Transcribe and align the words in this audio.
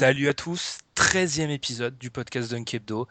Salut 0.00 0.30
à 0.30 0.32
tous, 0.32 0.78
13e 0.96 1.50
épisode 1.50 1.98
du 1.98 2.08
podcast 2.08 2.50
Dunk 2.50 2.72
Hebdo. 2.72 3.06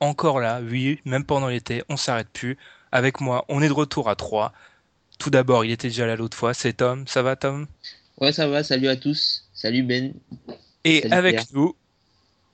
Encore 0.00 0.38
là, 0.38 0.60
oui, 0.62 1.00
même 1.06 1.24
pendant 1.24 1.48
l'été, 1.48 1.82
on 1.88 1.96
s'arrête 1.96 2.28
plus. 2.28 2.58
Avec 2.92 3.22
moi, 3.22 3.46
on 3.48 3.62
est 3.62 3.68
de 3.68 3.72
retour 3.72 4.10
à 4.10 4.16
3. 4.16 4.52
Tout 5.18 5.30
d'abord, 5.30 5.64
il 5.64 5.70
était 5.70 5.88
déjà 5.88 6.06
là 6.06 6.14
l'autre 6.14 6.36
fois, 6.36 6.52
c'est 6.52 6.74
Tom. 6.74 7.06
Ça 7.06 7.22
va 7.22 7.36
Tom? 7.36 7.66
Ouais, 8.20 8.32
ça 8.32 8.48
va, 8.48 8.62
salut 8.62 8.88
à 8.88 8.96
tous. 8.96 9.48
Salut 9.54 9.82
Ben. 9.82 10.12
Et 10.84 11.00
Salut, 11.00 11.14
avec 11.14 11.36
Pierre. 11.36 11.46
nous, 11.54 11.74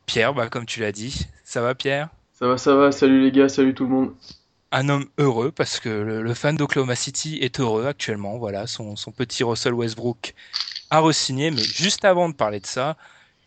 Pierre, 0.07 0.33
bah, 0.33 0.49
comme 0.49 0.65
tu 0.65 0.79
l'as 0.79 0.93
dit. 0.93 1.27
Ça 1.43 1.61
va 1.61 1.75
Pierre? 1.75 2.09
Ça 2.35 2.47
va, 2.47 2.59
ça 2.59 2.77
va, 2.77 2.93
salut 2.93 3.21
les 3.25 3.33
gars, 3.33 3.49
salut 3.49 3.75
tout 3.75 3.83
le 3.83 3.91
monde. 3.91 4.15
Un 4.71 4.89
homme 4.91 5.09
heureux 5.19 5.51
parce 5.51 5.81
que 5.81 5.89
le, 5.89 6.23
le 6.23 6.35
fan 6.35 6.57
d'Oklahoma 6.57 6.95
City 6.95 7.39
est 7.43 7.59
heureux 7.59 7.87
actuellement. 7.87 8.39
Voilà, 8.39 8.69
son, 8.69 8.95
son 8.95 9.11
petit 9.11 9.43
Russell 9.43 9.75
Westbrook 9.75 10.35
a 10.91 11.01
re-signé. 11.01 11.51
Mais 11.51 11.65
juste 11.65 12.05
avant 12.05 12.29
de 12.29 12.35
parler 12.37 12.61
de 12.61 12.67
ça, 12.67 12.97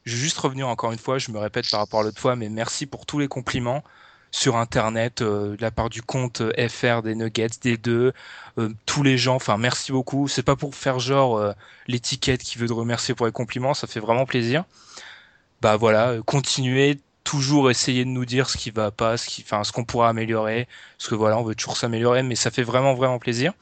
je 0.05 0.15
vais 0.15 0.21
juste 0.21 0.37
revenir 0.37 0.67
encore 0.67 0.91
une 0.91 0.99
fois, 0.99 1.17
je 1.17 1.31
me 1.31 1.39
répète 1.39 1.69
par 1.69 1.79
rapport 1.79 2.01
à 2.01 2.03
l'autre 2.03 2.19
fois, 2.19 2.35
mais 2.35 2.49
merci 2.49 2.85
pour 2.85 3.05
tous 3.05 3.19
les 3.19 3.27
compliments 3.27 3.83
sur 4.31 4.57
Internet, 4.57 5.21
euh, 5.21 5.55
de 5.55 5.61
la 5.61 5.71
part 5.71 5.89
du 5.89 6.01
compte 6.01 6.41
euh, 6.41 6.67
FR 6.69 7.01
des 7.01 7.15
Nuggets, 7.15 7.47
des 7.61 7.77
deux, 7.77 8.13
euh, 8.57 8.69
tous 8.85 9.01
les 9.03 9.17
gens. 9.17 9.35
Enfin, 9.35 9.57
merci 9.57 9.91
beaucoup. 9.93 10.27
C'est 10.27 10.43
pas 10.43 10.55
pour 10.57 10.75
faire 10.75 10.99
genre 10.99 11.37
euh, 11.37 11.53
l'étiquette 11.87 12.43
qui 12.43 12.57
veut 12.57 12.67
te 12.67 12.73
remercier 12.73 13.15
pour 13.15 13.25
les 13.25 13.31
compliments, 13.31 13.73
ça 13.73 13.87
fait 13.87 13.99
vraiment 14.01 14.25
plaisir. 14.25 14.65
Bah 15.61 15.77
voilà, 15.77 16.09
euh, 16.11 16.21
continuez 16.23 16.99
toujours 17.23 17.71
essayer 17.71 18.05
de 18.05 18.09
nous 18.09 18.25
dire 18.25 18.49
ce 18.49 18.57
qui 18.57 18.69
va 18.71 18.91
pas, 18.91 19.17
ce 19.17 19.27
qui, 19.27 19.41
enfin, 19.43 19.63
ce 19.63 19.71
qu'on 19.71 19.83
pourra 19.83 20.09
améliorer, 20.09 20.67
parce 20.97 21.09
que 21.09 21.15
voilà, 21.15 21.37
on 21.39 21.43
veut 21.43 21.55
toujours 21.55 21.77
s'améliorer, 21.77 22.21
mais 22.23 22.35
ça 22.35 22.51
fait 22.51 22.63
vraiment 22.63 22.93
vraiment 22.93 23.19
plaisir. 23.19 23.53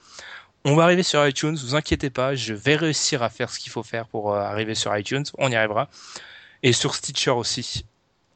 On 0.65 0.75
va 0.75 0.83
arriver 0.83 1.03
sur 1.03 1.25
iTunes, 1.27 1.55
vous 1.55 1.75
inquiétez 1.75 2.09
pas, 2.09 2.35
je 2.35 2.53
vais 2.53 2.75
réussir 2.75 3.23
à 3.23 3.29
faire 3.29 3.49
ce 3.49 3.59
qu'il 3.59 3.71
faut 3.71 3.83
faire 3.83 4.07
pour 4.07 4.33
euh, 4.33 4.39
arriver 4.39 4.75
sur 4.75 4.95
iTunes, 4.97 5.25
on 5.37 5.49
y 5.51 5.55
arrivera. 5.55 5.89
Et 6.63 6.73
sur 6.73 6.95
Stitcher 6.95 7.31
aussi. 7.31 7.85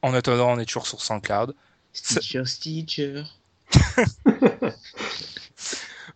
En 0.01 0.13
attendant, 0.13 0.51
on 0.51 0.59
est 0.59 0.65
toujours 0.65 0.87
sur 0.87 1.01
SoundCloud. 1.01 1.55
Stitcher, 1.93 2.45
Stitcher. 2.45 3.23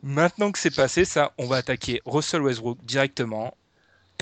Maintenant 0.04 0.52
que 0.52 0.60
c'est 0.60 0.76
passé, 0.76 1.06
ça, 1.06 1.32
on 1.38 1.48
va 1.48 1.58
attaquer 1.58 2.02
Russell 2.06 2.42
Westbrook 2.42 2.84
directement. 2.84 3.56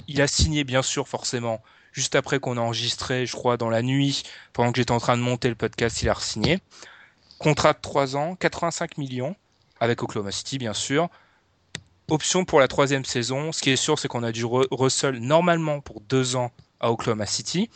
Il 0.07 0.21
a 0.21 0.27
signé, 0.27 0.63
bien 0.63 0.81
sûr, 0.81 1.07
forcément, 1.07 1.61
juste 1.93 2.15
après 2.15 2.39
qu'on 2.39 2.57
a 2.57 2.61
enregistré, 2.61 3.25
je 3.25 3.33
crois, 3.33 3.57
dans 3.57 3.69
la 3.69 3.81
nuit, 3.81 4.23
pendant 4.53 4.71
que 4.71 4.77
j'étais 4.77 4.91
en 4.91 4.99
train 4.99 5.17
de 5.17 5.21
monter 5.21 5.49
le 5.49 5.55
podcast, 5.55 6.01
il 6.01 6.09
a 6.09 6.13
re-signé. 6.13 6.59
Contrat 7.37 7.73
de 7.73 7.79
3 7.81 8.15
ans, 8.17 8.35
85 8.35 8.97
millions, 8.97 9.35
avec 9.79 10.03
Oklahoma 10.03 10.31
City, 10.31 10.57
bien 10.57 10.73
sûr. 10.73 11.09
Option 12.09 12.43
pour 12.43 12.59
la 12.59 12.67
troisième 12.67 13.05
saison. 13.05 13.51
Ce 13.51 13.61
qui 13.61 13.69
est 13.69 13.75
sûr, 13.77 13.97
c'est 13.99 14.07
qu'on 14.07 14.23
a 14.23 14.31
du 14.31 14.43
Ru- 14.43 14.67
Russell 14.71 15.19
normalement 15.19 15.79
pour 15.79 16.01
2 16.01 16.35
ans 16.35 16.51
à 16.79 16.91
Oklahoma 16.91 17.25
City. 17.25 17.69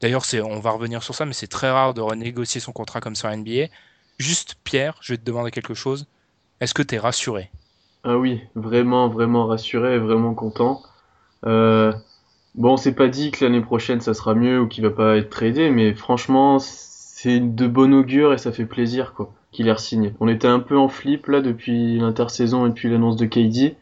D'ailleurs, 0.00 0.24
on 0.44 0.58
va 0.58 0.70
revenir 0.70 1.02
sur 1.02 1.14
ça, 1.14 1.24
mais 1.24 1.32
c'est 1.32 1.46
très 1.46 1.70
rare 1.70 1.94
de 1.94 2.00
renégocier 2.00 2.60
son 2.60 2.72
contrat 2.72 3.00
comme 3.00 3.14
ça 3.14 3.28
en 3.30 3.36
NBA. 3.36 3.66
Juste, 4.18 4.56
Pierre, 4.64 4.96
je 5.00 5.12
vais 5.12 5.16
te 5.16 5.24
demander 5.24 5.50
quelque 5.50 5.74
chose. 5.74 6.06
Est-ce 6.60 6.74
que 6.74 6.82
tu 6.82 6.96
es 6.96 6.98
rassuré? 6.98 7.50
Ah 8.04 8.18
oui, 8.18 8.40
vraiment, 8.54 9.08
vraiment 9.08 9.46
rassuré, 9.46 9.98
vraiment 9.98 10.34
content. 10.34 10.82
Euh, 11.46 11.92
bon, 12.56 12.76
c'est 12.76 12.94
pas 12.94 13.08
dit 13.08 13.30
que 13.30 13.44
l'année 13.44 13.60
prochaine 13.60 14.00
ça 14.00 14.14
sera 14.14 14.34
mieux 14.34 14.60
ou 14.60 14.68
qu'il 14.68 14.82
va 14.84 14.90
pas 14.90 15.16
être 15.16 15.30
tradé, 15.30 15.70
mais 15.70 15.94
franchement, 15.94 16.58
c'est 16.58 17.40
de 17.40 17.66
bon 17.68 17.94
augure 17.94 18.32
et 18.32 18.38
ça 18.38 18.52
fait 18.52 18.66
plaisir 18.66 19.14
quoi 19.14 19.32
qu'il 19.52 19.68
ait 19.68 19.72
re-signé. 19.72 20.14
On 20.18 20.28
était 20.28 20.48
un 20.48 20.60
peu 20.60 20.76
en 20.76 20.88
flip 20.88 21.28
là 21.28 21.40
depuis 21.40 21.98
l'intersaison 21.98 22.66
et 22.66 22.70
puis 22.70 22.90
l'annonce 22.90 23.16
de 23.16 23.26
KD. 23.26 23.76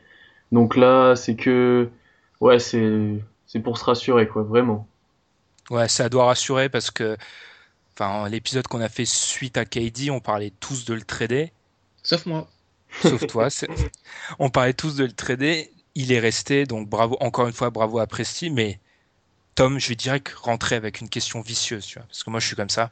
Donc 0.53 0.77
là, 0.77 1.15
c'est 1.16 1.37
que 1.37 1.88
ouais, 2.41 2.59
c'est 2.59 3.22
c'est 3.52 3.60
pour 3.60 3.76
se 3.78 3.84
rassurer 3.84 4.28
quoi, 4.28 4.42
vraiment. 4.44 4.86
Ouais, 5.70 5.88
ça 5.88 6.08
doit 6.08 6.26
rassurer 6.26 6.68
parce 6.68 6.90
que 6.90 7.16
enfin, 7.94 8.28
l'épisode 8.28 8.66
qu'on 8.68 8.80
a 8.80 8.88
fait 8.88 9.04
suite 9.06 9.56
à 9.58 9.64
KD, 9.64 10.10
on 10.10 10.20
parlait 10.20 10.52
tous 10.60 10.84
de 10.84 10.94
le 10.94 11.02
trader, 11.02 11.52
Sauf 12.02 12.26
moi. 12.26 12.48
sauf 13.00 13.26
toi. 13.26 13.50
c'est- 13.50 13.68
On 14.38 14.50
parlait 14.50 14.74
tous 14.74 14.96
de 14.96 15.04
le 15.04 15.12
trader. 15.12 15.70
Il 15.94 16.12
est 16.12 16.20
resté, 16.20 16.66
donc 16.66 16.88
bravo, 16.88 17.16
encore 17.20 17.46
une 17.48 17.52
fois, 17.52 17.70
bravo 17.70 17.98
à 17.98 18.06
Presti. 18.06 18.50
Mais 18.50 18.80
Tom, 19.56 19.78
je 19.80 19.88
vais 19.90 19.96
direct 19.96 20.32
rentrer 20.34 20.76
avec 20.76 21.00
une 21.00 21.08
question 21.10 21.40
vicieuse, 21.42 21.86
tu 21.86 21.98
vois, 21.98 22.06
parce 22.08 22.24
que 22.24 22.30
moi 22.30 22.40
je 22.40 22.46
suis 22.48 22.56
comme 22.56 22.70
ça. 22.70 22.90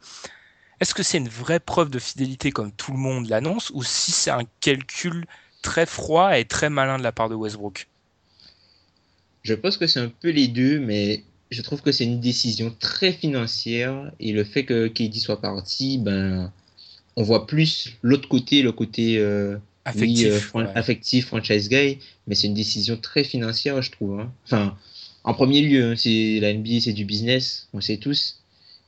Est-ce 0.81 0.95
que 0.95 1.03
c'est 1.05 1.19
une 1.19 1.29
vraie 1.31 1.61
preuve 1.61 1.91
de 1.91 1.99
fidélité 2.01 2.53
comme 2.53 2.73
tout 2.73 2.93
le 2.93 2.99
monde 2.99 3.29
l'annonce, 3.29 3.71
ou 3.75 3.83
si 3.85 4.13
c'est 4.13 4.31
un 4.33 4.45
calcul 4.61 5.27
très 5.63 5.87
froid 5.87 6.39
et 6.39 6.45
très 6.47 6.71
malin 6.71 6.99
de 6.99 7.03
la 7.05 7.13
part 7.13 7.29
de 7.31 7.35
Westbrook? 7.37 7.89
Je 9.49 9.55
pense 9.55 9.79
que 9.79 9.87
c'est 9.87 10.01
un 10.01 10.13
peu 10.21 10.29
les 10.29 10.47
deux, 10.49 10.79
mais 10.79 11.23
je 11.51 11.63
trouve 11.63 11.81
que 11.81 11.91
c'est 11.91 12.05
une 12.05 12.21
décision 12.21 12.75
très 12.79 13.13
financière. 13.13 14.13
Et 14.21 14.33
le 14.33 14.45
fait 14.45 14.65
que 14.65 14.89
KD 14.89 15.15
soit 15.15 15.41
parti, 15.41 15.97
ben, 15.97 16.53
on 17.17 17.23
voit 17.23 17.47
plus 17.47 17.95
l'autre 18.03 18.29
côté, 18.29 18.61
le 18.61 18.73
côté 18.73 19.17
euh, 19.19 19.57
oui, 19.97 20.27
euh, 20.27 20.39
fran- 20.41 20.61
ouais. 20.65 20.73
affectif, 20.75 21.27
franchise 21.29 21.71
guy. 21.71 21.99
Mais 22.27 22.35
c'est 22.35 22.47
une 22.47 22.55
décision 22.55 22.99
très 22.99 23.25
financière, 23.25 23.81
je 23.81 23.91
trouve. 23.91 24.21
hein. 24.21 24.31
Enfin, 24.45 24.77
en 25.25 25.33
premier 25.33 25.63
lieu, 25.63 25.83
hein, 25.93 25.95
c'est 25.97 26.39
la 26.41 26.53
NBA, 26.53 26.81
c'est 26.83 26.93
du 26.93 27.07
business, 27.07 27.69
on 27.73 27.81
sait 27.81 27.97
tous. 27.97 28.41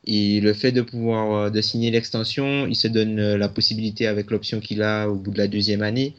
Et 0.06 0.40
le 0.40 0.52
fait 0.52 0.72
de 0.72 0.82
pouvoir 0.82 1.32
euh, 1.46 1.50
de 1.50 1.60
signer 1.62 1.90
l'extension, 1.90 2.66
il 2.66 2.76
se 2.76 2.88
donne 2.88 3.16
la 3.34 3.48
possibilité 3.48 4.06
avec 4.06 4.30
l'option 4.30 4.60
qu'il 4.60 4.82
a 4.82 5.08
au 5.08 5.14
bout 5.14 5.30
de 5.30 5.38
la 5.38 5.48
deuxième 5.48 5.82
année 5.82 6.14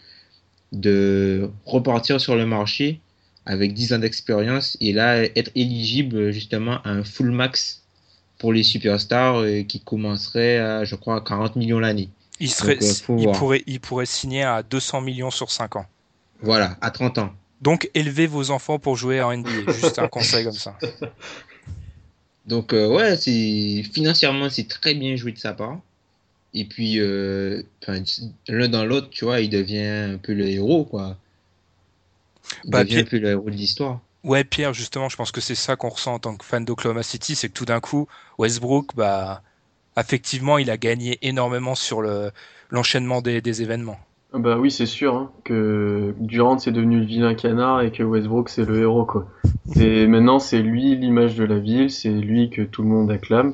de 0.72 1.50
repartir 1.66 2.20
sur 2.22 2.36
le 2.36 2.46
marché 2.46 3.00
avec 3.46 3.74
10 3.74 3.94
ans 3.94 4.00
d'expérience 4.00 4.78
et 4.82 4.94
là 4.94 5.24
être 5.24 5.52
éligible 5.56 6.32
justement 6.32 6.82
à 6.84 6.90
un 6.90 7.04
full 7.04 7.32
max 7.32 7.82
pour 8.38 8.54
les 8.54 8.64
superstars 8.64 9.38
euh, 9.38 9.64
qui 9.64 9.80
commencerait 9.80 10.58
à 10.58 10.84
je 10.84 10.96
crois 10.96 11.18
à 11.18 11.22
40 11.22 11.56
millions 11.56 11.80
l'année. 11.80 12.10
Il, 12.40 12.50
serait, 12.50 12.76
Donc, 12.76 12.84
euh, 12.84 13.16
il, 13.20 13.32
pourrait, 13.32 13.64
il 13.68 13.80
pourrait 13.80 14.08
signer 14.08 14.42
à 14.42 14.64
200 14.64 15.02
millions 15.02 15.30
sur 15.30 15.52
5 15.52 15.76
ans. 15.76 15.86
Voilà, 16.42 16.76
à 16.82 16.90
30 16.90 17.20
ans. 17.20 17.34
Donc, 17.62 17.92
élevez 17.94 18.26
vos 18.26 18.50
enfants 18.50 18.80
pour 18.80 18.96
jouer 18.96 19.22
en 19.22 19.38
NBA. 19.38 19.72
Juste 19.74 20.00
un 20.00 20.08
conseil 20.08 20.44
comme 20.44 20.54
ça. 20.54 20.76
Donc, 22.48 22.74
euh, 22.74 22.88
ouais, 22.88 23.16
c'est 23.16 23.84
financièrement, 23.94 24.50
c'est 24.50 24.68
très 24.68 24.96
bien 24.96 25.16
joué 25.16 25.32
de 25.32 25.38
sa 25.38 25.54
part. 25.54 25.80
Et 26.56 26.66
puis, 26.66 27.00
euh, 27.00 27.62
l'un 28.48 28.68
dans 28.68 28.84
l'autre, 28.84 29.10
tu 29.12 29.26
vois, 29.26 29.40
il 29.40 29.50
devient 29.50 30.14
un 30.14 30.18
peu 30.18 30.34
le 30.34 30.48
héros, 30.48 30.84
quoi. 30.84 31.18
Il 32.64 32.72
Bah, 32.72 32.84
devient 32.84 32.94
Pierre- 32.96 33.10
peu 33.10 33.18
le 33.20 33.30
héros 33.30 33.50
de 33.50 33.56
l'histoire. 33.56 34.00
Ouais, 34.24 34.44
Pierre, 34.44 34.74
justement, 34.74 35.10
je 35.10 35.16
pense 35.18 35.32
que 35.32 35.42
c'est 35.42 35.56
ça 35.56 35.76
qu'on 35.76 35.90
ressent 35.90 36.14
en 36.14 36.20
tant 36.20 36.36
que 36.36 36.46
fan 36.46 36.64
d'Oklahoma 36.64 37.02
City, 37.04 37.36
c'est 37.36 37.50
que 37.50 37.54
tout 37.54 37.66
d'un 37.66 37.80
coup, 37.80 38.08
Westbrook, 38.38 38.96
bah, 38.96 39.42
effectivement, 39.98 40.58
il 40.60 40.70
a 40.70 40.78
gagné 40.78 41.18
énormément 41.22 41.76
sur 41.76 42.02
le 42.02 42.32
l'enchaînement 42.70 43.22
des, 43.22 43.42
des 43.42 43.62
événements. 43.64 44.00
Ah 44.34 44.40
Bah 44.40 44.58
oui, 44.58 44.72
c'est 44.72 44.86
sûr 44.86 45.16
hein, 45.16 45.32
que 45.44 46.16
Durant 46.20 46.58
c'est 46.58 46.72
devenu 46.72 47.00
le 47.00 47.06
vilain 47.06 47.34
canard 47.36 47.82
et 47.82 47.92
que 47.92 48.02
Westbrook 48.02 48.48
c'est 48.48 48.64
le 48.64 48.80
héros 48.80 49.04
quoi. 49.06 49.28
Et 49.78 50.08
maintenant 50.08 50.40
c'est 50.40 50.62
lui 50.62 50.96
l'image 50.96 51.36
de 51.36 51.44
la 51.44 51.60
ville, 51.60 51.92
c'est 51.92 52.12
lui 52.12 52.50
que 52.50 52.62
tout 52.62 52.82
le 52.82 52.88
monde 52.88 53.12
acclame. 53.12 53.54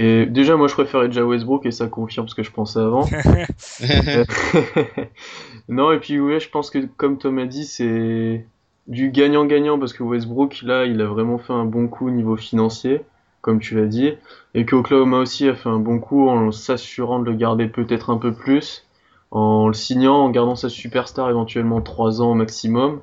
Et 0.00 0.26
déjà 0.26 0.56
moi 0.56 0.66
je 0.66 0.74
préférais 0.74 1.06
déjà 1.06 1.24
Westbrook 1.24 1.66
et 1.66 1.70
ça 1.70 1.86
confirme 1.86 2.26
ce 2.28 2.34
que 2.34 2.42
je 2.42 2.50
pensais 2.50 2.80
avant. 2.80 3.08
non 5.68 5.92
et 5.92 5.98
puis 5.98 6.18
ouais 6.20 6.40
je 6.40 6.50
pense 6.50 6.70
que 6.70 6.78
comme 6.96 7.18
Tom 7.18 7.38
a 7.38 7.46
dit 7.46 7.64
c'est 7.64 8.46
du 8.86 9.10
gagnant-gagnant 9.10 9.78
parce 9.78 9.92
que 9.92 10.02
Westbrook 10.02 10.62
là 10.62 10.86
il 10.86 11.00
a 11.00 11.06
vraiment 11.06 11.38
fait 11.38 11.52
un 11.52 11.64
bon 11.64 11.88
coup 11.88 12.08
au 12.08 12.10
niveau 12.10 12.36
financier 12.36 13.02
comme 13.40 13.60
tu 13.60 13.76
l'as 13.76 13.86
dit 13.86 14.14
et 14.54 14.64
que 14.64 14.76
Oklahoma 14.76 15.18
aussi 15.18 15.48
a 15.48 15.54
fait 15.54 15.68
un 15.68 15.78
bon 15.78 15.98
coup 16.00 16.28
en 16.28 16.50
s'assurant 16.52 17.18
de 17.20 17.24
le 17.30 17.36
garder 17.36 17.68
peut-être 17.68 18.10
un 18.10 18.18
peu 18.18 18.32
plus 18.32 18.84
en 19.30 19.68
le 19.68 19.74
signant, 19.74 20.16
en 20.16 20.30
gardant 20.30 20.56
sa 20.56 20.68
superstar 20.68 21.28
éventuellement 21.28 21.80
3 21.80 22.22
ans 22.22 22.30
au 22.30 22.34
maximum. 22.34 23.00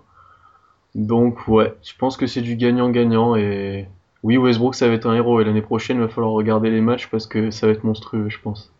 Donc 0.95 1.47
ouais, 1.47 1.75
je 1.83 1.94
pense 1.97 2.17
que 2.17 2.25
c'est 2.25 2.41
du 2.41 2.56
gagnant-gagnant 2.56 3.35
et 3.35 3.88
oui 4.23 4.38
Westbrook 4.38 4.75
ça 4.75 4.88
va 4.88 4.94
être 4.94 5.07
un 5.07 5.15
héros 5.15 5.41
et 5.41 5.44
l'année 5.44 5.62
prochaine 5.62 5.97
il 5.97 6.01
va 6.01 6.07
falloir 6.09 6.33
regarder 6.33 6.69
les 6.69 6.81
matchs 6.81 7.07
parce 7.09 7.27
que 7.27 7.51
ça 7.51 7.67
va 7.67 7.73
être 7.73 7.83
monstrueux 7.83 8.29
je 8.29 8.39
pense. 8.39 8.75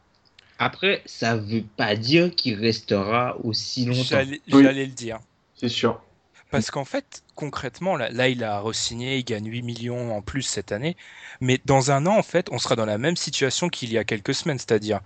Après, 0.58 1.02
ça 1.06 1.36
veut 1.36 1.64
pas 1.76 1.96
dire 1.96 2.34
qu'il 2.34 2.60
restera 2.60 3.38
aussi 3.44 3.86
longtemps. 3.86 4.04
J'allais 4.04 4.42
Oui. 4.52 4.64
j'allais 4.64 4.86
le 4.86 4.92
dire. 4.92 5.20
C'est 5.56 5.70
sûr. 5.70 6.02
Parce 6.52 6.72
qu'en 6.72 6.86
fait, 6.86 7.24
concrètement, 7.36 7.98
là, 7.98 8.10
là, 8.10 8.30
il 8.30 8.44
a 8.44 8.62
re-signé, 8.62 9.18
il 9.18 9.26
gagne 9.26 9.50
8 9.50 9.62
millions 9.64 10.16
en 10.16 10.22
plus 10.22 10.44
cette 10.44 10.72
année. 10.72 10.96
Mais 11.42 11.60
dans 11.66 11.92
un 11.92 12.06
an, 12.06 12.18
en 12.18 12.24
fait, 12.24 12.48
on 12.52 12.60
sera 12.60 12.76
dans 12.76 12.86
la 12.86 12.98
même 12.98 13.18
situation 13.18 13.68
qu'il 13.68 13.92
y 13.92 13.98
a 13.98 14.04
quelques 14.06 14.34
semaines, 14.34 14.60
c'est-à-dire 14.60 15.02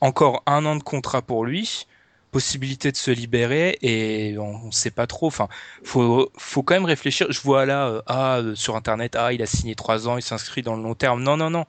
encore 0.00 0.42
un 0.46 0.64
an 0.64 0.76
de 0.76 0.82
contrat 0.82 1.20
pour 1.20 1.44
lui, 1.44 1.86
possibilité 2.30 2.92
de 2.92 2.96
se 2.96 3.10
libérer 3.10 3.78
et 3.82 4.38
on 4.38 4.66
ne 4.66 4.70
sait 4.70 4.90
pas 4.90 5.06
trop. 5.06 5.26
Enfin, 5.26 5.48
faut, 5.82 6.30
faut 6.38 6.62
quand 6.62 6.74
même 6.74 6.84
réfléchir. 6.84 7.30
Je 7.30 7.40
vois 7.40 7.66
là, 7.66 7.88
euh, 7.88 8.02
ah, 8.06 8.38
euh, 8.38 8.54
sur 8.54 8.76
Internet, 8.76 9.16
ah, 9.16 9.32
il 9.32 9.42
a 9.42 9.46
signé 9.46 9.74
3 9.74 10.08
ans, 10.08 10.16
il 10.16 10.22
s'inscrit 10.22 10.62
dans 10.62 10.76
le 10.76 10.82
long 10.82 10.94
terme. 10.94 11.22
Non, 11.22 11.36
non, 11.36 11.50
non. 11.50 11.64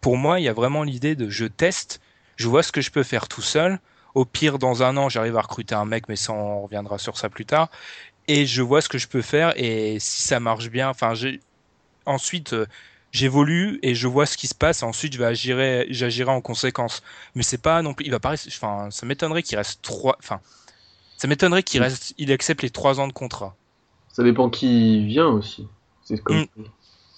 Pour 0.00 0.16
moi, 0.16 0.40
il 0.40 0.44
y 0.44 0.48
a 0.48 0.52
vraiment 0.52 0.82
l'idée 0.82 1.14
de 1.16 1.28
je 1.28 1.46
teste, 1.46 2.00
je 2.40 2.48
vois 2.48 2.62
ce 2.64 2.72
que 2.72 2.80
je 2.82 2.90
peux 2.92 3.04
faire 3.04 3.28
tout 3.28 3.42
seul. 3.42 3.80
Au 4.14 4.24
pire, 4.26 4.58
dans 4.58 4.82
un 4.82 4.96
an, 4.98 5.08
j'arrive 5.08 5.36
à 5.38 5.42
recruter 5.42 5.74
un 5.76 5.86
mec, 5.86 6.08
mais 6.08 6.16
ça, 6.16 6.32
on 6.34 6.62
reviendra 6.64 6.98
sur 6.98 7.18
ça 7.18 7.30
plus 7.30 7.46
tard 7.46 7.70
et 8.28 8.46
je 8.46 8.62
vois 8.62 8.82
ce 8.82 8.88
que 8.88 8.98
je 8.98 9.08
peux 9.08 9.22
faire 9.22 9.52
et 9.56 9.98
si 10.00 10.22
ça 10.22 10.40
marche 10.40 10.70
bien 10.70 10.88
enfin 10.90 11.14
ensuite 12.06 12.52
euh, 12.52 12.66
j'évolue 13.12 13.78
et 13.82 13.94
je 13.94 14.06
vois 14.06 14.26
ce 14.26 14.36
qui 14.36 14.46
se 14.46 14.54
passe 14.54 14.82
ensuite 14.82 15.12
je 15.14 15.18
vais 15.18 15.24
agir 15.26 15.58
j'agirai 15.90 16.30
en 16.30 16.40
conséquence 16.40 17.02
mais 17.34 17.42
c'est 17.42 17.58
pas 17.58 17.82
non 17.82 17.94
plus 17.94 18.06
il 18.06 18.10
va 18.12 18.20
pas 18.20 18.30
rester- 18.30 18.50
enfin 18.54 18.88
ça 18.90 19.06
m'étonnerait 19.06 19.42
qu'il 19.42 19.58
reste 19.58 19.82
trois 19.82 20.16
enfin 20.20 20.40
ça 21.16 21.28
m'étonnerait 21.28 21.62
qu'il 21.64 21.80
Mm. 21.80 21.84
reste 21.84 22.14
il 22.18 22.32
accepte 22.32 22.62
les 22.62 22.70
trois 22.70 23.00
ans 23.00 23.08
de 23.08 23.12
contrat 23.12 23.56
Ça 24.08 24.22
dépend 24.22 24.50
qui 24.50 25.04
vient 25.06 25.28
aussi. 25.28 25.68
C'est 26.02 26.22
comme 26.22 26.44
Mm. 26.56 26.64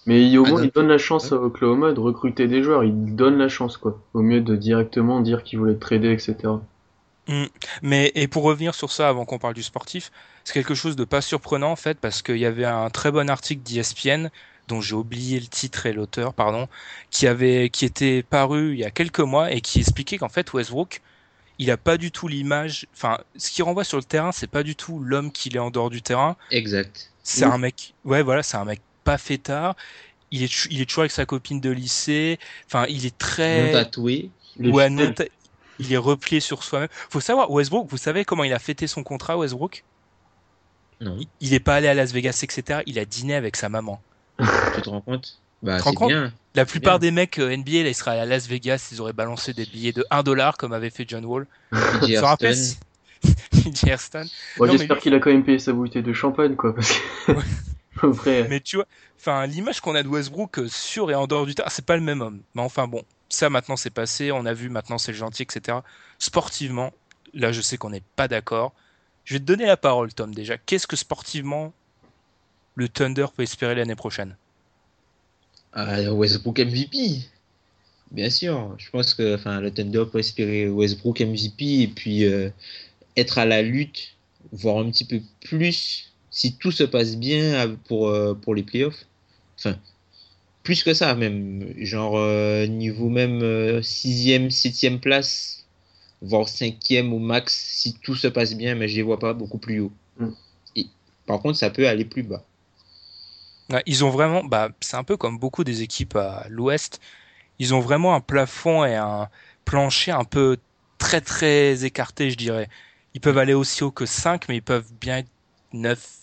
Mais 0.06 0.22
il- 0.26 0.38
au 0.38 0.44
Ah, 0.44 0.50
moins 0.50 0.62
il 0.64 0.70
donne 0.70 0.88
la 0.88 0.98
chance 0.98 1.32
à 1.32 1.36
Oklahoma 1.36 1.92
de 1.92 2.00
recruter 2.00 2.48
des 2.48 2.62
joueurs, 2.62 2.82
il 2.84 3.14
donne 3.14 3.38
la 3.38 3.48
chance 3.48 3.76
quoi. 3.76 4.00
Au 4.14 4.22
mieux 4.22 4.40
de 4.40 4.56
directement 4.56 5.20
dire 5.20 5.44
qu'il 5.44 5.58
voulait 5.60 5.76
trader 5.76 6.12
etc. 6.12 6.54
Mais 7.82 8.10
et 8.14 8.26
pour 8.26 8.42
revenir 8.42 8.74
sur 8.74 8.90
ça 8.90 9.08
avant 9.08 9.24
qu'on 9.24 9.38
parle 9.38 9.54
du 9.54 9.62
sportif, 9.62 10.10
c'est 10.44 10.52
quelque 10.54 10.74
chose 10.74 10.96
de 10.96 11.04
pas 11.04 11.20
surprenant 11.20 11.70
en 11.70 11.76
fait 11.76 11.98
parce 12.00 12.20
qu'il 12.20 12.38
y 12.38 12.46
avait 12.46 12.64
un 12.64 12.90
très 12.90 13.12
bon 13.12 13.30
article 13.30 13.62
d'ESPN 13.62 14.28
dont 14.68 14.80
j'ai 14.80 14.94
oublié 14.94 15.38
le 15.40 15.46
titre 15.46 15.86
et 15.86 15.92
l'auteur 15.92 16.34
pardon 16.34 16.68
qui 17.10 17.26
avait 17.26 17.68
qui 17.70 17.84
était 17.84 18.22
paru 18.22 18.72
il 18.74 18.78
y 18.80 18.84
a 18.84 18.90
quelques 18.90 19.20
mois 19.20 19.52
et 19.52 19.60
qui 19.60 19.80
expliquait 19.80 20.18
qu'en 20.18 20.28
fait 20.28 20.52
Westbrook 20.52 21.00
il 21.58 21.70
a 21.70 21.76
pas 21.76 21.96
du 21.96 22.10
tout 22.12 22.28
l'image 22.28 22.86
enfin 22.94 23.18
ce 23.36 23.50
qui 23.50 23.62
renvoie 23.62 23.84
sur 23.84 23.98
le 23.98 24.04
terrain 24.04 24.32
c'est 24.32 24.46
pas 24.50 24.62
du 24.62 24.76
tout 24.76 25.00
l'homme 25.00 25.32
qu'il 25.32 25.56
est 25.56 25.60
en 25.60 25.70
dehors 25.70 25.90
du 25.90 26.00
terrain 26.02 26.36
Exact. 26.50 27.10
c'est 27.22 27.44
un 27.44 27.58
mec 27.58 27.94
ouais 28.04 28.22
voilà 28.22 28.42
c'est 28.42 28.56
un 28.56 28.64
mec 28.64 28.80
pas 29.04 29.18
fêtard 29.18 29.76
il 30.30 30.42
est 30.42 30.66
il 30.70 30.80
est 30.80 30.86
toujours 30.86 31.02
avec 31.02 31.12
sa 31.12 31.26
copine 31.26 31.60
de 31.60 31.70
lycée 31.70 32.38
enfin 32.66 32.86
il 32.88 33.06
est 33.06 33.16
très 33.18 33.66
Non 33.66 33.72
tatoué. 33.84 34.30
Il 34.58 34.68
est 34.68 34.72
Ouais, 34.72 34.90
non, 34.90 35.12
il 35.78 35.92
est 35.92 35.96
replié 35.98 36.40
sur 36.40 36.62
soi-même. 36.62 36.88
Faut 37.10 37.20
savoir, 37.20 37.50
Westbrook, 37.50 37.88
vous 37.88 37.96
savez 37.96 38.24
comment 38.24 38.44
il 38.44 38.52
a 38.52 38.58
fêté 38.58 38.86
son 38.86 39.02
contrat, 39.02 39.36
Westbrook? 39.38 39.84
Non. 41.00 41.16
Il- 41.18 41.28
Il 41.40 41.54
est 41.54 41.60
pas 41.60 41.76
allé 41.76 41.88
à 41.88 41.94
Las 41.94 42.12
Vegas, 42.12 42.40
etc. 42.42 42.80
Il 42.86 42.98
a 42.98 43.04
dîné 43.04 43.34
avec 43.34 43.56
sa 43.56 43.68
maman. 43.68 44.00
Tu 44.74 44.82
te 44.82 44.88
rends 44.90 45.00
compte? 45.00 45.40
Bah, 45.62 45.78
te 45.78 45.84
rends 45.84 45.90
c'est 45.90 45.96
compte? 45.96 46.08
bien. 46.10 46.32
La 46.54 46.64
plupart 46.66 46.98
bien. 46.98 47.08
des 47.08 47.10
mecs 47.12 47.38
euh, 47.38 47.56
NBA, 47.56 47.82
là, 47.82 47.88
ils 47.88 47.94
seraient 47.94 48.18
à 48.18 48.26
Las 48.26 48.46
Vegas, 48.46 48.90
ils 48.92 49.00
auraient 49.00 49.12
balancé 49.12 49.54
des 49.54 49.64
billets 49.64 49.92
de 49.92 50.04
1 50.10 50.22
dollar, 50.22 50.56
comme 50.56 50.72
avait 50.72 50.90
fait 50.90 51.06
John 51.08 51.24
Wall. 51.24 51.46
Tu 51.72 52.12
te 52.12 52.20
J'espère 54.72 54.98
qu'il 54.98 55.14
a 55.14 55.18
quand 55.20 55.30
même 55.30 55.44
payé 55.44 55.58
sa 55.58 55.72
bouteille 55.72 56.02
de 56.02 56.12
champagne 56.12 56.56
quoi 56.56 56.74
parce 56.74 56.92
que 56.92 57.32
Mais 58.26 58.60
tu 58.60 58.76
vois, 58.76 58.86
enfin, 59.18 59.46
l'image 59.46 59.80
qu'on 59.80 59.94
a 59.94 60.02
de 60.02 60.08
Westbrook 60.08 60.58
euh, 60.58 60.68
sur 60.68 61.10
et 61.10 61.14
en 61.14 61.26
dehors 61.26 61.46
du 61.46 61.54
terrain, 61.54 61.68
c'est 61.70 61.84
pas 61.84 61.96
le 61.96 62.02
même 62.02 62.20
homme. 62.20 62.40
Mais 62.54 62.62
enfin 62.62 62.88
bon, 62.88 63.04
ça 63.28 63.50
maintenant 63.50 63.76
c'est 63.76 63.90
passé, 63.90 64.32
on 64.32 64.46
a 64.46 64.54
vu, 64.54 64.68
maintenant 64.68 64.98
c'est 64.98 65.12
le 65.12 65.18
gentil, 65.18 65.42
etc. 65.42 65.78
Sportivement, 66.18 66.92
là 67.34 67.52
je 67.52 67.60
sais 67.60 67.76
qu'on 67.76 67.90
n'est 67.90 68.02
pas 68.16 68.28
d'accord. 68.28 68.72
Je 69.24 69.34
vais 69.34 69.40
te 69.40 69.44
donner 69.44 69.66
la 69.66 69.76
parole, 69.76 70.12
Tom, 70.12 70.34
déjà. 70.34 70.58
Qu'est-ce 70.58 70.86
que 70.86 70.96
sportivement 70.96 71.72
le 72.74 72.88
Thunder 72.88 73.26
peut 73.34 73.42
espérer 73.42 73.74
l'année 73.74 73.94
prochaine? 73.94 74.36
Ah, 75.72 76.12
Westbrook 76.12 76.58
MVP. 76.58 77.22
Bien 78.10 78.30
sûr. 78.30 78.74
Je 78.78 78.90
pense 78.90 79.14
que 79.14 79.36
enfin, 79.36 79.60
le 79.60 79.70
Thunder 79.70 80.04
peut 80.10 80.18
espérer 80.18 80.68
Westbrook 80.68 81.20
MVP 81.20 81.82
et 81.82 81.88
puis 81.88 82.24
euh, 82.24 82.50
être 83.16 83.38
à 83.38 83.44
la 83.44 83.62
lutte, 83.62 84.16
voire 84.50 84.78
un 84.78 84.90
petit 84.90 85.04
peu 85.04 85.20
plus 85.40 86.11
si 86.32 86.56
tout 86.56 86.72
se 86.72 86.82
passe 86.82 87.16
bien 87.16 87.76
pour, 87.86 88.08
euh, 88.08 88.34
pour 88.34 88.54
les 88.54 88.64
playoffs. 88.64 89.06
Enfin, 89.58 89.76
plus 90.64 90.82
que 90.82 90.94
ça 90.94 91.14
même. 91.14 91.72
Genre 91.78 92.16
euh, 92.16 92.66
niveau 92.66 93.08
même 93.08 93.40
6ème, 93.80 94.50
7ème 94.50 94.98
place, 94.98 95.66
voire 96.22 96.46
5ème 96.46 97.12
au 97.12 97.18
max 97.18 97.54
si 97.54 97.94
tout 97.94 98.16
se 98.16 98.26
passe 98.26 98.54
bien, 98.54 98.74
mais 98.74 98.88
je 98.88 98.96
les 98.96 99.02
vois 99.02 99.18
pas 99.18 99.34
beaucoup 99.34 99.58
plus 99.58 99.80
haut. 99.80 99.92
Mm. 100.18 100.30
Et, 100.76 100.86
par 101.26 101.40
contre, 101.40 101.58
ça 101.58 101.70
peut 101.70 101.86
aller 101.86 102.04
plus 102.04 102.22
bas. 102.22 102.44
Ouais, 103.70 103.82
Ils 103.86 104.04
ont 104.04 104.10
vraiment, 104.10 104.42
bah, 104.42 104.70
c'est 104.80 104.96
un 104.96 105.04
peu 105.04 105.16
comme 105.16 105.38
beaucoup 105.38 105.64
des 105.64 105.82
équipes 105.82 106.16
à 106.16 106.46
l'Ouest. 106.48 107.00
Ils 107.58 107.74
ont 107.74 107.80
vraiment 107.80 108.14
un 108.14 108.20
plafond 108.20 108.84
et 108.84 108.96
un 108.96 109.28
plancher 109.64 110.10
un 110.10 110.24
peu 110.24 110.56
très 110.98 111.20
très 111.20 111.84
écarté, 111.84 112.30
je 112.30 112.36
dirais. 112.36 112.68
Ils 113.14 113.20
peuvent 113.20 113.38
aller 113.38 113.54
aussi 113.54 113.84
haut 113.84 113.90
que 113.90 114.06
5, 114.06 114.48
mais 114.48 114.56
ils 114.56 114.62
peuvent 114.62 114.90
bien 115.00 115.18
être 115.18 115.28
9, 115.72 116.21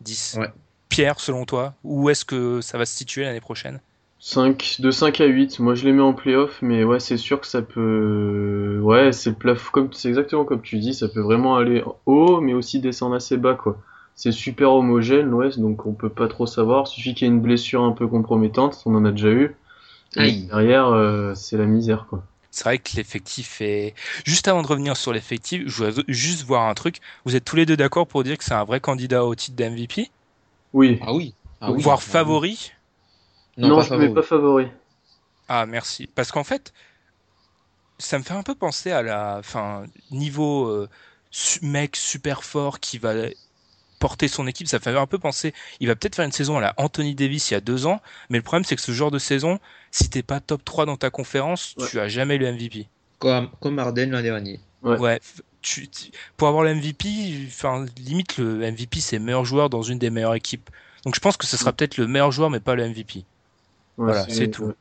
10. 0.00 0.36
Ouais. 0.38 0.50
Pierre, 0.88 1.20
selon 1.20 1.44
toi, 1.44 1.74
où 1.84 2.10
est-ce 2.10 2.24
que 2.24 2.60
ça 2.60 2.78
va 2.78 2.84
se 2.84 2.96
situer 2.96 3.22
l'année 3.22 3.40
prochaine? 3.40 3.80
5, 4.22 4.76
de 4.80 4.90
5 4.90 5.20
à 5.22 5.24
8, 5.24 5.60
moi 5.60 5.74
je 5.74 5.86
les 5.86 5.92
mets 5.92 6.02
en 6.02 6.12
playoff, 6.12 6.60
mais 6.60 6.84
ouais, 6.84 7.00
c'est 7.00 7.16
sûr 7.16 7.40
que 7.40 7.46
ça 7.46 7.62
peut. 7.62 8.78
Ouais, 8.82 9.12
c'est 9.12 9.30
le 9.30 9.36
plafond, 9.36 9.70
comme 9.72 9.92
c'est 9.94 10.08
exactement 10.08 10.44
comme 10.44 10.60
tu 10.60 10.78
dis, 10.78 10.92
ça 10.92 11.08
peut 11.08 11.20
vraiment 11.20 11.56
aller 11.56 11.82
haut, 12.04 12.40
mais 12.42 12.52
aussi 12.52 12.80
descendre 12.80 13.14
assez 13.14 13.38
bas, 13.38 13.54
quoi. 13.54 13.78
C'est 14.14 14.32
super 14.32 14.74
homogène, 14.74 15.26
l'Ouest, 15.30 15.58
donc 15.58 15.86
on 15.86 15.94
peut 15.94 16.10
pas 16.10 16.28
trop 16.28 16.46
savoir. 16.46 16.86
Suffit 16.86 17.14
qu'il 17.14 17.26
y 17.26 17.30
ait 17.30 17.32
une 17.32 17.40
blessure 17.40 17.82
un 17.82 17.92
peu 17.92 18.06
compromettante, 18.06 18.82
on 18.84 18.94
en 18.94 19.06
a 19.06 19.12
déjà 19.12 19.30
eu. 19.30 19.56
Et 20.16 20.32
derrière, 20.42 20.88
euh, 20.88 21.34
c'est 21.34 21.56
la 21.56 21.64
misère, 21.64 22.06
quoi. 22.10 22.22
C'est 22.50 22.64
vrai 22.64 22.78
que 22.78 22.96
l'effectif 22.96 23.60
est. 23.60 23.94
Juste 24.24 24.48
avant 24.48 24.62
de 24.62 24.66
revenir 24.66 24.96
sur 24.96 25.12
l'effectif, 25.12 25.62
je 25.66 25.84
voudrais 25.84 26.04
juste 26.08 26.44
voir 26.44 26.68
un 26.68 26.74
truc. 26.74 26.98
Vous 27.24 27.36
êtes 27.36 27.44
tous 27.44 27.56
les 27.56 27.66
deux 27.66 27.76
d'accord 27.76 28.06
pour 28.08 28.24
dire 28.24 28.36
que 28.38 28.44
c'est 28.44 28.54
un 28.54 28.64
vrai 28.64 28.80
candidat 28.80 29.24
au 29.24 29.34
titre 29.34 29.56
d'MVP 29.56 30.10
Oui. 30.72 30.98
Ah 31.02 31.12
oui. 31.14 31.34
Ah 31.60 31.72
oui. 31.72 31.82
Voire 31.82 32.02
Ah 32.02 32.04
oui. 32.04 32.10
favori? 32.10 32.72
Non, 33.56 33.68
Non, 33.68 33.76
pas 33.76 33.82
je 33.82 33.92
ne 33.94 33.98
mets 33.98 34.08
favori. 34.08 34.14
pas 34.14 34.22
favori. 34.22 34.66
Ah, 35.48 35.66
merci. 35.66 36.06
Parce 36.06 36.32
qu'en 36.32 36.44
fait, 36.44 36.72
ça 37.98 38.18
me 38.18 38.24
fait 38.24 38.34
un 38.34 38.42
peu 38.42 38.54
penser 38.54 38.90
à 38.92 39.02
la, 39.02 39.36
enfin, 39.38 39.84
niveau 40.10 40.66
euh, 40.68 40.88
mec 41.62 41.96
super 41.96 42.44
fort 42.44 42.80
qui 42.80 42.98
va 42.98 43.14
porter 43.98 44.28
son 44.28 44.46
équipe. 44.46 44.66
Ça 44.68 44.80
fait 44.80 44.96
un 44.96 45.06
peu 45.06 45.18
penser. 45.18 45.54
Il 45.80 45.88
va 45.88 45.96
peut-être 45.96 46.16
faire 46.16 46.24
une 46.24 46.32
saison 46.32 46.58
à 46.58 46.60
la 46.60 46.74
Anthony 46.78 47.14
Davis 47.14 47.50
il 47.50 47.54
y 47.54 47.56
a 47.56 47.60
deux 47.60 47.86
ans, 47.86 48.00
mais 48.30 48.38
le 48.38 48.42
problème 48.44 48.64
c'est 48.64 48.76
que 48.76 48.82
ce 48.82 48.92
genre 48.92 49.10
de 49.10 49.18
saison, 49.18 49.58
si 49.90 50.08
t'es 50.10 50.22
pas 50.22 50.40
top 50.40 50.64
3 50.64 50.86
dans 50.86 50.96
ta 50.96 51.10
conférence, 51.10 51.74
Ouais. 51.78 51.86
tu 51.88 51.98
as 52.00 52.08
jamais 52.08 52.38
le 52.38 52.46
MVP. 52.52 52.88
Comme, 53.18 53.50
comme 53.60 53.78
Harden 53.78 54.10
l'an 54.10 54.22
dernier. 54.22 54.60
Ouais. 54.82 54.98
Ouais. 54.98 55.16
f- 55.18 55.40
Tu, 55.62 55.88
tu- 55.88 56.10
pour 56.38 56.48
avoir 56.48 56.64
le 56.64 56.70
MVP, 56.74 57.06
enfin, 57.46 57.84
limite 57.98 58.38
le 58.38 58.60
MVP 58.72 58.98
c'est 59.00 59.18
meilleur 59.18 59.44
joueur 59.44 59.68
dans 59.68 59.82
une 59.82 59.98
des 59.98 60.08
meilleures 60.08 60.34
équipes. 60.34 60.70
Donc 61.04 61.14
je 61.14 61.20
pense 61.20 61.36
que 61.36 61.46
ce 61.46 61.58
sera 61.58 61.72
peut-être 61.74 61.98
le 61.98 62.06
meilleur 62.06 62.32
joueur, 62.32 62.48
mais 62.48 62.60
pas 62.60 62.74
le 62.74 62.84
MVP. 62.88 63.24
voilà, 63.98 64.24
c'est 64.30 64.48
tout. 64.50 64.72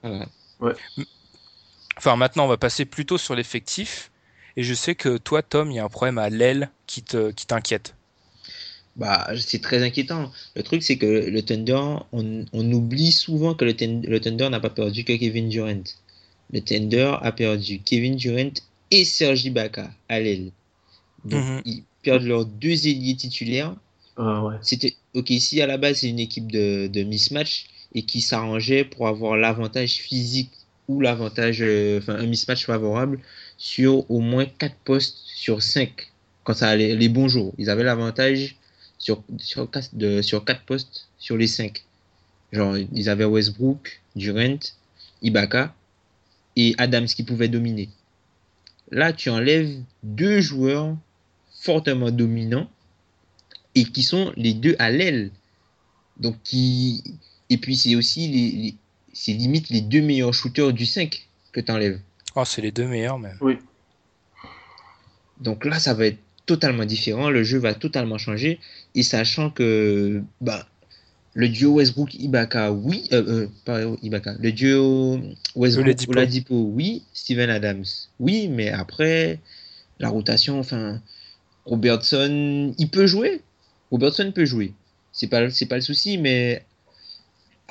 Enfin, 1.98 2.16
maintenant, 2.16 2.46
on 2.46 2.48
va 2.48 2.56
passer 2.58 2.86
plutôt 2.86 3.18
sur 3.18 3.36
l'effectif. 3.36 4.12
Et 4.56 4.64
je 4.64 4.74
sais 4.74 4.96
que 4.96 5.18
toi, 5.18 5.42
Tom, 5.42 5.70
il 5.72 5.76
y 5.76 5.80
a 5.80 5.84
un 5.84 5.90
problème 5.90 6.18
à 6.18 6.30
l'aile 6.30 6.70
qui 6.88 7.04
te, 7.04 7.32
qui 7.32 7.46
t'inquiète. 7.46 7.96
Bah, 9.00 9.28
c'est 9.38 9.62
très 9.62 9.82
inquiétant. 9.84 10.32
Le 10.56 10.64
truc, 10.64 10.84
c'est 10.84 10.98
que 10.98 11.06
le 11.06 11.42
Thunder, 11.42 11.82
on, 12.12 12.46
on 12.54 12.72
oublie 12.74 13.12
souvent 13.12 13.54
que 13.56 13.66
le, 13.66 13.74
Thun- 13.76 14.02
le 14.04 14.20
Thunder 14.20 14.50
n'a 14.50 14.60
pas 14.60 14.70
perdu 14.70 15.04
que 15.06 15.14
Kevin 15.14 15.50
Durant. 15.50 15.84
Le 16.52 16.62
Thunder 16.62 17.16
a 17.22 17.32
perdu 17.32 17.80
Kevin 17.80 18.16
Durant 18.18 18.52
et 18.92 19.06
Serge 19.06 19.46
Ibaka 19.46 19.92
à 20.10 20.20
l'aile. 20.20 20.52
Donc, 21.26 21.46
Mhm. 21.46 21.62
ils 21.66 21.84
perdent 22.04 22.24
leurs 22.24 22.46
deux 22.46 22.88
ailiers 22.88 23.16
titulaires. 23.16 23.76
Ah 24.18 24.44
ouais. 24.46 24.56
C'était 24.62 24.96
ok 25.16 25.30
ici 25.32 25.62
à 25.62 25.68
la 25.68 25.78
base 25.78 26.00
c'est 26.00 26.10
une 26.10 26.20
équipe 26.20 26.52
de, 26.52 26.88
de 26.88 27.04
mismatch 27.04 27.66
et 27.96 28.04
qui 28.04 28.22
s'arrangeait 28.22 28.84
pour 28.86 29.08
avoir 29.08 29.38
l'avantage 29.38 29.94
physique 29.96 30.52
ou 30.88 31.02
l'avantage 31.02 31.60
euh, 31.62 32.00
enfin 32.00 32.16
un 32.16 32.26
mismatch 32.28 32.66
favorable 32.66 33.20
sur 33.58 34.10
au 34.12 34.20
moins 34.20 34.46
4 34.46 34.76
postes 34.86 35.18
sur 35.36 35.62
5 35.64 35.92
quand 36.44 36.54
ça 36.54 36.68
allait 36.70 36.96
les 36.96 37.10
bons 37.10 37.28
jours 37.30 37.54
ils 37.58 37.70
avaient 37.70 37.84
l'avantage 37.84 38.58
sur 39.00 39.24
sur 39.38 39.70
quatre 39.72 39.96
de 39.96 40.22
sur 40.22 40.46
quatre 40.46 40.62
postes 40.66 41.08
sur 41.18 41.36
les 41.38 41.48
5 41.48 41.84
genre 42.52 42.78
ils 42.78 43.10
avaient 43.10 43.26
Westbrook 43.26 44.02
Durant 44.16 44.60
Ibaka 45.24 45.74
et 46.56 46.76
Adams 46.78 47.08
qui 47.08 47.24
pouvaient 47.24 47.48
dominer 47.48 47.90
là 48.92 49.12
tu 49.14 49.30
enlèves 49.32 49.76
deux 50.04 50.42
joueurs 50.42 50.96
fortement 51.62 52.12
dominants 52.12 52.70
et 53.76 53.84
qui 53.86 54.02
sont 54.04 54.32
les 54.36 54.54
deux 54.54 54.76
à 54.80 54.90
l'aile. 54.92 55.30
Donc 56.18 56.36
qui 56.44 57.04
et 57.50 57.58
puis 57.58 57.76
c'est 57.76 57.96
aussi 57.96 58.28
les, 58.28 58.52
les- 58.52 58.76
c'est 59.14 59.34
limite 59.34 59.70
les 59.70 59.82
deux 59.82 60.02
meilleurs 60.02 60.34
shooters 60.34 60.74
du 60.74 60.86
5 60.86 61.28
que 61.52 61.60
tu 61.62 61.72
enlèves. 61.72 62.00
Oh, 62.36 62.46
c'est 62.46 62.62
les 62.62 62.72
deux 62.72 62.88
meilleurs, 62.88 63.20
même. 63.20 63.38
Oui. 63.42 63.58
Donc 65.40 65.66
là 65.66 65.80
ça 65.80 65.94
va 65.94 66.08
être 66.08 66.18
totalement 66.50 66.86
différent, 66.86 67.30
le 67.30 67.44
jeu 67.44 67.60
va 67.60 67.76
totalement 67.76 68.18
changer 68.18 68.60
et 68.96 69.04
sachant 69.04 69.52
que 69.52 70.24
bah 70.42 70.66
le 71.36 71.48
duo 71.48 71.74
Westbrook 71.74 72.16
Ibaka 72.16 72.72
oui 72.72 73.08
euh, 73.14 73.44
euh, 73.44 73.48
pas 73.66 73.82
Ibaka, 74.02 74.34
le 74.40 74.52
duo 74.52 75.20
Westbrook 75.56 75.86
Oladipo. 75.86 76.12
Oladipo 76.12 76.56
oui, 76.74 77.04
Steven 77.14 77.52
Adams 77.52 77.86
oui, 78.20 78.48
mais 78.48 78.70
après 78.72 79.40
la 80.00 80.10
rotation 80.10 80.60
enfin 80.60 81.00
Robertson, 81.66 82.74
il 82.80 82.90
peut 82.90 83.06
jouer. 83.06 83.42
Robertson 83.92 84.32
peut 84.34 84.46
jouer. 84.46 84.74
C'est 85.12 85.28
pas 85.28 85.52
c'est 85.52 85.68
pas 85.68 85.76
le 85.76 85.82
souci 85.82 86.18
mais 86.18 86.66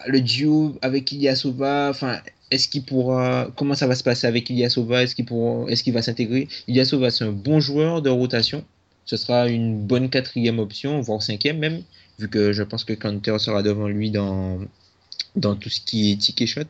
le 0.06 0.20
duo 0.20 0.78
avec 0.82 1.10
Ilyasova, 1.10 1.88
enfin 1.90 2.20
est-ce 2.50 2.68
qu'il 2.68 2.82
pourra 2.84 3.50
comment 3.56 3.74
ça 3.74 3.86
va 3.86 3.94
se 3.94 4.02
passer 4.02 4.26
avec 4.26 4.48
Ilyasova 4.50 5.02
Est-ce 5.02 5.14
qu'il 5.14 5.24
pourra 5.24 5.70
est-ce 5.70 5.82
qu'il 5.82 5.92
va 5.92 6.02
s'intégrer? 6.02 6.48
Ilyasova 6.66 7.10
c'est 7.10 7.24
un 7.24 7.32
bon 7.32 7.60
joueur 7.60 8.02
de 8.02 8.10
rotation. 8.10 8.64
Ce 9.04 9.16
sera 9.16 9.48
une 9.48 9.78
bonne 9.86 10.10
quatrième 10.10 10.58
option, 10.58 11.00
voire 11.00 11.22
cinquième 11.22 11.58
même, 11.58 11.82
vu 12.18 12.28
que 12.28 12.52
je 12.52 12.62
pense 12.62 12.84
que 12.84 12.92
Canter 12.92 13.38
sera 13.38 13.62
devant 13.62 13.88
lui 13.88 14.10
dans 14.10 14.60
dans 15.36 15.56
tout 15.56 15.70
ce 15.70 15.80
qui 15.80 16.12
est 16.12 16.16
ticket 16.16 16.46
shot. 16.46 16.62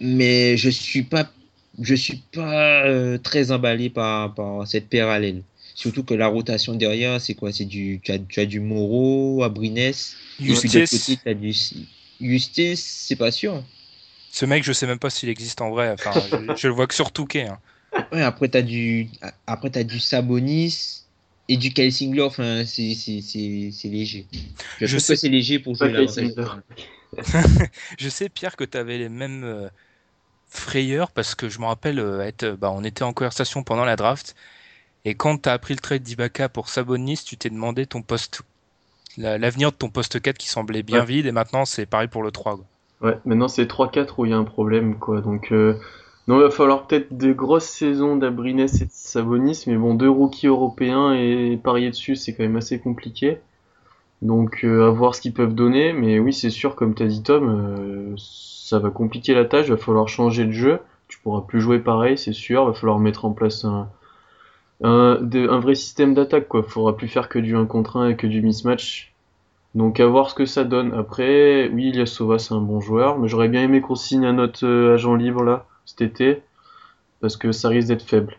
Mais 0.00 0.56
je 0.56 0.68
suis 0.68 1.02
pas 1.02 1.30
je 1.80 1.94
suis 1.94 2.22
pas 2.32 2.86
euh, 2.86 3.18
très 3.18 3.50
emballé 3.50 3.90
par, 3.90 4.34
par 4.34 4.66
cette 4.66 4.88
paire 4.88 5.08
à 5.08 5.18
l'aile. 5.18 5.42
Surtout 5.74 6.04
que 6.04 6.14
la 6.14 6.26
rotation 6.26 6.74
derrière, 6.74 7.20
c'est 7.20 7.34
quoi? 7.34 7.52
C'est 7.52 7.66
du 7.66 8.00
tu 8.02 8.12
as, 8.12 8.18
tu 8.18 8.40
as 8.40 8.46
du 8.46 8.60
Moreau, 8.60 9.42
Abrines. 9.42 9.76
Et 9.76 9.92
puis 10.38 10.46
de 10.46 10.54
l'autre 10.54 10.68
Justice, 10.68 11.18
du 12.18 12.30
Justice, 12.32 13.04
c'est 13.06 13.16
pas 13.16 13.30
sûr. 13.30 13.62
Ce 14.36 14.44
mec, 14.44 14.64
je 14.64 14.72
sais 14.74 14.86
même 14.86 14.98
pas 14.98 15.08
s'il 15.08 15.30
existe 15.30 15.62
en 15.62 15.70
vrai. 15.70 15.90
Enfin, 15.90 16.12
je, 16.30 16.54
je 16.56 16.68
le 16.68 16.74
vois 16.74 16.86
que 16.86 16.94
sur 16.94 17.10
Touquet. 17.10 17.46
Hein. 17.48 17.58
Ouais, 18.12 18.20
après 18.22 18.48
t'as 18.48 18.60
du 18.60 19.08
après 19.46 19.70
t'as 19.70 19.82
du 19.82 19.98
Sabonis 19.98 21.04
et 21.48 21.56
du 21.56 21.72
Kelsingler, 21.72 22.22
enfin 22.22 22.64
c'est 22.66 22.94
c'est 22.94 23.22
c'est 23.22 23.70
c'est 23.72 23.88
léger. 23.88 24.26
Je, 24.80 24.98
sais- 24.98 25.14
que 25.14 25.20
c'est 25.20 25.28
léger 25.30 25.58
pour 25.58 25.74
jouer. 25.74 25.90
Kelsingler. 25.92 26.44
Je 27.98 28.08
sais, 28.10 28.28
Pierre, 28.28 28.56
que 28.56 28.64
tu 28.64 28.76
avais 28.76 28.98
les 28.98 29.08
mêmes 29.08 29.44
euh, 29.44 29.68
frayeurs 30.50 31.10
parce 31.12 31.34
que 31.34 31.48
je 31.48 31.58
me 31.60 31.64
rappelle 31.66 31.98
euh, 31.98 32.20
être, 32.20 32.50
bah, 32.50 32.70
on 32.72 32.84
était 32.84 33.04
en 33.04 33.14
conversation 33.14 33.62
pendant 33.62 33.84
la 33.86 33.96
draft 33.96 34.34
et 35.06 35.14
quand 35.14 35.38
tu 35.42 35.48
as 35.48 35.52
appris 35.54 35.72
le 35.74 35.80
trade 35.80 36.02
d'Ibaka 36.02 36.48
pour 36.50 36.68
Sabonis, 36.68 37.20
tu 37.24 37.38
t'es 37.38 37.48
demandé 37.48 37.86
ton 37.86 38.02
poste, 38.02 38.42
la- 39.16 39.38
l'avenir 39.38 39.72
de 39.72 39.76
ton 39.76 39.88
poste 39.88 40.20
4 40.20 40.36
qui 40.36 40.48
semblait 40.48 40.82
bien 40.82 41.00
Ouais. 41.00 41.06
vide 41.06 41.26
et 41.26 41.32
maintenant 41.32 41.64
c'est 41.64 41.86
pareil 41.86 42.08
pour 42.08 42.22
le 42.22 42.30
3. 42.32 42.56
quoi. 42.56 42.66
Ouais, 43.02 43.18
maintenant 43.24 43.48
c'est 43.48 43.66
3-4 43.66 44.14
où 44.18 44.24
il 44.24 44.30
y 44.30 44.34
a 44.34 44.38
un 44.38 44.44
problème, 44.44 44.98
quoi. 44.98 45.20
Donc, 45.20 45.52
euh, 45.52 45.74
non, 46.28 46.36
il 46.38 46.42
va 46.42 46.50
falloir 46.50 46.86
peut-être 46.86 47.16
des 47.16 47.34
grosses 47.34 47.64
saisons 47.68 48.16
d'Abrines 48.16 48.60
et 48.60 48.66
de 48.66 48.88
Sabonis, 48.90 49.64
mais 49.66 49.76
bon, 49.76 49.94
deux 49.94 50.08
rookies 50.10 50.46
européens 50.46 51.12
et 51.14 51.58
parier 51.62 51.90
dessus, 51.90 52.16
c'est 52.16 52.34
quand 52.34 52.42
même 52.42 52.56
assez 52.56 52.80
compliqué. 52.80 53.38
Donc, 54.22 54.64
euh, 54.64 54.88
à 54.88 54.90
voir 54.90 55.14
ce 55.14 55.20
qu'ils 55.22 55.34
peuvent 55.34 55.54
donner, 55.54 55.92
mais 55.92 56.18
oui, 56.20 56.32
c'est 56.34 56.50
sûr, 56.50 56.76
comme 56.76 56.94
t'as 56.94 57.06
dit 57.06 57.22
Tom, 57.22 57.48
euh, 57.48 58.14
ça 58.18 58.78
va 58.80 58.90
compliquer 58.90 59.34
la 59.34 59.44
tâche, 59.46 59.68
va 59.68 59.76
falloir 59.76 60.08
changer 60.08 60.44
de 60.46 60.52
jeu. 60.52 60.80
Tu 61.08 61.18
pourras 61.20 61.42
plus 61.42 61.60
jouer 61.60 61.80
pareil, 61.80 62.18
c'est 62.18 62.32
sûr, 62.32 62.66
va 62.66 62.74
falloir 62.74 62.98
mettre 62.98 63.24
en 63.26 63.32
place 63.32 63.64
un, 63.64 63.88
un, 64.82 65.18
un 65.22 65.60
vrai 65.60 65.74
système 65.74 66.14
d'attaque, 66.14 66.48
quoi. 66.48 66.62
Faudra 66.62 66.96
plus 66.96 67.08
faire 67.08 67.28
que 67.28 67.38
du 67.38 67.56
1 67.56 67.66
contre 67.66 67.98
1 67.98 68.10
et 68.10 68.16
que 68.16 68.26
du 68.26 68.42
mismatch. 68.42 69.14
Donc 69.76 70.00
à 70.00 70.06
voir 70.06 70.30
ce 70.30 70.34
que 70.34 70.46
ça 70.46 70.64
donne. 70.64 70.92
Après, 70.94 71.68
oui, 71.68 71.90
Ilyasova 71.90 72.38
c'est 72.38 72.54
un 72.54 72.60
bon 72.60 72.80
joueur, 72.80 73.18
mais 73.18 73.28
j'aurais 73.28 73.48
bien 73.48 73.62
aimé 73.62 73.80
qu'on 73.80 73.94
signe 73.94 74.26
un 74.26 74.38
autre 74.38 74.66
euh, 74.66 74.94
agent 74.94 75.14
libre 75.14 75.44
là, 75.44 75.66
cet 75.84 76.00
été, 76.00 76.42
parce 77.20 77.36
que 77.36 77.52
ça 77.52 77.68
risque 77.68 77.88
d'être 77.88 78.02
faible. 78.02 78.38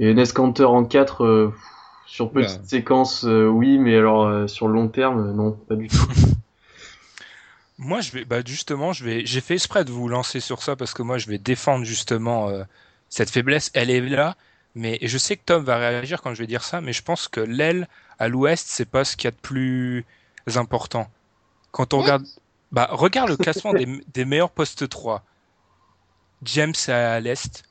Et 0.00 0.12
Nescanter 0.14 0.64
en 0.64 0.84
4, 0.84 1.24
euh, 1.24 1.54
sur 2.08 2.30
petite 2.30 2.64
séquence, 2.64 3.24
euh, 3.26 3.46
oui, 3.46 3.78
mais 3.78 3.94
alors 3.94 4.24
euh, 4.24 4.46
sur 4.46 4.66
le 4.66 4.72
long 4.74 4.88
terme, 4.88 5.32
non, 5.34 5.52
pas 5.52 5.76
du 5.76 5.88
tout. 5.88 6.08
Moi, 7.78 8.00
je 8.00 8.10
vais, 8.12 8.24
bah, 8.24 8.40
justement, 8.44 8.94
je 8.94 9.04
vais, 9.04 9.26
j'ai 9.26 9.42
fait 9.42 9.54
exprès 9.54 9.84
de 9.84 9.92
vous 9.92 10.08
lancer 10.08 10.40
sur 10.40 10.62
ça 10.62 10.74
parce 10.74 10.94
que 10.94 11.02
moi, 11.02 11.18
je 11.18 11.28
vais 11.28 11.38
défendre 11.38 11.84
justement 11.84 12.48
euh, 12.48 12.64
cette 13.08 13.30
faiblesse. 13.30 13.70
Elle 13.72 13.88
est 13.88 14.00
là, 14.00 14.36
mais 14.74 14.98
je 15.00 15.16
sais 15.16 15.36
que 15.36 15.42
Tom 15.44 15.62
va 15.62 15.76
réagir 15.76 16.20
quand 16.20 16.34
je 16.34 16.40
vais 16.40 16.48
dire 16.48 16.64
ça, 16.64 16.80
mais 16.80 16.92
je 16.92 17.04
pense 17.04 17.28
que 17.28 17.40
l'aile 17.40 17.86
à 18.18 18.26
l'ouest, 18.26 18.66
c'est 18.68 18.88
pas 18.88 19.04
ce 19.04 19.16
qu'il 19.16 19.26
y 19.26 19.28
a 19.28 19.30
de 19.30 19.36
plus 19.36 20.04
important. 20.56 21.10
Quand 21.70 21.94
on 21.94 22.00
regarde, 22.00 22.24
bah, 22.72 22.88
regarde 22.92 23.28
le 23.30 23.36
classement 23.36 23.72
des, 23.72 23.86
des 24.14 24.24
meilleurs 24.24 24.50
postes 24.50 24.88
3. 24.88 25.22
James 26.42 26.74
est 26.86 26.92
à 26.92 27.20
l'est, 27.20 27.64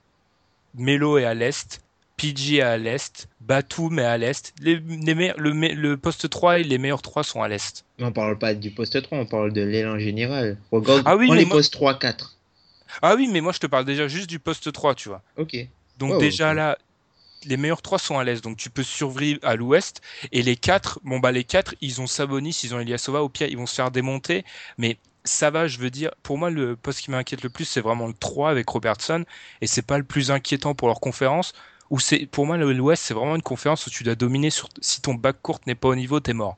Melo 0.75 1.17
est 1.17 1.25
à 1.25 1.33
l'est, 1.33 1.79
PG 2.17 2.57
est 2.57 2.61
à 2.61 2.77
l'est, 2.77 3.29
Batum 3.41 3.99
est 3.99 4.03
à 4.05 4.17
l'est. 4.17 4.53
Les, 4.59 4.75
les 4.77 5.15
meilleurs- 5.15 5.39
le, 5.39 5.53
me- 5.53 5.73
le 5.73 5.97
poste 5.97 6.29
3 6.29 6.59
et 6.59 6.63
les 6.63 6.77
meilleurs 6.77 7.01
3 7.01 7.23
sont 7.23 7.41
à 7.41 7.47
l'est. 7.47 7.85
Mais 7.97 8.05
on 8.05 8.11
parle 8.11 8.37
pas 8.37 8.53
du 8.53 8.71
poste 8.71 9.01
3, 9.01 9.17
on 9.19 9.25
parle 9.25 9.53
de 9.53 9.85
en 9.85 9.99
général. 9.99 10.57
Regarde 10.71 11.03
Ah 11.05 11.15
oui, 11.15 11.29
les 11.31 11.45
moi- 11.45 11.55
postes 11.57 11.73
3 11.73 11.97
4. 11.97 12.35
Ah 13.01 13.15
oui, 13.15 13.29
mais 13.31 13.41
moi 13.41 13.51
je 13.51 13.59
te 13.59 13.67
parle 13.67 13.85
déjà 13.85 14.07
juste 14.07 14.29
du 14.29 14.39
poste 14.39 14.71
3, 14.71 14.95
tu 14.95 15.09
vois. 15.09 15.21
OK. 15.37 15.55
Donc 15.97 16.13
ouais, 16.13 16.17
déjà 16.19 16.49
ok. 16.51 16.55
là, 16.57 16.77
les 17.47 17.57
meilleurs 17.57 17.81
3 17.81 17.99
sont 17.99 18.19
à 18.19 18.23
l'est, 18.23 18.43
donc 18.43 18.57
tu 18.57 18.69
peux 18.69 18.83
survivre 18.83 19.39
à 19.43 19.55
l'ouest. 19.55 20.01
Et 20.31 20.43
les 20.43 20.55
4, 20.55 20.99
bon 21.03 21.19
bah 21.19 21.31
les 21.31 21.43
4, 21.43 21.75
ils 21.81 22.01
ont 22.01 22.07
Sabonis, 22.07 22.59
ils 22.63 22.75
ont 22.75 22.79
Ilyasova, 22.79 23.23
au 23.23 23.29
pire 23.29 23.47
ils 23.49 23.57
vont 23.57 23.65
se 23.65 23.75
faire 23.75 23.91
démonter. 23.91 24.45
Mais 24.77 24.97
ça 25.23 25.49
va, 25.51 25.67
je 25.67 25.79
veux 25.79 25.89
dire, 25.89 26.11
pour 26.23 26.37
moi 26.37 26.49
le 26.49 26.75
poste 26.75 27.01
qui 27.01 27.11
m'inquiète 27.11 27.43
le 27.43 27.49
plus, 27.49 27.65
c'est 27.65 27.81
vraiment 27.81 28.07
le 28.07 28.13
3 28.13 28.49
avec 28.51 28.67
Robertson. 28.69 29.25
Et 29.61 29.67
c'est 29.67 29.81
pas 29.81 29.97
le 29.97 30.03
plus 30.03 30.31
inquiétant 30.31 30.75
pour 30.75 30.87
leur 30.87 30.99
conférence. 30.99 31.53
Ou 31.89 31.99
c'est, 31.99 32.25
pour 32.25 32.45
moi 32.45 32.57
le- 32.57 32.73
l'ouest, 32.73 33.01
c'est 33.03 33.13
vraiment 33.13 33.35
une 33.35 33.41
conférence 33.41 33.87
où 33.87 33.89
tu 33.89 34.03
dois 34.03 34.15
dominer 34.15 34.49
sur, 34.49 34.69
si 34.81 35.01
ton 35.01 35.13
bac 35.13 35.37
court 35.41 35.59
n'est 35.67 35.75
pas 35.75 35.87
au 35.89 35.95
niveau, 35.95 36.19
t'es 36.19 36.33
mort. 36.33 36.57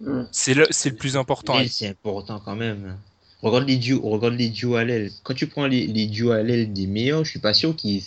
Mm. 0.00 0.22
C'est 0.30 0.54
le, 0.54 0.66
c'est 0.70 0.90
le 0.90 0.96
plus 0.96 1.16
important. 1.16 1.58
C'est 1.68 1.88
important 1.88 2.40
quand 2.40 2.56
même. 2.56 2.98
Regarde 3.42 3.68
les 3.68 3.76
duos, 3.76 4.00
regarde 4.02 4.34
les 4.34 4.48
duos 4.50 4.76
à 4.76 4.84
l'aile. 4.84 5.10
Quand 5.22 5.34
tu 5.34 5.46
prends 5.46 5.66
les, 5.66 5.86
les 5.86 6.06
duos 6.06 6.32
à 6.32 6.42
l'aile 6.42 6.72
des 6.72 6.86
meilleurs, 6.86 7.24
je 7.24 7.30
suis 7.30 7.38
pas 7.40 7.54
sûr 7.54 7.74
qu'il 7.76 7.90
y 7.90 7.96
ait, 7.98 8.02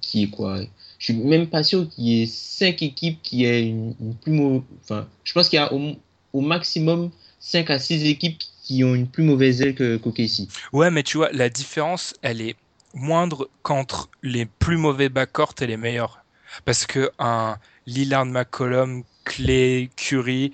qu'il 0.00 0.20
y 0.20 0.24
ait 0.24 0.30
quoi. 0.30 0.60
Je 1.02 1.12
suis 1.12 1.20
même 1.20 1.48
pas 1.48 1.64
sûr 1.64 1.88
qu'il 1.88 2.04
y 2.04 2.22
ait 2.22 2.26
5 2.26 2.80
équipes 2.80 3.20
qui 3.24 3.44
aient 3.44 3.66
une, 3.68 3.92
une 4.00 4.14
plus 4.14 4.30
mauvaise. 4.30 4.62
Enfin, 4.84 5.08
je 5.24 5.32
pense 5.32 5.48
qu'il 5.48 5.56
y 5.56 5.60
a 5.60 5.72
au, 5.72 5.96
au 6.32 6.40
maximum 6.40 7.10
5 7.40 7.70
à 7.70 7.80
6 7.80 8.06
équipes 8.06 8.40
qui 8.62 8.84
ont 8.84 8.94
une 8.94 9.08
plus 9.08 9.24
mauvaise 9.24 9.60
aile 9.62 9.74
que 9.74 9.96
qu'OKC. 9.96 10.46
Ouais, 10.72 10.92
mais 10.92 11.02
tu 11.02 11.16
vois, 11.16 11.28
la 11.32 11.48
différence, 11.48 12.14
elle 12.22 12.40
est 12.40 12.54
moindre 12.94 13.50
qu'entre 13.62 14.10
les 14.22 14.46
plus 14.46 14.76
mauvais 14.76 15.08
backcourt 15.08 15.54
et 15.60 15.66
les 15.66 15.76
meilleurs. 15.76 16.24
Parce 16.64 16.86
que 16.86 17.10
un 17.18 17.56
Lillard 17.86 18.26
McCollum, 18.26 19.02
Clay, 19.24 19.90
Curry, 19.96 20.52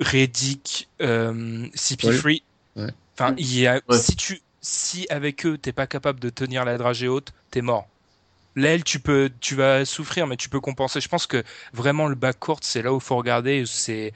Reddick, 0.00 0.88
euh, 1.02 1.66
CP3, 1.74 2.42
Ouais. 2.76 2.90
enfin, 3.12 3.34
il 3.36 3.58
y 3.58 3.66
a, 3.66 3.82
Ouais. 3.90 3.98
si 3.98 4.16
tu, 4.16 4.40
si 4.62 5.06
avec 5.10 5.44
eux, 5.44 5.58
t'es 5.58 5.72
pas 5.72 5.86
capable 5.86 6.18
de 6.18 6.30
tenir 6.30 6.64
la 6.64 6.78
dragée 6.78 7.08
haute, 7.08 7.34
t'es 7.50 7.60
mort. 7.60 7.86
L'aile, 8.56 8.84
tu 8.84 8.98
peux, 9.00 9.30
tu 9.40 9.54
vas 9.54 9.84
souffrir, 9.84 10.26
mais 10.26 10.36
tu 10.36 10.48
peux 10.48 10.60
compenser. 10.60 11.00
Je 11.00 11.08
pense 11.08 11.26
que 11.26 11.44
vraiment 11.72 12.08
le 12.08 12.14
backcourt, 12.14 12.60
c'est 12.62 12.82
là 12.82 12.92
où 12.92 13.00
faut 13.00 13.16
regarder. 13.16 13.64
C'est, 13.66 14.12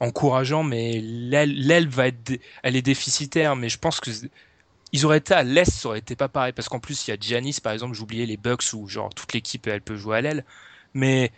encourageant, 0.00 0.62
mais 0.62 1.00
l'aile 1.00 1.88
va 1.88 2.08
être, 2.08 2.40
elle 2.62 2.76
est 2.76 2.82
déficitaire. 2.82 3.56
Mais 3.56 3.68
je 3.68 3.78
pense 3.78 4.00
que 4.00 4.10
ils 4.92 5.04
auraient 5.04 5.18
été 5.18 5.34
à 5.34 5.42
l'est, 5.42 5.70
ça 5.70 5.88
aurait 5.88 5.98
été 5.98 6.14
pas 6.14 6.28
pareil. 6.28 6.52
Parce 6.52 6.68
qu'en 6.68 6.78
plus, 6.78 7.06
il 7.06 7.10
y 7.10 7.14
a 7.14 7.16
Giannis, 7.18 7.58
par 7.62 7.72
exemple, 7.72 7.94
j'oubliais 7.94 8.26
les 8.26 8.36
Bucks 8.36 8.64
où 8.74 8.88
genre 8.88 9.12
toute 9.12 9.32
l'équipe 9.32 9.66
elle 9.66 9.80
peut 9.80 9.96
jouer 9.96 10.18
à 10.18 10.20
l'aile. 10.20 10.44
Mais 10.92 11.32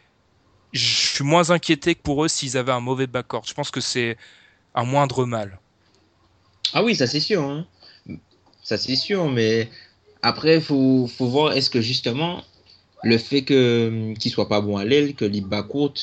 je 0.72 0.84
suis 0.84 1.24
moins 1.24 1.50
inquiété 1.50 1.94
que 1.94 2.02
pour 2.02 2.24
eux 2.24 2.28
s'ils 2.28 2.56
avaient 2.58 2.72
un 2.72 2.80
mauvais 2.80 3.06
backcourt. 3.06 3.44
Je 3.46 3.54
pense 3.54 3.70
que 3.70 3.80
c'est 3.80 4.18
un 4.74 4.84
moindre 4.84 5.24
mal. 5.24 5.58
Ah 6.74 6.82
oui, 6.82 6.94
ça 6.94 7.06
c'est 7.06 7.20
sûr. 7.20 7.42
Hein. 7.42 7.66
Ça 8.62 8.76
c'est 8.76 8.96
sûr, 8.96 9.30
mais 9.30 9.70
après, 10.26 10.56
il 10.56 10.60
faut, 10.60 11.08
voir 11.20 11.52
est-ce 11.52 11.70
que 11.70 11.80
justement 11.80 12.42
le 13.04 13.16
fait 13.16 13.42
que 13.42 14.12
qu'ils 14.18 14.32
soient 14.32 14.48
pas 14.48 14.60
bons 14.60 14.76
à 14.76 14.84
l'aile, 14.84 15.14
que 15.14 15.24
les 15.24 15.40
backcourts 15.40 16.00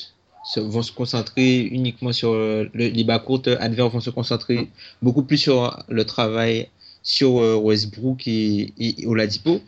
vont 0.56 0.82
se 0.82 0.94
concentrer 0.94 1.60
uniquement 1.60 2.14
sur 2.14 2.34
le, 2.34 2.70
les 2.74 3.04
backcourts 3.04 3.50
adverses 3.60 3.92
vont 3.92 4.00
se 4.00 4.12
concentrer 4.12 4.70
beaucoup 5.02 5.24
plus 5.24 5.38
sur 5.38 5.78
le 5.90 6.06
travail 6.06 6.70
sur 7.02 7.42
euh, 7.42 7.58
Westbrook 7.58 8.26
et, 8.26 8.72
Oladipo. 9.06 9.60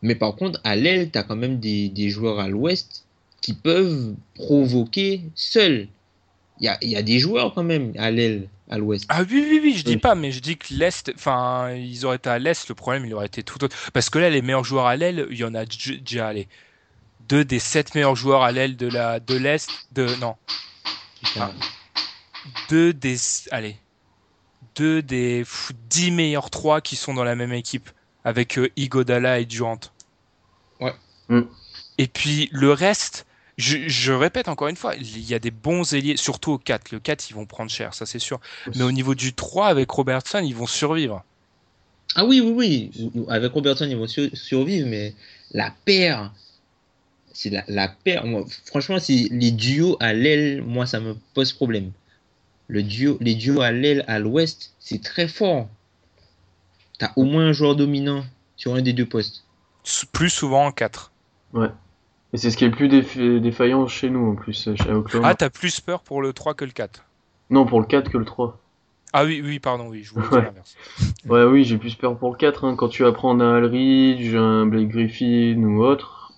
Mais 0.00 0.14
par 0.14 0.36
contre, 0.36 0.60
à 0.62 0.76
l'aile, 0.76 1.10
tu 1.10 1.18
as 1.18 1.24
quand 1.24 1.34
même 1.44 1.58
des, 1.58 1.88
des 1.88 2.08
joueurs 2.08 2.38
à 2.38 2.48
l'ouest 2.48 3.04
qui 3.40 3.52
peuvent 3.52 4.14
provoquer 4.34 5.22
seuls. 5.34 5.88
Il 6.60 6.66
y 6.66 6.68
a, 6.68 6.78
y 6.82 6.94
a, 6.94 7.02
des 7.02 7.18
joueurs 7.18 7.52
quand 7.52 7.64
même 7.64 7.92
à 7.98 8.12
l'aile, 8.12 8.48
à 8.72 8.78
l'ouest. 8.78 9.04
Ah 9.10 9.20
oui, 9.20 9.46
oui, 9.50 9.60
oui, 9.62 9.74
je 9.76 9.84
dis 9.84 9.98
pas, 9.98 10.14
mais 10.14 10.32
je 10.32 10.40
dis 10.40 10.56
que 10.56 10.72
l'est, 10.72 11.12
enfin, 11.14 11.72
ils 11.72 12.06
auraient 12.06 12.16
été 12.16 12.30
à 12.30 12.38
l'est, 12.38 12.66
le 12.70 12.74
problème, 12.74 13.04
il 13.04 13.12
aurait 13.12 13.26
été 13.26 13.42
tout 13.42 13.62
autre. 13.62 13.76
Parce 13.92 14.08
que 14.08 14.18
là, 14.18 14.30
les 14.30 14.40
meilleurs 14.40 14.64
joueurs 14.64 14.86
à 14.86 14.96
l'aile, 14.96 15.26
il 15.30 15.36
y 15.36 15.44
en 15.44 15.54
a 15.54 15.66
déjà, 15.66 16.28
allez, 16.28 16.48
deux 17.28 17.44
des 17.44 17.58
sept 17.58 17.94
meilleurs 17.94 18.16
joueurs 18.16 18.42
à 18.42 18.50
l'aile 18.50 18.78
de 18.78 18.88
la, 18.88 19.20
de 19.20 19.36
l'est, 19.36 19.68
de, 19.92 20.06
non. 20.20 20.36
Enfin, 21.22 21.52
deux 22.70 22.94
des, 22.94 23.18
allez, 23.50 23.76
deux 24.74 25.02
des 25.02 25.44
dix 25.90 26.10
meilleurs 26.10 26.48
trois 26.48 26.80
qui 26.80 26.96
sont 26.96 27.12
dans 27.12 27.24
la 27.24 27.34
même 27.34 27.52
équipe, 27.52 27.90
avec 28.24 28.58
euh, 28.58 28.70
Igodala 28.76 29.38
et 29.38 29.44
Durant. 29.44 29.80
Ouais. 30.80 30.94
Mm. 31.28 31.42
Et 31.98 32.06
puis, 32.06 32.48
le 32.52 32.72
reste, 32.72 33.26
je, 33.62 33.88
je, 33.88 34.12
répète 34.12 34.48
encore 34.48 34.68
une 34.68 34.76
fois, 34.76 34.94
il 34.96 35.28
y 35.28 35.34
a 35.34 35.38
des 35.38 35.50
bons 35.50 35.94
ailiers, 35.94 36.16
surtout 36.16 36.52
au 36.52 36.58
4. 36.58 36.90
Le 36.90 37.00
4, 37.00 37.30
ils 37.30 37.34
vont 37.34 37.46
prendre 37.46 37.70
cher, 37.70 37.94
ça 37.94 38.06
c'est 38.06 38.18
sûr. 38.18 38.40
Mais 38.74 38.82
au 38.82 38.92
niveau 38.92 39.14
du 39.14 39.32
3, 39.32 39.68
avec 39.68 39.90
Robertson, 39.90 40.42
ils 40.44 40.54
vont 40.54 40.66
survivre. 40.66 41.24
Ah 42.16 42.24
oui, 42.24 42.40
oui, 42.40 42.90
oui. 42.94 43.24
Avec 43.28 43.52
Robertson, 43.52 43.86
ils 43.88 43.96
vont 43.96 44.08
sur 44.08 44.28
survivre, 44.34 44.88
mais 44.88 45.14
la 45.52 45.72
paire, 45.84 46.32
c'est 47.32 47.50
la, 47.50 47.64
la, 47.68 47.88
paire. 47.88 48.26
Moi, 48.26 48.44
franchement, 48.66 48.98
c'est 48.98 49.28
les 49.30 49.52
duos 49.52 49.96
à 50.00 50.12
l'aile, 50.12 50.62
moi, 50.62 50.86
ça 50.86 51.00
me 51.00 51.14
pose 51.34 51.52
problème. 51.52 51.92
Le 52.66 52.82
duo, 52.82 53.16
les 53.20 53.34
duos 53.34 53.60
à 53.60 53.70
l'aile, 53.70 54.04
à 54.08 54.18
l'ouest, 54.18 54.74
c'est 54.80 55.02
très 55.02 55.28
fort. 55.28 55.68
T'as 56.98 57.12
au 57.16 57.24
moins 57.24 57.46
un 57.46 57.52
joueur 57.52 57.76
dominant 57.76 58.24
sur 58.56 58.74
un 58.74 58.82
des 58.82 58.92
deux 58.92 59.06
postes. 59.06 59.44
Plus 60.12 60.30
souvent 60.30 60.66
en 60.66 60.72
4. 60.72 61.12
Ouais. 61.52 61.68
Et 62.32 62.38
c'est 62.38 62.50
ce 62.50 62.56
qui 62.56 62.64
est 62.64 62.68
le 62.68 62.74
plus 62.74 62.88
déf 62.88 63.18
défaillant 63.18 63.86
chez 63.86 64.08
nous 64.08 64.30
en 64.30 64.34
plus, 64.34 64.70
chez 64.74 64.90
Oklahoma. 64.90 65.28
Ah, 65.28 65.34
t'as 65.34 65.50
plus 65.50 65.80
peur 65.80 66.02
pour 66.02 66.22
le 66.22 66.32
3 66.32 66.54
que 66.54 66.64
le 66.64 66.70
4 66.70 67.04
Non, 67.50 67.66
pour 67.66 67.80
le 67.80 67.86
4 67.86 68.10
que 68.10 68.18
le 68.18 68.24
3. 68.24 68.58
Ah 69.12 69.24
oui, 69.24 69.42
oui, 69.44 69.58
pardon, 69.58 69.88
oui, 69.90 70.02
je 70.02 70.14
voulais 70.14 70.28
ouais. 70.28 70.52
ouais, 71.28 71.44
oui, 71.44 71.64
j'ai 71.64 71.76
plus 71.76 71.94
peur 71.94 72.16
pour 72.16 72.30
le 72.30 72.36
4. 72.36 72.64
Hein. 72.64 72.76
Quand 72.76 72.88
tu 72.88 73.02
vas 73.02 73.12
prendre 73.12 73.44
un 73.44 73.56
Alridge, 73.56 74.34
un 74.34 74.64
Blake 74.64 74.88
Griffin 74.88 75.62
ou 75.62 75.84
autre, 75.84 76.32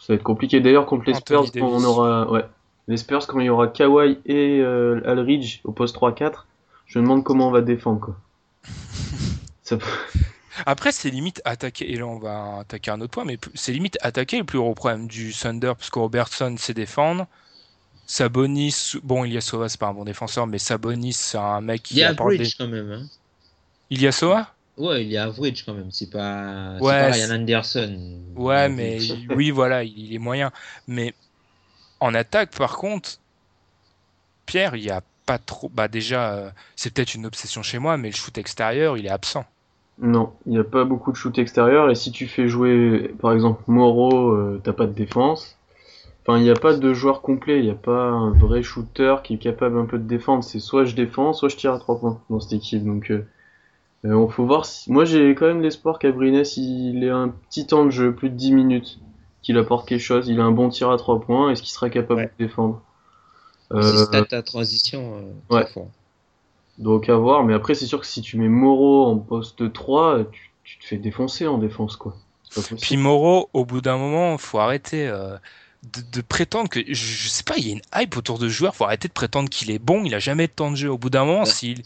ça 0.00 0.12
va 0.12 0.14
être 0.14 0.22
compliqué. 0.22 0.60
D'ailleurs, 0.60 0.86
contre 0.86 1.04
les 1.06 1.14
Spurs, 1.14 1.44
quand 1.52 1.68
on 1.68 1.84
aura. 1.84 2.30
Ouais. 2.30 2.44
Les 2.88 2.96
Spurs, 2.96 3.26
quand 3.26 3.40
il 3.40 3.46
y 3.46 3.50
aura 3.50 3.66
Kawhi 3.66 4.18
et 4.24 4.60
euh, 4.60 5.00
Alridge 5.04 5.60
au 5.64 5.72
poste 5.72 5.96
3-4, 5.96 6.44
je 6.86 6.98
me 6.98 7.04
demande 7.04 7.24
comment 7.24 7.48
on 7.48 7.50
va 7.50 7.60
défendre, 7.60 8.00
quoi. 8.00 8.16
ça 9.62 9.76
peut... 9.76 9.86
Après, 10.64 10.92
c'est 10.92 11.10
limite 11.10 11.42
attaquer, 11.44 11.92
et 11.92 11.96
là 11.96 12.06
on 12.06 12.18
va 12.18 12.58
attaquer 12.60 12.90
un 12.90 13.00
autre 13.00 13.10
point, 13.10 13.24
mais 13.24 13.38
c'est 13.54 13.72
limite 13.72 13.98
attaquer 14.00 14.38
le 14.38 14.44
plus 14.44 14.58
gros 14.58 14.74
problème 14.74 15.06
du 15.06 15.32
Thunder, 15.32 15.72
parce 15.76 15.90
que 15.90 15.98
Robertson 15.98 16.54
sait 16.58 16.74
défendre. 16.74 17.26
Sabonis, 18.06 18.94
bon, 19.02 19.24
Ilyasova 19.24 19.68
c'est 19.68 19.80
pas 19.80 19.88
un 19.88 19.94
bon 19.94 20.04
défenseur, 20.04 20.46
mais 20.46 20.58
Sabonis 20.58 21.12
c'est 21.12 21.38
un 21.38 21.60
mec 21.60 21.82
qui 21.82 21.94
il 21.94 21.98
y 21.98 22.04
a 22.04 22.10
average 22.10 22.38
des... 22.38 22.50
quand 22.56 22.68
même. 22.68 22.92
Hein. 22.92 23.06
Ilyasova? 23.90 24.54
Ouais, 24.76 25.04
il 25.04 25.10
y 25.10 25.16
a 25.16 25.24
average 25.24 25.64
quand 25.64 25.74
même, 25.74 25.90
c'est 25.90 26.10
pas, 26.10 26.76
ouais, 26.80 27.00
pas 27.00 27.10
Ryan 27.10 27.34
Anderson. 27.34 28.20
Ouais, 28.36 28.68
mais 28.68 28.98
oui, 29.30 29.50
voilà, 29.50 29.82
il 29.82 30.14
est 30.14 30.18
moyen. 30.18 30.52
Mais 30.86 31.14
en 32.00 32.14
attaque, 32.14 32.54
par 32.56 32.76
contre, 32.76 33.18
Pierre, 34.46 34.76
il 34.76 34.84
y 34.84 34.90
a 34.90 35.02
pas 35.26 35.38
trop. 35.38 35.68
Bah, 35.68 35.88
déjà, 35.88 36.32
euh, 36.32 36.50
c'est 36.76 36.92
peut-être 36.94 37.14
une 37.14 37.26
obsession 37.26 37.62
chez 37.62 37.78
moi, 37.78 37.96
mais 37.96 38.10
le 38.10 38.14
shoot 38.14 38.36
extérieur, 38.38 38.96
il 38.96 39.06
est 39.06 39.10
absent. 39.10 39.44
Non, 39.98 40.32
il 40.44 40.52
n'y 40.52 40.58
a 40.58 40.64
pas 40.64 40.84
beaucoup 40.84 41.10
de 41.10 41.16
shoot 41.16 41.36
extérieur 41.38 41.88
et 41.90 41.94
si 41.94 42.10
tu 42.12 42.26
fais 42.26 42.48
jouer 42.48 43.14
par 43.20 43.32
exemple 43.32 43.62
Moro, 43.66 44.30
euh, 44.32 44.60
t'as 44.62 44.74
pas 44.74 44.86
de 44.86 44.92
défense. 44.92 45.56
Enfin, 46.22 46.38
il 46.38 46.42
n'y 46.42 46.50
a 46.50 46.54
pas 46.54 46.74
de 46.74 46.92
joueur 46.92 47.22
complet, 47.22 47.58
il 47.60 47.64
n'y 47.64 47.70
a 47.70 47.74
pas 47.74 48.08
un 48.10 48.30
vrai 48.32 48.62
shooter 48.62 49.16
qui 49.24 49.34
est 49.34 49.38
capable 49.38 49.78
un 49.78 49.86
peu 49.86 49.96
de 49.98 50.02
défendre. 50.06 50.42
C'est 50.44 50.58
soit 50.58 50.84
je 50.84 50.94
défends, 50.94 51.32
soit 51.32 51.48
je 51.48 51.56
tire 51.56 51.72
à 51.72 51.78
trois 51.78 51.98
points 51.98 52.20
dans 52.28 52.40
cette 52.40 52.52
équipe. 52.54 52.84
Donc, 52.84 53.10
euh, 53.10 53.24
euh, 54.04 54.12
on 54.12 54.28
faut 54.28 54.44
voir 54.44 54.66
si. 54.66 54.90
Moi, 54.92 55.04
j'ai 55.04 55.34
quand 55.34 55.46
même 55.46 55.62
l'espoir 55.62 55.98
qu'Abrines 55.98 56.42
il 56.56 57.02
ait 57.04 57.10
un 57.10 57.28
petit 57.28 57.66
temps 57.66 57.84
de 57.86 57.90
jeu, 57.90 58.12
plus 58.14 58.28
de 58.28 58.34
10 58.34 58.52
minutes, 58.52 58.98
qu'il 59.42 59.56
apporte 59.56 59.88
quelque 59.88 60.00
chose. 60.00 60.28
Il 60.28 60.40
a 60.40 60.44
un 60.44 60.50
bon 60.50 60.68
tir 60.68 60.90
à 60.90 60.96
trois 60.98 61.20
points. 61.20 61.50
Est-ce 61.50 61.62
qu'il 61.62 61.70
sera 61.70 61.88
capable 61.90 62.20
Ouais. 62.20 62.30
de 62.38 62.44
défendre? 62.44 62.82
Stat 63.80 64.26
à 64.32 64.42
transition. 64.42 65.14
euh, 65.50 65.54
ouais. 65.54 65.66
fort. 65.68 65.86
Donc 66.78 67.08
à 67.08 67.16
voir, 67.16 67.44
mais 67.44 67.54
après 67.54 67.74
c'est 67.74 67.86
sûr 67.86 68.00
que 68.00 68.06
si 68.06 68.20
tu 68.22 68.36
mets 68.36 68.48
Moro 68.48 69.06
en 69.06 69.16
poste 69.18 69.72
3, 69.72 70.24
tu, 70.30 70.50
tu 70.64 70.78
te 70.78 70.84
fais 70.86 70.96
défoncer 70.98 71.46
en 71.46 71.58
défense 71.58 71.96
quoi. 71.96 72.14
Puis 72.80 72.96
Moro, 72.96 73.50
au 73.52 73.64
bout 73.64 73.80
d'un 73.80 73.96
moment, 73.98 74.38
faut 74.38 74.58
arrêter 74.58 75.06
euh, 75.08 75.36
de, 75.94 76.00
de 76.12 76.20
prétendre 76.22 76.68
que. 76.70 76.80
Je, 76.86 76.94
je 76.94 77.28
sais 77.28 77.42
pas, 77.42 77.54
il 77.58 77.66
y 77.66 77.70
a 77.70 77.72
une 77.72 77.82
hype 77.94 78.16
autour 78.16 78.38
de 78.38 78.48
ce 78.48 78.52
joueur, 78.54 78.74
faut 78.74 78.84
arrêter 78.84 79.08
de 79.08 79.12
prétendre 79.12 79.48
qu'il 79.50 79.70
est 79.70 79.78
bon, 79.78 80.04
il 80.04 80.14
a 80.14 80.18
jamais 80.18 80.46
de 80.46 80.52
temps 80.52 80.70
de 80.70 80.76
jeu. 80.76 80.90
Au 80.90 80.96
bout 80.98 81.10
d'un 81.10 81.24
moment, 81.24 81.40
Ouais. 81.40 81.46
s'il. 81.46 81.82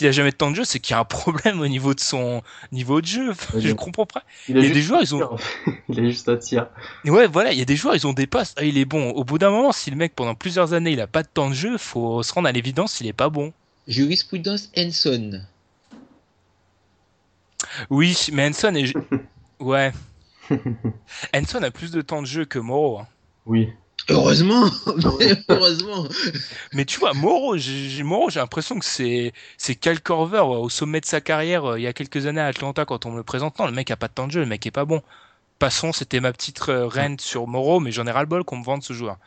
A 0.00 0.12
jamais 0.12 0.30
de 0.30 0.36
temps 0.36 0.50
de 0.50 0.56
jeu, 0.56 0.64
c'est 0.64 0.80
qu'il 0.80 0.94
y 0.94 0.96
a 0.96 1.00
un 1.00 1.04
problème 1.04 1.60
au 1.60 1.66
niveau 1.68 1.92
de 1.92 2.00
son 2.00 2.42
niveau 2.72 3.02
de 3.02 3.06
jeu. 3.06 3.30
Enfin, 3.32 3.58
Ouais, 3.58 3.60
je 3.60 3.72
comprends 3.74 4.06
pas. 4.06 4.22
Il 4.48 4.54
y 4.56 4.58
a 4.58 4.62
juste 4.62 4.74
des 4.74 4.80
joueurs, 4.82 5.02
ils 5.02 5.14
ont- 5.14 5.28
il 5.90 6.00
a 6.00 6.04
juste 6.04 6.28
un 6.30 6.36
tir. 6.38 6.68
Ouais, 7.04 7.26
voilà, 7.26 7.52
il 7.52 7.58
y 7.58 7.62
a 7.62 7.66
des 7.66 7.76
joueurs, 7.76 7.94
ils 7.94 8.06
ont 8.06 8.14
des 8.14 8.26
passes. 8.26 8.54
Ah, 8.56 8.64
il 8.64 8.78
est 8.78 8.86
bon. 8.86 9.10
Au 9.10 9.24
bout 9.24 9.36
d'un 9.38 9.50
moment, 9.50 9.72
si 9.72 9.90
le 9.90 9.96
mec 9.96 10.14
pendant 10.14 10.34
plusieurs 10.34 10.72
années, 10.72 10.92
il 10.92 11.00
a 11.02 11.06
pas 11.06 11.22
de 11.22 11.28
temps 11.28 11.50
de 11.50 11.54
jeu, 11.54 11.76
faut 11.76 12.22
se 12.22 12.32
rendre 12.32 12.48
à 12.48 12.52
l'évidence, 12.52 13.00
il 13.02 13.06
est 13.06 13.12
pas 13.12 13.28
bon. 13.28 13.52
Jurisprudence 13.86 14.70
Henson. 14.76 15.42
Oui, 17.90 18.16
mais 18.32 18.48
Henson 18.48 18.74
est. 18.74 18.92
Ouais. 19.60 19.92
Henson 21.34 21.62
a 21.62 21.70
plus 21.70 21.90
de 21.92 22.02
temps 22.02 22.20
de 22.20 22.26
jeu 22.26 22.44
que 22.44 22.58
Moro. 22.58 22.98
hein. 22.98 23.08
Oui. 23.46 23.68
Heureusement, 24.10 24.68
mais 25.18 25.32
heureusement. 25.48 26.06
Mais 26.72 26.84
tu 26.84 26.98
vois, 26.98 27.14
Moro, 27.14 27.56
j'ai 27.56 28.02
l'impression 28.36 28.78
que 28.78 28.84
c'est 28.84 29.32
c'est 29.56 29.74
Cal 29.76 30.00
Corver 30.02 30.40
ouais, 30.40 30.56
au 30.56 30.68
sommet 30.68 31.00
de 31.00 31.06
sa 31.06 31.20
carrière 31.22 31.64
euh, 31.64 31.78
il 31.78 31.82
y 31.82 31.86
a 31.86 31.92
quelques 31.94 32.26
années 32.26 32.40
à 32.40 32.46
Atlanta 32.46 32.84
quand 32.84 33.06
on 33.06 33.12
me 33.12 33.16
le 33.18 33.22
présente. 33.22 33.58
Non, 33.58 33.66
le 33.66 33.72
mec 33.72 33.90
a 33.90 33.96
pas 33.96 34.08
de 34.08 34.12
temps 34.14 34.26
de 34.26 34.32
jeu, 34.32 34.40
le 34.40 34.46
mec 34.46 34.66
est 34.66 34.70
pas 34.70 34.84
bon. 34.84 35.02
Passons, 35.58 35.92
c'était 35.92 36.20
ma 36.20 36.32
petite 36.32 36.60
euh, 36.68 36.88
rente 36.88 37.20
sur 37.22 37.46
Moro, 37.46 37.80
mais 37.80 37.92
j'en 37.92 38.06
ai 38.06 38.10
ras 38.12 38.22
le 38.22 38.28
bol 38.28 38.44
qu'on 38.44 38.58
me 38.58 38.64
vende 38.64 38.82
ce 38.82 38.92
joueur. 38.92 39.18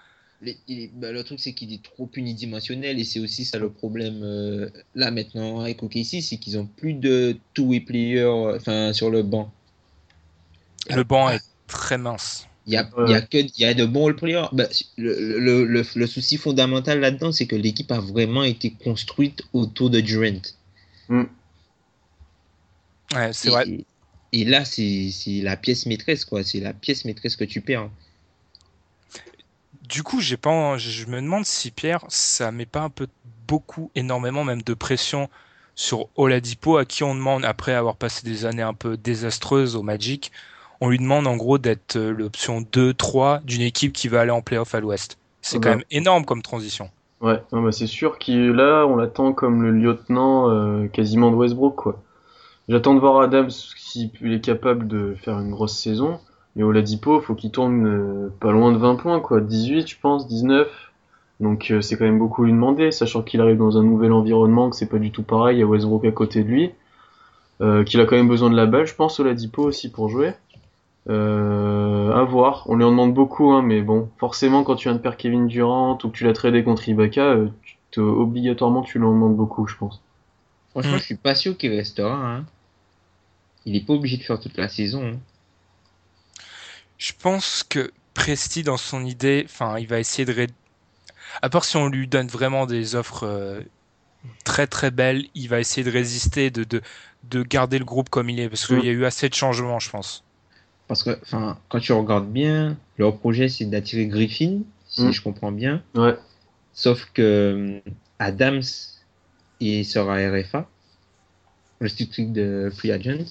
Les- 0.42 0.92
bah, 0.94 1.12
le 1.12 1.24
truc, 1.24 1.40
c'est 1.40 1.54
qu'il 1.54 1.74
est 1.74 1.84
trop 1.84 2.10
unidimensionnel 2.16 3.00
et 3.00 3.04
c'est 3.04 3.20
aussi 3.20 3.44
ça 3.44 3.58
le 3.58 3.70
problème 3.70 4.22
euh, 4.24 4.70
là 4.94 5.10
maintenant 5.10 5.62
avec 5.62 5.82
OKC, 5.82 6.22
c'est 6.22 6.38
qu'ils 6.38 6.60
ont 6.60 6.68
plus 6.68 6.94
de 6.94 7.38
two-way 7.56 7.80
players 7.80 8.20
euh, 8.20 8.56
enfin, 8.56 8.94
sur 8.94 9.10
le 9.10 9.24
banc. 9.24 9.52
Le 10.90 11.04
banc 11.04 11.30
est 11.30 11.42
très 11.68 11.98
mince. 11.98 12.48
Il 12.68 12.74
y 12.74 12.78
a, 12.78 12.82
y 12.82 13.28
que 13.28 13.38
il 13.38 13.62
y 13.62 13.66
a 13.66 13.74
de 13.74 13.86
bons 13.86 14.02
role-players. 14.02 14.48
Bah, 14.52 14.68
le, 14.98 15.40
le, 15.40 15.66
le, 15.66 15.84
le 15.96 16.08
souci 16.08 16.38
fondamental 16.38 17.00
là-dedans, 17.00 17.32
c'est 17.32 17.48
que 17.48 17.56
l'équipe 17.56 17.92
a 17.92 18.00
vraiment 18.00 18.44
été 18.44 18.72
construite 18.72 19.42
autour 19.54 19.90
de 19.90 20.02
Durant. 20.02 20.42
Ouais, 23.16 23.32
c'est 23.34 23.48
et, 23.48 23.52
vrai. 23.52 23.66
Et 24.34 24.46
là, 24.46 24.66
c'est 24.66 25.10
c'est 25.12 25.42
la 25.42 25.56
pièce 25.56 25.86
maîtresse, 25.86 26.26
quoi. 26.26 26.44
C'est 26.44 26.60
la 26.60 26.74
pièce 26.74 27.06
maîtresse 27.06 27.38
que 27.38 27.46
tu 27.46 27.62
perds. 27.62 27.90
Du 29.88 30.04
coup, 30.04 30.20
j'ai 30.20 30.38
pas, 30.38 30.78
je 30.78 31.06
me 31.06 31.22
demande 31.22 31.46
si 31.46 31.72
Pierre, 31.72 32.04
ça 32.10 32.52
met 32.52 32.66
pas 32.66 32.82
un 32.82 32.90
peu 32.90 33.08
beaucoup, 33.48 33.90
énormément 33.96 34.44
même 34.44 34.62
de 34.62 34.74
pression 34.74 35.30
sur 35.76 36.10
Oladipo, 36.16 36.78
à 36.78 36.86
qui 36.86 37.04
on 37.04 37.16
demande, 37.16 37.46
après 37.46 37.74
avoir 37.74 37.96
passé 37.96 38.26
des 38.26 38.46
années 38.46 38.64
un 38.64 38.74
peu 38.74 38.98
désastreuses 38.98 39.76
au 39.76 39.84
Magic, 39.84 40.32
on 40.82 40.90
lui 40.90 40.98
demande 40.98 41.28
en 41.28 41.38
gros 41.38 41.58
d'être 41.58 41.96
euh, 41.96 42.12
l'option 42.12 42.62
2-3 42.62 43.44
d'une 43.44 43.62
équipe 43.62 43.94
qui 43.94 44.08
va 44.08 44.22
aller 44.22 44.32
en 44.32 44.42
playoff 44.42 44.76
à 44.76 44.80
l'ouest. 44.80 45.18
C'est 45.42 45.60
quand 45.60 45.70
même 45.70 45.84
énorme 45.92 46.26
comme 46.26 46.42
transition. 46.42 46.90
Ouais, 47.22 47.42
non, 47.52 47.62
bah 47.62 47.72
c'est 47.72 47.88
sûr 47.88 48.20
qu'il 48.20 48.50
là, 48.50 48.86
on 48.86 48.96
l'attend 48.96 49.34
comme 49.34 49.64
le 49.64 49.72
lieutenant 49.72 50.50
euh, 50.50 50.88
quasiment 50.88 51.32
de 51.32 51.36
Westbrook, 51.36 51.76
quoi. 51.76 52.04
J'attends 52.68 52.96
de 52.96 53.00
voir 53.00 53.22
Adams 53.22 53.50
s'il 53.50 54.12
est 54.22 54.44
capable 54.44 54.88
de 54.88 55.16
faire 55.16 55.40
une 55.40 55.52
grosse 55.52 55.78
saison. 55.78 56.20
Mais 56.58 56.64
Oladipo, 56.64 57.22
faut 57.22 57.36
qu'il 57.36 57.52
tourne 57.52 57.86
euh, 57.88 58.30
pas 58.42 58.52
loin 58.52 58.74
de 58.74 58.78
20 58.78 58.96
points, 58.96 59.20
quoi. 59.22 59.40
18, 59.40 59.88
je 59.88 59.96
pense, 60.02 60.28
19. 60.28 60.68
Donc 61.40 61.70
euh, 61.72 61.82
c'est 61.82 61.96
quand 61.98 62.04
même 62.06 62.18
beaucoup 62.20 62.44
lui 62.44 62.52
demander, 62.52 62.92
sachant 62.92 63.22
qu'il 63.22 63.40
arrive 63.42 63.58
dans 63.58 63.78
un 63.78 63.84
nouvel 63.84 64.12
environnement, 64.12 64.70
que 64.70 64.76
c'est 64.76 64.90
pas 64.90 64.98
du 64.98 65.12
tout 65.12 65.24
pareil, 65.24 65.58
il 65.58 65.60
y 65.60 65.64
a 65.64 65.68
Westbrook 65.68 66.04
à 66.06 66.12
côté 66.12 66.44
de 66.44 66.50
lui, 66.50 66.72
euh, 67.62 67.84
qu'il 67.84 68.02
a 68.02 68.06
quand 68.06 68.16
même 68.16 68.28
besoin 68.28 68.50
de 68.50 68.56
la 68.56 68.66
balle, 68.66 68.88
je 68.88 68.96
pense, 68.96 69.20
Oladipo 69.20 69.62
aussi 69.64 69.90
pour 69.92 70.10
jouer. 70.10 70.34
Euh, 71.10 72.12
à 72.12 72.24
voir, 72.24 72.64
on 72.68 72.76
lui 72.76 72.84
en 72.84 72.90
demande 72.92 73.14
beaucoup, 73.14 73.52
hein, 73.52 73.62
mais 73.62 73.82
bon, 73.82 74.10
forcément 74.18 74.64
quand 74.64 74.76
tu 74.76 74.90
viens 74.90 74.98
de 74.98 75.02
perdre 75.02 75.18
Kevin 75.18 75.48
Durant 75.48 75.94
ou 76.04 76.10
que 76.10 76.18
tu 76.18 76.26
l'as 76.26 76.34
tradé 76.34 76.64
contre 76.64 76.90
Ibaka, 76.90 77.22
euh, 77.22 77.48
tu 77.62 77.78
te- 77.92 78.02
obligatoirement 78.02 78.82
tu 78.82 78.98
lui 79.00 79.06
en 79.06 79.14
demandes 79.14 79.36
beaucoup, 79.38 79.68
je 79.68 79.76
pense. 79.78 80.02
Franchement, 80.72 80.96
Mm. 80.96 81.00
je 81.00 81.04
suis 81.04 81.16
pas 81.16 81.36
sûr 81.36 81.56
qu'il 81.58 81.72
restera. 81.72 82.14
hein. 82.14 82.46
Il 83.66 83.76
est 83.76 83.86
pas 83.86 83.94
obligé 83.94 84.18
de 84.18 84.24
faire 84.24 84.40
toute 84.40 84.58
la 84.58 84.68
saison. 84.68 85.02
hein. 85.04 85.18
Je 86.98 87.12
pense 87.20 87.64
que 87.64 87.92
Presti, 88.14 88.64
dans 88.64 88.78
son 88.78 89.06
idée, 89.06 89.44
enfin, 89.46 89.78
il 89.78 89.88
va 89.88 90.00
essayer 90.00 90.26
de. 90.26 90.34
ré- 90.34 90.48
À 91.42 91.50
part 91.50 91.66
si 91.66 91.78
on 91.78 91.88
lui 91.88 92.08
donne 92.08 92.28
vraiment 92.28 92.66
des 92.66 92.96
offres 92.96 93.24
euh, 93.26 93.62
très 94.44 94.66
très 94.68 94.90
belles, 94.90 95.26
il 95.36 95.48
va 95.50 95.60
essayer 95.60 95.84
de 95.84 95.92
résister, 95.92 96.50
de, 96.50 96.64
de, 96.64 96.82
de 97.24 97.44
garder 97.44 97.78
le 97.78 97.86
groupe 97.86 98.10
comme 98.10 98.30
il 98.30 98.40
est, 98.40 98.50
parce 98.50 98.66
qu'il 98.66 98.84
y 98.84 98.90
a 98.90 98.92
eu 98.92 99.06
assez 99.06 99.30
de 99.30 99.36
changements, 99.36 99.80
je 99.80 99.90
pense. 99.92 100.24
Parce 100.88 101.04
que, 101.04 101.20
enfin, 101.22 101.60
quand 101.70 101.80
tu 101.80 101.92
regardes 101.94 102.32
bien, 102.32 102.78
leur 102.98 103.18
projet 103.20 103.50
c'est 103.50 103.66
d'attirer 103.66 104.08
Griffin, 104.08 104.62
si 104.88 105.04
Mm. 105.04 105.12
je 105.12 105.22
comprends 105.22 105.52
bien. 105.52 105.84
Ouais, 105.94 106.18
Sauf 106.74 107.06
que 107.14 107.22
euh, 107.86 107.92
Adams, 108.20 108.64
il 109.60 109.86
sera 109.86 110.16
RFA, 110.16 110.68
restricted 111.82 112.32
de 112.34 112.72
free 112.76 112.92
agent. 112.92 113.26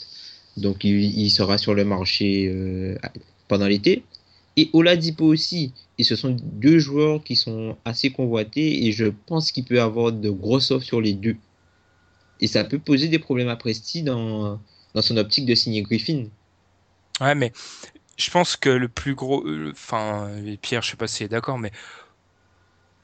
Donc 0.57 0.85
il, 0.85 1.19
il 1.19 1.31
sera 1.31 1.59
sur 1.59 1.75
le 1.75 1.85
marché 1.85 2.49
euh, 2.55 2.97
pendant 3.49 3.67
l'été. 3.67 4.05
Et 4.57 4.71
Oladipo 4.73 5.25
aussi. 5.27 5.73
Et 5.99 6.05
ce 6.05 6.17
sont 6.17 6.37
deux 6.41 6.79
joueurs 6.79 7.25
qui 7.25 7.37
sont 7.37 7.77
assez 7.85 8.11
convoités 8.11 8.87
et 8.87 8.93
je 8.93 9.07
pense 9.27 9.51
qu'il 9.51 9.65
peut 9.65 9.81
avoir 9.81 10.13
de 10.13 10.31
grosses 10.31 10.71
offres 10.71 10.85
sur 10.85 11.01
les 11.01 11.15
deux. 11.15 11.37
Et 12.41 12.47
ça 12.47 12.65
peut 12.65 12.79
poser 12.79 13.09
des 13.09 13.19
problèmes 13.19 13.49
à 13.49 13.57
Presti 13.57 14.03
dans, 14.03 14.61
dans 14.95 15.03
son 15.03 15.17
optique 15.17 15.47
de 15.47 15.55
signer 15.55 15.83
Griffin. 15.83 16.27
Ouais, 17.21 17.35
mais 17.35 17.53
je 18.19 18.31
pense 18.31 18.57
que 18.57 18.69
le 18.69 18.89
plus 18.89 19.15
gros. 19.15 19.47
euh, 19.47 19.71
Enfin, 19.73 20.29
Pierre, 20.61 20.83
je 20.83 20.91
sais 20.91 20.97
pas 20.97 21.07
si 21.07 21.25
est 21.25 21.29
d'accord, 21.29 21.59
mais 21.59 21.73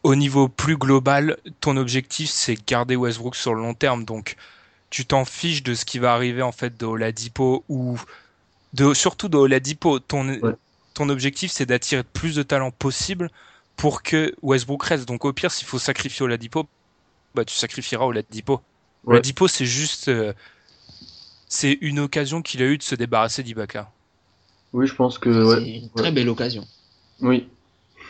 au 0.03 0.15
niveau 0.15 0.49
plus 0.49 0.77
global, 0.77 1.39
ton 1.61 1.77
objectif, 1.77 2.29
c'est 2.29 2.57
garder 2.67 2.97
Westbrook 2.97 3.37
sur 3.37 3.55
le 3.55 3.63
long 3.63 3.75
terme. 3.75 4.05
Donc, 4.05 4.37
tu 4.91 5.07
t'en 5.07 5.25
fiches 5.25 5.63
de 5.63 5.75
ce 5.75 5.85
qui 5.85 5.99
va 5.99 6.13
arriver 6.13 6.43
en 6.43 6.53
fait 6.53 6.77
de 6.77 6.85
Oladipo 6.85 7.65
ou 7.69 7.99
de 8.75 8.95
surtout 8.95 9.29
de 9.29 9.37
Oladipo. 9.37 9.99
Ton, 9.99 10.29
Ouais. 10.41 10.55
ton 10.95 11.09
objectif, 11.09 11.51
c'est 11.51 11.67
d'attirer 11.67 12.03
plus 12.05 12.35
de 12.35 12.43
talent 12.43 12.71
possible 12.71 13.31
pour 13.77 14.03
que 14.03 14.35
Westbrook 14.43 14.83
reste. 14.85 15.07
Donc, 15.09 15.25
au 15.25 15.33
pire, 15.33 15.51
s'il 15.51 15.67
faut 15.67 15.79
sacrifier 15.79 16.25
Oladipo, 16.25 16.67
bah, 17.35 17.45
tu 17.45 17.55
sacrifieras 17.55 18.05
Oladipo. 18.07 18.61
Ouais. 19.05 19.15
Oladipo, 19.15 19.49
c'est 19.49 19.67
juste. 19.67 20.09
euh, 20.09 20.33
c'est 21.49 21.77
une 21.83 21.99
occasion 21.99 22.41
qu'il 22.43 22.63
a 22.63 22.67
eu 22.67 22.79
de 22.79 22.83
se 22.83 22.95
débarrasser 22.95 23.43
d'Ibaka. 23.43 23.91
oui, 24.73 24.87
je 24.87 24.95
pense 24.95 25.19
que 25.19 25.31
C'est 25.33 25.61
ouais, 25.61 25.71
une 25.81 25.91
très 25.91 26.13
belle 26.13 26.29
occasion. 26.31 26.67
oui. 27.21 27.49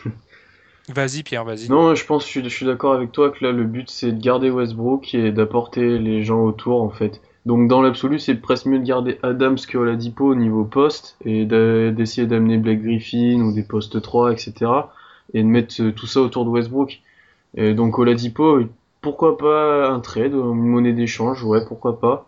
Vas-y, 0.89 1.23
Pierre, 1.23 1.45
vas-y. 1.45 1.69
Non, 1.69 1.95
je 1.95 2.05
pense, 2.05 2.23
je 2.23 2.27
suis, 2.27 2.43
je 2.43 2.49
suis 2.49 2.65
d'accord 2.65 2.93
avec 2.93 3.11
toi 3.13 3.31
que 3.31 3.43
là, 3.43 3.51
le 3.53 3.63
but, 3.63 3.89
c'est 3.89 4.11
de 4.11 4.19
garder 4.21 4.49
Westbrook 4.49 5.13
et 5.13 5.31
d'apporter 5.31 5.97
les 5.97 6.23
gens 6.25 6.41
autour, 6.43 6.81
en 6.81 6.89
fait. 6.89 7.21
Donc, 7.45 7.67
dans 7.67 7.81
l'absolu, 7.81 8.19
c'est 8.19 8.35
presque 8.35 8.65
mieux 8.67 8.79
de 8.79 8.85
garder 8.85 9.19
Adams 9.21 9.57
que 9.67 9.77
Oladipo 9.77 10.25
au 10.31 10.35
niveau 10.35 10.63
poste 10.63 11.17
et 11.25 11.45
de- 11.45 11.93
d'essayer 11.95 12.25
d'amener 12.27 12.57
Blake 12.57 12.81
Griffin 12.81 13.41
ou 13.41 13.53
des 13.53 13.63
postes 13.63 14.01
3, 14.01 14.31
etc. 14.31 14.53
et 15.33 15.41
de 15.43 15.47
mettre 15.47 15.75
euh, 15.81 15.91
tout 15.91 16.07
ça 16.07 16.21
autour 16.21 16.45
de 16.45 16.49
Westbrook. 16.49 17.01
Et 17.55 17.73
donc, 17.73 17.99
Oladipo, 17.99 18.61
pourquoi 19.01 19.37
pas 19.37 19.89
un 19.89 19.99
trade, 19.99 20.31
une 20.33 20.53
monnaie 20.67 20.93
d'échange, 20.93 21.43
ouais, 21.43 21.65
pourquoi 21.67 21.99
pas. 21.99 22.25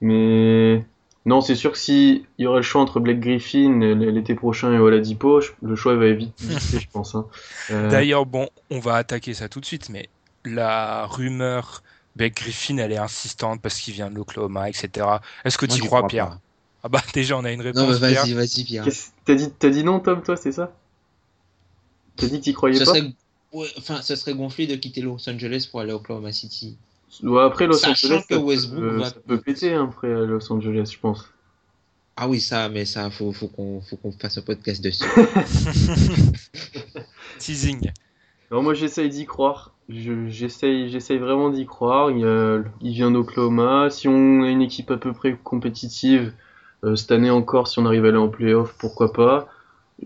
Mais 0.00 0.84
non, 1.26 1.40
c'est 1.40 1.54
sûr 1.54 1.72
que 1.72 1.78
si 1.78 2.24
il 2.38 2.44
y 2.44 2.46
aurait 2.46 2.58
le 2.58 2.62
choix 2.62 2.80
entre 2.80 3.00
Blake 3.00 3.20
Griffin 3.20 3.78
l'été 3.94 4.34
prochain 4.34 4.72
et 4.72 4.78
Oladipo, 4.78 5.40
le 5.62 5.76
choix 5.76 5.94
va 5.94 6.10
vite, 6.12 6.32
vite 6.40 6.58
fait, 6.60 6.80
je 6.80 6.88
pense. 6.90 7.14
Hein. 7.14 7.26
Euh, 7.70 7.90
D'ailleurs, 7.90 8.24
bon, 8.24 8.48
on 8.70 8.78
va 8.80 8.94
attaquer 8.94 9.34
ça 9.34 9.48
tout 9.48 9.60
de 9.60 9.66
suite, 9.66 9.90
mais 9.90 10.08
la 10.46 11.04
rumeur 11.06 11.82
Blake 12.18 12.36
Griffin, 12.36 12.76
elle 12.78 12.92
est 12.92 12.98
insistante 12.98 13.62
parce 13.62 13.78
qu'il 13.78 13.94
vient 13.94 14.10
de 14.10 14.16
l'Oklahoma, 14.16 14.68
etc. 14.68 15.06
Est-ce 15.44 15.56
que 15.56 15.66
tu 15.66 15.78
crois, 15.80 16.00
crois 16.00 16.08
Pierre 16.08 16.28
pas. 16.28 16.40
Ah 16.82 16.88
bah 16.88 17.00
déjà, 17.14 17.36
on 17.38 17.44
a 17.44 17.52
une 17.52 17.62
Non, 17.62 17.86
réponse, 17.86 17.98
Pierre. 17.98 18.22
vas-y, 18.22 18.32
vas-y, 18.34 18.64
Pierre. 18.64 18.84
T'as 19.24 19.34
dit, 19.34 19.50
t'as 19.58 19.70
dit 19.70 19.84
non, 19.84 20.00
Tom, 20.00 20.22
toi, 20.22 20.36
c'est 20.36 20.52
ça? 20.52 20.72
T'as 22.16 22.26
dit 22.26 22.38
que 22.40 22.44
t'y 22.44 22.52
croyais 22.52 22.78
pas? 22.78 22.84
serait, 22.86 23.12
ouais, 23.52 23.68
enfin, 23.78 24.02
ce 24.02 24.16
serait 24.16 24.34
gonflé 24.34 24.66
de 24.66 24.74
quitter 24.74 25.00
Los 25.00 25.28
Angeles 25.28 25.68
pour 25.70 25.80
aller 25.80 25.92
à 25.92 25.96
Oklahoma 25.96 26.32
City. 26.32 26.76
Ouais, 27.22 27.42
Après, 27.42 27.66
Los 27.66 27.74
Sachant 27.74 28.08
Angeles, 28.08 28.24
que 28.28 28.34
ça, 28.34 28.40
Westbrook 28.40 28.80
peut, 28.80 28.96
va- 28.98 29.04
ça 29.10 29.16
peut 29.26 29.40
péter 29.40 29.74
hein, 29.74 29.84
après 29.88 30.12
à 30.12 30.18
Los 30.20 30.52
Angeles, 30.52 30.90
je 30.92 30.98
pense. 30.98 31.24
Ah 32.16 32.28
oui, 32.28 32.40
ça, 32.40 32.68
mais 32.68 32.84
ça, 32.84 33.10
faut, 33.10 33.32
faut 33.32 33.46
qu'on, 33.46 33.80
faut 33.80 33.96
qu'on 33.96 34.10
fasse 34.10 34.38
un 34.38 34.42
podcast 34.42 34.82
dessus. 34.82 35.04
Teasing. 37.38 37.90
Alors 38.50 38.62
moi, 38.62 38.74
j'essaye 38.74 39.08
d'y 39.08 39.24
croire. 39.26 39.72
Je- 39.88 40.28
J'essaye, 40.28 40.90
j'essaye 40.90 41.18
vraiment 41.18 41.48
d'y 41.50 41.64
croire. 41.66 42.10
Il, 42.10 42.24
a- 42.26 42.62
il 42.80 42.92
vient 42.92 43.10
d'Oklahoma. 43.10 43.88
Si 43.90 44.06
on 44.08 44.42
a 44.42 44.48
une 44.48 44.60
équipe 44.62 44.90
à 44.90 44.96
peu 44.98 45.12
près 45.12 45.36
compétitive, 45.42 46.32
euh, 46.84 46.94
cette 46.96 47.10
année 47.12 47.30
encore, 47.30 47.68
si 47.68 47.78
on 47.78 47.86
arrive 47.86 48.04
à 48.04 48.08
aller 48.08 48.16
en 48.18 48.28
playoff, 48.28 48.74
pourquoi 48.78 49.12
pas. 49.12 49.48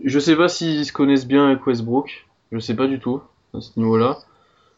Je 0.03 0.19
sais 0.19 0.35
pas 0.35 0.47
s'ils 0.47 0.85
se 0.85 0.93
connaissent 0.93 1.27
bien 1.27 1.47
avec 1.47 1.65
Westbrook. 1.67 2.25
Je 2.51 2.59
sais 2.59 2.75
pas 2.75 2.87
du 2.87 2.99
tout 2.99 3.21
à 3.53 3.61
ce 3.61 3.77
niveau-là. 3.79 4.19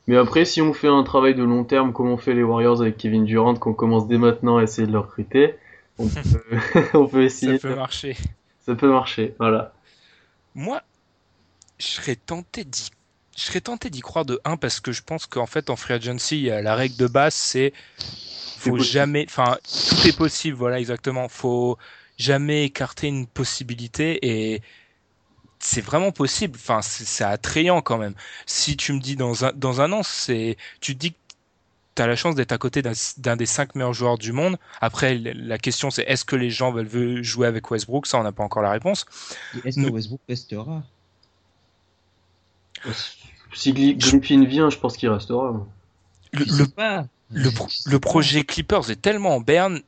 Mais 0.08 0.18
après, 0.18 0.46
si 0.46 0.62
on 0.62 0.74
fait 0.74 0.88
un 0.88 1.04
travail 1.04 1.36
de 1.36 1.44
long 1.44 1.64
terme, 1.64 1.94
comme 1.94 2.10
on 2.10 2.18
fait 2.18 2.34
les 2.34 2.44
Warriors 2.44 2.82
avec 2.82 2.98
Kevin 2.98 3.26
Durant, 3.26 3.56
qu'on 3.56 3.74
commence 3.74 4.08
dès 4.08 4.18
maintenant 4.18 4.58
à 4.58 4.64
essayer 4.64 4.88
de 4.88 4.92
le 4.92 5.00
recruter, 5.00 5.56
on 5.98 6.08
peut, 6.10 6.58
on 6.94 7.08
peut 7.08 7.24
essayer. 7.24 7.58
Ça 7.60 7.68
peut 7.70 7.76
marcher. 7.76 8.18
Ça 8.62 8.76
peut 8.76 8.90
marcher, 8.90 9.36
voilà. 9.40 9.74
Moi, 10.56 10.82
je 11.80 11.86
serais 11.88 12.16
tenté 12.16 12.64
d'y 12.64 12.90
je 13.36 13.42
serais 13.44 13.62
tenté 13.62 13.90
d'y 13.90 14.00
croire 14.00 14.26
de 14.26 14.40
1 14.46 14.58
parce 14.58 14.80
que 14.80 14.92
je 14.92 15.02
pense 15.04 15.26
qu'en 15.26 15.46
fait 15.46 15.70
en 15.70 15.76
free 15.76 15.94
agency 15.94 16.44
la 16.44 16.76
règle 16.76 16.96
de 16.96 17.08
base 17.08 17.34
c'est 17.34 17.74
faut 18.58 18.80
jamais 18.80 19.26
enfin 19.30 19.58
tout 19.64 20.08
est 20.08 20.18
possible 20.18 20.58
voilà 20.58 20.80
exactement. 20.80 21.28
Faut 21.30 21.78
jamais 22.18 22.64
écarter 22.66 23.08
une 23.08 23.28
possibilité 23.28 24.26
et 24.26 24.62
c'est 25.60 25.82
vraiment 25.82 26.12
possible. 26.12 26.58
Enfin 26.58 26.82
c'est 26.82 27.24
attrayant 27.24 27.82
quand 27.82 27.98
même. 27.98 28.16
Si 28.46 28.78
tu 28.78 28.94
me 28.94 29.00
dis 29.00 29.16
dans 29.16 29.46
un 29.46 29.52
dans 29.54 29.82
un 29.82 29.92
an 29.92 30.02
c'est 30.04 30.58
tu 30.80 30.96
te 30.96 31.00
dis 31.00 31.12
que 31.12 31.18
tu 31.96 32.02
as 32.02 32.08
la 32.08 32.16
chance 32.16 32.36
d'être 32.36 32.52
à 32.54 32.58
côté 32.58 32.82
d'un 32.82 33.36
des 33.36 33.46
cinq 33.46 33.76
meilleurs 33.76 33.94
joueurs 33.94 34.18
du 34.18 34.32
monde. 34.32 34.58
Après 34.82 35.18
la 35.18 35.58
question 35.58 35.92
c'est 35.92 36.04
est-ce 36.04 36.26
que 36.26 36.36
les 36.36 36.50
gens 36.50 36.72
veulent 36.72 37.22
jouer 37.22 37.48
avec 37.48 37.70
Westbrook? 37.70 38.08
Ça 38.08 38.18
on 38.18 38.24
n'a 38.24 38.32
pas 38.32 38.44
encore 38.44 38.64
la 38.64 38.72
réponse. 38.72 39.06
Est-ce 39.64 39.80
que 39.82 39.90
Westbrook 39.90 40.22
restera? 40.28 40.84
Si 43.54 43.72
Griffin 43.74 44.44
vient, 44.46 44.70
je 44.70 44.78
pense 44.78 44.98
qu'il 44.98 45.10
restera. 45.10 45.66
le, 46.34 47.50
pro- 47.52 47.68
projet 48.00 48.44
Clippers 48.44 48.90
est 48.92 49.02
tellement 49.02 49.36
en 49.36 49.40
berne. 49.42 49.82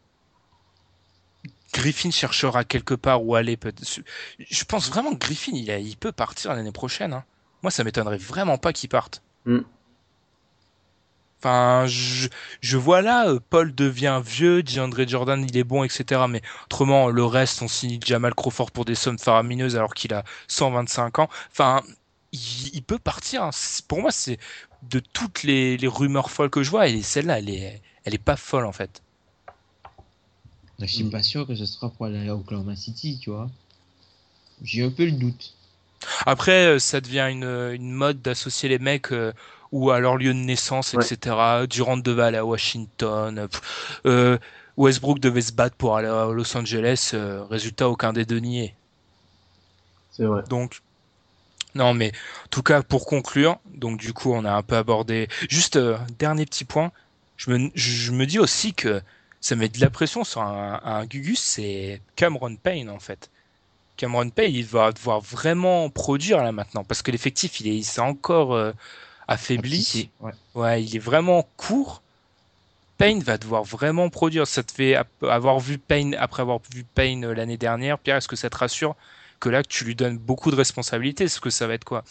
Griffin 1.73 2.11
cherchera 2.11 2.63
quelque 2.63 2.93
part 2.93 3.23
où 3.23 3.35
aller. 3.35 3.57
Je 4.39 4.63
pense 4.63 4.89
vraiment 4.89 5.13
que 5.13 5.19
Griffin, 5.19 5.51
il, 5.53 5.69
a- 5.69 5.79
il 5.79 5.97
peut 5.97 6.11
partir 6.13 6.53
l'année 6.53 6.71
prochaine. 6.71 7.13
hein. 7.13 7.23
Moi, 7.61 7.71
ça 7.71 7.83
m'étonnerait 7.83 8.17
vraiment 8.17 8.57
pas 8.57 8.71
qu'il 8.73 8.89
parte. 8.89 9.21
Mm. 9.45 9.59
Enfin, 11.39 11.85
je, 11.85 12.29
je 12.61 12.77
vois 12.77 13.01
là, 13.03 13.27
euh, 13.29 13.39
Paul 13.51 13.73
devient 13.75 14.21
vieux, 14.25 14.63
DeAndre 14.63 15.07
Jordan, 15.07 15.45
il 15.47 15.55
est 15.55 15.63
bon, 15.63 15.83
etc. 15.83 16.21
Mais 16.27 16.41
autrement, 16.65 17.09
le 17.09 17.23
reste, 17.25 17.61
on 17.61 17.67
signe 17.67 17.99
Jamal 18.03 18.33
Crawford 18.33 18.71
pour 18.71 18.85
des 18.85 18.95
sommes 18.95 19.19
faramineuses 19.19 19.75
alors 19.75 19.93
qu'il 19.93 20.13
a 20.15 20.23
125 20.47 21.19
ans. 21.19 21.29
Enfin, 21.51 21.83
il, 22.31 22.75
il 22.75 22.83
peut 22.83 22.99
partir. 22.99 23.43
hein. 23.43 23.49
Pour 23.87 24.01
moi, 24.01 24.11
c'est 24.11 24.37
de 24.83 24.99
toutes 24.99 25.43
les, 25.43 25.77
les 25.77 25.87
rumeurs 25.87 26.31
folles 26.31 26.49
que 26.49 26.63
je 26.63 26.69
vois, 26.69 26.87
et 26.87 27.01
celle-là, 27.01 27.39
elle 27.39 27.49
est, 27.49 27.81
elle 28.05 28.15
est 28.15 28.17
pas 28.23 28.35
folle 28.37 28.65
en 28.65 28.71
fait. 28.71 29.01
Je 30.79 30.85
suis 30.87 31.03
pas 31.03 31.21
sûr 31.21 31.45
que 31.45 31.53
ce 31.55 31.67
sera 31.67 31.91
pour 31.91 32.07
aller 32.07 32.27
à 32.27 32.35
Oklahoma 32.35 32.75
City, 32.75 33.19
tu 33.21 33.29
vois. 33.29 33.47
J'ai 34.61 34.83
un 34.83 34.91
peu 34.91 35.05
le 35.05 35.11
doute. 35.13 35.55
Après, 36.25 36.67
euh, 36.67 36.79
ça 36.79 37.01
devient 37.01 37.27
une, 37.31 37.43
une 37.43 37.91
mode 37.91 38.21
d'associer 38.21 38.69
les 38.69 38.77
mecs 38.79 39.11
euh, 39.11 39.33
ou 39.71 39.89
à 39.91 39.99
leur 39.99 40.17
lieu 40.17 40.33
de 40.33 40.39
naissance, 40.39 40.93
Ouais. 40.93 41.03
etc. 41.03 41.65
Durant 41.67 41.97
devait 41.97 42.23
aller 42.23 42.37
à 42.37 42.45
Washington. 42.45 43.37
euh, 43.39 43.47
pff, 43.47 44.01
euh, 44.05 44.37
Westbrook 44.77 45.19
devait 45.19 45.41
se 45.41 45.53
battre 45.53 45.75
pour 45.75 45.97
aller 45.97 46.07
à 46.07 46.27
Los 46.31 46.55
Angeles. 46.55 47.11
euh, 47.13 47.43
résultat, 47.45 47.89
aucun 47.89 48.13
des 48.13 48.25
deux 48.25 48.39
n'y 48.39 48.59
est. 48.63 48.75
C'est 50.09 50.25
vrai. 50.25 50.43
Donc, 50.45 50.81
non, 51.77 51.93
mais 51.93 52.11
en 52.45 52.49
tout 52.49 52.63
cas, 52.63 52.81
pour 52.81 53.05
conclure, 53.05 53.59
donc 53.73 53.99
du 53.99 54.13
coup, 54.13 54.33
on 54.33 54.43
a 54.45 54.51
un 54.51 54.63
peu 54.63 54.75
abordé. 54.75 55.27
Juste, 55.49 55.77
euh, 55.77 55.97
dernier 56.19 56.45
petit 56.45 56.65
point. 56.65 56.91
Je 57.37 57.51
me, 57.51 57.71
je 57.75 58.11
me 58.11 58.25
dis 58.25 58.39
aussi 58.39 58.73
que 58.73 59.01
ça 59.39 59.55
met 59.55 59.69
de 59.69 59.79
la 59.79 59.89
pression 59.89 60.23
sur 60.23 60.41
un, 60.41 60.81
un 60.83 61.05
Gugus, 61.05 61.39
c'est 61.39 62.01
Cameron 62.15 62.55
Payne 62.55 62.89
en 62.89 62.99
fait. 62.99 63.29
Cameron 63.95 64.29
Payne, 64.29 64.53
il 64.53 64.65
va 64.65 64.91
devoir 64.91 65.21
vraiment 65.21 65.89
produire 65.89 66.43
là 66.43 66.51
maintenant 66.51 66.83
parce 66.83 67.01
que 67.01 67.11
l'effectif, 67.11 67.59
il 67.59 67.67
est, 67.67 67.83
c'est 67.83 68.01
encore 68.01 68.55
euh, 68.55 68.71
affaibli. 69.27 69.77
Rapetissé, 69.77 70.09
ouais. 70.21 70.31
Ouais, 70.55 70.83
il 70.83 70.95
est 70.95 70.99
vraiment 70.99 71.47
court. 71.57 72.01
Payne 72.97 73.21
va 73.21 73.37
devoir 73.37 73.63
vraiment 73.63 74.09
produire. 74.09 74.47
Ça 74.47 74.63
te 74.63 74.71
fait 74.71 74.97
avoir 75.21 75.59
vu 75.59 75.77
Payne 75.77 76.15
après 76.15 76.41
avoir 76.41 76.59
vu 76.73 76.83
Payne 76.83 77.25
euh, 77.25 77.33
l'année 77.35 77.57
dernière. 77.57 77.99
Pierre, 77.99 78.17
est-ce 78.17 78.27
que 78.27 78.35
ça 78.35 78.49
te 78.49 78.57
rassure? 78.57 78.95
Que 79.39 79.49
là 79.49 79.63
que 79.63 79.67
tu 79.67 79.85
lui 79.85 79.95
donnes 79.95 80.17
beaucoup 80.17 80.51
de 80.51 80.55
responsabilités 80.55 81.25
Est-ce 81.25 81.39
que 81.41 81.49
ça 81.49 81.67
va 81.67 81.73
être 81.73 81.83
quoi 81.85 82.03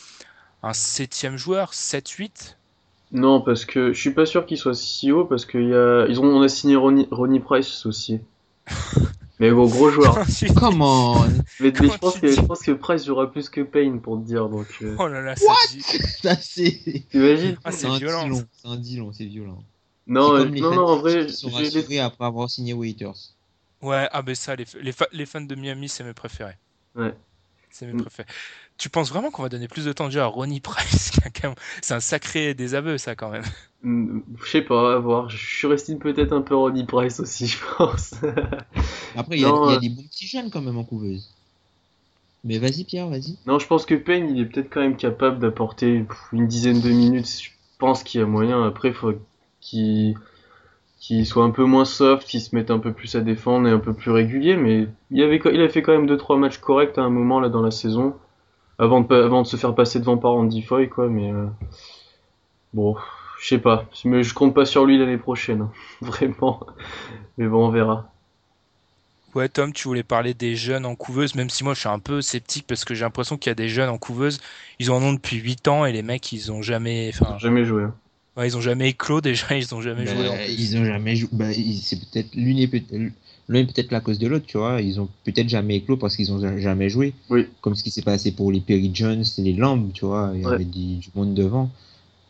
Un 0.62 0.72
septième 0.72 1.36
joueur 1.36 1.72
7-8 1.72 2.56
Non, 3.12 3.40
parce 3.40 3.64
que 3.64 3.92
je 3.92 4.00
suis 4.00 4.12
pas 4.12 4.26
sûr 4.26 4.46
qu'il 4.46 4.58
soit 4.58 4.74
si 4.74 5.12
haut 5.12 5.24
parce 5.24 5.46
qu'il 5.46 5.68
y 5.68 5.74
a 5.74 6.06
ils 6.08 6.20
ont 6.20 6.24
on 6.24 6.42
a 6.42 6.48
signé 6.48 6.76
Ronnie, 6.76 7.08
Ronnie 7.10 7.40
Price 7.40 7.86
aussi. 7.86 8.20
Mais 9.38 9.50
gros 9.50 9.68
gros 9.68 9.90
joueur. 9.90 10.16
Comment 10.56 11.22
Mais, 11.60 11.70
Comment 11.72 11.92
je 11.92 11.98
pense 11.98 12.18
que 12.18 12.26
je 12.28 12.40
pense 12.40 12.62
que 12.62 12.72
Price 12.72 13.04
jouera 13.04 13.30
plus 13.30 13.50
que 13.50 13.60
Payne 13.60 14.00
pour 14.00 14.18
te 14.18 14.26
dire 14.26 14.48
donc. 14.48 14.66
euh, 14.80 14.96
Oh 14.98 15.08
là 15.08 15.20
là, 15.20 15.36
ça 15.36 15.52
dit- 15.70 15.82
Ça 16.22 16.36
c'est. 16.36 17.04
T'imagines? 17.10 17.56
Ah, 17.62 17.70
c'est 17.70 17.88
violent. 17.98 18.30
c'est 18.52 18.68
un 18.68 18.76
dilon, 18.76 19.12
c'est 19.12 19.26
violent. 19.26 19.62
Non, 20.06 20.34
euh, 20.36 20.44
les 20.46 20.60
non, 20.62 20.70
fans 20.70 20.76
non, 20.76 20.86
en 20.86 20.96
vrai, 20.96 21.26
qui 21.26 21.34
sont 21.34 21.50
rassurés 21.50 22.00
après 22.00 22.24
avoir 22.24 22.48
signé 22.48 22.72
Waiters. 22.72 23.34
Ouais, 23.82 24.08
ah 24.10 24.22
ben 24.22 24.34
ça, 24.34 24.56
les, 24.56 24.64
les, 24.80 24.92
fa- 24.92 25.08
les 25.12 25.26
fans 25.26 25.42
de 25.42 25.54
Miami, 25.54 25.88
c'est 25.90 26.02
mes 26.04 26.14
préférés. 26.14 26.56
Ouais. 26.96 27.14
C'est 27.70 27.86
mes 27.86 27.92
Mm. 27.92 28.02
préférés. 28.02 28.28
Tu 28.78 28.88
penses 28.90 29.10
vraiment 29.10 29.30
qu'on 29.30 29.42
va 29.42 29.48
donner 29.48 29.68
plus 29.68 29.84
de 29.84 29.92
temps 29.92 30.06
de 30.06 30.12
jeu 30.12 30.20
à 30.20 30.26
Ronnie 30.26 30.60
Price 30.60 31.12
C'est 31.82 31.94
un 31.94 32.00
sacré 32.00 32.54
désaveu, 32.54 32.98
ça, 32.98 33.14
quand 33.14 33.30
même. 33.30 33.44
Hmm, 33.82 34.20
Je 34.42 34.50
sais 34.50 34.62
pas, 34.62 34.94
à 34.96 34.98
voir. 34.98 35.28
Je 35.28 35.36
surestime 35.36 35.98
peut-être 35.98 36.32
un 36.32 36.42
peu 36.42 36.54
Ronnie 36.56 36.84
Price 36.84 37.20
aussi, 37.20 37.46
je 37.48 37.58
pense. 37.76 38.14
Après, 39.16 39.36
il 39.36 39.40
y, 39.40 39.44
a- 39.44 39.48
Non, 39.48 39.64
il 39.68 39.70
y 39.70 39.74
a 39.74 39.76
euh, 39.76 39.80
des 39.80 39.88
bons 39.90 40.02
petits 40.04 40.26
jeunes 40.26 40.50
quand 40.50 40.62
même 40.62 40.78
en 40.78 40.84
couveuse. 40.84 41.30
Mais 42.44 42.58
vas-y 42.58 42.84
Pierre, 42.84 43.08
vas-y. 43.08 43.36
non, 43.46 43.58
je 43.58 43.66
pense 43.66 43.86
que 43.86 43.94
Payne, 43.94 44.28
il 44.30 44.40
est 44.40 44.46
peut-être 44.46 44.70
quand 44.70 44.80
même 44.80 44.96
capable 44.96 45.38
d'apporter 45.38 46.04
une 46.32 46.46
dizaine 46.46 46.80
de 46.80 46.88
minutes. 46.90 47.42
Je 47.42 47.50
pense 47.78 48.02
qu'il 48.02 48.20
y 48.20 48.22
a 48.22 48.26
moyen. 48.26 48.62
Après, 48.64 48.92
faut 48.92 49.14
qu'il 49.60 50.14
qu'il 51.06 51.24
soit 51.24 51.44
un 51.44 51.50
peu 51.50 51.64
moins 51.64 51.84
soft, 51.84 52.26
qu'il 52.26 52.40
se 52.40 52.54
mette 52.54 52.70
un 52.70 52.80
peu 52.80 52.92
plus 52.92 53.14
à 53.14 53.20
défendre 53.20 53.68
et 53.68 53.70
un 53.70 53.78
peu 53.78 53.94
plus 53.94 54.10
régulier. 54.10 54.56
Mais 54.56 54.88
il 55.10 55.22
avait, 55.22 55.40
il 55.52 55.60
a 55.62 55.68
fait 55.68 55.82
quand 55.82 55.92
même 55.92 56.06
deux 56.06 56.16
trois 56.16 56.36
matchs 56.36 56.58
corrects 56.58 56.98
à 56.98 57.02
un 57.02 57.10
moment 57.10 57.38
là 57.38 57.48
dans 57.48 57.62
la 57.62 57.70
saison, 57.70 58.16
avant 58.78 59.00
de, 59.02 59.06
pas- 59.06 59.24
avant 59.24 59.42
de 59.42 59.46
se 59.46 59.56
faire 59.56 59.74
passer 59.74 60.00
devant 60.00 60.18
par 60.18 60.32
Andy 60.32 60.62
Foy, 60.62 60.88
quoi. 60.88 61.08
Mais 61.08 61.32
euh, 61.32 61.46
bon, 62.74 62.96
je 63.40 63.46
sais 63.48 63.58
pas. 63.58 63.84
Mais 64.04 64.22
je 64.22 64.34
compte 64.34 64.54
pas 64.54 64.66
sur 64.66 64.84
lui 64.84 64.98
l'année 64.98 65.18
prochaine, 65.18 65.62
hein. 65.62 65.70
vraiment. 66.00 66.66
Mais 67.38 67.46
bon, 67.46 67.66
on 67.66 67.70
verra. 67.70 68.10
Ouais, 69.34 69.48
Tom, 69.50 69.72
tu 69.72 69.86
voulais 69.86 70.02
parler 70.02 70.32
des 70.32 70.56
jeunes 70.56 70.86
en 70.86 70.94
couveuse, 70.94 71.34
même 71.34 71.50
si 71.50 71.62
moi 71.62 71.74
je 71.74 71.80
suis 71.80 71.88
un 71.90 71.98
peu 71.98 72.22
sceptique 72.22 72.66
parce 72.66 72.86
que 72.86 72.94
j'ai 72.94 73.04
l'impression 73.04 73.36
qu'il 73.36 73.50
y 73.50 73.52
a 73.52 73.54
des 73.54 73.68
jeunes 73.68 73.90
en 73.90 73.98
couveuse, 73.98 74.40
ils 74.78 74.90
en 74.90 75.02
ont 75.02 75.12
depuis 75.12 75.36
8 75.36 75.68
ans 75.68 75.84
et 75.84 75.92
les 75.92 76.02
mecs 76.02 76.32
ils 76.32 76.50
ont 76.50 76.62
jamais, 76.62 77.10
enfin, 77.12 77.36
Jamais 77.38 77.64
joué. 77.66 77.82
hein. 77.82 77.94
Ouais, 78.36 78.48
ils 78.48 78.56
ont 78.56 78.60
jamais 78.60 78.88
éclos 78.90 79.20
déjà, 79.22 79.56
ils 79.56 79.74
ont 79.74 79.80
jamais 79.80 80.04
Bah, 80.04 80.14
joué 80.14 80.28
en 80.28 80.34
plus. 80.36 80.52
ils 80.58 80.76
ont 80.78 80.84
jamais 80.84 81.16
joué. 81.16 81.28
Bah, 81.32 81.46
c'est 81.52 81.98
peut-être 82.00 82.34
l'une 82.34 82.58
est 82.58 82.68
peut-être 82.68 82.92
l'un 83.48 83.60
est 83.60 83.64
peut-être 83.72 83.92
la 83.92 84.00
cause 84.00 84.18
de 84.18 84.26
l'autre, 84.26 84.46
tu 84.46 84.58
vois. 84.58 84.80
Ils 84.80 85.00
ont 85.00 85.08
peut-être 85.24 85.48
jamais 85.48 85.76
éclos 85.76 85.96
parce 85.96 86.16
qu'ils 86.16 86.32
ont 86.32 86.40
ja- 86.40 86.58
jamais 86.58 86.88
joué. 86.88 87.14
Oui. 87.30 87.46
Comme 87.60 87.74
ce 87.76 87.84
qui 87.84 87.90
s'est 87.92 88.02
passé 88.02 88.32
pour 88.32 88.50
les 88.50 88.60
Perry 88.60 88.90
Jones 88.92 89.22
et 89.38 89.42
les 89.42 89.52
Lambs, 89.52 89.92
tu 89.94 90.04
vois. 90.04 90.32
Il 90.34 90.42
y 90.42 90.46
Ouais. 90.46 90.54
avait 90.54 90.64
du, 90.64 90.96
du 90.96 91.08
monde 91.14 91.32
devant. 91.34 91.70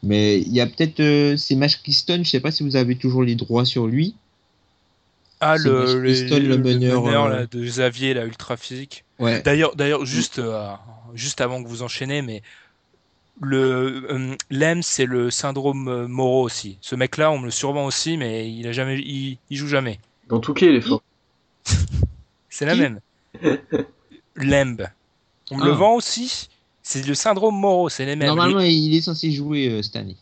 Mais 0.03 0.39
il 0.41 0.53
y 0.53 0.61
a 0.61 0.67
peut-être 0.67 1.01
euh, 1.01 1.37
ces 1.39 1.57
matchs 1.57 1.81
Keystone, 1.83 2.23
je 2.25 2.31
sais 2.31 2.41
pas 2.41 2.51
si 2.51 2.63
vous 2.63 2.77
avez 2.77 2.97
toujours 2.97 3.23
les 3.23 3.35
droits 3.35 3.65
sur 3.65 3.87
lui. 3.87 4.15
Ah, 5.41 5.57
le, 5.59 6.01
le, 6.01 6.09
Pistol, 6.09 6.43
le 6.43 6.49
le 6.57 6.59
meneur, 6.59 7.03
meneur, 7.03 7.25
euh, 7.25 7.29
là, 7.41 7.47
de 7.47 7.63
Xavier, 7.63 8.15
là, 8.15 8.25
ultra 8.25 8.57
physique. 8.57 9.05
Ouais. 9.19 9.43
D'ailleurs, 9.43 9.77
d'ailleurs, 9.77 10.07
juste, 10.07 10.39
euh, 10.39 10.69
juste 11.15 11.41
avant 11.43 11.63
que 11.63 11.69
vous 11.69 11.83
enchaînez, 11.83 12.23
mais 12.23 12.43
le 13.41 14.07
euh, 14.11 14.37
Lem, 14.51 14.83
c'est 14.83 15.07
le 15.07 15.31
syndrome 15.31 15.89
euh, 15.89 16.09
Moreau 16.09 16.43
aussi. 16.45 16.79
Ce 16.81 16.95
mec-là, 16.95 17.31
on 17.31 17.39
me 17.39 17.45
le 17.47 17.51
survend 17.51 17.85
aussi, 17.87 18.17
mais 18.17 18.51
il 18.51 18.67
a 18.67 18.73
jamais, 18.73 18.99
il, 18.99 19.39
il 19.51 19.57
joue 19.57 19.69
jamais. 19.69 19.99
Dans 20.29 20.41
tout 20.41 20.55
cas, 20.55 20.67
il 20.67 20.75
est 20.77 20.81
fort. 20.81 21.03
C'est 22.49 22.65
la 22.67 22.75
même. 22.75 23.01
Lemb. 24.37 24.83
On 25.51 25.57
me 25.59 25.65
le 25.65 25.73
Ah. 25.73 25.75
vend 25.75 25.95
aussi. 25.95 26.49
C'est 26.83 27.05
le 27.07 27.15
syndrome 27.15 27.59
Moreau, 27.59 27.89
c'est 27.89 28.07
les 28.07 28.15
mêmes. 28.17 28.29
Normalement, 28.29 28.61
il 28.61 28.97
est 28.97 29.01
censé 29.01 29.33
jouer 29.33 29.69
euh, 29.69 29.83
cette 29.83 29.97
année. 29.97 30.17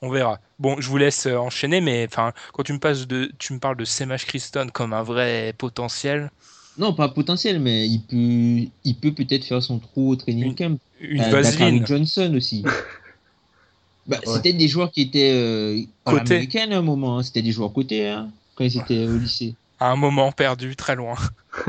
On 0.00 0.08
verra. 0.10 0.38
Bon, 0.60 0.80
je 0.80 0.88
vous 0.88 0.96
laisse 0.96 1.26
euh, 1.26 1.36
enchaîner, 1.36 1.80
mais 1.80 2.06
enfin, 2.08 2.32
quand 2.52 2.62
tu 2.62 2.72
me 2.72 2.78
passes 2.78 3.06
de, 3.08 3.32
tu 3.38 3.52
me 3.52 3.58
parles 3.58 3.76
de 3.76 3.84
Semach 3.84 4.24
Christon 4.24 4.68
comme 4.72 4.92
un 4.92 5.02
vrai 5.02 5.52
potentiel, 5.58 6.30
Non, 6.78 6.92
pas 6.92 7.08
potentiel, 7.08 7.60
mais 7.60 7.86
il 7.88 8.00
peut, 8.00 8.68
il 8.84 8.94
peut 8.96 9.12
peut-être 9.12 9.44
faire 9.44 9.62
son 9.62 9.78
trou 9.78 10.10
au 10.10 10.16
training 10.16 10.46
Une- 10.46 10.54
camp. 10.54 10.78
une 11.00 11.20
Euh, 11.20 11.30
vaseline. 11.30 11.86
Johnson 11.86 12.32
aussi. 12.36 12.62
bah, 14.06 14.18
Ouais. 14.26 14.34
C'était 14.34 14.52
des 14.52 14.68
joueurs 14.68 14.90
qui 14.90 15.02
étaient 15.02 15.32
euh, 15.32 15.80
l'américaine 16.06 16.72
à 16.72 16.78
un 16.78 16.82
moment. 16.82 17.18
hein. 17.18 17.22
C'était 17.22 17.42
des 17.42 17.52
joueurs 17.52 17.72
cotés 17.72 18.08
hein, 18.08 18.28
quand 18.54 18.64
ils 18.64 18.76
étaient 18.78 19.06
au 19.06 19.16
lycée. 19.18 19.54
à 19.80 19.90
un 19.90 19.96
moment 19.96 20.32
perdu, 20.32 20.74
très 20.76 20.96
loin. 20.96 21.16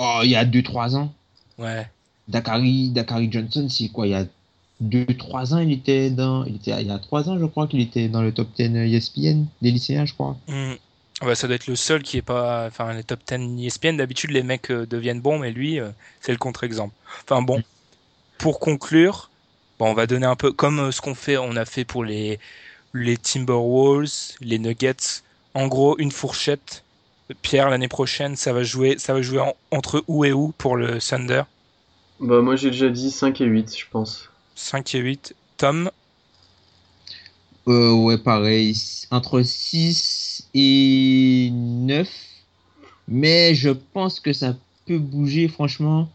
Oh, 0.00 0.20
il 0.22 0.30
y 0.30 0.36
a 0.36 0.44
2-3 0.44 0.94
ans. 0.96 1.12
Ouais. 1.58 1.90
Dakari, 2.28 2.90
Dakari 2.90 3.28
Johnson, 3.32 3.66
c'est 3.68 3.88
quoi 3.88 4.06
Il 4.06 4.10
y 4.10 4.14
a 4.14 4.24
2-3 4.82 5.54
ans, 5.54 5.58
il 5.58 5.72
était 5.72 6.08
dans. 6.10 6.44
Il, 6.44 6.54
était, 6.56 6.70
il 6.80 6.86
y 6.86 6.90
a 6.90 6.98
3 7.00 7.28
ans, 7.28 7.36
je 7.38 7.44
crois 7.46 7.66
qu'il 7.66 7.80
était 7.80 8.08
dans 8.08 8.22
le 8.22 8.30
top 8.32 8.48
10 8.56 8.76
ESPN 8.76 9.44
des 9.60 9.72
lycéens, 9.72 10.04
je 10.06 10.14
crois. 10.14 10.36
Hmm. 10.46 10.74
Ouais, 11.22 11.34
ça 11.34 11.48
doit 11.48 11.56
être 11.56 11.66
le 11.66 11.74
seul 11.76 12.02
qui 12.02 12.16
est 12.16 12.22
pas, 12.22 12.66
enfin, 12.66 12.92
les 12.94 13.02
top 13.02 13.20
10 13.24 13.64
ESPN. 13.66 13.96
D'habitude, 13.96 14.30
les 14.30 14.42
mecs 14.44 14.70
euh, 14.70 14.86
deviennent 14.86 15.20
bons, 15.20 15.38
mais 15.38 15.50
lui, 15.50 15.80
euh, 15.80 15.90
c'est 16.20 16.30
le 16.32 16.38
contre-exemple. 16.38 16.94
Enfin 17.24 17.42
bon, 17.42 17.60
pour 18.38 18.60
conclure, 18.60 19.32
bon, 19.78 19.90
on 19.90 19.94
va 19.94 20.06
donner 20.06 20.26
un 20.26 20.36
peu 20.36 20.52
comme 20.52 20.80
euh, 20.80 20.92
ce 20.92 21.00
qu'on 21.02 21.14
fait, 21.16 21.38
on 21.38 21.56
a 21.56 21.64
fait 21.66 21.84
pour 21.84 22.04
les 22.04 22.40
les 22.94 23.18
Timberwolves, 23.18 24.36
les 24.40 24.58
Nuggets. 24.60 25.22
En 25.54 25.68
gros, 25.68 25.98
une 25.98 26.12
fourchette. 26.12 26.86
Pierre, 27.42 27.70
l'année 27.70 27.88
prochaine, 27.88 28.36
ça 28.36 28.52
va 28.54 28.62
jouer, 28.64 28.98
ça 28.98 29.14
va 29.14 29.22
jouer 29.22 29.40
en- 29.40 29.54
entre 29.72 30.04
où 30.08 30.24
et 30.26 30.32
où 30.32 30.52
pour 30.58 30.76
le 30.76 31.00
Thunder? 31.00 31.44
Bah, 32.20 32.42
moi, 32.42 32.54
j'ai 32.54 32.70
déjà 32.70 32.90
dit 32.90 33.10
5 33.10 33.40
et 33.40 33.44
8, 33.46 33.76
je 33.76 33.88
pense. 33.90 34.30
5 34.54 34.94
et 34.94 34.98
8. 35.00 35.34
Tom, 35.56 35.90
Euh, 37.68 37.92
ouais, 37.92 38.16
pareil. 38.16 38.74
Entre 39.10 39.42
6 39.42 40.48
et 40.54 41.50
9. 41.52 42.08
Mais 43.08 43.54
je 43.54 43.70
pense 43.70 44.20
que 44.20 44.32
ça 44.32 44.56
peut 44.86 44.98
bouger, 44.98 45.48
franchement. 45.48 46.08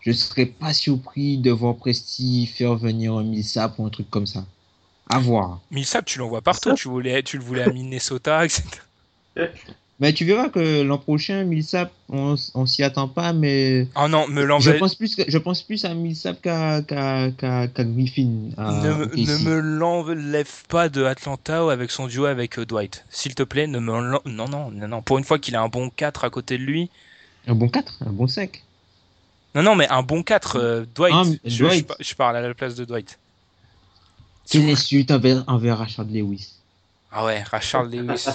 Je 0.00 0.12
serais 0.12 0.46
pas 0.46 0.72
surpris 0.72 1.38
de 1.38 1.50
voir 1.50 1.76
Presti 1.76 2.46
faire 2.46 2.74
venir 2.74 3.14
un 3.14 3.22
Millsap 3.22 3.78
ou 3.78 3.86
un 3.86 3.90
truc 3.90 4.08
comme 4.10 4.26
ça. 4.26 4.44
À 5.10 5.18
voir. 5.18 5.60
Millsap, 5.70 6.06
tu 6.06 6.18
l'envoies 6.18 6.42
partout. 6.42 6.74
Tu 6.74 6.88
voulais, 6.88 7.22
tu 7.22 7.38
le 7.38 7.44
voulais 7.44 7.62
à 7.62 7.70
Minnesota, 7.70 8.44
etc. 8.44 8.62
Mais 10.00 10.12
tu 10.12 10.24
verras 10.24 10.48
que 10.48 10.82
l'an 10.82 10.98
prochain, 10.98 11.44
Millsap, 11.44 11.92
on, 12.08 12.34
on 12.54 12.66
s'y 12.66 12.82
attend 12.82 13.06
pas, 13.06 13.32
mais 13.32 13.86
Ah 13.94 14.08
non, 14.08 14.26
me 14.26 14.40
je 14.40 14.46
l'envoie. 14.46 14.72
pense 14.74 14.96
plus 14.96 15.14
que, 15.14 15.22
je 15.28 15.38
pense 15.38 15.62
plus 15.62 15.84
à 15.84 15.94
Millsap 15.94 16.42
qu'à 16.42 16.82
qu'à 16.82 17.30
qu'à 17.30 17.68
qu'à 17.68 17.84
Griffin. 17.84 18.50
à 18.56 18.72
Ne, 18.72 18.92
me- 18.92 19.04
OKC. 19.04 19.16
ne 19.18 19.38
me 19.44 19.60
l'enlève 19.60 20.66
pas 20.68 20.88
de 20.88 21.04
Atlanta 21.04 21.70
avec 21.70 21.92
son 21.92 22.08
duo 22.08 22.24
avec 22.24 22.58
euh, 22.58 22.66
Dwight. 22.66 23.04
S'il 23.08 23.36
te 23.36 23.44
plaît, 23.44 23.68
ne 23.68 23.78
me 23.78 23.92
non, 23.92 24.20
non, 24.48 24.70
non, 24.72 24.88
non. 24.88 25.00
Pour 25.00 25.18
une 25.18 25.24
fois 25.24 25.38
qu'il 25.38 25.54
a 25.54 25.62
un 25.62 25.68
bon 25.68 25.90
4 25.90 26.24
à 26.24 26.30
côté 26.30 26.58
de 26.58 26.64
lui. 26.64 26.90
Un 27.46 27.54
bon 27.54 27.68
4, 27.68 27.98
un 28.04 28.10
bon 28.10 28.26
5. 28.26 28.62
Non, 29.54 29.62
non, 29.62 29.76
mais 29.76 29.86
un 29.90 30.02
bon 30.02 30.24
4, 30.24 30.56
euh, 30.56 30.84
Dwight. 30.96 31.14
Ah, 31.16 31.22
je, 31.44 31.48
je- 31.50 31.64
Dwight. 31.64 31.92
je- 32.00 32.04
je 32.04 32.14
parle 32.16 32.36
à 32.36 32.40
la 32.40 32.52
place 32.54 32.74
de 32.74 32.84
Dwight. 32.84 33.16
Quelle 34.50 34.68
insulte 34.68 35.12
envers, 35.12 35.44
envers 35.46 35.78
Rashard 35.78 36.06
Lewis. 36.10 36.53
Ah 37.16 37.24
ouais, 37.24 37.42
Rachard 37.44 37.84
Lewis. 37.84 38.26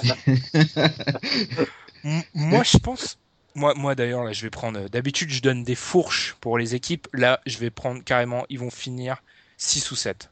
Moi, 2.34 2.64
je 2.64 2.78
pense. 2.78 3.18
Moi, 3.56 3.74
moi 3.76 3.94
d'ailleurs, 3.94 4.24
là, 4.24 4.32
je 4.32 4.42
vais 4.44 4.50
prendre. 4.50 4.88
D'habitude, 4.90 5.30
je 5.32 5.42
donne 5.42 5.64
des 5.64 5.76
fourches 5.76 6.36
pour 6.40 6.58
les 6.58 6.76
équipes. 6.76 7.08
Là, 7.14 7.42
je 7.46 7.58
vais 7.58 7.70
prendre 7.70 8.02
carrément. 8.04 8.46
Ils 8.50 8.60
vont 8.60 8.70
finir 8.70 9.22
6 9.58 9.92
ou 9.92 9.96
7. 9.96 10.30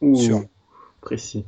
Ouh, 0.00 0.16
Sûr. 0.16 0.46
précis. 1.02 1.44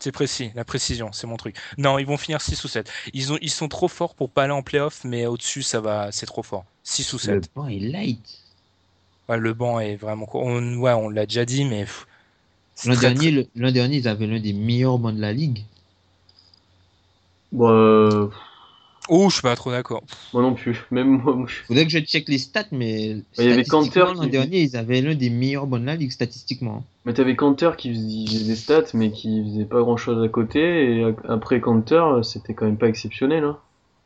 C'est 0.00 0.12
précis, 0.12 0.50
la 0.54 0.64
précision, 0.64 1.12
c'est 1.12 1.26
mon 1.26 1.36
truc. 1.36 1.56
Non, 1.78 1.98
ils 1.98 2.06
vont 2.06 2.16
finir 2.16 2.40
6 2.40 2.62
ou 2.64 2.68
7. 2.68 2.90
Ils, 3.12 3.32
ont, 3.32 3.38
ils 3.42 3.50
sont 3.50 3.68
trop 3.68 3.88
forts 3.88 4.14
pour 4.14 4.30
pas 4.30 4.44
aller 4.44 4.52
en 4.52 4.62
playoff, 4.62 5.04
mais 5.04 5.26
au-dessus, 5.26 5.62
ça 5.62 5.80
va, 5.80 6.10
c'est 6.10 6.26
trop 6.26 6.42
fort. 6.42 6.64
6 6.84 7.12
ou 7.12 7.16
Le 7.16 7.20
7. 7.22 7.50
banc 7.54 7.68
est 7.68 7.78
light. 7.78 8.40
Ouais, 9.28 9.38
le 9.38 9.54
banc 9.54 9.80
est 9.80 9.96
vraiment. 9.96 10.28
On, 10.34 10.76
ouais, 10.76 10.92
on 10.92 11.08
l'a 11.08 11.26
déjà 11.26 11.44
dit, 11.44 11.64
mais. 11.64 11.86
L'an 12.84 12.94
très, 12.94 13.12
dernier, 13.12 13.30
le- 13.30 13.46
l'an 13.56 13.70
dernier, 13.72 13.98
ils 13.98 14.08
avaient 14.08 14.26
l'un 14.26 14.40
des 14.40 14.52
meilleurs 14.54 14.98
bancs 14.98 15.14
de 15.14 15.20
la 15.20 15.32
ligue. 15.32 15.64
Bon, 17.52 17.68
euh, 17.70 18.26
Oh, 19.08 19.28
je 19.28 19.34
suis 19.34 19.42
pas 19.42 19.56
trop 19.56 19.72
d'accord. 19.72 20.02
moi 20.32 20.42
non 20.42 20.54
plus. 20.54 20.84
Même 20.92 21.08
moi, 21.08 21.34
moi, 21.34 21.46
je- 21.48 21.64
Faudrait 21.66 21.84
que 21.84 21.90
je 21.90 21.98
check 21.98 22.28
les 22.28 22.38
stats, 22.38 22.66
mais 22.70 23.16
il 23.38 23.44
y 23.44 23.48
avait 23.48 23.64
Cantor 23.64 24.14
l'an 24.14 24.22
qui- 24.22 24.28
dernier, 24.30 24.60
ils 24.62 24.76
avaient 24.76 25.00
l'un 25.00 25.14
des 25.16 25.30
meilleurs 25.30 25.66
bancs 25.66 25.80
de 25.80 25.86
la 25.86 25.96
ligue 25.96 26.12
statistiquement. 26.12 26.84
Mais 27.04 27.12
t'avais 27.14 27.34
Cantor 27.34 27.76
qui 27.76 27.92
faisait 27.92 28.26
faisait 28.26 28.44
des 28.44 28.56
stats, 28.56 28.84
mais 28.94 29.10
qui 29.10 29.42
faisait 29.42 29.64
pas 29.64 29.80
grand 29.80 29.96
chose 29.96 30.22
à 30.24 30.28
côté. 30.28 30.60
Et 31.00 31.14
après 31.28 31.60
Cantor, 31.60 32.24
c'était 32.24 32.54
quand 32.54 32.66
même 32.66 32.76
pas 32.78 32.88
exceptionnel. 32.88 33.42
Hein. 33.42 33.58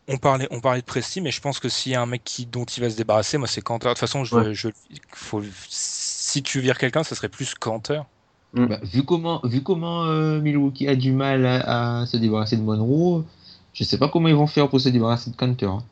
On 0.09 0.17
parlait, 0.17 0.49
on 0.51 0.61
parlait 0.61 0.81
de 0.81 0.87
Presti, 0.87 1.21
mais 1.21 1.31
je 1.31 1.41
pense 1.41 1.59
que 1.61 1.69
s'il 1.69 1.93
y 1.93 1.95
a 1.95 2.01
un 2.03 2.07
mec 2.07 2.23
qui, 2.25 2.47
dont 2.47 2.65
il 2.65 2.81
va 2.83 2.89
se 2.89 2.97
débarrasser, 2.97 3.37
moi, 3.37 3.49
c'est 3.49 3.63
Cantor. 3.63 3.91
De 3.91 3.95
toute 3.95 4.01
façon, 4.01 4.25
je, 4.25 4.35
Ouais. 4.37 4.55
je, 4.55 4.69
faut, 5.13 5.43
si 5.69 6.43
tu 6.43 6.61
vires 6.61 6.79
quelqu'un, 6.79 7.03
ça 7.05 7.15
serait 7.15 7.29
plus 7.29 7.55
Cantor. 7.55 8.07
Mm. 8.55 8.67
Bah, 8.67 8.79
vu 8.83 9.03
comment, 9.05 9.41
vu 9.45 9.63
comment 9.63 10.05
euh, 10.05 10.41
Milwaukee 10.41 10.89
a 10.89 10.95
du 10.97 11.13
mal 11.13 11.45
à, 11.47 12.01
à 12.01 12.07
se 12.07 12.17
débarrasser 12.17 12.57
de 12.57 12.63
Monroe, 12.63 13.25
je 13.73 13.85
sais 13.85 13.99
pas 13.99 14.09
comment 14.09 14.29
ils 14.29 14.35
vont 14.37 14.47
faire 14.47 14.69
pour 14.69 14.81
se 14.81 14.89
débarrasser 14.89 15.31
de 15.31 15.37
Cantor. 15.37 15.83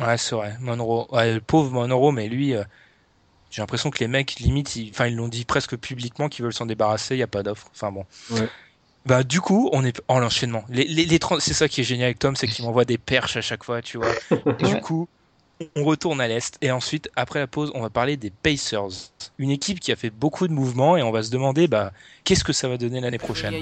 hein. 0.00 0.06
Ouais, 0.06 0.16
c'est 0.16 0.34
vrai. 0.34 0.56
Monroe, 0.60 1.06
ouais, 1.12 1.34
le 1.34 1.40
pauvre 1.40 1.70
Monroe, 1.70 2.12
mais 2.12 2.28
lui, 2.28 2.54
euh, 2.54 2.64
j'ai 3.50 3.60
l'impression 3.60 3.90
que 3.90 3.98
les 3.98 4.08
mecs, 4.08 4.36
limite, 4.40 4.74
ils, 4.76 4.88
enfin, 4.90 5.06
ils 5.06 5.14
l'ont 5.16 5.28
dit 5.28 5.44
presque 5.44 5.76
publiquement 5.76 6.30
qu'ils 6.30 6.44
veulent 6.44 6.54
s'en 6.54 6.64
débarrasser, 6.64 7.14
il 7.14 7.18
n'y 7.18 7.22
a 7.22 7.26
pas 7.26 7.42
d'offre. 7.42 7.68
Enfin 7.74 7.92
bon. 7.92 8.06
Ouais. 8.30 8.48
Bah, 9.04 9.22
du 9.24 9.40
coup, 9.42 9.68
on 9.72 9.84
est 9.84 10.00
en 10.08 10.20
l'enchaînement. 10.20 10.64
Les, 10.70 10.84
les, 10.84 11.04
les 11.04 11.18
30 11.18 11.40
c'est 11.40 11.52
ça 11.54 11.68
qui 11.68 11.82
est 11.82 11.84
génial 11.84 12.06
avec 12.06 12.18
Tom, 12.20 12.36
c'est 12.36 12.46
qu'il 12.46 12.64
m'envoie 12.64 12.86
des 12.86 12.96
perches 12.98 13.36
à 13.36 13.42
chaque 13.42 13.64
fois, 13.64 13.82
tu 13.82 13.98
vois. 13.98 14.08
Et 14.58 14.64
du 14.64 14.80
coup, 14.80 15.08
on 15.76 15.84
retourne 15.84 16.20
à 16.20 16.28
l'Est. 16.28 16.56
Et 16.60 16.70
ensuite, 16.70 17.10
après 17.16 17.38
la 17.38 17.46
pause, 17.46 17.70
on 17.74 17.80
va 17.80 17.90
parler 17.90 18.16
des 18.16 18.30
Pacers. 18.30 19.10
Une 19.38 19.50
équipe 19.50 19.80
qui 19.80 19.92
a 19.92 19.96
fait 19.96 20.10
beaucoup 20.10 20.48
de 20.48 20.52
mouvements 20.52 20.96
et 20.96 21.02
on 21.02 21.10
va 21.10 21.22
se 21.22 21.30
demander, 21.30 21.68
bah, 21.68 21.92
qu'est-ce 22.24 22.44
que 22.44 22.52
ça 22.52 22.68
va 22.68 22.76
donner 22.76 23.00
l'année 23.00 23.18
prochaine? 23.18 23.54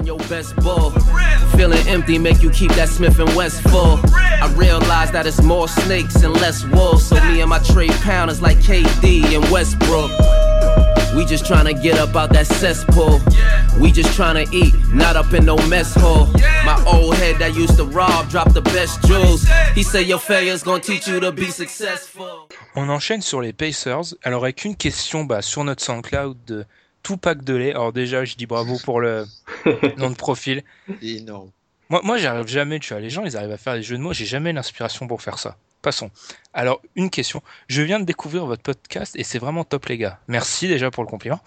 We 13.79 13.93
just 13.93 14.11
tryna 14.19 14.53
eat, 14.53 14.75
not 14.93 15.17
up 15.17 15.33
in 15.33 15.45
no 15.45 15.57
mess 15.69 15.95
hall. 15.95 16.27
My 16.65 16.83
old 16.87 17.15
head 17.17 17.39
that 17.39 17.55
used 17.55 17.77
to 17.77 17.85
rob 17.85 18.29
dropped 18.29 18.55
the 18.55 18.63
best 18.63 19.03
jewels. 19.07 19.47
He 19.75 19.83
said 19.83 20.07
your 20.07 20.19
failure's 20.19 20.63
gonna 20.63 20.81
teach 20.81 21.07
you 21.07 21.21
to 21.21 21.33
be 21.33 21.51
successful. 21.51 22.49
On 22.75 22.89
enchaîne 22.89 23.23
sur 23.23 23.41
les 23.41 23.53
Pacers. 23.53 24.15
Alors, 24.23 24.45
avec 24.45 24.65
une 24.65 24.77
question 24.77 25.25
bah, 25.25 25.43
sur 25.43 25.65
notre 25.65 25.83
SoundCloud 25.83 26.37
de 26.47 26.65
Tupac 27.03 27.43
Delay. 27.43 27.71
Alors, 27.71 27.93
déjà, 27.93 28.25
je 28.25 28.37
dis 28.37 28.47
bravo 28.47 28.79
pour 28.85 29.01
le 29.01 29.27
nom 29.97 30.11
de 30.11 30.17
profil. 30.17 30.63
Énorme. 31.03 31.51
Moi, 31.89 32.01
moi 32.05 32.19
j'arrive 32.19 32.47
jamais, 32.47 32.79
tu 32.79 32.93
vois, 32.93 33.01
les 33.01 33.11
gens, 33.11 33.25
ils 33.25 33.37
arrivent 33.37 33.51
à 33.51 33.57
faire 33.59 33.75
des 33.75 33.83
jeux 33.83 33.97
de 33.97 34.03
mots, 34.03 34.13
j'ai 34.13 34.27
jamais 34.27 34.53
l'inspiration 34.53 35.09
pour 35.09 35.23
faire 35.23 35.39
ça. 35.39 35.57
Passons. 35.83 36.11
Alors, 36.53 36.83
une 36.95 37.09
question. 37.09 37.43
Je 37.69 37.81
viens 37.81 38.01
de 38.01 38.05
découvrir 38.05 38.45
votre 38.45 38.63
podcast 38.63 39.17
et 39.17 39.25
c'est 39.25 39.39
vraiment 39.39 39.65
top, 39.65 39.87
les 39.87 39.97
gars. 39.97 40.19
Merci 40.29 40.69
déjà 40.69 40.91
pour 40.91 41.03
le 41.03 41.09
compliment. 41.09 41.41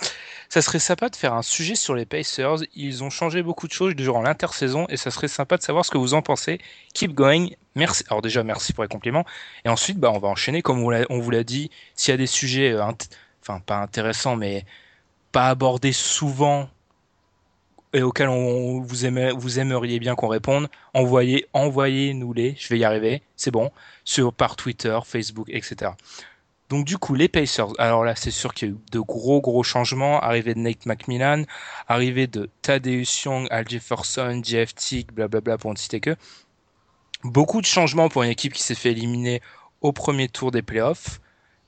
Ça 0.50 0.62
serait 0.62 0.80
sympa 0.80 1.10
de 1.10 1.16
faire 1.16 1.34
un 1.34 1.44
sujet 1.44 1.76
sur 1.76 1.94
les 1.94 2.06
Pacers. 2.06 2.64
Ils 2.76 3.04
ont 3.04 3.12
changé 3.12 3.44
beaucoup 3.44 3.68
de 3.68 3.74
choses 3.74 3.96
durant 3.96 4.22
l'intersaison 4.22 4.88
et 4.90 4.98
ça 4.98 5.12
serait 5.12 5.28
sympa 5.28 5.58
de 5.58 5.62
savoir 5.62 5.86
ce 5.86 5.92
que 5.92 6.00
vous 6.00 6.16
en 6.16 6.24
pensez. 6.24 6.60
Keep 6.96 7.14
going. 7.14 7.50
Merci. 7.76 8.04
Alors, 8.10 8.24
déjà, 8.24 8.44
merci 8.44 8.74
pour 8.74 8.84
les 8.84 8.90
compliments. 8.90 9.26
Et 9.66 9.70
ensuite, 9.70 10.00
bah, 10.00 10.12
on 10.12 10.20
va 10.20 10.30
enchaîner, 10.30 10.64
comme 10.64 10.80
on, 10.82 11.20
vous 11.20 11.32
l'a 11.32 11.44
dit. 11.44 11.70
S'il 11.96 12.12
y 12.12 12.16
a 12.16 12.18
des 12.18 12.28
sujets, 12.28 12.72
euh, 12.72 12.84
enfin, 13.42 13.60
pas 13.60 13.78
intéressants, 13.78 14.36
mais 14.36 14.66
pas 15.32 15.50
abordés 15.50 15.94
souvent 15.94 16.70
et 17.94 18.02
auxquels 18.02 18.30
on, 18.30 18.82
vous, 18.82 19.06
aimeriez 19.06 20.00
bien 20.00 20.16
qu'on 20.16 20.28
réponde, 20.28 20.68
envoyez, 20.94 21.46
envoyez-nous 21.54 22.34
les, 22.34 22.56
je 22.58 22.68
vais 22.70 22.80
y 22.80 22.84
arriver, 22.84 23.22
c'est 23.36 23.52
bon, 23.52 23.72
sur 24.04 24.34
par 24.34 24.56
Twitter, 24.56 24.98
Facebook, 25.06 25.48
etc. 25.50 25.92
Donc 26.70 26.86
du 26.86 26.98
coup, 26.98 27.14
les 27.14 27.28
Pacers, 27.28 27.68
alors 27.78 28.04
là, 28.04 28.16
c'est 28.16 28.32
sûr 28.32 28.54
qu'il 28.54 28.68
y 28.68 28.72
a 28.72 28.74
eu 28.74 28.78
de 28.92 29.00
gros 29.00 29.42
gros 29.42 29.62
changements, 29.62 30.20
arrivée 30.20 30.56
de 30.56 30.60
Nate 30.60 30.88
McMillan, 30.88 31.44
arrivée 31.88 32.26
de 32.26 32.50
Thaddeus 32.64 33.26
Young, 33.26 33.48
Al 33.52 33.70
Jefferson, 33.70 34.42
Jeff 34.44 34.74
Teague, 34.74 35.12
blablabla 35.12 35.60
pour 35.60 35.72
ne 35.72 35.78
citer 35.78 36.00
que. 36.00 36.16
Beaucoup 37.24 37.62
de 37.62 37.68
changements 37.68 38.10
pour 38.10 38.24
une 38.24 38.32
équipe 38.32 38.54
qui 38.54 38.64
s'est 38.64 38.76
fait 38.76 38.92
éliminer 38.92 39.42
au 39.82 39.92
premier 39.92 40.30
tour 40.30 40.50
des 40.50 40.64
playoffs. 40.64 41.22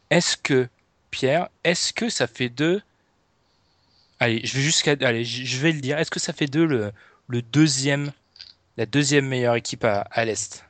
Est-ce 0.10 0.38
que, 0.38 0.68
Pierre, 1.12 1.50
est-ce 1.64 1.94
que 1.94 2.10
ça 2.10 2.26
fait 2.26 2.50
d'eux 2.50 2.82
Allez, 4.26 4.42
je 4.44 4.56
vais 4.56 4.64
jusqu'à, 4.64 4.96
allez, 5.02 5.24
je 5.24 5.62
vais 5.62 5.72
le 5.72 5.80
dire. 5.82 6.00
Est-ce 6.00 6.10
que 6.10 6.20
ça 6.20 6.34
fait 6.34 6.48
d'eux 6.48 6.66
le, 6.66 7.42
deuxième, 7.44 8.12
la 8.76 8.88
deuxième 8.88 9.28
meilleure 9.28 9.54
équipe 9.54 9.84
à, 9.84 10.00
à 10.10 10.26
l'est? 10.26 10.66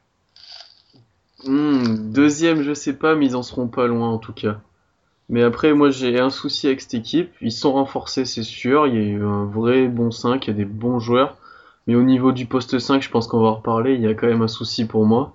Hmm, 1.46 2.12
deuxième, 2.12 2.64
je 2.64 2.74
sais 2.74 2.92
pas, 2.92 3.16
mais 3.16 3.28
ils 3.28 3.36
en 3.38 3.44
seront 3.44 3.70
pas 3.70 3.88
loin 3.88 4.10
en 4.10 4.18
tout 4.18 4.34
cas. 4.34 4.60
Mais 5.30 5.42
après, 5.42 5.74
moi 5.74 5.90
j'ai 5.90 6.20
un 6.20 6.32
souci 6.32 6.68
avec 6.68 6.82
cette 6.82 6.96
équipe. 6.96 7.32
Ils 7.40 7.54
sont 7.54 7.72
renforcés, 7.72 8.26
c'est 8.26 8.44
sûr. 8.44 8.88
Il 8.88 8.96
y 8.96 8.98
a 8.98 9.02
eu 9.02 9.24
un 9.24 9.46
vrai 9.46 9.88
bon 9.88 10.12
5, 10.12 10.46
il 10.46 10.50
y 10.50 10.52
a 10.52 10.58
des 10.58 10.66
bons 10.66 11.00
joueurs. 11.00 11.38
Mais 11.88 11.96
au 11.96 12.04
niveau 12.04 12.34
du 12.34 12.48
poste 12.48 12.78
5, 12.78 13.02
je 13.02 13.10
pense 13.10 13.26
qu'on 13.26 13.40
va 13.40 13.48
en 13.48 13.56
reparler. 13.56 13.94
Il 13.94 14.02
y 14.02 14.08
a 14.08 14.16
quand 14.16 14.28
même 14.28 14.42
un 14.42 14.50
souci 14.50 14.84
pour 14.84 15.06
moi. 15.06 15.34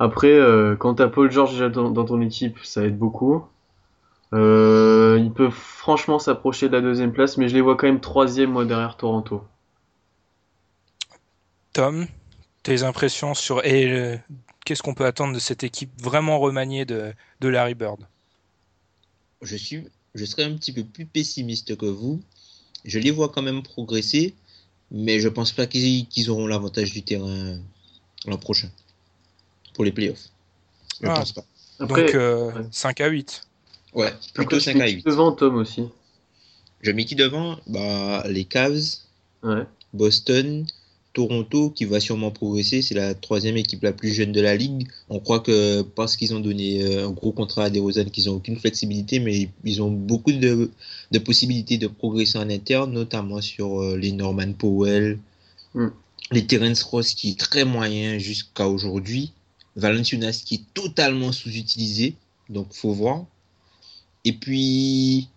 Après, 0.00 0.32
euh, 0.32 0.74
quand 0.74 0.94
t'as 0.94 1.06
Paul 1.06 1.30
George 1.30 1.60
dans 1.70 2.04
ton 2.04 2.20
équipe, 2.20 2.58
ça 2.64 2.84
aide 2.84 2.98
beaucoup. 2.98 3.44
Euh, 4.32 5.18
ils 5.22 5.32
peuvent 5.32 5.50
franchement 5.52 6.18
s'approcher 6.18 6.68
de 6.68 6.72
la 6.74 6.80
deuxième 6.80 7.12
place, 7.12 7.36
mais 7.36 7.48
je 7.48 7.54
les 7.54 7.60
vois 7.60 7.76
quand 7.76 7.86
même 7.86 8.00
troisième 8.00 8.50
moi 8.50 8.64
derrière 8.64 8.96
Toronto. 8.96 9.42
Tom, 11.72 12.06
tes 12.62 12.82
impressions 12.82 13.34
sur 13.34 13.64
et 13.64 13.86
euh, 13.90 14.16
qu'est-ce 14.64 14.82
qu'on 14.82 14.94
peut 14.94 15.04
attendre 15.04 15.34
de 15.34 15.38
cette 15.38 15.62
équipe 15.62 15.90
vraiment 16.00 16.38
remaniée 16.38 16.84
de, 16.84 17.12
de 17.40 17.48
Larry 17.48 17.74
Bird? 17.74 18.00
Je 19.42 19.56
suis, 19.56 19.86
je 20.14 20.24
serais 20.24 20.44
un 20.44 20.54
petit 20.56 20.72
peu 20.72 20.84
plus 20.84 21.06
pessimiste 21.06 21.76
que 21.76 21.86
vous. 21.86 22.22
Je 22.84 22.98
les 22.98 23.10
vois 23.10 23.28
quand 23.28 23.42
même 23.42 23.62
progresser, 23.62 24.34
mais 24.90 25.20
je 25.20 25.28
pense 25.28 25.52
pas 25.52 25.66
qu'ils 25.66 26.30
auront 26.30 26.46
l'avantage 26.46 26.92
du 26.92 27.02
terrain 27.02 27.58
l'an 28.26 28.38
prochain 28.38 28.70
pour 29.74 29.84
les 29.84 29.92
playoffs. 29.92 30.28
Je 31.02 31.08
Ah. 31.08 31.14
pense 31.14 31.32
pas. 31.32 31.44
Après, 31.78 32.06
Donc 32.06 32.14
euh, 32.14 32.52
ouais. 32.52 32.68
5 32.70 33.00
à 33.02 33.08
8. 33.08 33.45
Ouais, 33.96 34.12
plutôt 34.34 34.58
tu 34.58 34.62
5 34.64 34.76
mets 34.76 34.84
à 34.84 34.86
qui 34.88 34.94
8. 34.96 35.06
devant 35.06 35.32
Tom 35.32 35.56
aussi. 35.56 35.82
Je 36.82 36.90
mets 36.92 37.04
qui 37.04 37.14
devant? 37.16 37.56
Bah, 37.66 38.24
Les 38.28 38.44
Cavs, 38.44 38.78
Ouais. 39.42 39.62
Boston, 39.94 40.66
Toronto 41.14 41.70
qui 41.70 41.86
va 41.86 41.98
sûrement 41.98 42.30
progresser. 42.30 42.82
C'est 42.82 42.94
la 42.94 43.14
troisième 43.14 43.56
équipe 43.56 43.82
la 43.82 43.92
plus 43.92 44.12
jeune 44.12 44.32
de 44.32 44.40
la 44.42 44.54
ligue. 44.56 44.86
On 45.08 45.18
croit 45.18 45.40
que 45.40 45.80
parce 45.82 46.14
qu'ils 46.16 46.34
ont 46.34 46.40
donné 46.40 46.82
euh, 46.82 47.06
un 47.08 47.10
gros 47.10 47.32
contrat 47.32 47.64
à 47.64 47.70
DeRozan, 47.70 48.04
qu'ils 48.04 48.26
n'ont 48.26 48.34
aucune 48.36 48.58
flexibilité, 48.58 49.18
mais 49.18 49.48
ils 49.64 49.80
ont 49.82 49.90
beaucoup 49.90 50.32
de, 50.32 50.70
de 51.10 51.18
possibilités 51.18 51.78
de 51.78 51.86
progresser 51.86 52.36
en 52.38 52.50
interne, 52.50 52.92
notamment 52.92 53.40
sur 53.40 53.80
euh, 53.80 53.96
les 53.96 54.12
Norman 54.12 54.52
Powell, 54.52 55.18
Mm. 55.74 55.88
les 56.32 56.46
Terence 56.46 56.82
Ross 56.82 57.14
qui 57.14 57.30
est 57.30 57.38
très 57.38 57.64
moyen 57.64 58.18
jusqu'à 58.18 58.66
aujourd'hui, 58.68 59.32
Valanciunas 59.76 60.42
qui 60.44 60.54
est 60.56 60.64
totalement 60.74 61.32
sous-utilisé, 61.32 62.14
donc 62.48 62.68
faut 62.72 62.92
voir. 62.92 63.24
Et 64.26 64.32
puis, 64.32 65.30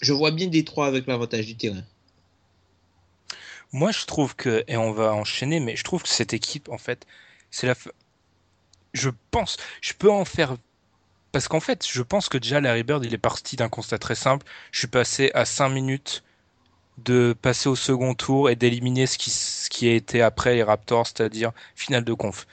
je 0.00 0.12
vois 0.12 0.32
bien 0.32 0.48
Détroit 0.48 0.88
avec 0.88 1.06
l'avantage 1.06 1.46
du 1.46 1.54
terrain. 1.54 1.84
Moi, 3.72 3.92
je 3.92 4.04
trouve 4.04 4.34
que, 4.34 4.64
et 4.66 4.76
on 4.76 4.90
va 4.90 5.14
enchaîner, 5.14 5.60
mais 5.60 5.76
je 5.76 5.84
trouve 5.84 6.02
que 6.02 6.08
cette 6.08 6.34
équipe, 6.34 6.68
en 6.70 6.78
fait, 6.78 7.06
c'est 7.52 7.68
la. 7.68 7.74
Je 8.94 9.10
pense, 9.30 9.58
je 9.80 9.92
peux 9.92 10.10
en 10.10 10.24
faire. 10.24 10.56
Parce 11.30 11.46
qu'en 11.46 11.60
fait, 11.60 11.86
je 11.88 12.02
pense 12.02 12.28
que 12.28 12.36
déjà 12.36 12.60
Larry 12.60 12.82
Bird, 12.82 13.04
il 13.04 13.14
est 13.14 13.18
parti 13.18 13.54
d'un 13.54 13.68
constat 13.68 13.98
très 13.98 14.16
simple. 14.16 14.44
Je 14.72 14.80
suis 14.80 14.88
passé 14.88 15.30
à 15.34 15.44
5 15.44 15.68
minutes 15.68 16.24
de 17.04 17.36
passer 17.40 17.68
au 17.68 17.76
second 17.76 18.14
tour 18.14 18.50
et 18.50 18.56
d'éliminer 18.56 19.06
ce 19.06 19.18
qui, 19.18 19.30
ce 19.30 19.70
qui 19.70 19.86
a 19.88 19.94
été 19.94 20.20
après 20.20 20.56
les 20.56 20.64
Raptors, 20.64 21.06
c'est-à-dire 21.06 21.52
finale 21.76 22.02
de 22.02 22.12
conf. 22.12 22.48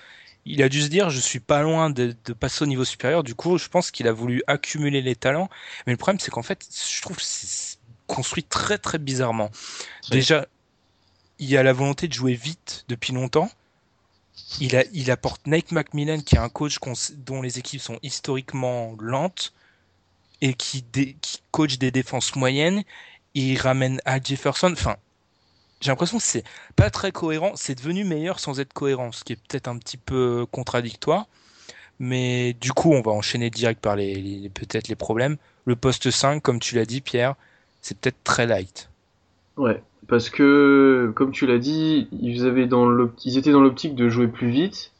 Il 0.45 0.61
a 0.61 0.69
dû 0.69 0.81
se 0.81 0.87
dire, 0.87 1.09
je 1.09 1.19
suis 1.19 1.39
pas 1.39 1.63
loin 1.63 1.89
de, 1.89 2.15
de 2.25 2.33
passer 2.33 2.63
au 2.63 2.67
niveau 2.67 2.85
supérieur. 2.85 3.23
Du 3.23 3.33
coup, 3.33 3.57
je 3.57 3.67
pense 3.67 3.89
qu'il 3.89 4.07
a 4.07 4.11
voulu 4.11 4.43
accumuler 4.45 5.01
les 5.01 5.15
talents. 5.15 5.49
Mais 5.85 5.93
le 5.93 5.97
problème, 5.97 6.19
c'est 6.19 6.29
qu'en 6.29 6.43
fait, 6.43 6.67
je 6.71 7.01
trouve 7.01 7.17
que 7.17 7.23
c'est 7.23 7.77
construit 8.05 8.43
très 8.43 8.77
très 8.77 8.99
bizarrement. 8.99 9.49
Très. 10.03 10.15
Déjà, 10.15 10.45
il 11.39 11.49
y 11.49 11.57
a 11.57 11.63
la 11.63 11.73
volonté 11.73 12.07
de 12.07 12.13
jouer 12.13 12.35
vite 12.35 12.85
depuis 12.87 13.11
longtemps. 13.11 13.49
Il, 14.59 14.75
a, 14.75 14.83
il 14.93 15.09
apporte 15.09 15.47
Nate 15.47 15.71
McMillan, 15.71 16.21
qui 16.21 16.35
est 16.35 16.39
un 16.39 16.49
coach 16.49 16.77
dont 17.17 17.41
les 17.41 17.57
équipes 17.57 17.81
sont 17.81 17.97
historiquement 18.03 18.95
lentes 18.99 19.53
et 20.41 20.53
qui, 20.53 20.83
dé- 20.93 21.17
qui 21.21 21.41
coach 21.49 21.79
des 21.79 21.89
défenses 21.89 22.35
moyennes. 22.35 22.83
Il 23.33 23.57
ramène 23.59 23.99
Al 24.05 24.23
Jefferson. 24.23 24.71
Enfin, 24.71 24.97
j'ai 25.85 25.91
l'impression 25.91 26.17
que 26.17 26.23
c'est 26.23 26.43
pas 26.75 26.89
très 26.89 27.11
cohérent. 27.11 27.51
C'est 27.55 27.75
devenu 27.75 28.03
meilleur 28.03 28.39
sans 28.39 28.59
être 28.59 28.73
cohérent, 28.73 29.11
ce 29.11 29.23
qui 29.23 29.33
est 29.33 29.35
peut-être 29.35 29.67
un 29.67 29.77
petit 29.77 29.97
peu 29.97 30.45
contradictoire. 30.51 31.27
Mais 31.99 32.53
du 32.53 32.73
coup, 32.73 32.91
on 32.93 33.01
va 33.01 33.11
enchaîner 33.11 33.49
direct 33.49 33.81
par 33.81 33.95
les, 33.95 34.15
les- 34.15 34.49
peut-être 34.49 34.87
les 34.89 34.95
problèmes. 34.95 35.37
Le 35.65 35.75
poste 35.75 36.11
5, 36.11 36.41
comme 36.41 36.59
tu 36.59 36.75
l'as 36.75 36.85
dit, 36.85 37.01
Pierre, 37.01 37.35
c'est 37.81 37.97
peut-être 37.97 38.17
très 38.23 38.47
light. 38.47 38.89
Ouais, 39.57 39.81
parce 40.07 40.29
que, 40.29 41.13
comme 41.15 41.31
tu 41.31 41.45
l'as 41.47 41.59
dit, 41.59 42.07
ils, 42.21 42.45
avaient 42.45 42.67
dans 42.67 42.89
ils 43.23 43.37
étaient 43.37 43.51
dans 43.51 43.61
l'optique 43.61 43.95
de 43.95 44.09
jouer 44.09 44.27
plus 44.27 44.49
vite, 44.49 44.91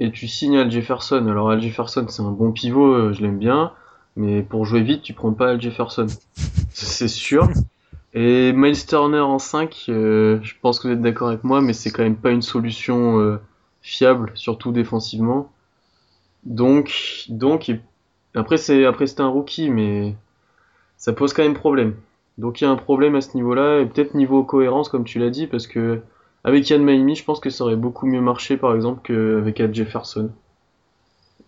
et 0.00 0.10
tu 0.10 0.26
signes 0.26 0.58
Al 0.58 0.70
Jefferson. 0.70 1.26
Alors 1.28 1.50
Al 1.50 1.60
Jefferson, 1.62 2.06
c'est 2.08 2.22
un 2.22 2.30
bon 2.32 2.50
pivot, 2.52 2.92
euh, 2.94 3.12
je 3.12 3.22
l'aime 3.22 3.38
bien, 3.38 3.72
mais 4.16 4.42
pour 4.42 4.64
jouer 4.66 4.82
vite, 4.82 5.02
tu 5.02 5.12
prends 5.12 5.32
pas 5.32 5.50
Al 5.50 5.60
Jefferson. 5.60 6.06
C'est 6.72 7.08
sûr. 7.08 7.48
Et 8.14 8.52
Miles 8.52 8.86
Turner 8.86 9.20
en 9.20 9.38
5, 9.38 9.86
euh, 9.88 10.40
je 10.42 10.54
pense 10.60 10.80
que 10.80 10.88
vous 10.88 10.94
êtes 10.94 11.00
d'accord 11.00 11.28
avec 11.28 11.44
moi, 11.44 11.60
mais 11.60 11.72
c'est 11.72 11.90
quand 11.90 12.02
même 12.02 12.16
pas 12.16 12.30
une 12.30 12.42
solution 12.42 13.20
euh, 13.20 13.38
fiable, 13.82 14.32
surtout 14.34 14.72
défensivement. 14.72 15.52
Donc, 16.44 17.24
donc, 17.28 17.68
et- 17.68 17.80
après 18.34 18.58
c'est 18.58 18.84
après 18.86 19.06
c'est 19.06 19.20
un 19.20 19.28
rookie, 19.28 19.70
mais 19.70 20.14
ça 20.98 21.12
pose 21.14 21.32
quand 21.34 21.42
même 21.44 21.54
problème. 21.54 21.96
Donc 22.38 22.60
il 22.60 22.64
y 22.64 22.66
a 22.68 22.70
un 22.70 22.76
problème 22.76 23.16
à 23.16 23.20
ce 23.22 23.36
niveau-là, 23.36 23.80
et 23.80 23.86
peut-être 23.86 24.14
niveau 24.14 24.44
cohérence, 24.44 24.88
comme 24.88 25.04
tu 25.04 25.18
l'as 25.18 25.30
dit, 25.30 25.46
parce 25.46 25.66
que 25.66 26.02
avec 26.44 26.68
Yann 26.70 26.82
Maimi, 26.84 27.16
je 27.16 27.24
pense 27.24 27.40
que 27.40 27.50
ça 27.50 27.64
aurait 27.64 27.76
beaucoup 27.76 28.06
mieux 28.06 28.20
marché, 28.22 28.56
par 28.56 28.74
exemple, 28.74 29.02
qu'avec 29.04 29.60
Al 29.60 29.74
Jefferson. 29.74 30.30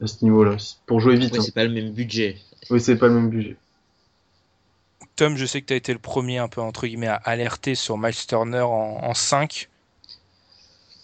À 0.02 0.06
ce 0.06 0.22
niveau-là, 0.24 0.56
pour 0.86 1.00
jouer 1.00 1.16
vite. 1.16 1.32
Ouais, 1.32 1.38
hein. 1.38 1.42
c'est 1.42 1.54
pas 1.54 1.64
le 1.64 1.70
même 1.72 1.92
budget. 1.92 2.36
Oui, 2.70 2.80
c'est 2.80 2.98
pas 2.98 3.08
le 3.08 3.14
même 3.14 3.30
budget. 3.30 3.56
Tom, 5.22 5.36
je 5.36 5.46
sais 5.46 5.60
que 5.60 5.66
tu 5.66 5.72
as 5.72 5.76
été 5.76 5.92
le 5.92 6.00
premier 6.00 6.38
un 6.38 6.48
peu 6.48 6.60
entre 6.60 6.84
guillemets 6.84 7.06
à 7.06 7.14
alerter 7.14 7.76
sur 7.76 7.96
Miles 7.96 8.26
Turner 8.26 8.62
en, 8.62 8.98
en 9.04 9.14
5. 9.14 9.68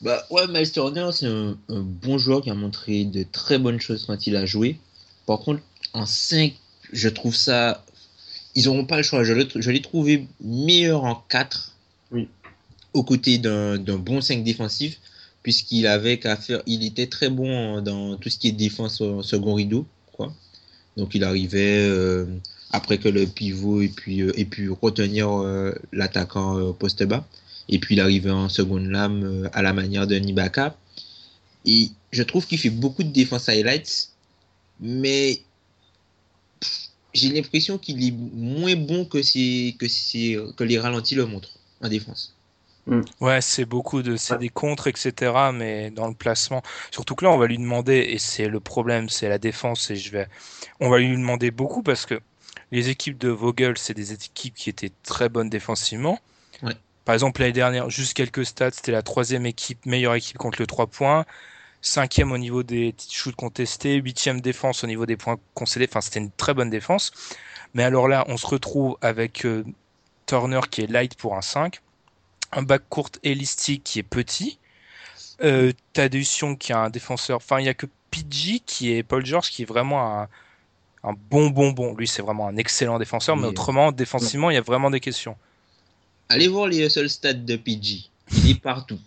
Bah 0.01 0.27
ouais, 0.31 0.49
Miles 0.49 0.73
Turner, 0.73 1.11
c'est 1.13 1.27
un, 1.27 1.57
un 1.69 1.81
bon 1.83 2.19
joueur 2.19 2.43
qui 2.43 2.51
a 2.51 2.55
montré 2.55 3.05
de 3.05 3.23
très 3.23 3.59
bonnes 3.59 3.81
choses 3.81 4.07
quand 4.07 4.27
il 4.27 4.35
a 4.35 4.45
joué. 4.45 4.77
Par 5.25 5.39
contre, 5.39 5.63
en 5.93 6.05
5, 6.05 6.53
je 6.93 7.09
trouve 7.09 7.37
ça. 7.37 7.85
Ils 8.57 8.65
n'auront 8.65 8.87
pas 8.87 8.97
le 8.97 9.05
choix. 9.05 9.23
Je 9.23 9.35
l'ai 9.35 9.47
je 9.55 9.71
l'ai 9.71 9.83
trouvé 9.83 10.27
meilleur 10.41 11.05
en 11.05 11.15
4. 11.29 11.77
Oui. 12.11 12.27
Aux 12.95 13.05
côtés 13.05 13.39
d'un 13.39 13.79
d'un 13.79 13.99
bon 13.99 14.21
5 14.21 14.43
défensif. 14.43 14.99
Puisqu'il 15.45 15.87
avait 15.87 16.19
qu'à 16.19 16.35
faire. 16.35 16.61
Il 16.67 16.85
était 16.85 17.07
très 17.07 17.29
bon 17.31 17.81
dans 17.83 18.17
tout 18.17 18.31
ce 18.31 18.39
qui 18.39 18.49
est 18.49 18.53
défense 18.53 19.01
au 19.01 19.23
second 19.23 19.55
rideau. 19.55 19.87
Quoi. 20.11 20.33
Donc 20.97 21.15
il 21.15 21.23
arrivait. 21.23 21.87
euh, 21.89 22.27
après 22.71 22.99
que 22.99 23.09
le 23.09 23.27
pivot 23.27 23.81
et 23.83 23.89
puis, 23.89 24.23
euh, 24.23 24.33
et 24.39 24.45
puis 24.45 24.69
retenir 24.69 25.31
euh, 25.31 25.75
l'attaquant 25.93 26.59
euh, 26.59 26.63
au 26.71 26.73
poste 26.75 27.03
bas. 27.05 27.27
Et 27.69 27.79
puis 27.79 27.95
il 27.97 28.01
arrivait 28.01 28.31
en 28.31 28.49
seconde 28.49 28.87
lame 28.87 29.23
euh, 29.25 29.49
à 29.53 29.63
la 29.63 29.73
manière 29.73 30.07
de 30.07 30.17
Nibaka. 30.17 30.77
Et 31.65 31.91
je 32.13 32.23
trouve 32.23 32.47
qu'il 32.47 32.59
fait 32.59 32.71
beaucoup 32.71 33.03
de 33.03 33.11
défense 33.11 33.49
highlights, 33.49 34.11
mais 34.81 35.43
j'ai 37.15 37.29
l'impression 37.31 37.79
qu'il 37.79 38.03
est 38.07 38.13
moins 38.13 38.77
bon 38.77 39.05
que, 39.05 39.23
ses, 39.23 39.77
que, 39.79 39.89
ses, 39.89 40.39
que 40.57 40.65
les 40.65 40.79
ralentis 40.79 41.15
le 41.15 41.27
montrent 41.27 41.59
en 41.81 41.89
défense. 41.89 42.35
Ouais, 43.21 43.41
c'est 43.43 43.67
beaucoup 43.67 44.03
de, 44.03 44.17
c'est 44.17 44.35
Ouais. 44.35 44.39
des 44.39 44.49
contres, 44.49 44.87
etc. 44.87 45.51
Mais 45.53 45.91
dans 45.91 46.09
le 46.09 46.15
placement, 46.15 46.63
surtout 46.91 47.15
que 47.15 47.25
là, 47.25 47.31
on 47.31 47.37
va 47.39 47.47
lui 47.47 47.59
demander, 47.59 47.97
et 48.11 48.19
c'est 48.19 48.49
le 48.49 48.61
problème, 48.61 49.09
c'est 49.11 49.29
la 49.29 49.39
défense, 49.39 49.91
et 49.91 49.97
je 49.97 50.11
vais, 50.11 50.27
on 50.81 50.89
va 50.89 50.99
lui 50.99 51.11
demander 51.17 51.51
beaucoup 51.51 51.83
parce 51.83 52.07
que 52.07 52.19
les 52.71 52.89
équipes 52.89 53.19
de 53.19 53.29
Vogel, 53.29 53.79
c'est 53.79 53.95
des 53.95 54.13
équipes 54.13 54.55
qui 54.55 54.71
étaient 54.71 54.93
très 55.03 55.29
bonnes 55.29 55.49
défensivement. 55.49 56.19
Ouais. 56.63 56.75
Par 57.05 57.15
exemple, 57.15 57.41
l'année 57.41 57.53
dernière, 57.53 57.89
juste 57.89 58.15
quelques 58.15 58.45
stats, 58.45 58.73
c'était 58.73 58.93
la 58.93 59.03
troisième 59.03 59.47
équipe, 59.47 59.87
meilleure 59.87 60.15
équipe 60.15 60.37
contre 60.37 60.61
le 60.61 60.67
3 60.67 60.87
points, 60.89 61.25
cinquième 61.81 62.33
au 62.33 62.39
niveau 62.39 62.63
des 62.63 62.95
shoots 63.11 63.35
contestés, 63.35 63.95
huitième 63.95 64.41
défense 64.41 64.85
au 64.85 64.87
niveau 64.87 65.07
des 65.07 65.17
points 65.17 65.39
concédés. 65.55 65.87
Enfin, 65.89 66.01
c'était 66.01 66.21
une 66.21 66.31
très 66.31 66.53
bonne 66.53 66.71
défense. 66.71 67.13
Mais 67.75 67.83
alors 67.83 68.09
là, 68.09 68.25
on 68.29 68.37
se 68.37 68.47
retrouve 68.47 68.99
avec 69.01 69.47
euh, 69.47 69.65
Turner 70.27 70.61
qui 70.71 70.83
est 70.83 70.87
light 70.87 71.15
pour 71.15 71.37
un 71.37 71.43
5, 71.43 71.81
un 72.53 72.63
back 72.63 72.83
court 72.89 73.11
élastique 73.23 73.85
qui 73.85 73.99
est 73.99 74.03
petit, 74.03 74.59
euh, 75.43 75.73
qui 75.95 76.73
est 76.73 76.73
un 76.73 76.91
défenseur. 76.91 77.39
Enfin, 77.39 77.61
il 77.61 77.67
y 77.67 77.71
a 77.71 77.75
que 77.75 77.87
PG 78.11 78.61
qui 78.61 78.93
est 78.93 79.03
Paul 79.03 79.25
George 79.25 79.51
qui 79.51 79.63
est 79.63 79.67
vraiment 79.67 80.21
un, 80.21 80.29
un 81.05 81.13
bon 81.31 81.51
bon 81.51 81.71
bon. 81.71 81.95
Lui, 81.95 82.07
c'est 82.09 82.23
vraiment 82.23 82.49
un 82.49 82.57
excellent 82.57 82.99
défenseur, 82.99 83.37
mais 83.37 83.47
autrement, 83.47 83.93
défensivement, 83.93 84.51
il 84.51 84.55
y 84.55 84.59
a 84.59 84.63
vraiment 84.63 84.91
des 84.91 85.01
questions. 85.01 85.37
Allez 86.29 86.49
voir 86.49 86.67
les 86.67 86.89
seuls 86.89 87.09
stats 87.09 87.33
de 87.33 87.57
PG. 87.57 88.05
Il 88.33 88.51
est 88.51 88.61
partout. 88.61 88.99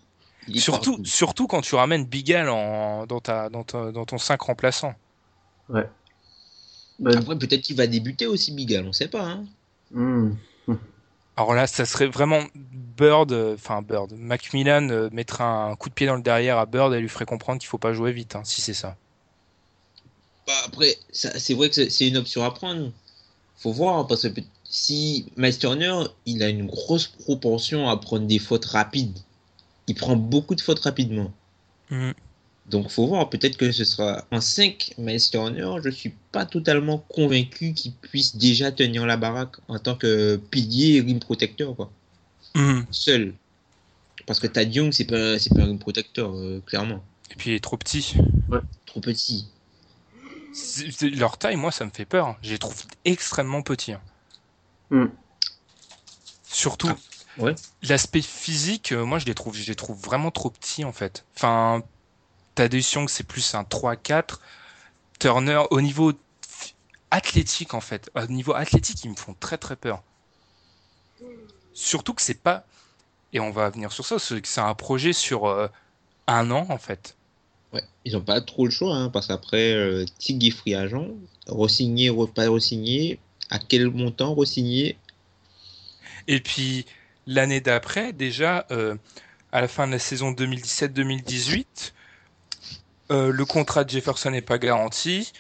Il 0.48 0.58
est 0.58 0.60
Surtout, 0.60 0.92
partout. 0.94 1.06
surtout 1.06 1.48
quand 1.48 1.62
tu 1.62 1.76
ramènes 1.76 2.06
Bigal 2.06 2.50
en, 2.50 3.06
dans, 3.06 3.20
ta, 3.20 3.50
dans, 3.50 3.64
ta- 3.64 3.92
dans 3.92 4.06
ton 4.06 4.18
5 4.18 4.42
remplaçant. 4.42 4.96
Bah, 5.70 5.84
Après, 7.16 7.38
peut-être 7.38 7.62
qu'il 7.62 7.76
va 7.76 7.88
débuter 7.88 8.26
aussi, 8.26 8.52
Bigal, 8.54 8.86
on 8.88 8.92
sait 8.92 9.08
pas. 9.08 9.24
Hein. 9.26 9.46
hmm. 9.92 10.32
Alors 11.38 11.54
là, 11.54 11.66
ça 11.66 11.86
serait 11.86 12.08
vraiment 12.08 12.42
Bird, 12.56 13.32
euh, 13.32 13.56
enfin 13.56 13.82
Bird, 13.82 14.12
Macmillan 14.14 14.90
euh, 14.90 15.10
mettrait 15.12 15.44
un 15.44 15.76
coup 15.76 15.90
de 15.90 15.94
pied 15.94 16.06
dans 16.06 16.16
le 16.16 16.22
derrière 16.22 16.58
à 16.58 16.66
Bird 16.66 16.94
et 16.94 17.00
lui 17.00 17.10
ferait 17.10 17.26
comprendre 17.26 17.60
qu'il 17.60 17.70
faut 17.70 17.78
pas 17.78 17.94
jouer 17.94 18.12
vite, 18.12 18.36
hein, 18.36 18.42
si 18.44 18.62
c'est 18.62 18.74
ça. 18.74 18.98
Bah, 20.48 20.54
après, 20.66 20.98
ça- 21.12 21.38
c'est 21.40 21.54
vrai 21.54 21.70
que 21.70 21.90
c'est- 21.90 22.08
une 22.08 22.18
option 22.18 22.44
à 22.44 22.52
prendre. 22.52 22.92
Faut 23.58 23.72
voir, 23.72 24.08
parce 24.08 24.28
que 24.28 24.42
si 24.64 25.26
Miles 25.38 25.58
Turner, 25.58 26.04
il 26.26 26.42
a 26.44 26.50
une 26.50 26.66
grosse 26.66 27.08
propension 27.08 27.90
à 27.90 27.98
prendre 27.98 28.26
des 28.26 28.40
fautes 28.40 28.66
rapides. 28.66 29.18
Il 29.88 29.96
prend 29.96 30.16
beaucoup 30.16 30.56
de 30.56 30.62
fautes 30.62 30.80
rapidement. 30.80 31.32
Mhm. 31.90 32.14
Donc 32.70 32.90
faut 32.90 33.06
voir, 33.08 33.30
peut-être 33.30 33.58
que 33.58 33.72
ce 33.72 33.84
sera 33.84 34.26
en 34.32 34.40
5 34.40 34.94
Miles 34.98 35.30
Turner, 35.30 35.76
je 35.84 35.90
suis 35.90 36.14
pas 36.32 36.46
totalement 36.46 37.00
convaincu 37.10 37.74
qu'il 37.74 37.92
puisse 37.94 38.36
déjà 38.36 38.72
tenir 38.72 39.06
la 39.06 39.18
baraque 39.18 39.56
en 39.68 39.78
tant 39.80 39.96
que 39.96 40.38
pilier 40.52 40.96
et 40.98 41.02
rim 41.02 41.20
protecteur 41.20 41.76
quoi. 41.76 41.92
Mhm. 42.56 42.86
Seul. 42.92 43.34
Parce 44.26 44.40
que 44.40 44.48
Tad 44.48 44.74
Young 44.74 44.94
c'est 44.94 45.06
pas 45.06 45.38
c'est 45.40 45.54
pas 45.54 45.64
un 45.64 45.66
rim 45.66 45.80
protecteur 45.80 46.34
euh, 46.36 46.62
clairement. 46.66 47.04
Et 47.32 47.36
puis 47.36 47.50
il 47.52 47.54
est 47.56 47.60
trop 47.64 47.78
petit. 47.78 48.14
Trop 48.86 49.02
petit. 49.02 49.48
Leur 51.02 51.38
taille, 51.38 51.56
moi, 51.56 51.72
ça 51.72 51.86
me 51.86 51.92
fait 51.92 52.06
peur. 52.06 52.38
Je 52.42 52.50
les 52.52 52.60
trouve 52.60 52.76
extrêmement 53.06 53.62
petits. 53.62 53.94
hein. 53.94 54.02
Hmm. 54.90 55.06
Surtout, 56.44 56.90
Ah, 57.38 57.42
ouais. 57.42 57.56
l'aspect 57.84 58.22
physique, 58.22 58.92
euh, 58.92 59.06
moi, 59.06 59.20
je 59.20 59.26
les 59.26 59.34
trouve, 59.36 59.56
je 59.56 59.66
les 59.66 59.76
trouve 59.76 59.98
vraiment 59.98 60.32
trop 60.32 60.50
petits, 60.50 60.84
en 60.84 60.92
fait. 60.92 61.26
Enfin, 61.38 61.82
Tadeusz 62.56 62.94
Young, 62.94 63.08
c'est 63.10 63.24
plus 63.24 63.56
un 63.56 63.64
3-4. 63.64 64.42
Turner, 65.20 65.62
au 65.72 65.80
niveau 65.82 66.12
athlétique, 67.12 67.74
en 67.74 67.82
fait, 67.82 68.10
au 68.16 68.26
niveau 68.28 68.54
athlétique, 68.54 69.04
ils 69.06 69.12
me 69.12 69.16
font 69.16 69.36
très, 69.40 69.58
très 69.58 69.76
peur. 69.78 70.04
Surtout 71.74 72.14
que 72.14 72.22
c'est 72.22 72.42
pas, 72.42 72.66
et 73.32 73.40
on 73.40 73.52
va 73.52 73.70
venir 73.70 73.92
sur 73.94 74.06
ça, 74.06 74.20
c'est 74.20 74.42
que 74.42 74.48
c'est 74.48 74.62
un 74.62 74.74
projet 74.74 75.14
sur 75.14 75.46
euh, 75.48 75.68
un 76.28 76.52
an, 76.52 76.66
en 76.70 76.78
fait. 76.78 77.16
Ouais, 77.74 77.84
ils 78.06 78.18
ont 78.18 78.22
pas 78.22 78.42
trop 78.42 78.66
le 78.66 78.72
choix 78.72 78.96
hein, 78.96 79.10
parce 79.10 79.28
qu'après 79.28 79.74
euh, 79.74 80.06
free 80.52 80.76
agent, 80.76 81.08
re-signer, 81.48 82.10
re- 82.10 82.32
pas 82.32 82.50
re-signer, 82.50 83.20
à 83.50 83.60
quel 83.60 83.90
montant 83.90 84.34
re-signer 84.36 84.98
Et 86.28 86.40
puis 86.40 86.86
l'année 87.28 87.62
d'après, 87.62 88.14
déjà, 88.14 88.66
euh, 88.72 88.96
à 89.52 89.62
la 89.62 89.68
fin 89.68 89.88
de 89.88 89.92
la 89.94 90.00
saison 90.00 90.32
2017-2018, 90.32 91.94
euh, 93.12 93.32
le 93.32 93.46
contrat 93.46 93.84
de 93.84 93.90
Jefferson 93.90 94.32
n'est 94.32 94.42
pas 94.42 94.58
garanti. 94.58 95.32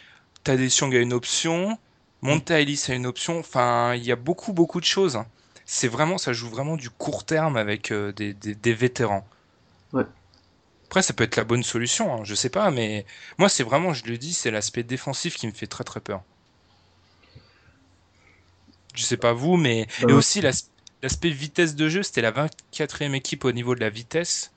Tadeusz 0.43 0.77
Young 0.79 0.95
a 0.95 0.99
une 0.99 1.13
option. 1.13 1.77
Monta 2.21 2.59
Ellis 2.61 2.85
a 2.89 2.93
une 2.93 3.05
option. 3.05 3.39
Enfin, 3.39 3.95
il 3.95 4.03
y 4.03 4.11
a 4.11 4.15
beaucoup, 4.15 4.53
beaucoup 4.53 4.79
de 4.79 4.85
choses. 4.85 5.15
hein. 5.15 5.27
C'est 5.65 5.87
vraiment, 5.87 6.17
ça 6.17 6.33
joue 6.33 6.49
vraiment 6.49 6.75
du 6.75 6.89
court 6.89 7.23
terme 7.25 7.55
avec 7.57 7.91
euh, 7.91 8.11
des, 8.11 8.33
des- 8.33 8.55
des 8.55 8.73
vétérans. 8.73 9.25
Ouais. 9.93 10.05
Après, 10.91 11.01
ça 11.03 11.13
peut 11.13 11.23
être 11.23 11.37
la 11.37 11.45
bonne 11.45 11.63
solution, 11.63 12.13
hein, 12.13 12.19
je 12.25 12.35
sais 12.35 12.49
pas, 12.49 12.69
mais 12.69 13.05
moi, 13.37 13.47
c'est 13.47 13.63
vraiment, 13.63 13.93
je 13.93 14.03
le 14.07 14.17
dis, 14.17 14.33
c'est 14.33 14.51
l'aspect 14.51 14.83
défensif 14.83 15.37
qui 15.37 15.47
me 15.47 15.53
fait 15.53 15.65
très, 15.65 15.85
très 15.85 16.01
peur. 16.01 16.21
Je 18.93 19.03
sais 19.03 19.15
pas 19.15 19.31
vous, 19.31 19.55
mais 19.55 19.87
et 20.01 20.11
Euh, 20.11 20.17
aussi 20.17 20.41
l'as- 20.41 20.69
l'aspect 21.01 21.29
vitesse 21.29 21.75
de 21.77 21.87
jeu, 21.87 22.03
c'était 22.03 22.21
la 22.21 22.31
24e 22.31 23.15
équipe 23.15 23.45
au 23.45 23.53
niveau 23.53 23.73
de 23.73 23.79
la 23.79 23.89
vitesse. 23.89 24.51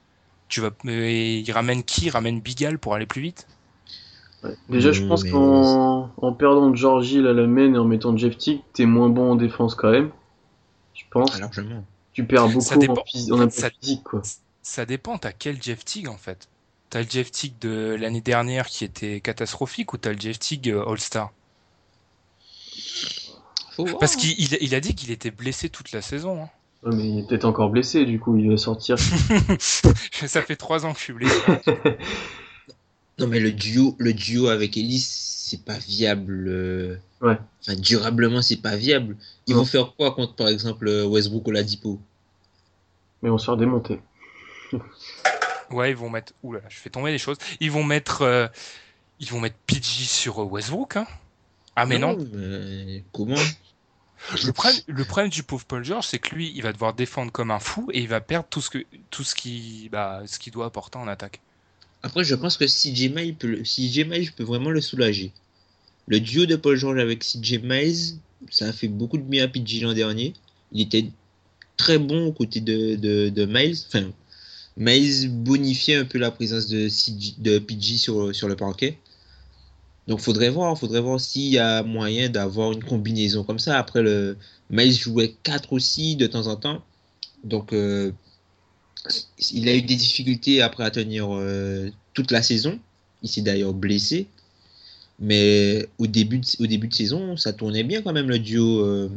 Tu 0.49 0.61
vas, 0.61 0.71
et 0.89 1.39
il 1.39 1.53
ramène 1.53 1.85
qui? 1.85 2.07
Il 2.07 2.11
ramène 2.11 2.41
Bigal 2.41 2.81
pour 2.81 2.97
aller 2.97 3.07
plus 3.07 3.23
vite? 3.23 3.47
Ouais. 4.43 4.57
Déjà, 4.69 4.91
je 4.91 5.03
Hmm, 5.05 5.09
pense 5.09 5.23
mais- 5.23 5.31
qu'en 5.31 6.11
en 6.17 6.33
perdant 6.33 6.75
Georgie 6.75 7.19
à 7.21 7.33
la 7.33 7.47
main 7.47 7.75
et 7.75 7.79
en 7.79 7.85
mettant 7.85 8.17
Jeff 8.17 8.37
Tick, 8.37 8.65
t'es 8.73 8.87
moins 8.87 9.09
bon 9.09 9.31
en 9.31 9.37
défense 9.37 9.77
quand 9.77 9.93
même. 9.93 10.11
Je 10.95 11.05
pense. 11.13 11.31
Ah, 11.35 11.39
largement. 11.39 11.85
Tu 12.13 12.25
perds 12.27 12.49
beaucoup 12.49 12.61
Ça 12.61 12.77
dépend. 12.77 12.95
en, 12.95 13.05
phys- 13.05 13.33
en 13.33 13.39
impact 13.39 13.53
Ça- 13.53 13.71
physique, 13.81 14.03
quoi. 14.03 14.23
Ça 14.65 14.87
dépend, 14.87 15.19
t'as 15.19 15.33
quel 15.33 15.63
Jeff 15.63 15.85
Teague 15.85 16.09
en 16.09 16.17
fait? 16.17 16.49
T'as 16.91 17.03
le 17.03 17.07
Jeff 17.09 17.31
Teague 17.31 17.53
de 17.61 17.97
l'année 18.01 18.23
dernière 18.23 18.67
qui 18.67 18.85
était 18.85 19.21
catastrophique 19.21 19.93
ou 19.93 19.99
t'as 19.99 20.13
le 20.13 20.19
Jeff 20.19 20.39
Teague 20.39 20.71
euh, 20.71 20.85
All-Star? 20.89 21.33
Parce 24.01 24.17
qu'il 24.17 24.31
il, 24.41 24.57
il 24.61 24.75
a 24.75 24.81
dit 24.81 24.95
qu'il 24.95 25.11
était 25.11 25.31
blessé 25.31 25.69
toute 25.69 25.93
la 25.93 26.01
saison. 26.01 26.45
hein. 26.45 26.49
Ouais, 26.85 26.95
mais 26.97 27.09
il 27.09 27.19
est 27.21 27.27
peut-être 27.27 27.45
encore 27.45 27.71
blessé, 27.71 28.05
du 28.07 28.19
coup, 28.19 28.37
il 28.37 28.49
va 28.51 28.57
sortir. 28.57 28.97
Ça 29.59 30.43
fait 30.43 30.57
trois 30.57 30.87
ans 30.87 30.93
que 30.93 30.99
je 30.99 31.05
suis 31.05 31.13
blessé. 31.13 31.37
Non 33.21 33.29
mais 33.29 33.39
le 33.39 33.53
duo, 33.53 33.95
le 34.01 34.13
duo 34.13 34.49
avec 34.49 34.77
Ellis, 34.77 34.99
c'est 35.07 35.65
pas 35.65 35.79
viable. 35.79 36.49
euh, 36.49 36.97
Ouais. 37.21 37.39
Enfin, 37.61 37.77
durablement, 37.79 38.43
c'est 38.43 38.57
pas 38.57 38.75
viable. 38.75 39.17
Ils 39.47 39.55
vont 39.55 39.65
faire 39.65 39.95
quoi 39.97 40.11
contre, 40.17 40.35
par 40.35 40.49
exemple, 40.49 40.89
euh, 40.89 41.07
Westbrook 41.07 41.47
ou 41.47 41.51
Ladipo 41.53 42.01
mais 43.23 43.31
on 43.31 43.39
se 43.39 43.51
fait 43.51 43.57
démonter. 43.57 44.01
Ouais, 45.75 45.91
ils 45.91 45.97
vont 45.97 46.11
mettre. 46.11 46.33
Ouh 46.43 46.53
là, 46.53 46.61
là, 46.61 46.69
je 46.71 46.77
fais 46.77 46.91
tomber 46.91 47.11
les 47.13 47.19
choses. 47.19 47.37
Ils 47.61 47.71
vont 47.71 47.85
mettre. 47.85 48.23
euh, 48.23 48.47
Ils 49.21 49.29
vont 49.29 49.41
mettre 49.41 49.57
PG 49.67 50.05
sur 50.05 50.41
euh, 50.43 50.45
Westbrook. 50.45 50.97
Hein. 50.97 51.07
Ah 51.77 51.87
mais 51.87 51.99
non. 51.99 52.17
mais 52.33 53.03
comment 53.13 53.35
Le 54.45 54.53
problème, 54.53 54.81
le 54.87 55.05
problème 55.05 55.31
du 55.31 55.43
pauvre 55.43 55.65
Paul 55.65 55.85
George, 55.85 56.07
c'est 56.07 56.19
que 56.19 56.35
lui, 56.35 56.53
il 56.55 56.63
va 56.63 56.73
devoir 56.73 56.95
défendre 56.95 57.31
comme 57.33 57.51
un 57.51 57.59
fou 57.59 57.89
et 57.93 58.01
il 58.01 58.09
va 58.09 58.21
perdre 58.21 58.47
tout 58.49 58.61
ce 58.61 58.71
que 58.71 58.85
tout 59.11 59.25
ce 59.25 59.35
qui 59.35 59.89
bah, 59.91 60.23
ce 60.27 60.39
qu'il 60.39 60.53
doit 60.53 60.67
apporter 60.67 60.99
en 60.99 61.09
attaque. 61.09 61.41
Après, 62.03 62.23
je 62.23 62.35
pense 62.35 62.57
que 62.57 62.67
CJ 62.67 63.09
Miles 63.15 63.35
peut, 63.35 63.47
le- 63.49 63.63
CJ 63.63 64.05
Miles 64.07 64.33
peut 64.33 64.45
vraiment 64.45 64.71
le 64.71 64.81
soulager. 64.81 65.33
Le 66.07 66.21
duo 66.21 66.45
de 66.47 66.55
Paul 66.57 66.77
George 66.77 66.99
avec 66.99 67.25
CJ 67.25 67.61
Miles, 67.63 68.19
ça 68.51 68.67
a 68.69 68.73
fait 68.73 68.89
beaucoup 68.89 69.17
de 69.17 69.23
bien 69.23 69.45
à 69.45 69.49
PG 69.49 69.81
l'an 69.81 69.95
dernier. 69.95 70.35
il 70.71 70.83
était 70.83 71.07
très 71.77 71.99
bon 71.99 72.27
aux 72.27 72.33
côtés 72.33 72.61
de, 72.61 72.95
de, 72.97 73.31
de 73.31 73.47
Miles. 73.47 73.77
Enfin, 73.89 74.11
Miles 74.77 75.31
bonifiait 75.31 75.97
un 75.97 76.05
peu 76.05 76.19
la 76.19 76.31
présence 76.31 76.67
de, 76.67 77.59
PG 77.59 77.97
sur, 77.97 78.49
le 78.49 78.57
parquet. 78.57 78.99
Donc 80.09 80.21
faudrait 80.21 80.51
voir, 80.51 80.79
faudrait 80.79 81.01
voir 81.01 81.21
s'il 81.21 81.53
y 81.53 81.59
a 81.59 81.83
moyen 81.83 82.29
d'avoir 82.29 82.73
une 82.73 82.85
combinaison 82.85 83.45
comme 83.45 83.59
ça. 83.59 83.79
Après 83.79 84.03
le 84.03 84.37
Miles 84.71 84.93
jouait 84.93 85.35
4 85.45 85.73
aussi 85.73 86.17
de 86.17 86.27
temps 86.27 86.47
en 86.49 86.57
temps. 86.57 86.83
Donc 87.45 87.73
euh, 87.73 88.13
il 89.53 89.69
a 89.69 89.75
eu 89.75 89.83
des 89.83 89.97
difficultés 89.97 90.61
après 90.63 90.85
à 90.85 90.91
tenir 90.91 91.29
euh, 91.31 91.91
toute 92.13 92.31
la 92.31 92.43
saison. 92.43 92.79
Il 93.23 93.29
s'est 93.29 93.43
d'ailleurs 93.43 93.73
blessé. 93.73 94.27
Mais 95.21 95.87
au 95.99 96.07
début, 96.07 96.39
de, 96.39 96.47
au 96.59 96.67
début 96.67 96.89
de 96.89 96.95
saison, 96.95 97.37
ça 97.37 97.53
tournait 97.53 97.85
bien 97.85 98.03
quand 98.03 98.13
même 98.13 98.29
le 98.29 98.39
duo 98.39 98.81
euh, 98.81 99.11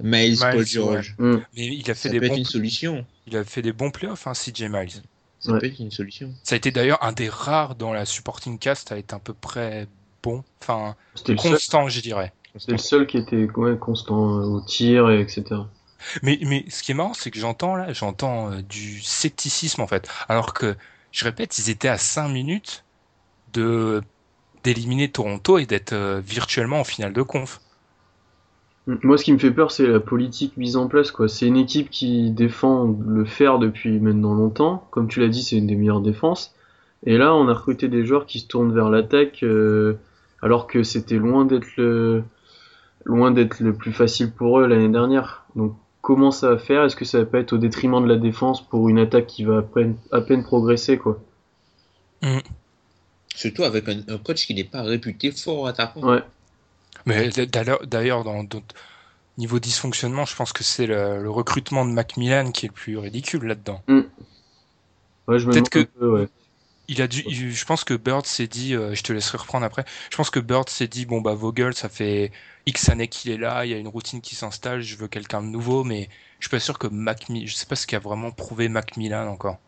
Miles, 0.00 0.38
Paul 0.50 0.64
Miles, 0.64 0.66
George. 0.66 1.14
Mm. 1.18 1.36
Mais 1.54 1.66
il 1.66 1.90
a 1.90 1.94
fait 1.94 2.08
Ça 2.08 2.08
des 2.08 2.18
peut 2.18 2.26
être 2.26 2.32
bons, 2.32 2.36
une 2.36 2.44
solution. 2.44 3.06
il 3.26 3.36
a 3.36 3.44
fait 3.44 3.62
des 3.62 3.72
bons 3.72 3.90
playoffs, 3.90 4.26
hein, 4.26 4.32
CJ 4.32 4.62
Miles. 4.64 5.02
Ça 5.38 5.52
Ouais. 5.52 5.58
peut 5.58 5.66
être 5.66 5.78
une 5.78 5.90
solution. 5.90 6.34
Ça 6.42 6.54
a 6.54 6.58
été 6.58 6.70
d'ailleurs 6.70 7.02
un 7.02 7.12
des 7.12 7.28
rares 7.28 7.74
dans 7.74 7.92
la 7.92 8.04
supporting 8.04 8.58
cast 8.58 8.92
à 8.92 8.98
être 8.98 9.14
à 9.14 9.18
peu 9.18 9.32
près 9.34 9.86
bon, 10.22 10.44
enfin 10.62 10.96
constant, 11.36 11.88
je 11.88 12.00
dirais. 12.00 12.32
c'était 12.58 12.72
le 12.72 12.78
seul 12.78 13.06
qui 13.06 13.16
était 13.18 13.48
ouais, 13.56 13.78
constant 13.78 14.38
euh, 14.40 14.44
au 14.44 14.60
tir 14.60 15.10
et 15.10 15.20
etc. 15.20 15.62
Mais, 16.22 16.38
mais 16.42 16.64
ce 16.68 16.82
qui 16.82 16.92
est 16.92 16.94
marrant, 16.94 17.14
c'est 17.14 17.30
que 17.30 17.38
j'entends 17.38 17.76
là, 17.76 17.92
j'entends 17.92 18.50
euh, 18.52 18.62
du 18.62 19.00
scepticisme 19.02 19.80
en 19.82 19.86
fait. 19.86 20.08
Alors 20.28 20.54
que, 20.54 20.76
je 21.12 21.24
répète, 21.24 21.58
ils 21.58 21.70
étaient 21.70 21.88
à 21.88 21.98
5 21.98 22.28
minutes 22.28 22.84
de 23.52 24.02
d'éliminer 24.64 25.10
Toronto 25.10 25.58
et 25.58 25.66
d'être 25.66 25.92
euh, 25.94 26.20
virtuellement 26.24 26.80
en 26.80 26.84
finale 26.84 27.12
de 27.14 27.22
conf. 27.22 27.60
Mm. 28.90 28.96
Moi, 29.02 29.18
ce 29.18 29.24
qui 29.24 29.32
me 29.32 29.38
fait 29.38 29.52
peur, 29.52 29.70
c'est 29.70 29.86
la 29.86 30.00
politique 30.00 30.56
mise 30.56 30.76
en 30.76 30.88
place, 30.88 31.10
quoi. 31.12 31.28
C'est 31.28 31.46
une 31.46 31.56
équipe 31.56 31.90
qui 31.90 32.30
défend 32.30 32.96
le 33.06 33.24
fer 33.24 33.58
depuis 33.58 34.00
maintenant 34.00 34.34
longtemps. 34.34 34.86
Comme 34.90 35.08
tu 35.08 35.20
l'as 35.20 35.28
dit, 35.28 35.42
c'est 35.42 35.56
une 35.56 35.66
des 35.66 35.76
meilleures 35.76 36.00
défenses. 36.00 36.54
Et 37.06 37.16
là, 37.16 37.34
on 37.34 37.48
a 37.48 37.54
recruté 37.54 37.88
des 37.88 38.04
joueurs 38.04 38.26
qui 38.26 38.40
se 38.40 38.46
tournent 38.46 38.74
vers 38.74 38.90
l'attaque, 38.90 39.42
euh, 39.42 39.94
alors 40.42 40.66
que 40.66 40.82
c'était 40.82 41.16
loin 41.16 41.44
d'être 41.44 41.76
le, 41.76 42.24
loin 43.04 43.30
d'être 43.30 43.60
le 43.60 43.72
plus 43.72 43.92
facile 43.92 44.32
pour 44.32 44.58
eux 44.58 44.66
l'année 44.66 44.88
dernière. 44.88 45.44
Donc, 45.54 45.76
comment 46.02 46.30
ça 46.30 46.50
va 46.50 46.58
faire? 46.58 46.84
Est-ce 46.84 46.96
que 46.96 47.04
ça 47.04 47.18
va 47.18 47.26
pas 47.26 47.38
être 47.38 47.52
au 47.52 47.58
détriment 47.58 48.02
de 48.02 48.08
la 48.08 48.16
défense 48.16 48.66
pour 48.66 48.88
une 48.88 48.98
attaque 48.98 49.28
qui 49.28 49.44
va 49.44 49.58
à 49.58 49.62
peine, 49.62 49.96
à 50.10 50.20
peine 50.20 50.42
progresser, 50.42 50.98
quoi? 50.98 51.20
Surtout 53.34 53.62
avec 53.62 53.88
un, 53.88 54.00
un 54.08 54.18
coach 54.18 54.46
qui 54.46 54.54
n'est 54.54 54.64
pas 54.64 54.82
réputé 54.82 55.30
fort 55.30 55.68
attaquant. 55.68 56.02
Ouais. 56.02 56.22
Mais 57.06 57.28
d'ailleurs, 57.28 58.24
dans 58.24 58.44
d'autres 58.44 58.74
niveau 59.38 59.58
dysfonctionnement, 59.58 60.26
je 60.26 60.36
pense 60.36 60.52
que 60.52 60.64
c'est 60.64 60.86
le, 60.86 61.22
le 61.22 61.30
recrutement 61.30 61.84
de 61.86 61.92
Macmillan 61.92 62.52
qui 62.52 62.66
est 62.66 62.68
le 62.68 62.74
plus 62.74 62.98
ridicule 62.98 63.44
là-dedans. 63.44 63.82
Ouais, 65.28 65.38
je 65.38 65.46
me 65.46 65.52
Peut-être 65.52 65.70
que- 65.70 65.78
un 65.80 65.84
peu, 65.84 66.10
ouais. 66.10 66.28
Il 66.88 67.00
a 67.00 67.06
dû, 67.06 67.22
il- 67.26 67.52
je 67.52 67.64
pense 67.64 67.84
que 67.84 67.94
Bird 67.94 68.26
s'est 68.26 68.48
dit, 68.48 68.74
euh, 68.74 68.94
je 68.94 69.02
te 69.02 69.12
laisserai 69.12 69.38
reprendre 69.38 69.64
après. 69.64 69.84
Je 70.10 70.16
pense 70.16 70.28
que 70.28 70.40
Bird 70.40 70.68
s'est 70.68 70.88
dit, 70.88 71.06
bon 71.06 71.20
bah 71.20 71.34
Vogel, 71.34 71.72
ça 71.74 71.88
fait 71.88 72.32
X 72.66 72.88
années 72.88 73.08
qu'il 73.08 73.30
est 73.30 73.38
là, 73.38 73.64
il 73.64 73.70
y 73.70 73.74
a 73.74 73.78
une 73.78 73.88
routine 73.88 74.20
qui 74.20 74.34
s'installe, 74.34 74.82
je 74.82 74.96
veux 74.96 75.08
quelqu'un 75.08 75.40
de 75.40 75.46
nouveau, 75.46 75.84
mais 75.84 76.08
je 76.40 76.46
suis 76.48 76.50
pas 76.50 76.60
sûr 76.60 76.78
que 76.78 76.88
Macmillan, 76.88 77.46
je 77.46 77.54
sais 77.54 77.66
pas 77.66 77.76
ce 77.76 77.86
qu'a 77.86 78.00
vraiment 78.00 78.32
prouvé 78.32 78.68
Macmillan 78.68 79.28
encore. 79.28 79.58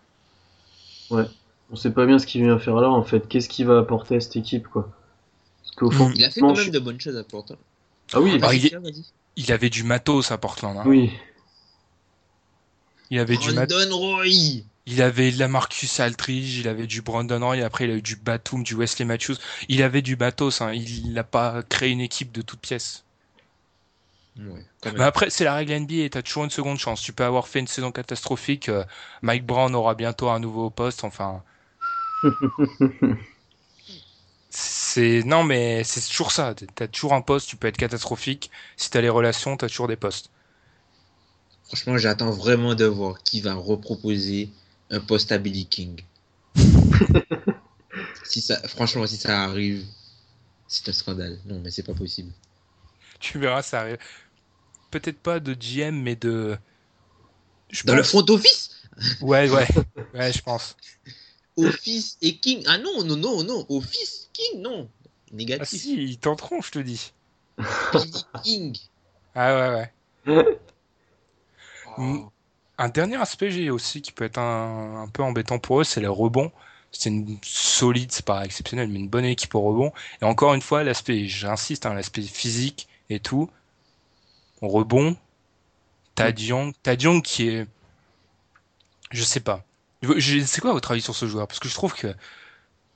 On 1.70 1.76
sait 1.76 1.92
pas 1.92 2.06
bien 2.06 2.18
ce 2.18 2.26
qu'il 2.26 2.42
vient 2.42 2.58
faire 2.58 2.76
là, 2.76 2.90
en 2.90 3.02
fait. 3.02 3.28
Qu'est-ce 3.28 3.48
qu'il 3.48 3.66
va 3.66 3.78
apporter 3.78 4.16
à 4.16 4.20
cette 4.20 4.36
équipe, 4.36 4.68
quoi? 4.68 4.88
Fond, 5.78 6.12
Il 6.14 6.24
a 6.24 6.30
fait 6.30 6.40
quand 6.40 6.54
je- 6.54 6.62
même 6.62 6.70
de 6.70 6.78
bonnes 6.78 7.00
choses 7.00 7.16
à 7.16 7.24
Portland. 7.24 7.58
Ah 8.12 8.20
oui, 8.20 8.32
Ah, 8.42 8.46
Vas-y, 8.46 8.70
il 9.36 9.52
avait 9.52 9.70
du 9.70 9.82
matos 9.84 10.30
à 10.30 10.38
Portland. 10.38 10.76
Hein. 10.76 10.84
oui. 10.86 11.10
Il 13.10 13.18
avait 13.18 13.36
du 13.36 13.52
matos. 13.52 13.76
Brandon 13.88 13.98
Roy 13.98 14.26
Il 14.86 15.02
avait 15.02 15.30
de 15.32 15.38
la 15.38 15.46
Marcus 15.48 16.00
Aldridge, 16.00 16.58
il 16.58 16.66
avait 16.68 16.86
du 16.86 17.02
Brandon 17.02 17.38
Roy, 17.40 17.62
après 17.62 17.84
il 17.84 17.90
a 17.90 17.94
eu 17.94 18.02
du 18.02 18.16
Batum, 18.16 18.62
du 18.62 18.74
Wesley 18.74 19.04
Matthews. 19.04 19.36
Il 19.68 19.82
avait 19.82 20.00
du 20.02 20.16
matos, 20.16 20.60
hein. 20.62 20.72
il 20.72 21.12
n'a 21.12 21.22
pas 21.24 21.62
créé 21.62 21.90
une 21.90 22.00
équipe 22.00 22.32
de 22.32 22.40
toutes 22.42 22.60
pièces. 22.60 23.04
Ouais, 24.38 24.64
après, 24.98 25.28
c'est 25.28 25.44
la 25.44 25.54
règle 25.54 25.72
NBA, 25.72 26.08
t'as 26.10 26.22
toujours 26.22 26.44
une 26.44 26.50
seconde 26.50 26.78
chance. 26.78 27.02
Tu 27.02 27.12
peux 27.12 27.24
avoir 27.24 27.48
fait 27.48 27.60
une 27.60 27.66
saison 27.66 27.92
catastrophique, 27.92 28.70
euh, 28.70 28.82
Mike 29.20 29.44
Brown 29.44 29.74
aura 29.74 29.94
bientôt 29.94 30.30
un 30.30 30.40
nouveau 30.40 30.70
poste, 30.70 31.04
enfin. 31.04 31.42
c'est 34.92 35.22
non 35.24 35.42
mais 35.42 35.84
c'est 35.84 36.06
toujours 36.06 36.32
ça. 36.32 36.54
T'as 36.74 36.86
toujours 36.86 37.14
un 37.14 37.22
poste, 37.22 37.48
tu 37.48 37.56
peux 37.56 37.66
être 37.66 37.78
catastrophique. 37.78 38.50
Si 38.76 38.90
t'as 38.90 39.00
les 39.00 39.08
relations, 39.08 39.56
t'as 39.56 39.68
toujours 39.68 39.88
des 39.88 39.96
postes. 39.96 40.30
Franchement, 41.64 41.96
j'attends 41.96 42.30
vraiment 42.30 42.74
de 42.74 42.84
voir 42.84 43.22
qui 43.22 43.40
va 43.40 43.54
reproposer 43.54 44.50
un 44.90 45.00
poste 45.00 45.32
à 45.32 45.38
Billy 45.38 45.64
King. 45.64 46.02
si 48.24 48.42
ça, 48.42 48.56
franchement, 48.68 49.06
si 49.06 49.16
ça 49.16 49.44
arrive, 49.44 49.82
c'est 50.68 50.90
un 50.90 50.92
scandale. 50.92 51.38
Non, 51.46 51.60
mais 51.60 51.70
c'est 51.70 51.82
pas 51.82 51.94
possible. 51.94 52.30
Tu 53.18 53.38
verras, 53.38 53.62
ça 53.62 53.80
arrive. 53.80 53.98
Peut-être 54.90 55.18
pas 55.18 55.40
de 55.40 55.54
GM, 55.54 56.02
mais 56.02 56.16
de. 56.16 56.58
Je 57.70 57.84
Dans 57.84 57.94
le 57.94 58.02
front 58.02 58.26
office? 58.28 58.72
Ouais, 59.22 59.48
ouais, 59.48 59.68
ouais, 60.14 60.32
je 60.34 60.42
pense. 60.42 60.76
Office 61.56 62.18
et 62.22 62.36
King. 62.36 62.64
Ah 62.66 62.78
non, 62.78 63.04
non, 63.04 63.16
non, 63.16 63.42
non. 63.44 63.66
Office, 63.68 64.30
King, 64.32 64.62
non. 64.62 64.88
Ah 65.32 65.34
Négatif. 65.34 65.80
si, 65.80 65.94
ils 65.94 66.18
tenteront, 66.18 66.60
je 66.62 66.70
te 66.70 66.78
dis. 66.78 67.12
Billy 67.92 68.24
King. 68.42 68.78
Ah 69.34 69.54
ouais, 69.54 69.74
ouais. 69.76 69.92
Oh. 70.26 70.58
Mm. 71.98 72.24
Un 72.78 72.88
dernier 72.88 73.16
aspect 73.20 73.50
j'ai 73.50 73.68
aussi 73.70 74.00
qui 74.00 74.12
peut 74.12 74.24
être 74.24 74.38
un, 74.38 75.02
un 75.02 75.08
peu 75.08 75.22
embêtant 75.22 75.58
pour 75.58 75.80
eux, 75.82 75.84
c'est 75.84 76.00
les 76.00 76.06
rebonds. 76.06 76.50
C'est 76.90 77.10
une 77.10 77.38
solide, 77.42 78.12
c'est 78.12 78.24
pas 78.24 78.44
exceptionnel, 78.44 78.88
mais 78.88 78.98
une 78.98 79.08
bonne 79.08 79.24
équipe 79.26 79.54
au 79.54 79.60
rebond. 79.60 79.92
Et 80.20 80.24
encore 80.24 80.54
une 80.54 80.62
fois, 80.62 80.82
l'aspect, 80.84 81.26
j'insiste, 81.28 81.86
hein, 81.86 81.94
l'aspect 81.94 82.22
physique 82.22 82.88
et 83.10 83.20
tout. 83.20 83.50
Au 84.62 84.68
rebond, 84.68 85.16
Tad 86.14 86.38
Young, 86.40 86.74
Tad 86.82 87.02
Young 87.02 87.22
qui 87.22 87.48
est, 87.48 87.66
je 89.10 89.22
sais 89.22 89.40
pas. 89.40 89.64
Je- 90.02 90.40
C'est 90.44 90.60
quoi 90.60 90.72
votre 90.72 90.90
avis 90.90 91.00
sur 91.00 91.14
ce 91.14 91.26
joueur? 91.26 91.46
Parce 91.46 91.60
que 91.60 91.68
je 91.68 91.74
trouve 91.74 91.94
que 91.94 92.08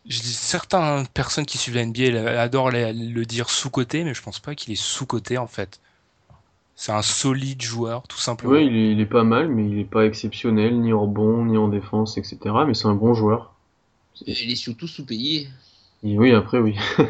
je 0.09 0.21
dis, 0.21 0.33
certaines 0.33 1.07
personnes 1.09 1.47
qui 1.47 1.59
suivent 1.59 1.75
la 1.77 1.83
NBA 1.83 2.05
elles 2.05 2.29
adorent 2.39 2.71
le, 2.71 2.93
le 2.93 3.27
dire 3.27 3.51
sous-côté, 3.51 4.05
mais 4.05 4.15
je 4.15 4.23
pense 4.23 4.41
pas 4.41 4.55
qu'il 4.55 4.73
est 4.73 4.77
sous-côté 4.83 5.39
en 5.39 5.47
fait. 5.47 5.81
C'est 6.77 6.93
un 6.93 7.03
solide 7.03 7.63
joueur, 7.63 8.07
tout 8.09 8.19
simplement. 8.19 8.53
Ouais, 8.55 8.67
il 8.67 8.77
est, 8.77 8.93
il 8.93 9.01
est 9.01 9.07
pas 9.07 9.25
mal, 9.25 9.49
mais 9.49 9.67
il 9.69 9.79
est 9.79 9.85
pas 9.85 10.07
exceptionnel, 10.07 10.79
ni 10.81 10.93
en 10.93 11.03
rebond, 11.03 11.45
ni 11.47 11.57
en 11.57 11.69
défense, 11.69 12.19
etc. 12.19 12.67
Mais 12.67 12.75
c'est 12.75 12.87
un 12.87 12.95
bon 12.95 13.15
joueur. 13.15 13.55
Il 14.27 14.51
est 14.51 14.57
surtout 14.57 14.87
sous-payé. 14.87 15.49
Oui, 16.03 16.33
après, 16.33 16.59
oui. 16.59 16.77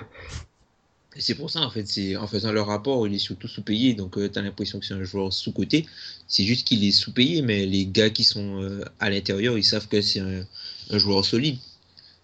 Et 1.16 1.20
C'est 1.20 1.34
pour 1.34 1.50
ça, 1.50 1.60
en 1.60 1.70
fait, 1.70 1.86
c'est 1.86 2.14
en 2.16 2.26
faisant 2.26 2.52
le 2.52 2.60
rapport, 2.60 3.06
il 3.06 3.14
est 3.14 3.18
surtout 3.18 3.48
sous-payé. 3.48 3.94
Donc, 3.94 4.16
tu 4.32 4.38
as 4.38 4.42
l'impression 4.42 4.78
que 4.78 4.84
c'est 4.86 4.94
un 4.94 5.02
joueur 5.04 5.32
sous-côté. 5.32 5.86
C'est 6.28 6.44
juste 6.44 6.66
qu'il 6.66 6.84
est 6.84 6.90
sous-payé, 6.92 7.40
mais 7.42 7.64
les 7.66 7.86
gars 7.86 8.10
qui 8.10 8.22
sont 8.24 8.62
euh, 8.62 8.84
à 9.00 9.08
l'intérieur, 9.10 9.56
ils 9.56 9.64
savent 9.64 9.88
que 9.88 10.00
c'est 10.02 10.20
un, 10.20 10.44
un 10.90 10.98
joueur 10.98 11.24
solide. 11.24 11.58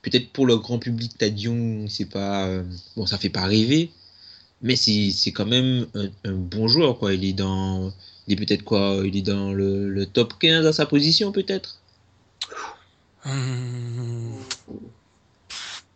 Peut-être 0.03 0.31
pour 0.33 0.47
le 0.47 0.57
grand 0.59 0.79
public, 0.79 1.17
Tadion, 1.17 1.87
c'est 1.89 2.05
pas. 2.07 2.47
euh, 2.49 2.65
bon, 2.97 3.07
ça 3.07 3.19
fait 3.19 3.29
pas 3.31 3.47
rêver, 3.47 3.91
mais 4.61 4.75
c'est 4.77 5.11
c'est 5.13 5.31
quand 5.33 5.47
même 5.47 5.87
un, 5.95 6.09
un 6.25 6.33
bon 6.35 6.69
joueur, 6.69 6.99
quoi. 6.99 7.15
Il 7.15 7.25
est 7.25 7.33
dans. 7.33 7.93
Il 8.27 8.35
est 8.35 8.37
peut-être 8.45 8.65
quoi 8.65 9.01
Il 9.05 9.17
est 9.17 9.23
dans 9.23 9.53
le, 9.53 9.89
le 9.89 10.07
top 10.07 10.35
15 10.39 10.67
à 10.67 10.73
sa 10.73 10.87
position, 10.87 11.33
peut-être 11.33 11.79
Hum, 13.25 14.35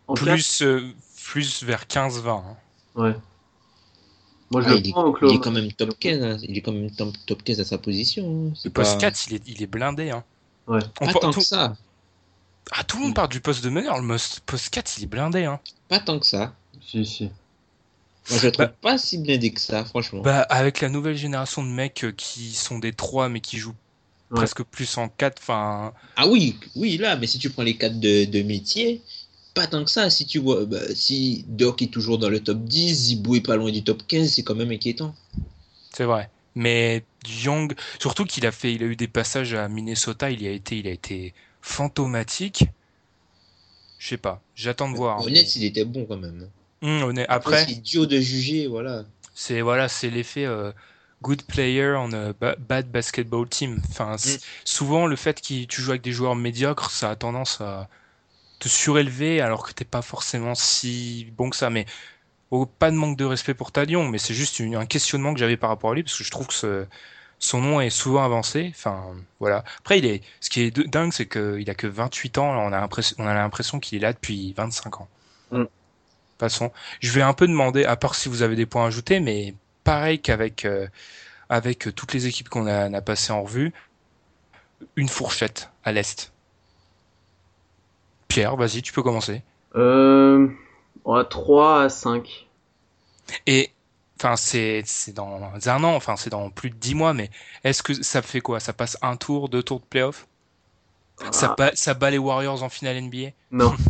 En 0.07 0.13
plus, 0.15 0.61
euh, 0.61 0.81
plus 1.21 1.63
vers 1.63 1.83
15-20. 1.85 2.29
hein. 2.29 2.57
Ouais. 2.97 3.15
Moi, 4.49 4.61
je 4.61 4.67
Ah, 4.67 4.71
le 4.71 4.77
il, 4.79 4.87
est, 4.87 4.91
prends 4.91 5.03
au 5.05 5.17
il 5.29 5.35
est 5.35 5.39
quand 5.39 5.51
même 5.51 5.71
top 5.73 5.97
15. 5.99 6.23
hein. 6.23 6.37
Il 6.43 6.57
est 6.57 6.61
quand 6.61 6.71
même 6.71 6.89
top, 6.91 7.13
top 7.25 7.43
15 7.43 7.59
à 7.59 7.65
sa 7.65 7.77
position. 7.77 8.49
hein. 8.49 8.53
Le 8.63 8.69
poste 8.69 8.93
pas, 8.93 8.99
4, 8.99 9.27
il 9.27 9.33
est, 9.35 9.43
il 9.47 9.61
est 9.61 9.67
blindé. 9.67 10.09
Hein. 10.09 10.23
Ouais. 10.67 10.79
On 11.01 11.05
pas 11.07 11.13
tant 11.13 11.31
tout, 11.31 11.39
que 11.39 11.45
ça. 11.45 11.75
ah, 12.71 12.83
tout 12.85 12.97
le 12.97 13.03
monde 13.03 13.15
parle 13.15 13.29
du 13.29 13.41
poste 13.41 13.63
de 13.63 13.69
meneur. 13.69 13.99
Le 14.01 14.17
poste 14.45 14.69
4, 14.69 14.97
il 14.97 15.03
est 15.03 15.07
blindé. 15.07 15.43
Hein. 15.45 15.59
Pas 15.89 15.99
tant 15.99 16.17
que 16.19 16.25
ça. 16.25 16.53
Si, 16.81 17.05
si. 17.05 17.23
Moi, 18.29 18.39
je 18.39 18.45
le 18.45 18.51
trouve 18.53 18.65
Bah- 18.67 18.73
pas 18.81 18.97
si 18.97 19.17
blindé 19.17 19.51
que 19.51 19.59
ça, 19.61 19.83
franchement. 19.83 20.21
Bah, 20.21 20.41
avec 20.49 20.79
la 20.81 20.87
nouvelle 20.89 21.15
génération 21.17 21.61
de 21.63 21.69
mecs 21.69 22.03
euh, 22.05 22.11
qui 22.11 22.51
sont 22.53 22.79
des 22.79 22.93
3 22.93 23.27
mais 23.29 23.39
qui 23.41 23.57
jouent 23.57 23.75
Ouais. 24.29 24.35
presque 24.39 24.61
plus 24.63 24.97
en 24.97 25.07
4, 25.07 25.39
enfin. 25.41 25.93
Ah 26.17 26.27
oui, 26.27 26.57
oui, 26.75 26.97
là, 26.97 27.15
mais 27.15 27.27
si 27.27 27.39
tu 27.39 27.49
prends 27.49 27.63
les 27.63 27.77
cadres 27.77 27.97
de, 28.01 28.25
de 28.25 28.41
métier, 28.43 29.01
pas 29.57 29.67
tant 29.67 29.83
que 29.83 29.89
ça. 29.89 30.09
Si 30.09 30.25
tu 30.25 30.39
vois, 30.39 30.65
bah, 30.65 30.79
si 30.93 31.43
Doc 31.47 31.81
est 31.81 31.91
toujours 31.91 32.17
dans 32.19 32.29
le 32.29 32.39
top 32.39 32.59
10, 32.59 32.93
Zibou 32.93 33.35
est 33.35 33.41
pas 33.41 33.55
loin 33.55 33.71
du 33.71 33.83
top 33.83 34.03
15, 34.07 34.29
c'est 34.29 34.43
quand 34.43 34.55
même 34.55 34.71
inquiétant. 34.71 35.15
C'est 35.91 36.03
vrai. 36.03 36.29
Mais 36.55 37.03
Young, 37.43 37.73
surtout 37.99 38.25
qu'il 38.25 38.45
a 38.45 38.51
fait, 38.51 38.73
il 38.73 38.83
a 38.83 38.85
eu 38.85 38.95
des 38.95 39.07
passages 39.07 39.53
à 39.53 39.67
Minnesota, 39.67 40.29
il 40.31 40.41
y 40.41 40.47
a 40.47 40.51
été, 40.51 40.77
il 40.77 40.87
a 40.87 40.91
été 40.91 41.33
fantomatique. 41.61 42.65
Je 43.99 44.09
sais 44.09 44.17
pas, 44.17 44.41
j'attends 44.55 44.91
de 44.91 44.95
voir. 44.95 45.21
Honnête, 45.21 45.55
il 45.55 45.65
était 45.65 45.85
bon 45.85 46.05
quand 46.05 46.17
même. 46.17 46.49
Hum, 46.81 47.01
honnête. 47.03 47.25
Après, 47.29 47.61
Après, 47.61 47.73
c'est 47.73 47.81
dur 47.81 48.07
de 48.07 48.19
juger, 48.19 48.67
voilà. 48.67 49.05
c'est 49.33 49.61
voilà, 49.61 49.87
c'est 49.89 50.11
l'effet 50.11 50.45
euh, 50.45 50.71
good 51.23 51.41
player 51.43 51.95
on 51.97 52.11
a 52.13 52.33
bad 52.33 52.91
basketball 52.91 53.47
team. 53.49 53.81
Enfin, 53.89 54.15
mm. 54.15 54.37
souvent 54.65 55.07
le 55.07 55.15
fait 55.15 55.41
que 55.41 55.65
tu 55.65 55.81
joues 55.81 55.91
avec 55.91 56.03
des 56.03 56.11
joueurs 56.11 56.35
médiocres, 56.35 56.91
ça 56.91 57.09
a 57.09 57.15
tendance 57.15 57.59
à 57.61 57.89
te 58.59 58.67
surélever 58.67 59.41
alors 59.41 59.65
que 59.65 59.71
t'es 59.71 59.85
pas 59.85 60.01
forcément 60.01 60.55
si 60.55 61.31
bon 61.37 61.49
que 61.49 61.55
ça. 61.55 61.69
Mais 61.69 61.85
oh, 62.51 62.65
pas 62.65 62.91
de 62.91 62.95
manque 62.95 63.17
de 63.17 63.25
respect 63.25 63.53
pour 63.53 63.71
Talion, 63.71 64.07
mais 64.07 64.17
c'est 64.17 64.33
juste 64.33 64.61
un 64.61 64.85
questionnement 64.85 65.33
que 65.33 65.39
j'avais 65.39 65.57
par 65.57 65.69
rapport 65.69 65.91
à 65.91 65.95
lui 65.95 66.03
parce 66.03 66.17
que 66.17 66.23
je 66.23 66.31
trouve 66.31 66.47
que 66.47 66.87
son 67.39 67.61
nom 67.61 67.81
est 67.81 67.89
souvent 67.89 68.23
avancé. 68.23 68.71
Enfin, 68.75 69.13
voilà. 69.39 69.63
Après, 69.79 69.99
il 69.99 70.05
est, 70.05 70.21
ce 70.39 70.49
qui 70.49 70.61
est 70.61 70.79
dingue, 70.89 71.13
c'est 71.13 71.27
qu'il 71.27 71.69
a 71.69 71.75
que 71.75 71.87
28 71.87 72.37
ans. 72.39 72.49
On 72.49 72.73
a 72.73 72.79
l'impression, 72.79 73.15
on 73.19 73.27
a 73.27 73.33
l'impression 73.33 73.79
qu'il 73.79 73.97
est 73.97 74.01
là 74.01 74.13
depuis 74.13 74.53
25 74.53 75.01
ans. 75.01 75.07
Mm. 75.51 75.57
De 75.57 75.63
toute 75.63 75.71
façon, 76.39 76.71
je 76.99 77.11
vais 77.11 77.21
un 77.21 77.33
peu 77.33 77.47
demander, 77.47 77.85
à 77.85 77.95
part 77.95 78.15
si 78.15 78.29
vous 78.29 78.43
avez 78.43 78.55
des 78.55 78.65
points 78.65 78.85
à 78.85 78.87
ajouter, 78.87 79.19
mais 79.19 79.55
pareil 79.83 80.19
qu'avec 80.19 80.65
euh, 80.65 80.87
avec 81.49 81.95
toutes 81.95 82.13
les 82.13 82.27
équipes 82.27 82.49
qu'on 82.49 82.67
a, 82.67 82.95
a 82.95 83.01
passées 83.01 83.31
en 83.31 83.41
revue, 83.43 83.73
une 84.95 85.09
fourchette 85.09 85.69
à 85.83 85.91
l'est. 85.91 86.31
Pierre, 88.27 88.55
vas-y, 88.55 88.81
tu 88.81 88.93
peux 88.93 89.03
commencer. 89.03 89.41
Euh, 89.75 90.47
3 91.29 91.83
à 91.83 91.89
5. 91.89 92.47
Et 93.45 93.71
enfin 94.19 94.35
c'est 94.35 94.83
dans 95.13 95.51
un 95.65 95.83
an, 95.83 95.95
enfin 95.95 96.15
c'est 96.15 96.29
dans 96.29 96.49
plus 96.49 96.69
de 96.69 96.75
10 96.75 96.95
mois, 96.95 97.13
mais 97.13 97.29
est-ce 97.63 97.83
que 97.83 97.93
ça 97.93 98.21
fait 98.21 98.41
quoi? 98.41 98.59
Ça 98.59 98.73
passe 98.73 98.97
un 99.01 99.15
tour, 99.15 99.49
deux 99.49 99.63
tours 99.63 99.79
de 99.79 99.85
playoff? 99.85 100.27
Ça, 101.31 101.55
ah. 101.59 101.71
ça 101.73 101.93
bat 101.93 102.11
les 102.11 102.17
Warriors 102.17 102.61
en 102.63 102.69
finale 102.69 103.01
NBA 103.01 103.31
Non. 103.51 103.73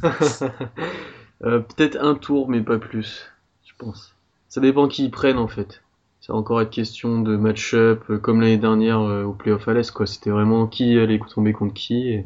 Euh, 1.43 1.59
peut-être 1.59 1.97
un 2.01 2.15
tour, 2.15 2.49
mais 2.49 2.61
pas 2.61 2.79
plus, 2.79 3.27
je 3.63 3.71
pense. 3.77 4.15
Ça 4.49 4.59
dépend 4.59 4.87
qui 4.87 5.05
ils 5.05 5.11
prennent 5.11 5.37
en 5.37 5.47
fait. 5.47 5.83
Ça 6.19 6.33
va 6.33 6.39
encore 6.39 6.61
être 6.61 6.71
question 6.71 7.21
de 7.21 7.37
match-up, 7.37 8.03
euh, 8.09 8.17
comme 8.17 8.41
l'année 8.41 8.57
dernière 8.57 9.01
euh, 9.01 9.23
au 9.23 9.33
playoff 9.33 9.67
à 9.67 9.73
l'Est, 9.73 9.91
quoi. 9.91 10.07
C'était 10.07 10.31
vraiment 10.31 10.65
qui 10.65 10.97
allait 10.97 11.19
tomber 11.29 11.53
contre 11.53 11.75
qui. 11.75 12.23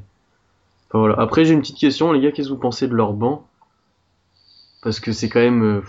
Enfin, 0.91 0.99
voilà. 0.99 1.15
Après, 1.19 1.45
j'ai 1.45 1.53
une 1.53 1.61
petite 1.61 1.77
question, 1.77 2.11
les 2.11 2.19
gars, 2.19 2.33
qu'est-ce 2.33 2.49
que 2.49 2.53
vous 2.53 2.59
pensez 2.59 2.87
de 2.89 2.93
leur 2.93 3.13
banc? 3.13 3.47
Parce 4.83 4.99
que 4.99 5.13
c'est 5.13 5.29
quand 5.29 5.39
même. 5.39 5.83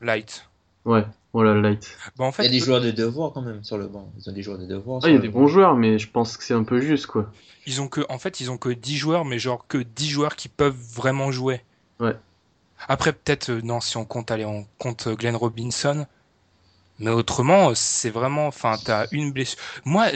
Light. 0.00 0.48
Ouais, 0.84 1.04
voilà, 1.32 1.60
light. 1.60 1.98
Bon, 2.16 2.26
en 2.26 2.32
fait, 2.32 2.44
il 2.44 2.46
y 2.46 2.48
a 2.48 2.52
des 2.52 2.64
joueurs 2.64 2.80
de 2.80 2.92
devoir 2.92 3.32
quand 3.32 3.42
même 3.42 3.64
sur 3.64 3.78
le 3.78 3.88
banc. 3.88 4.12
Ils 4.16 4.30
ont 4.30 4.32
des 4.32 4.42
joueurs 4.42 4.58
de 4.58 4.66
devoir. 4.66 5.00
Ah, 5.02 5.08
il 5.08 5.14
y 5.14 5.16
a 5.16 5.20
des 5.20 5.28
bons 5.28 5.48
joueurs, 5.48 5.74
mais 5.74 5.98
je 5.98 6.08
pense 6.08 6.36
que 6.36 6.44
c'est 6.44 6.54
un 6.54 6.62
peu 6.62 6.80
juste, 6.80 7.06
quoi. 7.06 7.32
Ils 7.66 7.80
ont 7.80 7.88
que, 7.88 8.02
en 8.08 8.18
fait, 8.18 8.40
ils 8.40 8.50
ont 8.50 8.58
que 8.58 8.68
10 8.68 8.96
joueurs, 8.96 9.24
mais 9.24 9.40
genre 9.40 9.66
que 9.66 9.78
10 9.78 10.08
joueurs 10.08 10.36
qui 10.36 10.48
peuvent 10.48 10.76
vraiment 10.94 11.32
jouer. 11.32 11.62
Ouais. 11.98 12.14
Après, 12.86 13.12
peut-être, 13.12 13.50
euh, 13.50 13.60
non, 13.62 13.80
si 13.80 13.96
on 13.96 14.04
compte, 14.04 14.30
allez, 14.30 14.44
on 14.44 14.66
compte 14.78 15.08
euh, 15.08 15.16
Glenn 15.16 15.34
Robinson. 15.34 16.06
Mais 17.00 17.10
autrement, 17.10 17.74
c'est 17.74 18.10
vraiment, 18.10 18.46
enfin, 18.46 18.76
t'as 18.82 19.06
une 19.10 19.32
blessure. 19.32 19.58
Moi, 19.84 20.06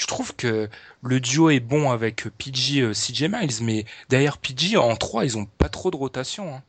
je 0.00 0.06
trouve 0.06 0.34
que 0.34 0.68
le 1.02 1.20
duo 1.20 1.50
est 1.50 1.60
bon 1.60 1.90
avec 1.90 2.24
PG, 2.38 2.80
euh, 2.80 2.92
CJ 2.92 3.24
Miles, 3.24 3.62
mais 3.62 3.84
derrière 4.08 4.38
PG, 4.38 4.76
en 4.78 4.96
3, 4.96 5.26
ils 5.26 5.36
ont 5.36 5.44
pas 5.44 5.68
trop 5.68 5.90
de 5.90 5.96
rotation. 5.96 6.54
Hein 6.54 6.62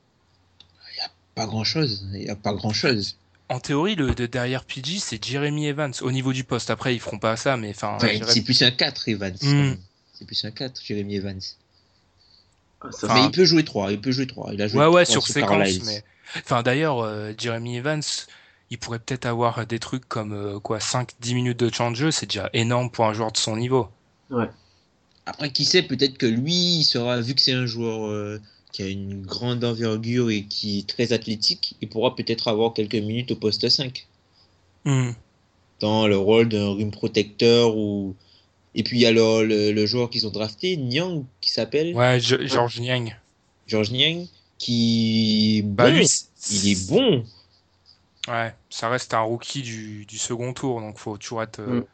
pas 1.34 1.46
grand 1.46 1.64
chose. 1.64 2.06
Il 2.14 2.24
y 2.24 2.30
a 2.30 2.36
pas 2.36 2.54
grand 2.54 2.74
chose. 2.74 3.18
En 3.48 3.60
théorie, 3.60 3.96
le 3.96 4.14
de 4.14 4.26
derrière 4.26 4.66
PG, 4.66 5.00
c'est 5.00 5.24
Jeremy 5.24 5.68
Evans 5.68 5.94
au 6.02 6.12
niveau 6.12 6.34
du 6.34 6.44
poste. 6.44 6.70
Après, 6.70 6.94
ils 6.94 7.00
feront 7.00 7.20
pas 7.20 7.38
ça, 7.38 7.58
mais 7.58 7.70
enfin. 7.70 7.98
C'est 8.28 8.42
plus 8.42 8.62
un 8.64 8.72
4, 8.72 9.10
Evans. 9.10 9.36
Hmm. 9.42 9.74
C'est 10.14 10.26
plus 10.26 10.44
un 10.46 10.52
4, 10.52 10.82
Jeremy 10.84 11.16
Evans. 11.16 11.42
Ah, 12.82 13.14
mais 13.14 13.26
il 13.26 13.32
peut 13.32 13.46
jouer 13.46 13.64
3, 13.64 13.92
il 13.92 14.02
peut 14.02 14.12
jouer 14.12 14.28
3. 14.28 14.54
Il 14.54 14.62
a 14.62 14.68
joué 14.68 14.80
ouais, 14.80 14.88
ouais, 14.88 15.06
sur 15.06 15.26
séquence. 15.26 15.80
Mais... 15.86 16.04
Enfin, 16.38 16.64
d'ailleurs, 16.64 17.00
euh, 17.00 17.32
Jeremy 17.38 17.78
Evans, 17.78 18.02
il 18.72 18.78
pourrait 18.78 19.00
peut-être 19.00 19.26
avoir 19.26 19.68
des 19.68 19.80
trucs 19.80 20.08
comme 20.08 20.32
euh, 20.32 20.60
quoi 20.60 20.80
5-10 20.80 21.36
minutes 21.36 21.60
de 21.60 21.70
temps 21.70 21.92
de 21.92 21.96
jeu, 21.96 22.10
c'est 22.10 22.26
déjà 22.26 22.50
énorme 22.54 22.90
pour 22.90 23.06
un 23.06 23.14
joueur 23.14 23.34
de 23.34 23.38
son 23.38 23.58
niveau. 23.58 23.90
Ouais. 24.30 24.48
Après, 25.26 25.52
qui 25.52 25.66
sait, 25.66 25.84
peut-être 25.84 26.18
que 26.18 26.26
lui, 26.26 26.80
il 26.80 26.84
sera, 26.86 27.20
vu 27.20 27.36
que 27.36 27.42
c'est 27.42 27.52
un 27.52 27.66
joueur 27.66 28.08
euh, 28.08 28.40
qui 28.72 28.82
a 28.82 28.88
une 28.88 29.22
grande 29.22 29.64
envergure 29.66 30.32
et 30.32 30.46
qui 30.46 30.80
est 30.80 30.88
très 30.88 31.12
athlétique, 31.12 31.76
il 31.82 31.90
pourra 31.90 32.16
peut-être 32.16 32.48
avoir 32.48 32.74
quelques 32.74 32.96
minutes 32.96 33.32
au 33.32 33.36
poste 33.36 33.68
5. 33.68 34.08
Hmm. 34.86 35.12
Dans 35.82 36.08
le 36.08 36.18
rôle 36.18 36.48
d'un 36.48 36.74
rim 36.74 36.92
protecteur 36.92 37.76
ou. 37.76 38.16
Et 38.74 38.84
puis 38.84 39.00
il 39.00 39.02
y 39.02 39.06
a 39.06 39.12
le, 39.12 39.86
joueur 39.86 40.10
qu'ils 40.10 40.26
ont 40.28 40.32
drafté, 40.32 40.78
Nyang, 40.78 41.26
qui 41.42 41.52
s'appelle. 41.52 41.94
Ouais, 41.94 42.20
George 42.22 42.80
Nyang. 42.80 43.14
George 43.68 43.92
Nyang, 43.92 44.28
qui. 44.58 45.62
Bah, 45.66 45.90
lui, 45.90 46.08
il 46.52 46.70
est 46.70 46.88
bon. 46.88 47.26
Ouais, 48.28 48.54
ça 48.70 48.90
reste 48.90 49.14
un 49.14 49.22
rookie 49.22 49.62
du, 49.62 50.18
second 50.18 50.54
tour, 50.54 50.80
donc 50.80 50.98
faut 50.98 51.18
toujours 51.18 51.44
être. 51.44 51.60
Euh, 51.60 51.82
hmm. 51.82 51.86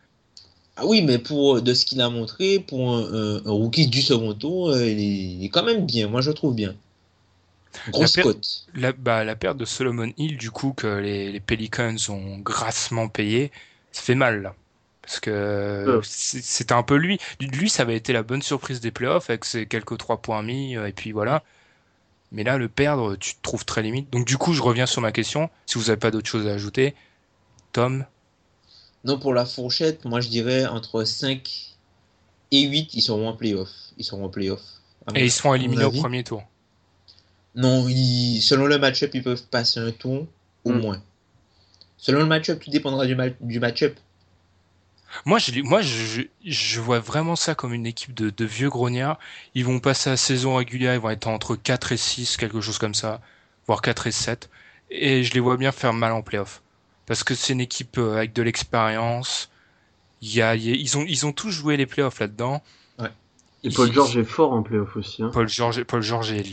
Ah 0.75 0.86
oui, 0.86 1.01
mais 1.01 1.17
pour 1.17 1.61
de 1.61 1.73
ce 1.73 1.86
qu'il 1.86 2.01
a 2.01 2.09
montré, 2.09 2.59
pour 2.59 2.95
un, 2.95 3.41
rookie 3.45 3.88
du 3.88 4.01
second 4.01 4.34
tour, 4.34 4.69
euh, 4.69 4.86
il 4.86 5.43
est, 5.43 5.49
quand 5.49 5.63
même 5.63 5.86
bien. 5.86 6.07
Moi, 6.07 6.21
je 6.21 6.32
trouve 6.32 6.53
bien. 6.53 6.75
Grosse 7.89 8.17
la 8.17 8.23
cote. 8.23 8.65
La, 8.75 8.91
bah, 8.91 9.23
la, 9.23 9.36
perte 9.36 9.57
de 9.57 9.65
Solomon 9.65 10.11
Hill, 10.17 10.38
du 10.38 10.51
coup, 10.51 10.73
que 10.73 10.88
les, 10.88 11.39
Pelicans 11.39 11.95
ont 12.09 12.38
grassement 12.38 13.07
payé, 13.07 13.51
ça 13.91 14.03
fait 14.03 14.15
mal, 14.15 14.43
là. 14.43 14.55
Parce 15.01 15.19
que 15.21 16.01
c'était 16.03 16.73
un 16.73 16.84
peu 16.84 16.95
lui. 16.95 17.17
Lui, 17.39 17.69
ça 17.69 17.84
avait 17.84 17.95
été 17.95 18.11
la 18.11 18.23
bonne 18.23 18.41
surprise 18.41 18.82
des 18.82 18.91
playoffs 18.91 19.30
avec 19.30 19.45
ses 19.45 19.65
quelques 19.65 19.97
trois 19.97 20.21
points 20.21 20.43
mis, 20.43 20.75
euh, 20.75 20.88
et 20.88 20.91
puis 20.91 21.11
voilà. 21.13 21.43
Mais 22.32 22.43
là, 22.43 22.57
le 22.57 22.67
perdre, 22.67 23.15
tu 23.15 23.36
te 23.36 23.41
trouves 23.41 23.65
très 23.65 23.82
limite. 23.82 24.09
Donc, 24.11 24.25
du 24.25 24.38
coup, 24.38 24.53
je 24.53 24.61
reviens 24.61 24.86
sur 24.86 25.01
ma 25.01 25.11
question. 25.11 25.49
Si 25.65 25.78
vous 25.78 25.86
n'avez 25.86 25.97
pas 25.97 26.11
d'autre 26.11 26.28
chose 26.28 26.47
à 26.47 26.51
ajouter, 26.51 26.93
Tom, 27.71 28.05
non, 29.07 29.17
pour 29.17 29.34
la 29.34 29.45
fourchette, 29.45 30.03
moi 30.03 30.19
je 30.19 30.28
dirais 30.28 30.65
entre 30.65 31.05
5 31.05 31.75
et 32.51 32.61
8, 32.63 32.93
ils 32.93 33.01
seront 33.01 33.30
en 33.30 33.34
playoff. 33.34 33.69
Ils 33.97 34.03
seront 34.03 34.25
en 34.25 34.30
playoff. 34.30 34.61
Et 35.15 35.23
ils 35.23 35.32
seront 35.32 35.53
éliminés 35.53 35.86
au 35.86 35.91
premier 35.91 36.23
tour. 36.23 36.43
Non, 37.55 37.88
selon 38.41 38.65
le 38.65 38.78
match-up, 38.78 39.11
ils 39.13 39.23
peuvent 39.23 39.43
passer 39.49 39.80
un 39.80 39.91
tour 39.91 40.28
au 40.65 40.71
hmm. 40.71 40.80
moins. 40.80 41.03
Selon 41.97 42.19
le 42.19 42.25
match-up, 42.25 42.59
tout 42.59 42.69
dépendra 42.69 43.05
du, 43.05 43.15
du 43.39 43.59
match-up. 43.59 43.97
Moi, 45.26 45.39
je, 45.39 45.62
moi 45.62 45.82
je, 45.82 46.80
vois 46.80 46.99
vraiment 46.99 47.36
ça 47.36 47.55
comme 47.55 47.74
une 47.74 47.86
équipe 47.86 48.14
de, 48.14 48.45
vieux 48.45 48.70
grognards. 48.70 49.20
Ils 49.55 49.66
vont 49.66 49.80
passer 49.80 50.10
la 50.10 50.18
saison 50.18 50.55
régulière, 50.55 50.93
ils 50.93 50.99
vont 50.99 51.10
être 51.10 51.28
entre 51.28 51.55
4 51.55 51.91
et 51.93 51.97
6, 51.97 52.38
quelque 52.38 52.62
chose 52.62 52.78
comme 52.78 52.93
ça, 52.93 53.22
voire 53.68 53.82
4 53.82 54.08
et 54.08 54.12
7. 54.12 54.49
Et 54.89 55.24
je 55.24 55.34
les 55.34 55.39
vois 55.39 55.58
bien 55.58 55.72
faire 55.72 55.93
mal 55.93 56.12
en 56.14 56.22
playoff 56.22 56.62
parce 57.08 57.24
que 57.24 57.34
c'est 57.34 57.53
une 57.53 57.62
équipe 57.62 57.97
euh, 57.97 58.18
avec 58.18 58.34
de 58.34 58.43
l'expérience. 58.43 59.49
Il 60.22 60.36
y 60.36 60.41
a, 60.41 60.55
ils 60.55 60.97
ont 60.97 61.05
ils 61.08 61.26
ont 61.26 61.32
tous 61.32 61.49
joué 61.49 61.78
les 61.78 61.86
playoffs 61.88 62.20
là-dedans. 62.20 62.62
Ouais. 62.99 63.12
Et 63.64 63.70
Paul 63.72 63.91
George 63.91 64.18
est 64.18 64.24
fort 64.24 64.53
en 64.53 64.62
playoffs 64.62 64.95
aussi. 64.95 65.24
Hein. 65.24 65.32
Paul 65.34 65.47
George, 65.47 65.84
Paul 65.84 66.01
George 66.01 66.32
est 66.32 66.45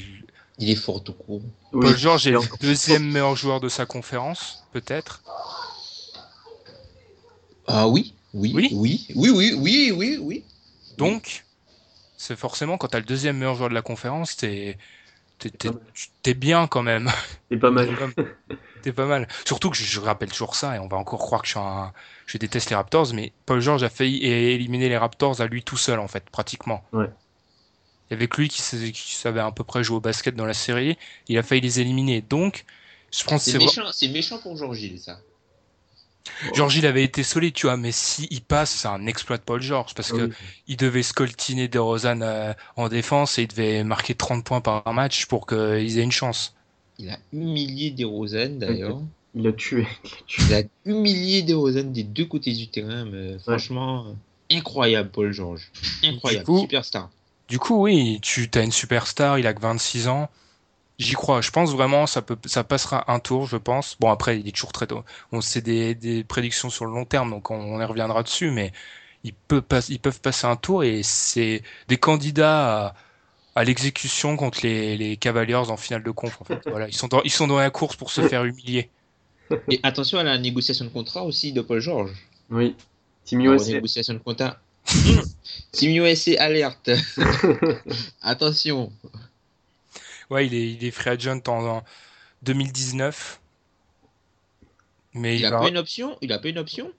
il 0.59 0.70
est 0.70 0.76
fort 0.76 1.02
tout 1.02 1.12
court. 1.12 1.42
Paul 1.72 1.96
George 1.96 2.26
est 2.28 2.30
le 2.30 2.40
deuxième 2.61 3.11
meilleur 3.11 3.34
joueur 3.34 3.61
de 3.61 3.68
sa 3.68 3.86
conférence, 3.86 4.64
peut-être. 4.72 5.20
Ah 7.66 7.88
oui, 7.88 8.14
oui, 8.35 8.53
oui, 8.55 8.70
oui, 8.72 9.07
oui, 9.14 9.30
oui, 9.30 9.55
oui, 9.57 9.93
oui, 9.97 10.18
oui. 10.20 10.45
Donc, 10.99 11.45
c'est 12.16 12.37
forcément 12.37 12.76
quand 12.78 12.89
t'as 12.89 12.99
le 12.99 13.05
deuxième 13.05 13.39
meilleur 13.39 13.55
joueur 13.55 13.68
de 13.68 13.74
la 13.74 13.82
conférence, 13.82 14.37
t'es 14.37 14.76
t'es 16.22 16.35
bien 16.35 16.66
quand 16.66 16.82
même. 16.82 17.11
T'es 17.51 17.57
pas 17.57 17.70
mal. 17.70 17.89
T'es 18.82 18.93
pas 18.93 19.07
mal. 19.07 19.28
Surtout 19.45 19.70
que 19.70 19.76
je, 19.76 20.01
rappelle 20.01 20.30
toujours 20.30 20.57
ça, 20.57 20.76
et 20.76 20.78
on 20.78 20.89
va 20.89 20.97
encore 20.97 21.18
croire 21.18 21.43
que 21.43 21.49
je, 21.49 21.53
suis 21.53 21.61
un, 21.61 21.93
je 22.26 22.39
déteste 22.39 22.70
les 22.70 22.76
Raptors, 22.76 23.12
mais 23.12 23.32
Paul 23.47 23.61
George 23.61 23.82
a 23.82 23.91
failli 23.91 24.24
éliminer 24.24 24.89
les 24.89 24.97
Raptors 24.97 25.41
à 25.41 25.47
lui 25.47 25.62
tout 25.62 25.76
seul, 25.76 25.99
en 25.99 26.09
fait, 26.09 26.24
pratiquement. 26.30 26.85
Ouais. 26.93 27.11
Il 28.09 28.14
y 28.14 28.16
avait 28.16 28.28
que 28.28 28.41
lui 28.41 28.49
qui, 28.49 28.62
savait 28.62 29.41
à 29.41 29.51
peu 29.51 29.64
près 29.64 29.82
jouer 29.82 29.97
au 29.97 30.01
basket 30.01 30.37
dans 30.37 30.47
la 30.47 30.55
série, 30.55 30.97
il 31.28 31.39
a 31.39 31.43
failli 31.43 31.61
les 31.61 31.80
éliminer. 31.80 32.22
Donc, 32.22 32.64
je 33.11 33.24
pense 33.24 33.43
c'est 33.43 33.59
méchant, 33.59 33.91
c'est 33.93 34.09
méchant 34.09 34.39
pour 34.39 34.57
Georgie, 34.57 34.99
ça. 34.99 35.18
George 36.54 36.76
il 36.76 36.86
avait 36.86 37.04
été 37.04 37.22
solide, 37.22 37.54
tu 37.54 37.66
vois, 37.66 37.76
mais 37.76 37.92
si 37.92 38.26
il 38.30 38.42
passe, 38.42 38.70
c'est 38.70 38.88
un 38.88 39.06
exploit 39.06 39.36
de 39.36 39.42
Paul 39.42 39.60
George 39.60 39.94
parce 39.94 40.12
que 40.12 40.30
il 40.66 40.76
devait 40.76 41.02
scoltiner 41.02 41.68
De 41.68 41.78
Rosanne 41.78 42.22
euh, 42.22 42.52
en 42.76 42.88
défense 42.88 43.38
et 43.38 43.42
il 43.42 43.48
devait 43.48 43.84
marquer 43.84 44.14
30 44.14 44.44
points 44.44 44.60
par 44.60 44.92
match 44.92 45.26
pour 45.26 45.46
qu'ils 45.46 45.98
aient 45.98 46.02
une 46.02 46.12
chance. 46.12 46.54
Il 46.98 47.10
a 47.10 47.18
humilié 47.32 47.90
De 47.90 48.04
Rosanne 48.04 48.58
d'ailleurs. 48.58 49.00
Il 49.36 49.48
a 49.48 49.52
tué. 49.52 49.84
Il 50.38 50.54
a 50.54 50.62
humilié 50.84 51.42
De 51.42 51.54
Rosanne 51.54 51.92
des 51.92 52.04
deux 52.04 52.24
côtés 52.24 52.52
du 52.52 52.68
terrain, 52.68 53.04
mais 53.04 53.36
franchement 53.40 54.14
incroyable 54.48 55.10
Paul 55.10 55.32
George, 55.32 55.72
incroyable, 56.04 56.46
superstar. 56.60 57.10
Du 57.48 57.58
coup, 57.58 57.82
oui, 57.82 58.20
tu 58.22 58.48
as 58.54 58.62
une 58.62 58.72
superstar, 58.72 59.38
il 59.38 59.46
a 59.46 59.52
que 59.52 59.60
26 59.60 60.08
ans. 60.08 60.30
J'y 60.99 61.14
crois. 61.14 61.40
Je 61.40 61.51
pense 61.51 61.72
vraiment 61.72 62.07
ça 62.07 62.22
peut 62.22 62.36
ça 62.47 62.62
passera 62.64 63.11
un 63.12 63.18
tour, 63.18 63.47
je 63.47 63.57
pense. 63.57 63.97
Bon 63.99 64.11
après 64.11 64.38
il 64.38 64.49
est 64.49 64.53
toujours 64.53 64.72
très 64.72 64.86
tôt. 64.86 65.03
On 65.32 65.40
sait 65.40 65.61
des, 65.61 65.95
des 65.95 66.24
prédictions 66.24 66.70
sur 66.70 66.84
le 66.86 66.92
long 66.92 67.05
terme, 67.05 67.30
donc 67.30 67.51
on, 67.51 67.80
y 67.80 67.84
reviendra 67.84 68.22
dessus, 68.22 68.51
mais 68.51 68.72
ils 69.24 69.34
peuvent 69.34 69.64
ils 69.88 69.99
peuvent 69.99 70.20
passer 70.20 70.47
un 70.47 70.57
tour 70.57 70.84
et 70.84 71.03
c'est 71.03 71.62
des 71.88 71.97
candidats 71.97 72.86
à, 72.86 72.95
à 73.55 73.64
l'exécution 73.64 74.36
contre 74.36 74.61
les, 74.62 74.97
les 74.97 75.16
Cavaliers 75.16 75.55
en 75.55 75.76
finale 75.76 76.03
de 76.03 76.11
conf. 76.11 76.40
En 76.40 76.45
fait. 76.45 76.61
voilà, 76.66 76.88
ils 76.88 76.95
sont 76.95 77.09
dans, 77.09 77.22
ils 77.22 77.32
sont 77.32 77.47
dans 77.47 77.59
la 77.59 77.70
course 77.70 77.97
pour 77.97 78.11
se 78.11 78.26
faire 78.28 78.45
humilier. 78.45 78.90
Et 79.70 79.80
attention 79.82 80.18
à 80.18 80.22
la 80.22 80.38
négociation 80.38 80.84
de 80.84 80.90
contrat 80.90 81.24
aussi 81.24 81.53
de 81.53 81.61
Paul 81.61 81.80
George. 81.80 82.11
Oui. 82.51 82.74
Team 83.24 83.40
Alors, 83.40 83.55
USA. 83.55 83.72
négociation 83.72 84.14
de 84.14 84.18
contrat. 84.18 84.59
Team 85.72 86.05
USA 86.05 86.42
alerte. 86.42 86.90
attention. 88.22 88.92
Ouais, 90.35 90.47
il 90.47 90.55
est, 90.55 90.72
il 90.72 90.85
est 90.85 90.91
free 90.91 91.11
agent 91.11 91.41
en, 91.49 91.64
en 91.78 91.85
2019. 92.43 93.41
Mais 95.14 95.37
Il 95.37 95.41
il 95.41 95.47
a 95.47 95.51
va- 95.51 95.61
pas 95.61 95.68
une 95.68 95.78
option? 95.78 96.18
Il 96.20 96.32
a 96.32 96.39
pas 96.39 96.49
une 96.49 96.59
option? 96.59 96.91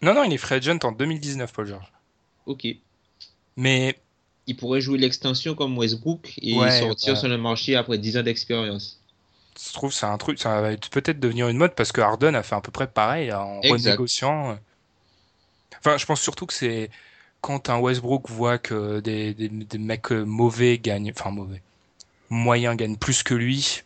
Non, 0.00 0.14
non, 0.14 0.24
il 0.24 0.32
est 0.32 0.38
free 0.38 0.54
agent 0.56 0.78
en 0.84 0.92
2019, 0.92 1.52
Paul 1.52 1.66
George. 1.66 1.92
Ok. 2.46 2.66
Mais 3.56 3.98
Il 4.46 4.56
pourrait 4.56 4.80
jouer 4.80 4.98
l'extension 4.98 5.54
comme 5.54 5.76
Westbrook 5.78 6.34
et 6.40 6.54
Ouais, 6.58 6.78
sortir 6.80 7.16
sur 7.16 7.28
le 7.28 7.38
marché 7.38 7.76
après 7.76 7.98
10 7.98 8.16
ans 8.16 8.22
d'expérience. 8.22 9.00
je 9.58 9.72
trouve 9.72 9.92
c'est 9.92 10.06
un 10.06 10.18
truc, 10.18 10.38
ça 10.38 10.60
va 10.60 10.72
être- 10.72 10.90
peut-être 10.90 11.18
devenir 11.20 11.48
une 11.48 11.56
mode 11.56 11.74
parce 11.74 11.92
que 11.92 12.00
Harden 12.00 12.34
a 12.34 12.42
fait 12.42 12.54
à 12.56 12.60
peu 12.60 12.70
près 12.72 12.86
pareil 12.88 13.28
là, 13.28 13.44
en 13.44 13.60
Exact. 13.62 13.90
renégociant. 13.92 14.58
Enfin, 15.78 15.96
je 15.96 16.06
pense 16.06 16.20
surtout 16.20 16.46
que 16.46 16.54
c'est 16.54 16.90
quand 17.40 17.68
un 17.68 17.78
Westbrook 17.78 18.30
voit 18.30 18.58
que 18.58 19.00
des, 19.00 19.34
des, 19.34 19.48
des 19.48 19.78
mecs 19.78 20.10
mauvais 20.10 20.78
gagnent, 20.78 21.12
enfin 21.16 21.30
mauvais, 21.30 21.62
moyens 22.34 22.76
gagnent 22.76 22.96
plus 22.96 23.22
que 23.22 23.34
lui. 23.34 23.82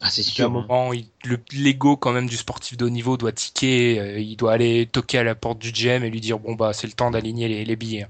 Ah, 0.00 0.10
c'est 0.10 0.22
À 0.22 0.24
un 0.24 0.28
sûr. 0.30 0.46
hein. 0.46 0.48
moment, 0.50 0.92
il- 0.92 1.06
le 1.24 1.38
l'ego 1.52 1.96
quand 1.96 2.12
même 2.12 2.26
du 2.28 2.36
sportif 2.36 2.76
de 2.76 2.84
haut 2.84 2.90
niveau 2.90 3.16
doit 3.16 3.32
tiquer. 3.32 3.98
euh, 4.00 4.18
il 4.18 4.36
doit 4.36 4.52
aller 4.52 4.86
toquer 4.90 5.18
à 5.18 5.24
la 5.24 5.34
porte 5.34 5.58
du 5.58 5.70
GM 5.72 6.04
et 6.04 6.10
lui 6.10 6.20
dire 6.20 6.38
bon 6.38 6.54
bah 6.54 6.72
c'est 6.72 6.86
le 6.86 6.92
temps 6.92 7.10
d'aligner 7.10 7.48
les, 7.48 7.64
les 7.64 7.76
billets. 7.76 8.06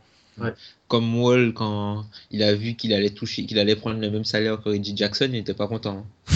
Comme 0.89 1.17
Wall, 1.21 1.53
quand 1.55 2.05
il 2.33 2.43
a 2.43 2.55
vu 2.55 2.75
qu'il 2.75 2.93
allait 2.93 3.11
toucher, 3.11 3.47
qu'il 3.47 3.59
allait 3.59 3.77
prendre 3.77 4.01
le 4.01 4.11
même 4.11 4.25
salaire 4.25 4.61
que 4.63 4.69
Reggie 4.71 4.97
Jackson, 4.97 5.27
il 5.27 5.33
n'était 5.33 5.55
pas 5.55 5.69
content. 5.69 5.99
hein. 5.99 6.35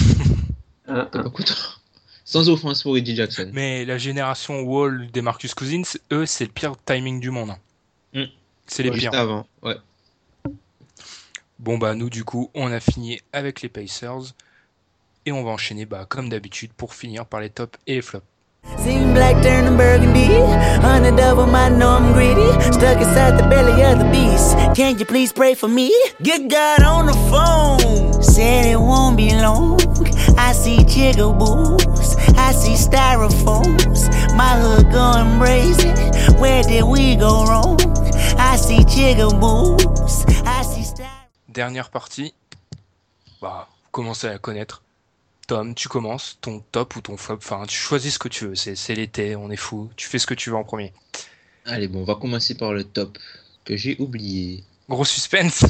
Il 0.89 0.93
était 0.93 1.19
un. 1.19 1.23
pas 1.23 1.31
content. 1.31 1.55
Sans 2.25 2.49
offense 2.49 2.83
pour 2.83 2.93
Reggie 2.95 3.17
Jackson. 3.17 3.51
Mais 3.53 3.85
la 3.85 3.99
génération 3.99 4.61
Wall 4.61 5.09
des 5.13 5.23
Marcus 5.23 5.55
Cousins, 5.55 5.83
eux, 6.13 6.27
c'est 6.27 6.45
le 6.45 6.51
pire 6.53 6.75
timing 6.85 7.21
du 7.21 7.31
monde. 7.31 7.51
hein. 7.51 7.59
Mm. 8.15 8.25
C'est 8.67 8.83
les 8.85 8.93
Juste 8.93 9.11
pires. 9.11 9.19
avant. 9.19 9.47
Ouais. 9.63 9.77
Bon 11.59 11.77
bah 11.77 11.95
nous 11.95 12.09
du 12.09 12.23
coup 12.23 12.51
on 12.55 12.71
a 12.71 12.79
fini 12.79 13.21
avec 13.33 13.63
les 13.63 13.69
Pacers 13.69 14.33
et 15.27 15.33
on 15.33 15.43
va 15.43 15.51
enchaîner 15.51 15.87
bah 15.87 16.07
comme 16.09 16.29
d'habitude 16.29 16.73
pour 16.73 16.95
finir 16.95 17.27
par 17.27 17.41
les 17.41 17.51
tops 17.51 17.79
et 17.89 17.97
les 17.97 18.03
flops. 18.03 18.25
Seen 18.85 19.13
black 19.13 19.43
turning 19.43 19.77
burgundy. 19.77 20.29
Underdog 20.85 21.49
I 21.49 21.69
know 21.71 21.97
I'm 21.97 22.13
greedy. 22.13 22.51
Stuck 22.73 22.99
inside 22.99 23.39
the 23.39 23.49
belly 23.49 23.83
of 23.83 23.99
the 23.99 24.09
beast. 24.13 24.57
Can 24.77 24.99
you 24.99 25.05
please 25.05 25.33
pray 25.33 25.55
for 25.55 25.69
me? 25.69 25.91
Get 26.23 26.49
God 26.49 26.83
on 26.83 27.07
the 27.07 27.15
phone. 27.31 28.23
Said 28.23 28.67
it 28.67 28.79
won't 28.79 29.17
be 29.17 29.31
long. 29.31 29.81
I 30.39 30.53
see 30.53 30.79
jigaboos. 30.79 32.17
I 32.37 32.53
see 32.53 32.75
styrofoams. 32.75 34.07
My 34.37 34.55
hood 34.61 34.93
going 34.93 35.39
brazen. 35.39 35.97
Where 36.39 36.63
did 36.63 36.85
we 36.85 37.17
go 37.17 37.45
wrong? 37.47 37.81
I 38.39 38.57
see 38.57 38.85
jigaboos. 38.85 40.25
Dernière 41.59 41.91
partie, 41.91 42.35
bah 43.43 43.69
vous 43.85 43.91
commencez 43.91 44.29
à 44.29 44.31
la 44.31 44.39
connaître. 44.39 44.85
Tom, 45.49 45.75
tu 45.75 45.89
commences 45.89 46.39
ton 46.41 46.61
top 46.61 46.95
ou 46.97 47.01
ton 47.01 47.17
flop, 47.17 47.39
enfin 47.39 47.65
tu 47.67 47.77
choisis 47.77 48.15
ce 48.15 48.19
que 48.21 48.29
tu 48.29 48.47
veux, 48.47 48.55
c'est 48.55 48.95
l'été, 48.95 49.35
on 49.35 49.51
est 49.51 49.57
fou, 49.57 49.91
tu 49.97 50.07
fais 50.09 50.21
ce 50.21 50.27
que 50.29 50.35
tu 50.35 50.51
veux 50.51 50.57
en 50.57 50.63
premier. 50.63 50.93
Allez, 51.65 51.89
bon, 51.89 52.03
on 52.03 52.05
va 52.05 52.15
commencer 52.15 52.57
par 52.57 52.73
le 52.73 52.85
top 52.85 53.19
que 53.65 53.77
j'ai 53.77 53.97
oublié. 53.99 54.63
Gros 54.89 55.05
suspense. 55.05 55.65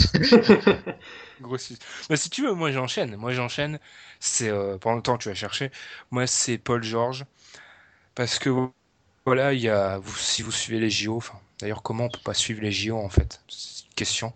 Gros 1.41 1.57
sus- 1.57 1.79
Bah, 2.11 2.17
si 2.19 2.29
tu 2.29 2.43
veux, 2.43 2.53
moi 2.53 2.71
j'enchaîne. 2.71 3.17
Moi 3.17 3.33
j'enchaîne. 3.33 3.79
C'est 4.21 4.51
euh, 4.51 4.77
pendant 4.77 4.97
le 4.97 5.03
temps 5.03 5.17
que 5.17 5.23
tu 5.23 5.31
vas 5.31 5.35
chercher. 5.35 5.71
Moi 6.11 6.27
c'est 6.27 6.59
Paul 6.59 6.83
George 6.83 7.25
parce 8.15 8.39
que 8.39 8.51
voilà, 9.27 9.55
il 9.55 9.61
y 9.61 9.69
a 9.71 9.99
vous, 9.99 10.17
si 10.17 10.43
vous 10.43 10.53
suivez 10.53 10.81
les 10.81 10.91
JO. 10.91 11.17
Enfin, 11.17 11.41
d'ailleurs 11.61 11.83
comment 11.83 12.05
on 12.07 12.11
peut 12.11 12.21
pas 12.25 12.35
suivre 12.35 12.63
les 12.63 12.73
JO 12.73 12.99
en 12.99 13.09
fait? 13.09 13.41
Question. 13.99 14.33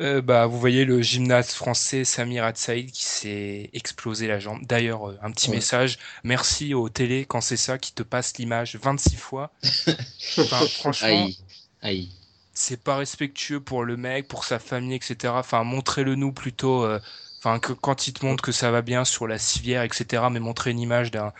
Euh, 0.00 0.22
bah 0.22 0.46
vous 0.46 0.58
voyez 0.60 0.84
le 0.84 1.02
gymnaste 1.02 1.52
français 1.52 2.04
Samir 2.04 2.44
Atsaïd 2.44 2.90
qui 2.90 3.04
s'est 3.04 3.70
explosé 3.72 4.26
la 4.28 4.38
jambe. 4.38 4.64
D'ailleurs 4.66 5.08
euh, 5.10 5.18
un 5.22 5.30
petit 5.32 5.50
Ouais. 5.50 5.56
message. 5.56 5.98
Merci 6.24 6.74
aux 6.74 6.88
télé 6.88 7.26
quand 7.26 7.40
c'est 7.40 7.56
ça 7.56 7.78
qui 7.78 7.92
te 7.92 8.02
passe 8.02 8.36
l'image 8.38 8.76
26 8.76 9.16
fois. 9.16 9.52
Enfin, 10.38 10.68
franchement 10.68 11.08
Aïe. 11.08 11.38
Aïe. 11.82 12.08
c'est 12.54 12.82
pas 12.82 12.96
respectueux 12.96 13.60
pour 13.60 13.84
le 13.84 13.96
mec, 13.96 14.28
pour 14.28 14.44
sa 14.44 14.58
famille, 14.58 14.94
etc. 14.96 15.34
Enfin, 15.36 15.64
montrez-le 15.64 16.14
nous 16.14 16.32
plutôt. 16.32 16.84
euh, 16.84 17.00
Enfin, 17.42 17.58
que 17.58 17.72
quand 17.72 18.06
il 18.06 18.12
te 18.12 18.24
montre 18.26 18.42
que 18.44 18.52
ça 18.52 18.70
va 18.70 18.82
bien 18.82 19.04
sur 19.06 19.26
la 19.26 19.38
civière, 19.38 19.82
etc. 19.82 20.24
Mais 20.30 20.40
montrer 20.40 20.70
une 20.72 20.78
image 20.78 21.10
d'un 21.10 21.32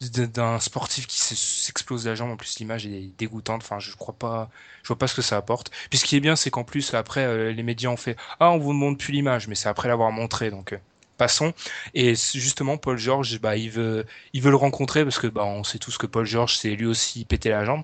d'un 0.00 0.60
sportif 0.60 1.06
qui 1.06 1.18
s'explose 1.18 2.06
la 2.06 2.14
jambe. 2.14 2.30
En 2.30 2.36
plus, 2.36 2.58
l'image 2.58 2.86
est 2.86 3.10
dégoûtante. 3.16 3.62
Enfin, 3.62 3.78
je 3.78 3.94
crois 3.96 4.14
pas. 4.14 4.50
Je 4.82 4.88
vois 4.88 4.98
pas 4.98 5.06
ce 5.08 5.14
que 5.14 5.22
ça 5.22 5.36
apporte. 5.38 5.70
Puis 5.90 5.98
ce 5.98 6.04
qui 6.04 6.16
est 6.16 6.20
bien, 6.20 6.36
c'est 6.36 6.50
qu'en 6.50 6.64
plus 6.64 6.92
après, 6.94 7.24
euh, 7.24 7.52
les 7.52 7.62
médias 7.62 7.88
ont 7.90 7.96
fait 7.96 8.16
ah, 8.38 8.50
on 8.50 8.58
vous 8.58 8.72
montre 8.72 8.98
plus 9.02 9.12
l'image, 9.12 9.48
mais 9.48 9.54
c'est 9.54 9.68
après 9.68 9.88
l'avoir 9.88 10.12
montré. 10.12 10.50
Donc 10.50 10.74
euh, 10.74 10.78
passons. 11.16 11.54
Et 11.94 12.14
justement, 12.14 12.76
Paul 12.78 12.98
George, 12.98 13.40
bah, 13.40 13.56
il 13.56 13.70
veut, 13.70 14.04
il 14.32 14.42
veut 14.42 14.50
le 14.50 14.56
rencontrer 14.56 15.04
parce 15.04 15.18
que 15.18 15.26
bah, 15.26 15.44
on 15.44 15.64
sait 15.64 15.78
tous 15.78 15.96
que 15.98 16.06
Paul 16.06 16.26
George, 16.26 16.56
c'est 16.58 16.70
lui 16.76 16.86
aussi 16.86 17.24
pété 17.24 17.48
la 17.48 17.64
jambe. 17.64 17.82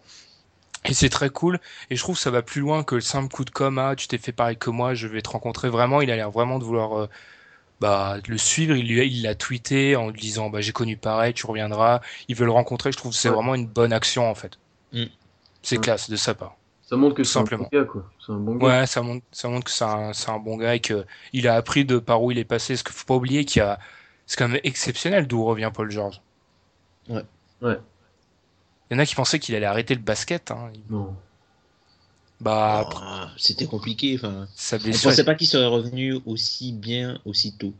Et 0.84 0.94
c'est 0.94 1.08
très 1.10 1.30
cool. 1.30 1.60
Et 1.90 1.96
je 1.96 2.02
trouve 2.02 2.16
que 2.16 2.22
ça 2.22 2.30
va 2.30 2.42
plus 2.42 2.60
loin 2.60 2.82
que 2.84 2.96
le 2.96 3.00
simple 3.00 3.32
coup 3.32 3.44
de 3.44 3.50
com. 3.50 3.78
Ah, 3.78 3.94
tu 3.96 4.08
t'es 4.08 4.18
fait 4.18 4.32
pareil 4.32 4.56
que 4.56 4.70
moi, 4.70 4.94
je 4.94 5.06
vais 5.06 5.22
te 5.22 5.30
rencontrer. 5.30 5.68
Vraiment, 5.68 6.00
il 6.00 6.10
a 6.10 6.16
l'air 6.16 6.30
vraiment 6.30 6.58
de 6.58 6.64
vouloir 6.64 6.98
euh, 6.98 7.08
bah, 7.82 8.16
le 8.26 8.38
suivre. 8.38 8.74
Il 8.76 8.86
lui, 8.88 9.06
il 9.06 9.22
l'a 9.22 9.34
tweeté 9.34 9.96
en 9.96 10.08
lui 10.08 10.20
disant 10.20 10.48
bah, 10.48 10.60
j'ai 10.62 10.72
connu 10.72 10.96
pareil, 10.96 11.34
tu 11.34 11.44
reviendras. 11.46 12.00
Il 12.28 12.36
veut 12.36 12.46
le 12.46 12.52
rencontrer. 12.52 12.92
Je 12.92 12.96
trouve 12.96 13.12
que 13.12 13.18
c'est 13.18 13.28
Ouais. 13.28 13.34
vraiment 13.34 13.54
une 13.54 13.66
bonne 13.66 13.92
action 13.92 14.30
en 14.30 14.34
fait. 14.34 14.58
Mm. 14.92 15.04
C'est 15.62 15.76
Ouais. 15.76 15.82
classe 15.82 16.08
de 16.08 16.16
sa 16.16 16.34
part. 16.34 16.56
Ça 16.82 16.96
montre 16.96 17.14
que 17.14 17.22
Tout 17.22 17.28
c'est 17.28 17.38
un 17.38 17.42
simplement. 17.42 17.68
bon 17.72 17.78
gars, 17.78 17.84
quoi. 17.84 18.10
C'est 18.24 18.32
un 18.32 18.36
bon 18.36 18.54
gars. 18.56 18.66
Ouais, 18.80 18.86
ça 18.86 19.02
montre, 19.02 19.24
ça 19.32 19.48
montre 19.48 19.64
que 19.64 19.70
c'est 19.70 19.84
un, 20.30 20.38
bon 20.38 20.56
gars 20.56 20.74
et 20.74 20.80
que 20.80 21.04
il 21.32 21.48
a 21.48 21.54
appris 21.56 21.84
de 21.84 21.98
par 21.98 22.22
où 22.22 22.30
il 22.30 22.38
est 22.38 22.44
passé. 22.44 22.74
Parce 22.74 22.82
qu'il 22.82 22.92
faut 22.94 23.06
pas 23.06 23.14
oublier 23.14 23.44
qu'il 23.44 23.60
y 23.60 23.62
a, 23.64 23.78
c'est 24.26 24.36
quand 24.38 24.48
même 24.48 24.60
exceptionnel 24.64 25.26
d'où 25.26 25.44
revient 25.44 25.70
Paul 25.74 25.90
George. 25.90 26.20
Ouais. 27.08 27.24
Ouais. 27.62 27.78
Il 28.90 28.94
y 28.94 28.96
en 28.96 28.98
a 28.98 29.06
qui 29.06 29.14
pensaient 29.14 29.38
qu'il 29.38 29.54
allait 29.54 29.66
arrêter 29.66 29.94
le 29.94 30.00
basket. 30.02 30.50
Hein. 30.50 30.70
Non. 30.90 31.16
Bah, 32.42 32.88
Ah, 32.96 33.30
C'était 33.36 33.66
compliqué. 33.66 34.16
Enfin, 34.16 34.48
sa 34.54 34.76
on 34.76 34.80
blessure 34.80 35.10
pensait 35.10 35.24
pas 35.24 35.34
qu'il 35.36 35.46
serait 35.46 35.66
revenu 35.66 36.18
aussi 36.26 36.72
bien 36.72 37.18
aussitôt. 37.24 37.72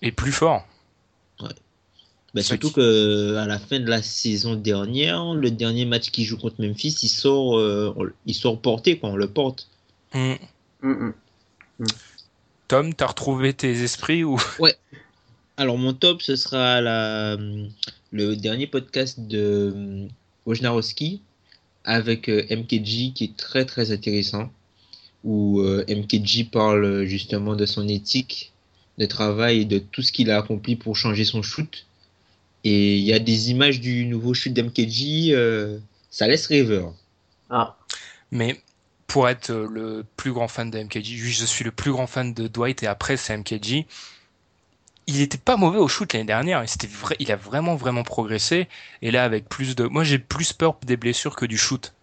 est 0.00 0.10
plus 0.12 0.32
fort. 0.32 0.66
Bah, 1.40 1.50
C'est 2.36 2.42
surtout 2.44 2.68
qui- 2.68 2.74
que 2.76 3.36
à 3.36 3.46
la 3.46 3.58
fin 3.58 3.78
de 3.78 3.88
la 3.90 4.00
saison 4.02 4.54
dernière, 4.54 5.34
le 5.34 5.50
dernier 5.50 5.84
match 5.84 6.10
qu'il 6.10 6.24
joue 6.24 6.38
contre 6.38 6.62
Memphis, 6.64 6.96
il 7.02 7.08
sort, 7.08 7.58
euh, 7.58 7.92
on- 7.98 8.08
il 8.24 8.34
sort 8.34 8.58
porté, 8.58 8.98
quoi, 8.98 9.10
on 9.10 9.16
le 9.16 9.28
porte. 9.28 9.68
Hum. 10.14 10.38
Tom, 12.68 12.94
t'as 12.94 13.06
retrouvé 13.06 13.52
tes 13.52 13.82
esprits 13.82 14.24
ou? 14.24 14.38
Alors 15.58 15.76
mon 15.76 15.92
top, 15.92 16.22
ce 16.22 16.34
sera 16.36 16.80
la, 16.80 17.36
le 18.10 18.34
dernier 18.36 18.66
podcast 18.66 19.20
de 19.20 19.72
euh, 19.76 20.08
Wojnarowski 20.46 21.20
avec 21.84 22.28
euh, 22.28 22.44
MKG 22.50 23.12
qui 23.14 23.24
est 23.24 23.36
très 23.36 23.64
très 23.64 23.92
intéressant, 23.92 24.50
où 25.24 25.60
euh, 25.60 25.84
MKG 25.88 26.50
parle 26.50 27.04
justement 27.04 27.56
de 27.56 27.66
son 27.66 27.88
éthique 27.88 28.52
de 28.98 29.06
travail 29.06 29.60
et 29.60 29.64
de 29.64 29.78
tout 29.78 30.02
ce 30.02 30.12
qu'il 30.12 30.30
a 30.30 30.38
accompli 30.38 30.76
pour 30.76 30.96
changer 30.96 31.24
son 31.24 31.42
shoot. 31.42 31.86
Et 32.64 32.96
il 32.96 33.04
y 33.04 33.12
a 33.12 33.18
des 33.18 33.50
images 33.50 33.80
du 33.80 34.06
nouveau 34.06 34.34
shoot 34.34 34.52
d'MKG, 34.52 35.32
euh, 35.32 35.78
ça 36.10 36.28
laisse 36.28 36.46
rêveur. 36.46 36.94
Ah, 37.50 37.76
Mais 38.30 38.60
pour 39.06 39.28
être 39.28 39.50
euh, 39.50 39.66
le 39.70 40.04
plus 40.16 40.32
grand 40.32 40.48
fan 40.48 40.70
de 40.70 40.78
MKG, 40.78 41.16
je 41.16 41.44
suis 41.44 41.64
le 41.64 41.72
plus 41.72 41.90
grand 41.90 42.06
fan 42.06 42.32
de 42.34 42.46
Dwight 42.46 42.82
et 42.82 42.86
après 42.86 43.16
c'est 43.16 43.36
MKG. 43.36 43.86
Il 45.06 45.20
était 45.20 45.38
pas 45.38 45.56
mauvais 45.56 45.78
au 45.78 45.88
shoot 45.88 46.12
l'année 46.12 46.24
dernière. 46.24 46.62
C'était 46.68 46.86
vrai, 46.86 47.16
il 47.18 47.32
a 47.32 47.36
vraiment 47.36 47.74
vraiment 47.74 48.02
progressé. 48.04 48.68
Et 49.02 49.10
là 49.10 49.24
avec 49.24 49.48
plus 49.48 49.74
de, 49.74 49.84
moi 49.84 50.04
j'ai 50.04 50.18
plus 50.18 50.52
peur 50.52 50.76
des 50.84 50.96
blessures 50.96 51.36
que 51.36 51.46
du 51.46 51.58
shoot. 51.58 51.94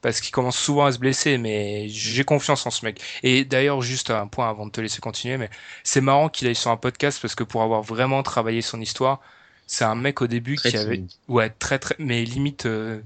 Parce 0.00 0.20
qu'il 0.20 0.32
commence 0.32 0.58
souvent 0.58 0.86
à 0.86 0.92
se 0.92 0.98
blesser, 0.98 1.38
mais 1.38 1.88
j'ai 1.88 2.24
confiance 2.24 2.66
en 2.66 2.70
ce 2.70 2.84
mec. 2.84 3.00
Et 3.22 3.44
d'ailleurs, 3.44 3.82
juste 3.82 4.10
un 4.10 4.26
point 4.26 4.50
avant 4.50 4.66
de 4.66 4.72
te 4.72 4.80
laisser 4.80 5.00
continuer, 5.00 5.36
mais 5.36 5.48
c'est 5.84 6.00
marrant 6.00 6.28
qu'il 6.28 6.48
aille 6.48 6.56
sur 6.56 6.72
un 6.72 6.76
podcast 6.76 7.20
parce 7.22 7.36
que 7.36 7.44
pour 7.44 7.62
avoir 7.62 7.82
vraiment 7.82 8.24
travaillé 8.24 8.62
son 8.62 8.80
histoire, 8.80 9.20
c'est 9.66 9.84
un 9.84 9.94
mec 9.94 10.20
au 10.20 10.26
début 10.26 10.56
Très 10.56 10.70
qui 10.70 10.76
avait, 10.76 10.96
timide. 10.96 11.10
ouais, 11.28 11.50
très 11.50 11.78
très, 11.78 11.94
mais 11.98 12.24
limite 12.24 12.66
euh, 12.66 13.00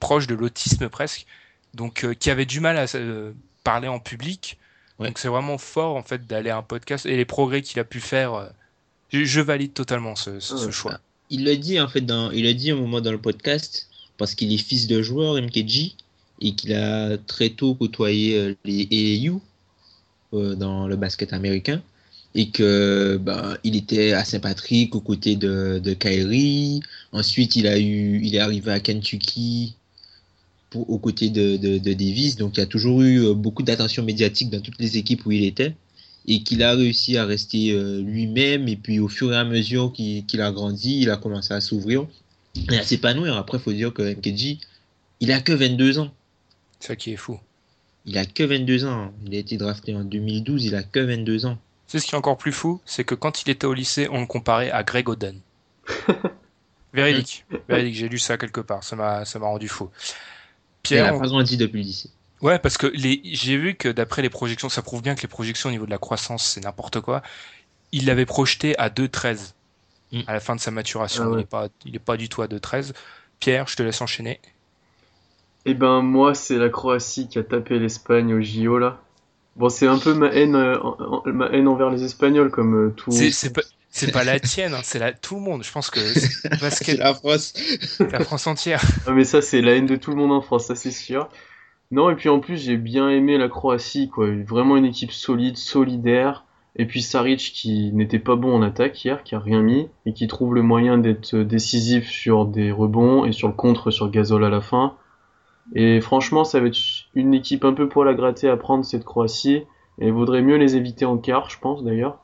proche 0.00 0.26
de 0.26 0.34
l'autisme 0.34 0.88
presque, 0.88 1.26
donc 1.74 2.04
euh, 2.04 2.14
qui 2.14 2.30
avait 2.30 2.46
du 2.46 2.60
mal 2.60 2.78
à 2.78 2.86
euh, 2.96 3.32
parler 3.62 3.88
en 3.88 4.00
public. 4.00 4.57
Ouais. 4.98 5.08
Donc 5.08 5.18
c'est 5.18 5.28
vraiment 5.28 5.58
fort 5.58 5.96
en 5.96 6.02
fait 6.02 6.26
d'aller 6.26 6.50
à 6.50 6.56
un 6.58 6.62
podcast 6.62 7.06
et 7.06 7.16
les 7.16 7.24
progrès 7.24 7.62
qu'il 7.62 7.78
a 7.80 7.84
pu 7.84 8.00
faire. 8.00 8.34
euh, 8.34 8.46
je, 9.12 9.24
je 9.24 9.40
valide 9.40 9.72
totalement 9.72 10.16
ce, 10.16 10.40
ce- 10.40 10.56
ce 10.56 10.66
Ouais. 10.66 10.72
choix. 10.72 11.00
Il 11.30 11.44
l'a 11.44 11.56
dit 11.56 11.78
en 11.80 11.88
fait 11.88 12.00
dans, 12.00 12.30
il 12.30 12.54
dit 12.56 12.70
un 12.70 12.76
moment 12.76 13.00
dans 13.00 13.12
le 13.12 13.20
podcast 13.20 13.88
parce 14.16 14.34
qu'il 14.34 14.52
est 14.52 14.58
fils 14.58 14.86
de 14.86 15.02
joueur 15.02 15.34
MKG 15.40 15.94
et 16.40 16.54
qu'il 16.54 16.72
a 16.74 17.16
très 17.18 17.50
tôt 17.50 17.74
côtoyé 17.74 18.36
euh, 18.38 18.54
les 18.64 18.88
AAU 19.28 19.40
euh, 20.34 20.54
dans 20.54 20.86
le 20.88 20.96
basket 20.96 21.32
américain 21.32 21.82
et 22.34 22.50
que 22.50 23.18
ben, 23.20 23.56
il 23.64 23.76
était 23.76 24.12
à 24.12 24.24
Saint-Patrick 24.24 24.94
aux 24.94 25.00
côtés 25.00 25.36
de, 25.36 25.80
de 25.82 25.94
Kyrie. 25.94 26.80
Ensuite, 27.12 27.56
il 27.56 27.66
a 27.66 27.78
eu, 27.78 28.20
il 28.22 28.34
est 28.34 28.38
arrivé 28.40 28.70
à 28.72 28.80
Kentucky 28.80 29.74
pour, 30.70 30.88
aux 30.90 30.98
côtés 30.98 31.30
de, 31.30 31.56
de, 31.56 31.78
de 31.78 31.92
Davis. 31.92 32.36
Donc, 32.36 32.56
il 32.56 32.60
y 32.60 32.62
a 32.62 32.66
toujours 32.66 33.02
eu 33.02 33.24
euh, 33.24 33.34
beaucoup 33.34 33.62
d'attention 33.62 34.02
médiatique 34.02 34.50
dans 34.50 34.60
toutes 34.60 34.78
les 34.78 34.96
équipes 34.96 35.26
où 35.26 35.32
il 35.32 35.44
était 35.44 35.74
et 36.26 36.42
qu'il 36.42 36.62
a 36.62 36.74
réussi 36.74 37.16
à 37.16 37.24
rester 37.24 37.72
euh, 37.72 38.02
lui-même. 38.02 38.68
Et 38.68 38.76
puis, 38.76 38.98
au 38.98 39.08
fur 39.08 39.32
et 39.32 39.36
à 39.36 39.44
mesure 39.44 39.92
qu'il 39.92 40.40
a 40.40 40.52
grandi, 40.52 41.00
il 41.00 41.10
a 41.10 41.16
commencé 41.16 41.54
à 41.54 41.60
s'ouvrir 41.60 42.06
et 42.70 42.76
à 42.76 42.82
s'épanouir. 42.82 43.36
Après, 43.36 43.58
il 43.58 43.60
faut 43.62 43.72
dire 43.72 43.92
que 43.92 44.02
MKG, 44.02 44.58
il 45.20 45.32
a 45.32 45.40
que 45.40 45.52
22 45.52 45.98
ans. 45.98 46.12
C'est 46.80 46.88
ça 46.88 46.96
qui 46.96 47.12
est 47.12 47.16
fou. 47.16 47.38
Il 48.04 48.16
a 48.18 48.24
que 48.24 48.42
22 48.42 48.84
ans. 48.84 49.12
Il 49.26 49.34
a 49.34 49.38
été 49.38 49.56
drafté 49.56 49.94
en 49.94 50.04
2012, 50.04 50.64
il 50.64 50.74
a 50.74 50.82
que 50.82 51.00
22 51.00 51.46
ans. 51.46 51.58
C'est 51.86 51.98
ce 51.98 52.06
qui 52.06 52.14
est 52.14 52.18
encore 52.18 52.36
plus 52.36 52.52
fou, 52.52 52.80
c'est 52.84 53.04
que 53.04 53.14
quand 53.14 53.42
il 53.42 53.50
était 53.50 53.66
au 53.66 53.72
lycée, 53.72 54.08
on 54.10 54.20
le 54.20 54.26
comparait 54.26 54.70
à 54.70 54.82
Greg 54.82 55.08
Oden. 55.08 55.40
Véridique, 56.92 57.44
véridique, 57.68 57.94
j'ai 57.94 58.08
lu 58.08 58.18
ça 58.18 58.38
quelque 58.38 58.62
part, 58.62 58.82
ça 58.82 58.96
m'a, 58.96 59.26
ça 59.26 59.38
m'a 59.38 59.46
rendu 59.46 59.68
fou. 59.68 59.90
Il 60.84 60.88
Pierre, 60.88 61.12
a 61.12 61.14
on- 61.16 61.20
pas 61.20 61.26
grandi 61.26 61.56
depuis 61.56 61.78
le 61.82 61.86
lycée. 61.86 62.10
ouais, 62.42 62.58
parce 62.58 62.78
que 62.78 62.86
les, 62.86 63.20
j'ai 63.24 63.56
vu 63.56 63.74
que 63.74 63.88
d'après 63.88 64.22
les 64.22 64.30
projections, 64.30 64.68
ça 64.68 64.82
prouve 64.82 65.02
bien 65.02 65.14
que 65.14 65.22
les 65.22 65.28
projections 65.28 65.68
au 65.68 65.72
niveau 65.72 65.86
de 65.86 65.90
la 65.90 65.98
croissance, 65.98 66.44
c'est 66.46 66.60
n'importe 66.62 67.00
quoi. 67.00 67.22
Il 67.92 68.06
l'avait 68.06 68.26
projeté 68.26 68.78
à 68.78 68.88
2,13 68.90 69.54
Mm. 70.10 70.20
à 70.26 70.32
la 70.32 70.40
fin 70.40 70.56
de 70.56 70.60
sa 70.60 70.70
maturation. 70.70 71.24
Ah 71.24 71.28
ouais. 71.30 71.40
Il 71.40 71.42
est 71.42 71.46
pas, 71.46 71.68
il 71.84 71.94
est 71.96 71.98
pas 71.98 72.16
du 72.16 72.30
tout 72.30 72.40
à 72.40 72.46
2,13. 72.48 72.94
Pierre, 73.40 73.66
je 73.68 73.76
te 73.76 73.82
laisse 73.82 74.00
enchaîner. 74.00 74.40
Eh 75.66 75.74
ben 75.74 76.00
moi 76.00 76.34
c'est 76.34 76.56
la 76.56 76.70
Croatie 76.70 77.28
qui 77.28 77.38
a 77.38 77.42
tapé 77.42 77.78
l'Espagne 77.78 78.32
au 78.32 78.40
JO 78.40 78.78
là. 78.78 79.02
Bon 79.56 79.68
c'est 79.68 79.86
un 79.86 79.98
peu 79.98 80.14
ma 80.14 80.28
haine, 80.28 80.54
euh, 80.54 80.78
en- 80.80 80.96
en- 80.98 81.22
ma 81.32 81.46
haine 81.50 81.68
envers 81.68 81.90
les 81.90 82.04
Espagnols 82.04 82.50
comme 82.50 82.74
euh, 82.74 82.90
tout. 82.96 83.10
C'est, 83.10 83.30
c'est 83.30 83.52
pas, 83.52 83.60
c'est 83.90 84.12
pas 84.12 84.24
la 84.24 84.38
tienne, 84.38 84.74
hein, 84.74 84.80
c'est 84.82 84.98
la, 84.98 85.12
tout 85.12 85.36
le 85.36 85.40
monde. 85.40 85.64
Je 85.64 85.72
pense 85.72 85.90
que 85.90 86.00
basket, 86.60 86.98
la 86.98 87.14
France. 87.14 87.54
la 88.00 88.20
France 88.20 88.46
entière. 88.46 88.82
Ah, 89.06 89.12
mais 89.12 89.24
ça 89.24 89.40
c'est 89.40 89.62
la 89.62 89.74
haine 89.74 89.86
de 89.86 89.96
tout 89.96 90.10
le 90.10 90.16
monde 90.16 90.32
en 90.32 90.40
France, 90.40 90.66
ça 90.66 90.74
c'est 90.74 90.90
sûr. 90.90 91.28
Non 91.90 92.10
et 92.10 92.14
puis 92.14 92.28
en 92.28 92.40
plus 92.40 92.58
j'ai 92.58 92.76
bien 92.76 93.08
aimé 93.08 93.38
la 93.38 93.48
Croatie 93.48 94.08
quoi, 94.08 94.28
vraiment 94.46 94.76
une 94.76 94.84
équipe 94.84 95.12
solide, 95.12 95.56
solidaire. 95.56 96.44
Et 96.76 96.86
puis 96.86 97.02
Saric 97.02 97.52
qui 97.54 97.92
n'était 97.92 98.18
pas 98.18 98.36
bon 98.36 98.54
en 98.54 98.62
attaque 98.62 99.04
hier, 99.04 99.24
qui 99.24 99.34
a 99.34 99.40
rien 99.40 99.62
mis 99.62 99.88
et 100.06 100.12
qui 100.12 100.28
trouve 100.28 100.54
le 100.54 100.62
moyen 100.62 100.98
d'être 100.98 101.36
décisif 101.36 102.08
sur 102.08 102.44
des 102.44 102.70
rebonds 102.70 103.24
et 103.24 103.32
sur 103.32 103.48
le 103.48 103.54
contre 103.54 103.90
sur 103.90 104.10
Gasol 104.10 104.44
à 104.44 104.50
la 104.50 104.60
fin. 104.60 104.94
Et 105.74 106.00
franchement, 106.00 106.44
ça 106.44 106.60
va 106.60 106.68
être 106.68 106.78
une 107.14 107.34
équipe 107.34 107.64
un 107.64 107.72
peu 107.72 107.88
poil 107.88 108.08
à 108.08 108.14
gratter 108.14 108.48
à 108.48 108.56
prendre 108.56 108.84
cette 108.84 109.04
Croatie. 109.04 109.64
Et 110.00 110.06
il 110.06 110.12
vaudrait 110.12 110.42
mieux 110.42 110.56
les 110.56 110.76
éviter 110.76 111.04
en 111.04 111.18
quart, 111.18 111.50
je 111.50 111.58
pense 111.58 111.82
d'ailleurs. 111.82 112.18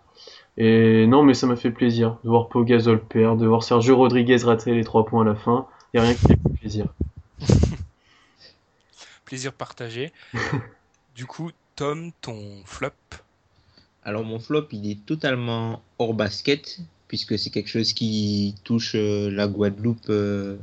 Et 0.57 1.07
non, 1.07 1.23
mais 1.23 1.35
ça 1.35 1.47
m'a 1.47 1.57
fait 1.57 1.71
plaisir 1.71 2.19
de 2.23 2.29
voir 2.29 2.49
Pau 2.49 2.65
Gasol 2.65 3.03
perdre, 3.03 3.41
de 3.41 3.47
voir 3.47 3.63
Sergio 3.65 3.97
Rodriguez 3.97 4.37
rater 4.45 4.75
les 4.75 4.85
trois 4.85 5.05
points 5.05 5.23
à 5.23 5.25
la 5.25 5.35
fin. 5.35 5.67
Y 5.93 5.99
a 5.99 6.03
rien 6.03 6.15
qui 6.15 6.27
fait 6.27 6.37
plus 6.37 6.55
plaisir. 6.55 6.87
Plaisir 9.25 9.53
partagé. 9.53 10.13
du 11.17 11.27
coup, 11.27 11.51
Tom, 11.77 12.13
ton 12.21 12.39
flop? 12.65 12.91
Alors 14.05 14.23
mon 14.23 14.39
flop, 14.39 14.69
il 14.71 14.91
est 14.91 15.05
totalement 15.05 15.83
hors 15.99 16.15
basket, 16.15 16.79
puisque 17.09 17.39
c'est 17.39 17.51
quelque 17.51 17.71
chose 17.71 17.93
qui 17.93 18.55
touche 18.63 18.93
euh, 18.95 19.31
la 19.31 19.49
Guadeloupe 19.49 20.07
euh, 20.11 20.57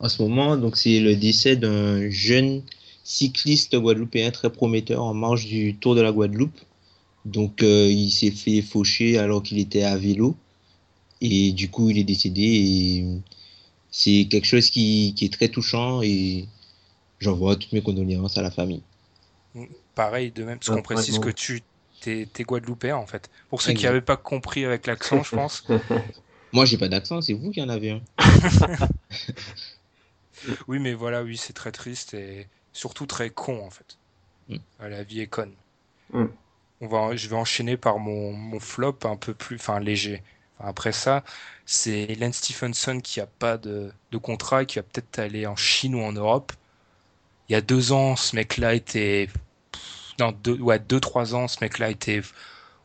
en 0.00 0.08
ce 0.08 0.22
moment. 0.22 0.56
Donc 0.56 0.76
c'est 0.76 1.00
le 1.00 1.14
décès 1.16 1.56
d'un 1.56 2.10
jeune 2.10 2.62
cycliste 3.04 3.76
guadeloupéen 3.76 4.30
très 4.30 4.50
prometteur 4.50 5.02
en 5.02 5.14
marge 5.14 5.46
du 5.46 5.76
Tour 5.76 5.94
de 5.94 6.00
la 6.00 6.12
Guadeloupe. 6.12 6.60
Donc 7.24 7.62
euh, 7.62 7.86
il 7.90 8.10
s'est 8.10 8.30
fait 8.30 8.62
faucher 8.62 9.18
alors 9.18 9.42
qu'il 9.42 9.58
était 9.58 9.82
à 9.82 9.96
vélo. 9.96 10.36
Et 11.20 11.52
du 11.52 11.70
coup, 11.70 11.90
il 11.90 11.98
est 11.98 12.04
décédé. 12.04 12.42
Et 12.42 13.06
c'est 13.90 14.26
quelque 14.30 14.46
chose 14.46 14.70
qui, 14.70 15.12
qui 15.14 15.26
est 15.26 15.32
très 15.32 15.48
touchant. 15.48 16.02
Et 16.02 16.46
j'envoie 17.18 17.56
toutes 17.56 17.72
mes 17.72 17.82
condoléances 17.82 18.38
à 18.38 18.42
la 18.42 18.50
famille. 18.50 18.82
Pareil, 19.94 20.30
de 20.30 20.44
même, 20.44 20.58
parce 20.58 20.70
qu'on 20.70 20.82
précise 20.82 21.18
que 21.18 21.30
tu 21.30 21.62
t'es, 22.00 22.26
t'es 22.32 22.44
guadeloupéen 22.44 22.96
en 22.96 23.06
fait. 23.06 23.28
Pour 23.50 23.60
ceux 23.60 23.72
qui 23.74 23.84
n'avaient 23.84 24.00
pas 24.00 24.16
compris 24.16 24.64
avec 24.64 24.86
l'accent, 24.86 25.22
je 25.22 25.36
pense. 25.36 25.66
Moi, 26.52 26.64
j'ai 26.64 26.78
pas 26.78 26.88
d'accent, 26.88 27.20
c'est 27.20 27.32
vous 27.32 27.50
qui 27.50 27.62
en 27.62 27.68
avez 27.68 27.90
un. 27.90 28.00
Oui, 30.68 30.78
mais 30.78 30.94
voilà, 30.94 31.22
oui, 31.22 31.36
c'est 31.36 31.52
très 31.52 31.72
triste 31.72 32.14
et 32.14 32.46
surtout 32.72 33.06
très 33.06 33.30
con 33.30 33.64
en 33.64 33.70
fait. 33.70 33.98
Mm. 34.48 34.56
Euh, 34.80 34.88
La 34.88 35.02
vie 35.02 35.20
est 35.20 35.26
conne. 35.26 35.52
Mm. 36.12 36.24
On 36.80 36.88
va, 36.88 37.14
je 37.16 37.28
vais 37.28 37.36
enchaîner 37.36 37.76
par 37.76 37.98
mon, 37.98 38.32
mon 38.32 38.58
flop 38.60 38.98
un 39.04 39.16
peu 39.16 39.34
plus, 39.34 39.56
enfin 39.56 39.80
léger. 39.80 40.22
Enfin, 40.58 40.70
après 40.70 40.92
ça, 40.92 41.24
c'est 41.66 42.14
Lance 42.16 42.36
Stephenson 42.36 43.00
qui 43.02 43.20
a 43.20 43.26
pas 43.26 43.58
de, 43.58 43.92
de 44.12 44.18
contrat 44.18 44.62
et 44.62 44.66
qui 44.66 44.78
va 44.78 44.82
peut-être 44.82 45.18
aller 45.18 45.46
en 45.46 45.56
Chine 45.56 45.94
ou 45.94 46.00
en 46.02 46.12
Europe. 46.12 46.52
Il 47.48 47.52
y 47.52 47.56
a 47.56 47.60
deux 47.60 47.92
ans, 47.92 48.16
ce 48.16 48.34
mec-là 48.36 48.74
était, 48.74 49.28
non, 50.18 50.32
deux, 50.32 50.58
ouais, 50.58 50.78
deux, 50.78 51.00
trois 51.00 51.34
ans, 51.34 51.48
ce 51.48 51.58
mec-là 51.60 51.90
était, 51.90 52.22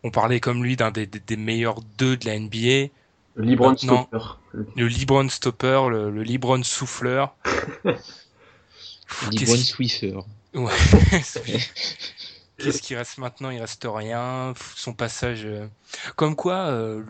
on 0.03 0.11
parlait 0.11 0.39
comme 0.39 0.63
lui 0.63 0.75
d'un 0.75 0.91
des, 0.91 1.05
des, 1.05 1.19
des 1.19 1.37
meilleurs 1.37 1.81
deux 1.97 2.17
de 2.17 2.25
la 2.25 2.37
NBA. 2.39 2.91
Le 3.35 3.43
Libron 3.43 3.69
Maintenant- 3.71 4.07
Stopper. 4.07 4.25
Le 4.75 4.87
Libron 4.87 5.29
stopper, 5.29 5.81
le, 5.89 6.09
le 6.11 6.23
Libron 6.23 6.63
souffleur. 6.63 7.35
Qui- 9.31 9.45
Swiffer. 9.47 10.17
Ouais. 10.53 10.71
Qu'est-ce 12.57 12.81
qui 12.81 12.95
reste 12.95 13.17
maintenant? 13.17 13.49
Il 13.49 13.59
reste 13.59 13.85
rien. 13.89 14.53
Son 14.75 14.93
passage. 14.93 15.45
euh, 15.45 15.67
Comme 16.15 16.35
quoi, 16.35 16.67
euh, 16.67 17.03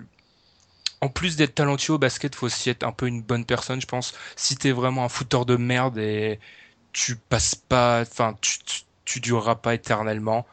en 1.01 1.09
plus 1.09 1.35
d'être 1.35 1.55
talentueux 1.55 1.93
au 1.93 1.97
basket, 1.99 2.35
faut 2.35 2.47
aussi 2.47 2.69
être 2.69 2.83
un 2.83 2.91
peu 2.91 3.07
une 3.07 3.21
bonne 3.21 3.45
personne, 3.45 3.81
je 3.81 3.87
pense. 3.87 4.13
Si 4.35 4.57
t'es 4.57 4.71
vraiment 4.71 5.05
un 5.05 5.09
fouteur 5.09 5.45
de 5.45 5.55
merde 5.57 5.97
et 5.97 6.39
tu 6.93 7.15
passes 7.17 7.55
pas, 7.55 8.01
enfin, 8.01 8.37
tu, 8.41 8.59
tu, 8.65 8.81
tu 9.05 9.19
dureras 9.21 9.55
pas 9.55 9.75
éternellement. 9.75 10.47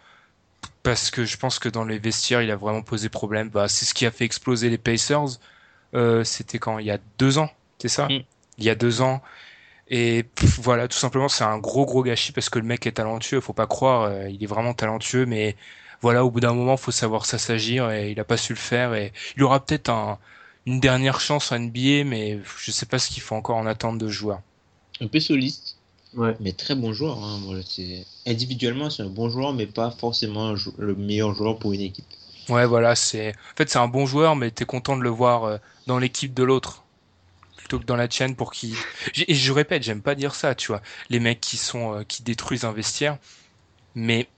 Parce 0.82 1.11
que 1.11 1.24
je 1.24 1.36
pense 1.36 1.59
que 1.59 1.68
dans 1.68 1.84
les 1.84 1.99
vestiaires, 1.99 2.43
il 2.43 2.51
a 2.51 2.57
vraiment 2.57 2.82
posé 2.82 3.09
problème. 3.09 3.51
Bah, 3.51 3.68
c'est 3.68 3.84
ce 3.86 3.95
qui 3.95 4.07
a 4.07 4.11
fait 4.12 4.24
exploser 4.24 4.70
les 4.70 4.78
Pacers. 4.78 5.38
Euh, 5.95 6.24
c'était 6.24 6.59
quand? 6.59 6.78
Il 6.78 6.86
y 6.86 6.90
a 6.90 6.99
deux 7.18 7.38
ans, 7.38 7.51
c'est 7.80 7.88
ça? 7.88 8.09
Mm. 8.09 8.20
Il 8.59 8.64
y 8.64 8.70
a 8.70 8.74
deux 8.74 9.03
ans. 9.03 9.22
Et 9.93 10.24
pff, 10.24 10.59
voilà, 10.61 10.88
tout 10.88 10.99
simplement, 10.99 11.28
c'est 11.28 11.45
un 11.45 11.59
gros 11.59 11.86
gros 11.86 12.03
gâchis 12.03 12.32
parce 12.32 12.49
que 12.51 12.59
le 12.59 12.64
mec 12.64 12.86
est 12.86 12.93
talentueux, 12.93 13.40
faut 13.40 13.53
pas 13.53 13.66
croire, 13.68 14.03
euh, 14.05 14.28
il 14.28 14.43
est 14.43 14.47
vraiment 14.47 14.74
talentueux, 14.74 15.24
mais 15.26 15.57
voilà, 16.01 16.24
au 16.24 16.30
bout 16.30 16.40
d'un 16.40 16.55
moment, 16.55 16.76
faut 16.76 16.90
savoir 16.90 17.26
s'assagir 17.26 17.90
et 17.93 18.11
il 18.11 18.18
a 18.20 18.24
pas 18.24 18.36
su 18.38 18.55
le 18.55 18.59
faire 18.59 18.95
et 18.95 19.12
il 19.36 19.43
aura 19.45 19.64
peut-être 19.64 19.90
un, 19.90 20.18
une 20.66 20.80
dernière 20.80 21.20
chance 21.20 21.53
en 21.53 21.57
NBA, 21.57 22.05
mais 22.05 22.40
je 22.59 22.70
sais 22.72 22.86
pas 22.86 22.99
ce 22.99 23.09
qu'il 23.11 23.22
faut 23.22 23.36
encore 23.36 23.57
en 23.59 23.66
attendre 23.66 23.99
de 23.99 24.09
ce 24.09 24.12
joueur. 24.12 24.40
Un 25.03 25.07
peu 25.09 25.20
soliste, 25.20 25.76
Ouais. 26.14 26.34
mais 26.40 26.53
très 26.53 26.74
bon 26.74 26.93
joueur. 26.95 27.22
Hein. 27.22 27.40
Voilà. 27.45 27.61
Individuellement, 28.26 28.88
c'est 28.90 29.03
un 29.03 29.11
bon 29.11 29.28
joueur, 29.28 29.53
mais 29.53 29.66
pas 29.66 29.90
forcément 29.90 30.57
jou- 30.57 30.74
le 30.78 30.95
meilleur 30.95 31.34
joueur 31.34 31.59
pour 31.59 31.72
une 31.74 31.82
équipe. 31.82 32.07
Ouais, 32.49 32.66
voilà, 32.66 32.95
c'est, 32.97 33.30
en 33.30 33.57
fait, 33.57 33.70
c'est 33.70 33.78
un 33.78 33.88
bon 33.88 34.07
joueur, 34.07 34.36
mais 34.36 34.51
t'es 34.51 34.64
content 34.64 34.97
de 34.97 35.03
le 35.03 35.09
voir 35.11 35.45
euh, 35.45 35.59
dans 35.86 35.99
l'équipe 35.99 36.34
de 36.34 36.43
l'autre 36.43 36.82
plutôt 37.72 37.80
que 37.80 37.86
dans 37.86 37.96
la 37.96 38.08
tienne 38.08 38.36
pour. 38.36 38.52
J'ai- 38.54 39.30
Et 39.30 39.34
je 39.34 39.52
répète, 39.52 39.82
j'aime 39.82 40.02
pas 40.02 40.14
dire 40.14 40.34
ça, 40.34 40.54
tu 40.54 40.68
vois, 40.68 40.82
les 41.10 41.20
mecs 41.20 41.40
qui 41.40 41.56
sont 41.56 41.94
euh, 41.94 42.04
qui 42.04 42.22
détruisent 42.22 42.64
un 42.64 42.72
vestiaire, 42.72 43.18
mais 43.94 44.28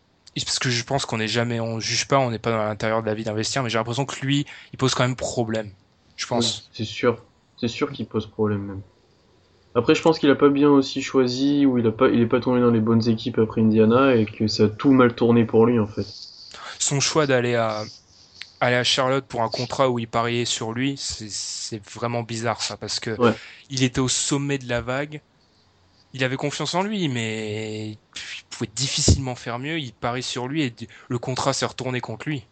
parce 0.45 0.59
que 0.61 0.71
je 0.71 0.85
pense 0.85 1.07
qu'on 1.07 1.19
n'est 1.19 1.29
jamais, 1.29 1.61
on 1.61 1.81
juge 1.81 2.09
pas, 2.09 2.19
on 2.19 2.31
n'est 2.31 2.39
pas 2.41 2.51
dans 2.53 2.59
l'intérieur 2.65 3.03
de 3.03 3.07
la 3.09 3.15
vie 3.15 3.25
d'un 3.25 3.35
vestiaire, 3.35 3.63
mais 3.63 3.71
j'ai 3.71 3.79
l'impression 3.79 4.07
que 4.07 4.21
lui, 4.25 4.47
il 4.73 4.79
pose 4.79 4.95
quand 4.95 5.05
même 5.05 5.17
problème, 5.17 5.73
je 6.17 6.27
pense. 6.27 6.63
Oui, 6.63 6.69
c'est 6.73 6.85
sûr. 6.85 7.25
C'est 7.57 7.69
sûr 7.69 7.91
qu'il 7.93 8.07
pose 8.07 8.27
problème 8.27 8.63
même. 8.63 8.83
Après, 9.75 9.95
je 9.95 10.03
pense 10.03 10.19
qu'il 10.19 10.31
a 10.31 10.37
pas 10.37 10.51
bien 10.51 10.71
aussi 10.71 11.03
choisi, 11.03 11.67
ou 11.67 11.79
il 11.79 11.87
a 11.87 11.93
pas, 11.93 12.09
il 12.11 12.21
est 12.21 12.27
pas 12.27 12.41
tombé 12.41 12.61
dans 12.61 12.71
les 12.73 12.81
bonnes 12.81 13.09
équipes 13.09 13.39
après 13.39 13.63
Indiana, 13.63 14.17
et 14.17 14.27
que 14.27 14.49
ça 14.49 14.65
a 14.65 14.69
tout 14.71 14.93
mal 14.93 15.15
tourné 15.17 15.47
pour 15.47 15.67
lui, 15.67 15.79
en 15.81 15.87
fait. 15.89 16.07
Son 16.79 17.01
choix 17.01 17.27
d'aller 17.27 17.55
à 17.57 17.85
aller 18.61 18.77
à 18.77 18.85
Charlotte 18.85 19.25
pour 19.27 19.43
un 19.43 19.49
contrat 19.49 19.91
où 19.91 19.99
il 19.99 20.09
pariait 20.09 20.45
sur 20.45 20.73
lui, 20.73 20.95
c'est 20.97 21.83
vraiment 21.93 22.23
bizarre 22.23 22.63
ça, 22.63 22.77
parce 22.77 23.01
que 23.01 23.11
Ouais. 23.21 23.35
il 23.71 23.83
était 23.83 24.01
au 24.01 24.09
sommet 24.09 24.59
de 24.59 24.69
la 24.69 24.81
vague. 24.81 25.21
Il 26.13 26.23
avait 26.23 26.37
confiance 26.37 26.75
en 26.75 26.83
lui, 26.83 27.09
mais 27.09 27.89
il 27.91 27.99
pouvait 28.51 28.71
difficilement 28.75 29.35
faire 29.35 29.59
mieux. 29.59 29.79
Il 29.81 29.93
parie 29.93 30.23
sur 30.23 30.47
lui 30.47 30.63
et 30.63 30.73
le 31.09 31.19
contrat 31.19 31.53
s'est 31.53 31.67
retourné 31.67 32.01
contre 32.01 32.29
lui. 32.29 32.47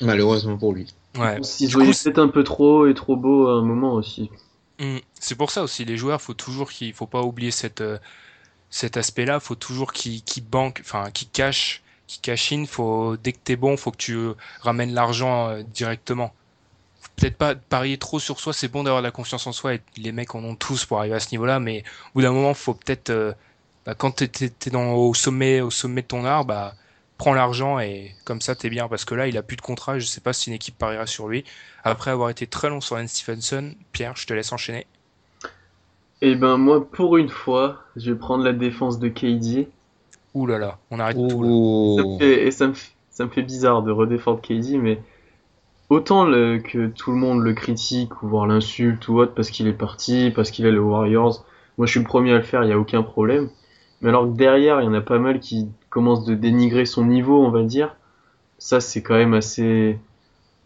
Malheureusement 0.00 0.56
pour 0.56 0.72
lui. 0.72 0.94
Ouais. 1.18 1.36
Il 1.38 1.44
c'est- 1.44 2.04
peut-être 2.04 2.18
un 2.18 2.28
peu 2.28 2.42
trop 2.42 2.86
et 2.86 2.94
trop 2.94 3.16
beau 3.16 3.48
à 3.48 3.52
un 3.58 3.62
moment 3.62 3.92
aussi. 3.94 4.30
Hmm. 4.78 4.96
C'est 5.18 5.34
pour 5.34 5.50
ça 5.50 5.62
aussi 5.62 5.84
les 5.84 5.98
joueurs, 5.98 6.22
faut 6.22 6.32
toujours 6.32 6.70
qu'il 6.72 6.94
faut 6.94 7.06
pas 7.06 7.20
oublier 7.22 7.50
cette 7.50 7.82
euh, 7.82 7.98
cet 8.70 8.96
aspect-là. 8.96 9.40
Faut 9.40 9.56
toujours 9.56 9.92
qu'ils 9.92 10.22
qu'ils 10.22 10.44
banquent, 10.44 10.80
enfin 10.82 11.10
qu'ils 11.10 11.28
cachent, 11.28 11.82
in. 12.52 12.66
Faut 12.66 13.16
dès 13.16 13.32
que 13.32 13.38
t'es 13.42 13.56
bon, 13.56 13.76
faut 13.76 13.90
que 13.90 13.96
tu 13.96 14.14
euh, 14.14 14.34
ramènes 14.60 14.92
l'argent 14.94 15.48
euh, 15.48 15.62
directement. 15.62 16.32
Peut-être 17.16 17.36
pas 17.36 17.54
parier 17.54 17.98
trop 17.98 18.18
sur 18.18 18.40
soi. 18.40 18.52
C'est 18.52 18.68
bon 18.68 18.84
d'avoir 18.84 19.02
la 19.02 19.10
confiance 19.10 19.46
en 19.46 19.52
soi 19.52 19.74
et 19.74 19.80
les 19.96 20.12
mecs 20.12 20.34
en 20.34 20.44
ont 20.44 20.54
tous 20.54 20.84
pour 20.84 20.98
arriver 20.98 21.14
à 21.14 21.20
ce 21.20 21.30
niveau-là. 21.32 21.60
Mais 21.60 21.82
au 22.08 22.18
bout 22.18 22.22
d'un 22.22 22.32
moment, 22.32 22.54
faut 22.54 22.74
peut-être 22.74 23.10
euh, 23.10 23.32
bah, 23.86 23.94
quand 23.94 24.10
t'es 24.16 24.74
au 24.74 25.14
sommet 25.14 25.60
au 25.60 25.70
sommet 25.70 26.02
de 26.02 26.06
ton 26.06 26.24
art, 26.24 26.44
bah 26.44 26.74
prends 27.18 27.34
l'argent 27.34 27.78
et 27.78 28.14
comme 28.24 28.40
ça 28.40 28.54
t'es 28.54 28.70
bien 28.70 28.88
parce 28.88 29.04
que 29.04 29.14
là 29.14 29.28
il 29.28 29.36
a 29.36 29.42
plus 29.42 29.56
de 29.56 29.62
contrat. 29.62 29.98
Je 29.98 30.06
sais 30.06 30.20
pas 30.20 30.32
si 30.32 30.48
une 30.50 30.54
équipe 30.56 30.78
pariera 30.78 31.06
sur 31.06 31.28
lui. 31.28 31.44
Après 31.84 32.10
avoir 32.10 32.30
été 32.30 32.46
très 32.46 32.68
long 32.68 32.80
sur 32.80 32.96
Lance 32.96 33.12
Stephenson, 33.12 33.74
Pierre, 33.92 34.16
je 34.16 34.26
te 34.26 34.32
laisse 34.32 34.52
enchaîner. 34.52 34.86
Et 36.22 36.34
ben 36.34 36.58
moi, 36.58 36.86
pour 36.90 37.16
une 37.16 37.30
fois, 37.30 37.82
je 37.96 38.12
vais 38.12 38.18
prendre 38.18 38.44
la 38.44 38.52
défense 38.52 38.98
de 38.98 39.08
KD. 39.08 39.68
Ouh 40.34 40.46
là 40.46 40.58
là, 40.58 40.78
on 40.90 40.98
arrête 41.00 41.18
tout. 41.28 41.42
Là. 41.42 41.48
Ça 41.96 42.02
me 42.04 42.18
fait- 42.18 42.46
et 42.46 42.50
ça 42.50 42.66
me, 42.68 42.72
f- 42.72 42.92
ça 43.10 43.24
me 43.24 43.30
fait 43.30 43.42
bizarre 43.42 43.82
de 43.82 43.90
redéfendre 43.90 44.40
KD, 44.40 44.78
mais 44.78 45.00
autant 45.88 46.24
le- 46.24 46.58
que 46.58 46.88
tout 46.88 47.10
le 47.12 47.18
monde 47.18 47.42
le 47.42 47.52
critique 47.54 48.22
ou 48.22 48.28
voire 48.28 48.46
l'insulte 48.46 49.08
ou 49.08 49.18
autre 49.18 49.34
parce 49.34 49.50
qu'il 49.50 49.66
est 49.68 49.72
parti, 49.72 50.32
parce 50.34 50.50
qu'il 50.50 50.66
est 50.66 50.72
les 50.72 50.78
Warriors, 50.78 51.44
moi 51.78 51.86
je 51.86 51.92
suis 51.92 52.00
le 52.00 52.06
premier 52.06 52.32
à 52.32 52.36
le 52.36 52.42
faire, 52.42 52.62
il 52.62 52.66
n'y 52.68 52.72
a 52.72 52.78
aucun 52.78 53.02
problème. 53.02 53.50
Mais 54.00 54.08
alors 54.10 54.24
que 54.24 54.36
derrière, 54.36 54.80
il 54.80 54.84
y 54.84 54.88
en 54.88 54.94
a 54.94 55.00
pas 55.02 55.18
mal 55.18 55.40
qui 55.40 55.68
commencent 55.90 56.24
de 56.24 56.34
dénigrer 56.34 56.86
son 56.86 57.04
niveau, 57.04 57.44
on 57.44 57.50
va 57.50 57.62
dire. 57.64 57.96
Ça, 58.58 58.80
c'est 58.80 59.02
quand 59.02 59.14
même 59.16 59.34
assez 59.34 59.98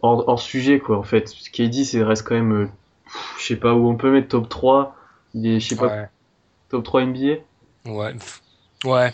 hors, 0.02 0.28
hors 0.28 0.40
sujet, 0.42 0.78
quoi, 0.80 0.98
en 0.98 1.02
fait. 1.04 1.32
KD, 1.52 1.84
c'est 1.84 2.02
reste 2.04 2.26
quand 2.26 2.34
même, 2.34 2.52
euh, 2.52 2.66
pff, 3.06 3.36
je 3.40 3.44
sais 3.46 3.56
pas 3.56 3.74
où 3.74 3.88
on 3.88 3.96
peut 3.96 4.10
mettre 4.12 4.28
top 4.28 4.48
3. 4.48 4.96
Il 5.34 5.46
est, 5.46 5.60
je 5.60 5.68
sais 5.70 5.76
pas, 5.76 5.86
Ouais, 5.88 6.08
top 6.70 6.84
3 6.84 7.02
NBA. 7.02 7.36
ouais, 7.86 8.14
ouais. 8.84 9.12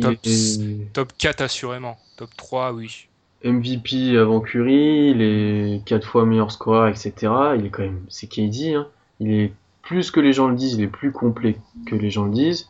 Top, 0.00 0.14
est- 0.24 0.92
top 0.92 1.12
4 1.18 1.40
assurément. 1.42 1.96
Top 2.16 2.30
3, 2.36 2.72
oui. 2.72 3.08
MVP 3.44 4.16
avant 4.18 4.40
Curry, 4.40 5.10
il 5.10 5.22
est 5.22 5.82
quatre 5.84 6.06
fois 6.06 6.26
meilleur 6.26 6.50
scoreur, 6.50 6.88
etc. 6.88 7.12
Il 7.56 7.66
est 7.66 7.70
quand 7.70 7.82
même, 7.82 8.00
c'est 8.08 8.26
KD, 8.26 8.74
hein. 8.74 8.88
Il 9.20 9.32
est 9.32 9.52
plus 9.82 10.10
que 10.10 10.20
les 10.20 10.32
gens 10.32 10.48
le 10.48 10.56
disent, 10.56 10.74
il 10.74 10.82
est 10.82 10.86
plus 10.88 11.12
complet 11.12 11.56
que 11.86 11.94
les 11.94 12.10
gens 12.10 12.24
le 12.24 12.32
disent. 12.32 12.68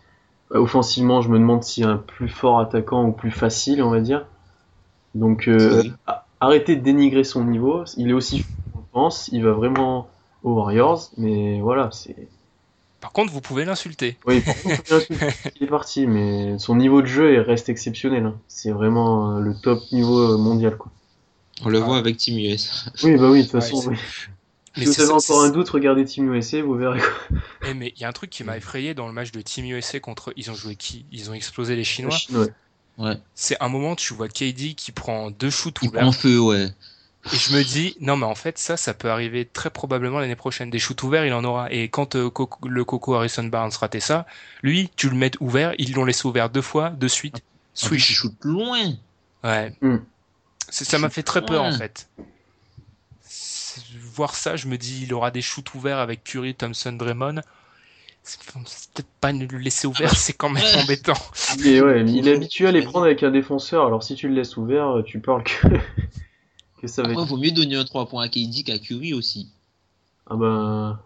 Euh, 0.52 0.58
Offensivement, 0.60 1.20
je 1.22 1.28
me 1.30 1.38
demande 1.38 1.62
s'il 1.64 1.84
y 1.84 1.86
a 1.86 1.90
un 1.90 1.96
plus 1.96 2.28
fort 2.28 2.60
attaquant 2.60 3.04
ou 3.06 3.12
plus 3.12 3.30
facile, 3.30 3.82
on 3.82 3.90
va 3.90 4.00
dire. 4.00 4.26
Donc, 5.14 5.48
euh, 5.48 5.82
arrêtez 6.40 6.76
de 6.76 6.82
dénigrer 6.82 7.24
son 7.24 7.44
niveau. 7.44 7.84
Il 7.96 8.10
est 8.10 8.12
aussi 8.14 8.40
fort 8.40 8.52
qu'on 8.72 8.82
pense. 8.92 9.28
Il 9.32 9.42
va 9.44 9.52
vraiment 9.52 10.08
aux 10.44 10.52
Warriors, 10.54 11.10
mais 11.16 11.60
voilà, 11.60 11.90
c'est. 11.92 12.28
Par 13.00 13.12
contre, 13.12 13.32
vous 13.32 13.40
pouvez 13.40 13.64
l'insulter. 13.64 14.16
Oui, 14.26 14.40
par 14.40 14.54
contre, 14.60 15.06
il 15.56 15.62
est 15.62 15.66
parti, 15.66 16.06
mais 16.06 16.58
son 16.58 16.74
niveau 16.76 17.00
de 17.00 17.06
jeu 17.06 17.40
reste 17.42 17.68
exceptionnel. 17.68 18.26
hein. 18.26 18.38
C'est 18.48 18.70
vraiment 18.72 19.36
euh, 19.36 19.40
le 19.40 19.54
top 19.54 19.80
niveau 19.92 20.18
euh, 20.34 20.36
mondial, 20.36 20.76
quoi. 20.76 20.90
On 21.64 21.68
le 21.68 21.78
Ah. 21.80 21.84
voit 21.84 21.98
avec 21.98 22.16
Team 22.16 22.38
US. 22.38 22.88
Oui, 23.04 23.16
bah 23.16 23.30
oui, 23.30 23.40
de 23.40 23.44
toute 23.44 23.54
Ouais, 23.54 23.60
façon. 23.60 23.88
oui. 23.90 23.96
Mais 24.76 24.84
si 24.84 24.90
vous 24.90 25.00
avez 25.10 25.20
ça- 25.20 25.32
encore 25.32 25.44
un 25.44 25.50
doute, 25.50 25.68
regardez 25.70 26.04
Team 26.04 26.32
USA, 26.32 26.62
vous 26.62 26.74
verrez 26.74 27.00
quoi. 27.00 27.38
Eh, 27.68 27.74
mais 27.74 27.92
il 27.96 28.00
y 28.00 28.04
a 28.04 28.08
un 28.08 28.12
truc 28.12 28.30
qui 28.30 28.44
m'a 28.44 28.56
effrayé 28.56 28.94
dans 28.94 29.08
le 29.08 29.12
match 29.12 29.32
de 29.32 29.40
Team 29.40 29.64
USA 29.64 29.98
contre. 29.98 30.32
Ils 30.36 30.52
ont 30.52 30.54
joué 30.54 30.76
qui? 30.76 31.04
Ils 31.10 31.30
ont 31.30 31.34
explosé 31.34 31.74
les 31.74 31.82
Chinois. 31.82 32.16
Ouais. 32.30 32.46
Ouais. 32.98 33.16
C'est 33.34 33.56
un 33.60 33.68
moment, 33.68 33.96
tu 33.96 34.14
vois 34.14 34.28
KD 34.28 34.74
qui 34.76 34.92
prend 34.92 35.32
deux 35.32 35.50
shoots 35.50 35.78
Il 35.82 35.90
prend 35.90 36.12
feu, 36.12 36.38
ouais. 36.38 36.68
Et 37.32 37.36
je 37.36 37.52
me 37.54 37.62
dis, 37.62 37.96
non, 38.00 38.16
mais 38.16 38.24
en 38.26 38.34
fait, 38.34 38.58
ça, 38.58 38.76
ça 38.76 38.94
peut 38.94 39.10
arriver 39.10 39.44
très 39.44 39.70
probablement 39.70 40.18
l'année 40.18 40.36
prochaine. 40.36 40.70
Des 40.70 40.78
shoots 40.78 41.02
ouverts, 41.02 41.26
il 41.26 41.32
en 41.34 41.44
aura. 41.44 41.70
Et 41.72 41.88
quand 41.88 42.14
euh, 42.16 42.30
Coco- 42.30 42.66
le 42.68 42.84
Coco 42.84 43.14
Harrison 43.14 43.44
Barnes 43.44 43.72
ratait 43.78 44.00
ça, 44.00 44.24
lui, 44.62 44.88
tu 44.96 45.10
le 45.10 45.16
mets 45.16 45.32
ouvert, 45.40 45.74
ils 45.78 45.92
l'ont 45.94 46.04
laissé 46.04 46.26
ouvert 46.26 46.48
deux 46.48 46.62
fois, 46.62 46.90
de 46.90 47.08
suite. 47.08 47.42
Swish. 47.74 48.12
shoot 48.12 48.34
loin. 48.44 48.94
Ouais. 49.44 49.72
Hmm. 49.82 49.98
Ça 50.70 50.98
m'a 50.98 51.08
fait 51.10 51.22
très 51.22 51.44
peur, 51.44 51.64
en 51.64 51.72
fait. 51.72 52.08
C'est- 53.22 53.82
Voir 54.14 54.34
ça, 54.34 54.56
je 54.56 54.66
me 54.66 54.76
dis, 54.78 55.04
il 55.04 55.14
aura 55.14 55.30
des 55.30 55.42
shoots 55.42 55.74
ouverts 55.74 55.98
avec 55.98 56.24
Curry, 56.24 56.54
Thompson, 56.54 56.92
Draymond. 56.92 57.40
C'est 58.22 58.40
peut-être 58.44 59.08
pas 59.20 59.32
ne 59.32 59.46
le 59.46 59.58
laisser 59.58 59.86
ouvert, 59.86 60.14
c'est 60.16 60.32
quand 60.34 60.50
même 60.50 60.64
embêtant. 60.84 61.14
Ouais, 61.56 62.04
il 62.06 62.28
est 62.28 62.34
habitué 62.34 62.66
à 62.66 62.72
les 62.72 62.82
prendre 62.82 63.06
avec 63.06 63.22
un 63.22 63.30
défenseur, 63.30 63.86
alors 63.86 64.02
si 64.02 64.14
tu 64.16 64.28
le 64.28 64.34
laisses 64.34 64.56
ouvert, 64.56 65.02
tu 65.06 65.18
parles 65.20 65.44
que, 65.44 65.68
que 66.80 66.86
ça 66.86 67.02
va 67.02 67.10
Après, 67.10 67.22
être. 67.22 67.28
vaut 67.28 67.36
mieux 67.36 67.50
donner 67.50 67.76
un 67.76 67.84
3 67.84 68.08
points 68.08 68.24
à 68.24 68.28
KD 68.28 68.62
qu'à 68.64 68.78
Curry 68.78 69.14
aussi. 69.14 69.48
Ah 70.30 70.36
bah. 70.36 71.02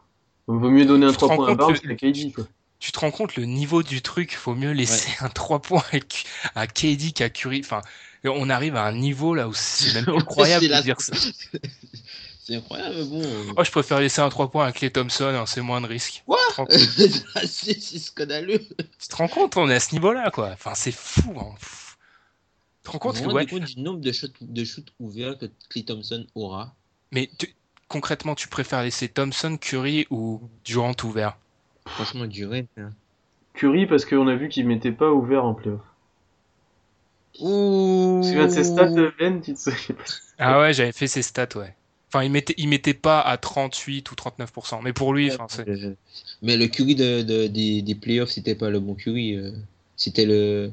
Vaut 0.46 0.70
mieux 0.70 0.84
donner 0.84 1.06
un 1.06 1.10
Tu 1.10 1.16
te 1.16 1.20
3 1.24 1.28
rends 1.28 1.36
points 1.36 1.46
à 1.46 1.48
compte 1.50 1.58
Barnes 1.58 1.76
le- 1.84 1.94
qu'à 1.94 2.10
KD, 2.10 2.32
quoi. 2.32 2.44
Tu 2.80 2.90
te 2.90 2.98
rends 2.98 3.12
compte 3.12 3.36
le 3.36 3.44
niveau 3.44 3.82
du 3.84 4.02
truc, 4.02 4.34
faut 4.36 4.54
mieux 4.54 4.72
laisser 4.72 5.10
un 5.20 5.28
3 5.28 5.60
points 5.60 5.84
avec- 5.92 6.24
à 6.54 6.66
KD 6.66 7.12
qu'à 7.12 7.30
Curry. 7.30 7.60
Enfin, 7.64 7.80
on 8.24 8.50
arrive 8.50 8.74
à 8.76 8.84
un 8.84 8.92
niveau 8.92 9.34
là 9.34 9.48
où 9.48 9.54
c'est 9.54 9.94
même 9.94 10.08
incroyable 10.16 10.66
de 10.68 10.82
dire 10.82 11.00
ça. 11.00 11.12
C'est 12.44 12.56
incroyable, 12.56 12.96
mais 12.98 13.04
bon. 13.04 13.22
euh, 13.22 13.52
Oh, 13.56 13.62
je 13.62 13.70
préfère 13.70 14.00
laisser 14.00 14.20
un 14.20 14.28
3 14.28 14.50
points 14.50 14.66
à 14.66 14.72
Clay 14.72 14.90
Thompson, 14.90 15.26
hein, 15.26 15.44
c'est 15.46 15.60
moins 15.60 15.80
de 15.80 15.86
risque. 15.86 16.24
Quoi 16.26 16.38
Tu 16.48 16.52
te 16.54 16.56
rends 16.56 16.66
compte- 16.66 17.46
c'est 17.46 17.80
c'est 17.80 17.98
scandaleux. 18.00 18.58
tu 18.98 19.08
te 19.08 19.14
rends 19.16 19.28
compte, 19.28 19.56
on 19.56 19.70
est 19.70 19.74
à 19.76 19.80
ce 19.80 19.92
niveau-là, 19.94 20.30
quoi. 20.32 20.50
Enfin, 20.52 20.72
c'est 20.74 20.90
fou. 20.92 21.34
Hein. 21.38 21.54
Tu 22.82 22.88
te 22.88 22.90
rends 22.90 22.98
compte 22.98 23.20
que, 23.20 23.28
ouais, 23.28 23.46
compte 23.46 23.64
du 23.64 23.80
nombre 23.80 24.00
de 24.00 24.12
shots, 24.12 24.26
de 24.40 24.64
shoots 24.64 24.92
ouverts 24.98 25.38
que 25.38 25.46
Clay 25.68 25.84
Thompson 25.84 26.26
aura 26.34 26.74
mais 27.12 27.30
tu- 27.38 27.54
concrètement, 27.88 28.34
tu 28.34 28.48
préfères 28.48 28.82
laisser 28.82 29.08
Thompson, 29.08 29.58
Curry 29.60 30.06
ou 30.10 30.40
Durant 30.64 30.94
ouvert? 31.04 31.36
Franchement, 31.86 32.26
du 32.26 32.46
rêve. 32.46 32.66
hein. 32.78 32.90
Curry, 33.54 33.86
parce 33.86 34.06
qu'on 34.06 34.26
a 34.28 34.34
vu 34.34 34.48
qu'il 34.48 34.66
mettait 34.66 34.92
pas 34.92 35.12
ouvert 35.12 35.44
en 35.44 35.54
playoff. 35.54 35.80
Ouh. 37.40 38.20
Tu 38.22 38.36
de 38.36 38.48
ses 38.48 38.64
stats, 38.64 38.92
euh, 38.96 39.10
Ben 39.18 39.40
Tu 39.40 39.54
te 39.54 39.58
souviens 39.58 39.94
pas 39.96 40.04
Ah 40.38 40.60
ouais, 40.60 40.72
j'avais 40.72 40.92
fait 40.92 41.06
ses 41.06 41.22
stats, 41.22 41.48
ouais. 41.56 41.74
Enfin, 42.08 42.24
il 42.24 42.30
mettait, 42.30 42.54
il 42.58 42.68
mettait 42.68 42.94
pas 42.94 43.20
à 43.20 43.36
38 43.38 44.10
ou 44.10 44.14
39%. 44.14 44.82
Mais 44.82 44.92
pour 44.92 45.14
lui, 45.14 45.30
Euh, 45.30 45.94
Mais 46.42 46.56
le 46.56 46.66
Curry 46.66 46.94
de, 46.94 47.22
de- 47.22 47.46
des, 47.46 47.80
des 47.82 47.94
playoffs, 47.94 48.30
c'était 48.30 48.54
pas 48.54 48.68
le 48.70 48.80
bon 48.80 48.94
Curry. 48.94 49.34
euh, 49.36 49.52
C'était 49.96 50.26
le. 50.26 50.70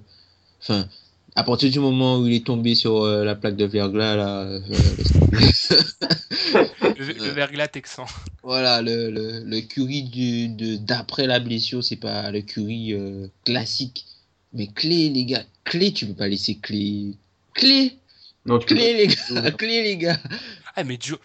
Enfin, 0.62 0.88
à 1.39 1.43
partir 1.43 1.71
du 1.71 1.79
moment 1.79 2.17
où 2.17 2.27
il 2.27 2.33
est 2.33 2.45
tombé 2.45 2.75
sur 2.75 3.03
euh, 3.03 3.23
la 3.23 3.33
plaque 3.33 3.55
de 3.55 3.63
verglas, 3.65 4.15
là. 4.17 4.41
euh, 4.41 4.59
le, 6.97 7.13
le 7.13 7.29
verglas 7.29 7.69
texan. 7.69 8.05
voilà, 8.43 8.81
le, 8.81 9.09
le, 9.09 9.39
le 9.45 9.61
Curry 9.61 10.03
du, 10.03 10.77
d'après 10.79 11.27
la 11.27 11.39
blessure, 11.39 11.81
c'est 11.83 11.95
pas 11.95 12.29
le 12.31 12.41
Curry 12.41 12.93
euh, 12.93 13.27
classique. 13.45 14.05
Mais 14.53 14.67
clé, 14.67 15.09
les 15.09 15.25
gars. 15.25 15.43
Clé, 15.63 15.93
tu 15.93 16.07
peux 16.07 16.13
pas 16.13 16.27
laisser 16.27 16.55
clé. 16.55 17.13
Clé 17.53 17.97
Non, 18.45 18.59
tu 18.59 18.65
Clé, 18.65 18.93
les 18.93 19.07
gars 19.07 19.51
Clé, 19.51 19.83
les 19.83 19.97
gars 19.97 20.17
Ah, 20.75 20.83
mais 20.83 20.97
Dur- 20.97 21.19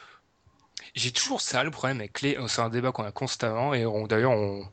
j'ai 0.95 1.11
toujours 1.11 1.41
ça 1.41 1.65
le 1.65 1.71
problème 1.73 1.99
avec 1.99 2.13
Clay. 2.13 2.37
C'est 2.47 2.61
un 2.61 2.69
débat 2.69 2.93
qu'on 2.93 3.03
a 3.05 3.11
constamment 3.13 3.75
et 3.75 3.85
on- 3.85 4.07
d'ailleurs 4.07 4.31
on, 4.33 4.65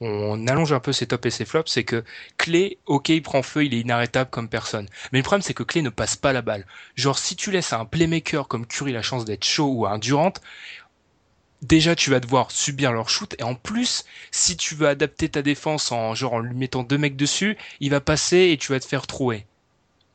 on 0.00 0.46
allonge 0.46 0.72
un 0.72 0.80
peu 0.80 0.92
ses 0.92 1.06
tops 1.06 1.26
et 1.26 1.30
ses 1.30 1.44
flops. 1.44 1.70
C'est 1.70 1.84
que 1.84 2.04
Clay, 2.36 2.78
ok, 2.86 3.08
il 3.08 3.22
prend 3.22 3.42
feu, 3.42 3.64
il 3.64 3.74
est 3.74 3.80
inarrêtable 3.80 4.30
comme 4.30 4.48
personne. 4.48 4.86
Mais 5.12 5.18
le 5.18 5.24
problème, 5.24 5.42
c'est 5.42 5.54
que 5.54 5.62
Clay 5.62 5.82
ne 5.82 5.90
passe 5.90 6.16
pas 6.16 6.32
la 6.32 6.42
balle. 6.42 6.66
Genre, 6.94 7.18
si 7.18 7.36
tu 7.36 7.50
laisses 7.50 7.72
à 7.72 7.80
un 7.80 7.84
playmaker 7.84 8.48
comme 8.48 8.66
Curry 8.66 8.92
la 8.92 9.02
chance 9.02 9.24
d'être 9.24 9.44
chaud 9.44 9.68
ou 9.68 9.86
à 9.86 9.92
un 9.92 9.98
Durant, 9.98 10.32
déjà 11.62 11.94
tu 11.96 12.10
vas 12.10 12.20
devoir 12.20 12.50
subir 12.50 12.92
leur 12.92 13.08
shoot 13.08 13.34
et 13.38 13.42
en 13.42 13.54
plus, 13.54 14.04
si 14.30 14.56
tu 14.56 14.74
veux 14.74 14.86
adapter 14.86 15.28
ta 15.28 15.42
défense 15.42 15.90
en 15.92 16.14
genre 16.14 16.34
en 16.34 16.38
lui 16.38 16.54
mettant 16.54 16.82
deux 16.82 16.98
mecs 16.98 17.16
dessus, 17.16 17.56
il 17.80 17.90
va 17.90 18.00
passer 18.00 18.50
et 18.52 18.56
tu 18.56 18.72
vas 18.72 18.80
te 18.80 18.86
faire 18.86 19.06
trouer. 19.06 19.46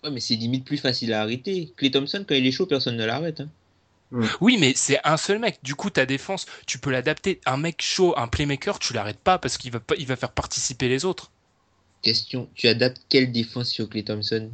Ouais, 0.04 0.12
mais 0.12 0.20
c'est 0.20 0.36
limite 0.36 0.66
plus 0.66 0.78
facile 0.78 1.14
à 1.14 1.22
arrêter. 1.22 1.74
Clay 1.78 1.92
Thompson, 1.92 2.26
quand 2.28 2.36
il 2.36 2.46
est 2.46 2.52
chaud, 2.52 2.66
personne 2.66 2.98
ne 2.98 3.06
l'arrête. 3.06 3.42
Hein. 3.42 3.50
Oui, 4.42 4.58
mais 4.60 4.74
c'est 4.76 5.00
un 5.04 5.18
seul 5.18 5.40
mec. 5.40 5.60
Du 5.64 5.76
coup, 5.76 5.90
ta 5.90 6.06
défense, 6.06 6.46
tu 6.68 6.78
peux 6.78 6.92
l'adapter. 6.92 7.40
Un 7.46 7.58
mec 7.58 7.82
chaud, 7.82 8.14
un 8.18 8.28
playmaker, 8.28 8.80
tu 8.80 8.94
l'arrêtes 8.94 9.20
pas 9.20 9.38
parce 9.38 9.58
qu'il 9.58 9.72
va 9.72 9.80
pas, 9.80 9.96
il 9.98 10.06
va 10.08 10.16
faire 10.16 10.32
participer 10.32 10.88
les 10.88 11.06
autres. 11.06 11.32
Question, 12.02 12.50
tu 12.56 12.68
adaptes 12.68 13.02
quelle 13.10 13.32
défense 13.32 13.70
sur 13.70 13.90
Clay 13.90 14.04
Thompson? 14.04 14.52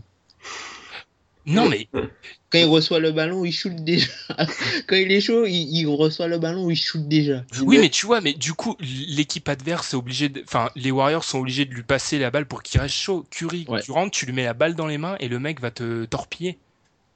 Non, 1.46 1.68
mais 1.68 1.88
Quand 2.52 2.58
il 2.60 2.66
reçoit 2.66 3.00
le 3.00 3.12
ballon, 3.12 3.44
il 3.46 3.52
shoot 3.52 3.76
déjà. 3.76 4.08
Quand 4.88 4.96
il 4.96 5.12
est 5.12 5.22
chaud, 5.22 5.46
il, 5.46 5.54
il 5.76 5.86
reçoit 5.88 6.28
le 6.28 6.38
ballon, 6.40 6.70
il 6.70 6.76
shoot 6.76 7.08
déjà. 7.08 7.44
oui, 7.62 7.78
mais 7.80 7.90
tu 7.90 8.06
vois, 8.06 8.22
mais 8.22 8.34
du 8.34 8.54
coup, 8.54 8.76
l'équipe 8.80 9.48
adverse 9.50 9.94
est 9.94 9.98
obligée, 9.98 10.30
de... 10.30 10.44
enfin, 10.44 10.70
les 10.76 10.92
Warriors 10.92 11.24
sont 11.24 11.40
obligés 11.40 11.66
de 11.66 11.74
lui 11.74 11.84
passer 11.84 12.18
la 12.20 12.30
balle 12.32 12.46
pour 12.48 12.62
qu'il 12.64 12.80
reste 12.82 12.96
chaud. 12.96 13.26
Curry, 13.32 13.66
Ouais. 13.68 13.82
tu 13.82 13.92
rentres, 13.92 14.12
tu 14.12 14.26
lui 14.26 14.34
mets 14.34 14.44
la 14.46 14.54
balle 14.54 14.76
dans 14.76 14.88
les 14.88 14.98
mains 14.98 15.16
et 15.20 15.28
le 15.28 15.40
mec 15.40 15.60
va 15.60 15.72
te 15.72 16.06
torpiller. 16.06 16.58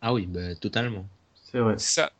Ah 0.01 0.13
oui, 0.13 0.25
bah, 0.27 0.55
totalement. 0.55 1.05
C'est 1.51 1.59
vrai. 1.59 1.75
Ça. 1.77 2.11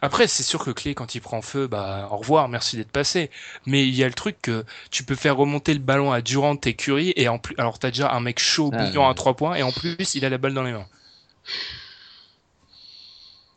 Après, 0.00 0.26
c'est 0.26 0.42
sûr 0.42 0.64
que 0.64 0.70
Clay, 0.70 0.94
quand 0.94 1.14
il 1.14 1.20
prend 1.20 1.42
feu, 1.42 1.66
bah, 1.66 2.08
au 2.10 2.16
revoir, 2.16 2.48
merci 2.48 2.76
d'être 2.76 2.90
passé. 2.90 3.30
Mais 3.66 3.86
il 3.86 3.94
y 3.94 4.02
a 4.02 4.08
le 4.08 4.14
truc 4.14 4.36
que 4.42 4.64
tu 4.90 5.04
peux 5.04 5.14
faire 5.14 5.36
remonter 5.36 5.74
le 5.74 5.80
ballon 5.80 6.10
à 6.12 6.20
Durant 6.22 6.56
et 6.64 6.74
Curry, 6.74 7.12
et 7.16 7.28
en 7.28 7.38
plus, 7.38 7.54
alors 7.58 7.78
t'as 7.78 7.90
déjà 7.90 8.12
un 8.12 8.20
mec 8.20 8.38
chaud, 8.40 8.70
Ah, 8.72 8.84
bouillant 8.84 9.08
à. 9.08 9.14
3 9.14 9.34
points, 9.34 9.54
et 9.54 9.62
en 9.62 9.70
plus, 9.70 9.96
il 10.14 10.24
a 10.24 10.28
la 10.28 10.38
balle 10.38 10.54
dans 10.54 10.62
les 10.64 10.72
mains. 10.72 10.86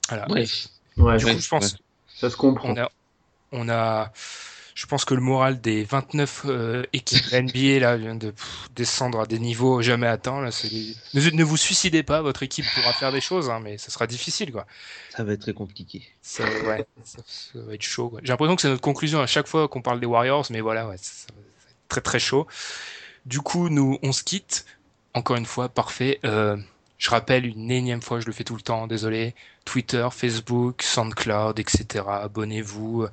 Voilà. 0.09 0.25
Bref. 0.27 0.67
Ouais, 0.97 1.17
Du 1.17 1.25
Ouais, 1.25 1.33
coup, 1.35 1.39
je 1.41 1.47
pense, 1.47 1.75
ça 2.15 2.29
se 2.29 2.35
comprend. 2.37 2.69
on 2.69 2.77
a, 2.77 2.91
on 3.51 3.69
a, 3.69 4.11
je 4.75 4.85
pense 4.85 5.05
que 5.05 5.13
le 5.15 5.21
moral 5.21 5.59
des 5.61 5.83
29 5.85 6.41
euh, 6.45 6.83
équipes 6.93 7.31
NBA 7.31 7.79
là 7.79 7.97
vient 7.97 8.13
de 8.15 8.29
pff, 8.31 8.69
descendre 8.75 9.21
à 9.21 9.25
des 9.25 9.39
niveaux 9.39 9.81
jamais 9.81 10.05
atteints. 10.07 10.41
Là, 10.41 10.51
des- 10.69 10.95
ne, 11.13 11.29
ne 11.31 11.43
vous 11.43 11.57
suicidez 11.57 12.03
pas, 12.03 12.21
votre 12.21 12.43
équipe 12.43 12.65
pourra 12.75 12.93
faire 12.93 13.11
des 13.13 13.21
choses, 13.21 13.49
hein, 13.49 13.59
mais 13.63 13.77
ça 13.77 13.89
sera 13.89 14.05
difficile, 14.05 14.51
quoi. 14.51 14.67
Ça 15.15 15.23
va 15.23 15.33
être 15.33 15.41
très 15.41 15.53
compliqué. 15.53 16.03
Ça, 16.21 16.43
ouais, 16.43 16.85
ça, 17.05 17.19
ça 17.25 17.59
va 17.59 17.73
être 17.73 17.81
chaud. 17.81 18.15
J'ai 18.21 18.27
l'impression 18.33 18.55
que 18.55 18.61
c'est 18.61 18.69
notre 18.69 18.81
conclusion 18.81 19.21
à 19.21 19.27
chaque 19.27 19.47
fois 19.47 19.67
qu'on 19.69 19.81
parle 19.81 19.99
des 20.01 20.05
Warriors, 20.05 20.45
mais 20.51 20.59
voilà, 20.61 20.87
ouais, 20.89 20.97
ça, 20.97 21.11
ça 21.27 21.33
va 21.33 21.39
être 21.41 21.87
très 21.87 22.01
très 22.01 22.19
chaud. 22.19 22.45
Du 23.25 23.39
coup, 23.39 23.69
nous, 23.69 23.97
on 24.03 24.11
se 24.11 24.23
quitte. 24.23 24.65
Encore 25.13 25.37
une 25.37 25.45
fois, 25.45 25.69
parfait. 25.69 26.19
Euh, 26.25 26.57
Je 26.97 27.09
rappelle 27.09 27.45
une 27.45 27.71
énième 27.71 28.01
fois, 28.01 28.19
je 28.19 28.25
le 28.25 28.33
fais 28.33 28.43
tout 28.43 28.55
le 28.55 28.61
temps, 28.61 28.87
désolé. 28.87 29.35
Twitter, 29.63 30.07
Facebook, 30.11 30.81
SoundCloud, 30.81 31.59
etc. 31.59 32.03
Abonnez-vous. 32.07 33.07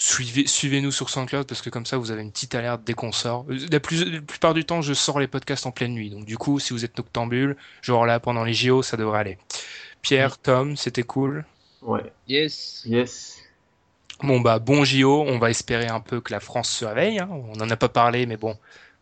Suivez, 0.00 0.46
suivez-nous 0.46 0.92
sur 0.92 1.10
SoundCloud 1.10 1.44
parce 1.48 1.60
que 1.60 1.70
comme 1.70 1.84
ça 1.84 1.96
vous 1.98 2.12
avez 2.12 2.22
une 2.22 2.30
petite 2.30 2.54
alerte 2.54 2.82
dès 2.84 2.94
qu'on 2.94 3.10
sort. 3.10 3.44
La, 3.48 3.80
plus, 3.80 4.04
la 4.08 4.20
plupart 4.20 4.54
du 4.54 4.64
temps, 4.64 4.80
je 4.80 4.94
sors 4.94 5.18
les 5.18 5.26
podcasts 5.26 5.66
en 5.66 5.72
pleine 5.72 5.92
nuit. 5.92 6.08
Donc 6.08 6.24
du 6.24 6.38
coup, 6.38 6.60
si 6.60 6.72
vous 6.72 6.84
êtes 6.84 6.96
noctambule, 6.96 7.56
genre 7.82 8.06
là 8.06 8.20
pendant 8.20 8.44
les 8.44 8.54
JO, 8.54 8.82
ça 8.82 8.96
devrait 8.96 9.18
aller. 9.18 9.38
Pierre, 10.00 10.38
Tom, 10.38 10.76
c'était 10.76 11.02
cool. 11.02 11.44
Ouais. 11.82 12.12
Yes. 12.28 12.82
Yes. 12.86 13.38
Bon 14.22 14.40
bah 14.40 14.60
bon 14.60 14.84
JO, 14.84 15.24
on 15.26 15.38
va 15.38 15.50
espérer 15.50 15.88
un 15.88 16.00
peu 16.00 16.20
que 16.20 16.32
la 16.32 16.38
France 16.38 16.70
se 16.70 16.84
réveille. 16.84 17.18
Hein. 17.18 17.28
On 17.30 17.56
n'en 17.56 17.68
a 17.68 17.76
pas 17.76 17.88
parlé, 17.88 18.26
mais 18.26 18.36
bon, 18.36 18.56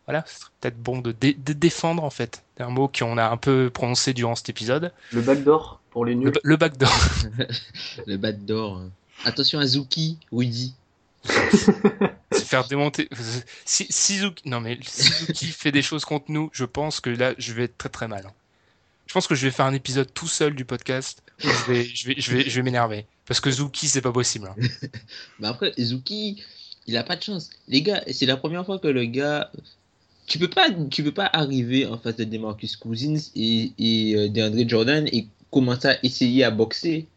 voilà, 0.07 0.23
c'est 0.25 0.47
peut-être 0.61 0.81
bon 0.81 0.99
de, 0.99 1.11
dé 1.11 1.33
de, 1.33 1.53
défendre 1.53 2.03
en 2.03 2.09
fait. 2.09 2.43
C'est 2.55 2.63
un 2.63 2.69
mot 2.69 2.87
qu'on 2.87 3.19
a 3.19 3.29
un 3.29 3.37
peu 3.37 3.69
prononcé 3.71 4.13
durant 4.13 4.33
cet 4.33 4.49
épisode. 4.49 4.91
Le 5.11 5.21
backdoor 5.21 5.79
pour 5.91 6.05
les 6.05 6.15
nuls. 6.15 6.31
Le, 6.33 6.39
le 6.43 6.55
backdoor. 6.55 6.91
le 8.07 8.17
backdoor. 8.17 8.81
Attention 9.25 9.59
à 9.59 9.65
Zuki, 9.65 10.17
Woody. 10.31 10.73
Se 11.27 12.43
faire 12.45 12.67
démonter. 12.67 13.09
Si, 13.65 13.87
si 13.89 14.17
Zuki... 14.19 14.47
Non 14.49 14.59
mais 14.59 14.77
si 14.83 15.03
Zuki 15.25 15.47
fait 15.47 15.71
des 15.71 15.81
choses 15.81 16.05
contre 16.05 16.25
nous, 16.29 16.49
je 16.53 16.65
pense 16.65 16.99
que 16.99 17.09
là, 17.09 17.33
je 17.37 17.53
vais 17.53 17.63
être 17.63 17.77
très 17.77 17.89
très 17.89 18.07
mal. 18.07 18.23
hein. 18.27 18.33
Je 19.07 19.13
pense 19.13 19.27
que 19.27 19.35
je 19.35 19.45
vais 19.45 19.51
faire 19.51 19.65
un 19.65 19.73
épisode 19.73 20.13
tout 20.13 20.27
seul 20.27 20.53
du 20.53 20.65
podcast. 20.65 21.23
où 21.43 21.47
Je 21.47 21.71
vais, 21.71 21.83
je 21.85 22.07
vais, 22.07 22.15
je 22.17 22.31
vais, 22.31 22.49
je 22.49 22.55
vais 22.55 22.61
m'énerver 22.63 23.05
parce 23.25 23.39
que 23.39 23.49
Zuki, 23.51 23.87
c'est 23.87 24.01
pas 24.01 24.11
possible. 24.11 24.49
Mais 25.39 25.47
après, 25.47 25.73
Zuki, 25.79 26.43
il 26.87 26.97
a 26.97 27.03
pas 27.03 27.15
de 27.15 27.23
chance. 27.23 27.49
Les 27.67 27.81
gars, 27.81 28.03
c'est 28.11 28.25
la 28.25 28.37
première 28.37 28.65
fois 28.65 28.79
que 28.79 28.87
le 28.87 29.05
gars. 29.05 29.51
Tu 30.27 30.39
peux 30.39 30.49
pas, 30.49 30.67
tu 30.91 31.03
peux 31.03 31.13
pas 31.13 31.29
arriver 31.31 31.85
en 31.85 31.97
face 31.97 32.17
de 32.17 32.25
Demarcus 32.25 32.75
Cousins 32.75 33.15
et, 33.33 33.71
et 33.79 34.15
euh, 34.17 34.27
DeAndre 34.27 34.67
Jordan 34.67 35.07
et 35.13 35.25
commencer 35.51 35.87
à 35.87 35.97
essayer 36.05 36.43
à 36.43 36.51
boxer. 36.51 37.07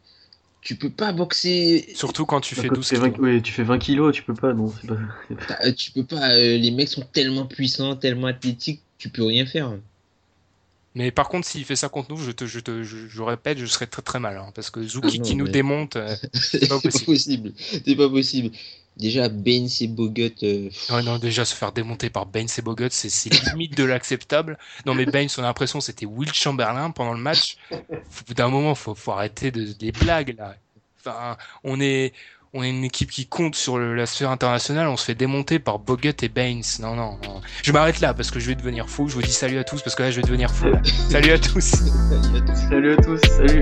Tu 0.61 0.75
peux 0.75 0.91
pas 0.91 1.11
boxer. 1.11 1.89
Surtout 1.95 2.25
quand 2.27 2.39
tu 2.39 2.53
fais 2.55 2.67
Quand 2.67 2.75
12 2.75 2.87
tu, 2.87 2.95
fais 2.95 3.01
20, 3.01 3.11
kilos. 3.11 3.25
ouais, 3.25 3.41
tu 3.41 3.51
fais 3.51 3.63
20 3.63 3.79
kilos, 3.79 4.13
tu 4.15 4.21
peux 4.23 4.35
pas, 4.35 4.53
non. 4.53 4.71
c'est 4.79 4.87
Pas... 4.87 4.95
Euh, 5.65 5.73
Tu 5.73 5.91
peux 5.91 6.03
pas. 6.03 6.29
euh, 6.35 6.57
les 6.57 6.69
mecs 6.71 6.87
sont 6.87 7.01
tellement 7.11 7.45
puissants, 7.45 7.95
tellement 7.95 8.27
athlétiques, 8.27 8.81
tu 8.99 9.09
peux 9.09 9.23
rien 9.23 9.45
faire. 9.47 9.73
Mais 10.93 11.09
par 11.09 11.29
contre, 11.29 11.47
s'il 11.47 11.63
fait 11.65 11.75
ça 11.77 11.87
contre 11.89 12.11
nous, 12.11 12.17
je 12.17 12.31
te, 12.31 12.45
je 12.45 12.59
te, 12.59 12.83
je, 12.83 13.07
je 13.07 13.21
répète, 13.21 13.57
je 13.57 13.65
serais 13.65 13.87
très 13.87 14.01
très 14.01 14.19
mal. 14.19 14.37
hein, 14.37 14.51
parce 14.53 14.69
que 14.69 14.83
Zuki 14.83 14.99
Ah 15.15 15.17
non, 15.17 15.23
qui 15.23 15.35
nous 15.35 15.47
démonte, 15.47 15.95
euh, 15.95 16.15
C'est 16.33 16.67
pas 16.67 16.79
possible. 17.05 17.53
C'est 17.57 17.95
pas 17.95 18.09
possible. 18.09 18.51
Déjà, 18.97 19.29
Baines 19.29 19.69
et 19.79 19.87
Bogut. 19.87 20.35
euh, 20.43 20.69
non, 20.89 21.01
non, 21.01 21.17
déjà 21.17 21.43
se 21.45 21.55
faire 21.55 21.71
démonter 21.71 22.09
par 22.09 22.25
Baines 22.25 22.49
et 22.57 22.61
Bogut, 22.61 22.89
c'est 22.91 23.33
limite 23.51 23.75
de 23.75 23.83
l'acceptable. 23.83 24.57
Non, 24.85 24.93
mais 24.93 25.05
Baines, 25.05 25.29
on 25.37 25.41
a 25.43 25.47
l'impression 25.47 25.79
que 25.79 25.85
c'était 25.85 26.05
Will 26.05 26.31
Chamberlain 26.33 26.91
pendant 26.91 27.13
le 27.13 27.19
match. 27.19 27.55
Au 27.71 27.77
bout 28.27 28.33
d'un 28.35 28.49
moment, 28.49 28.75
faut, 28.75 28.93
faut 28.93 29.11
arrêter 29.13 29.49
de, 29.51 29.71
des 29.73 29.91
blagues 29.91 30.35
là. 30.37 30.55
Enfin, 30.99 31.37
on 31.63 31.79
est, 31.81 32.13
on 32.53 32.61
est 32.63 32.69
une 32.69 32.83
équipe 32.83 33.09
qui 33.09 33.25
compte 33.25 33.55
sur 33.55 33.79
le- 33.79 33.95
la 33.95 34.05
sphère 34.05 34.29
internationale, 34.29 34.87
on 34.87 34.97
se 34.97 35.05
fait 35.05 35.15
démonter 35.15 35.57
par 35.57 35.79
Bogut 35.79 36.13
et 36.21 36.29
Baines. 36.29 36.61
Non, 36.79 36.93
non, 36.95 37.17
non. 37.23 37.41
Je 37.63 37.71
m'arrête 37.71 38.01
là 38.01 38.13
parce 38.13 38.29
que 38.29 38.39
je 38.39 38.47
vais 38.47 38.55
devenir 38.55 38.87
fou. 38.89 39.07
Je 39.07 39.15
vous 39.15 39.21
dis 39.23 39.31
salut 39.31 39.57
à 39.57 39.63
tous 39.63 39.81
parce 39.81 39.95
que 39.95 40.03
là, 40.03 40.11
je 40.11 40.17
vais 40.17 40.21
devenir 40.27 40.51
fou. 40.51 40.65
là. 40.65 40.81
Salut 41.09 41.31
à 41.31 41.39
tous. 41.39 41.71
Salut 42.69 42.93
à 42.93 42.97
tous, 42.97 43.21
salut. 43.37 43.61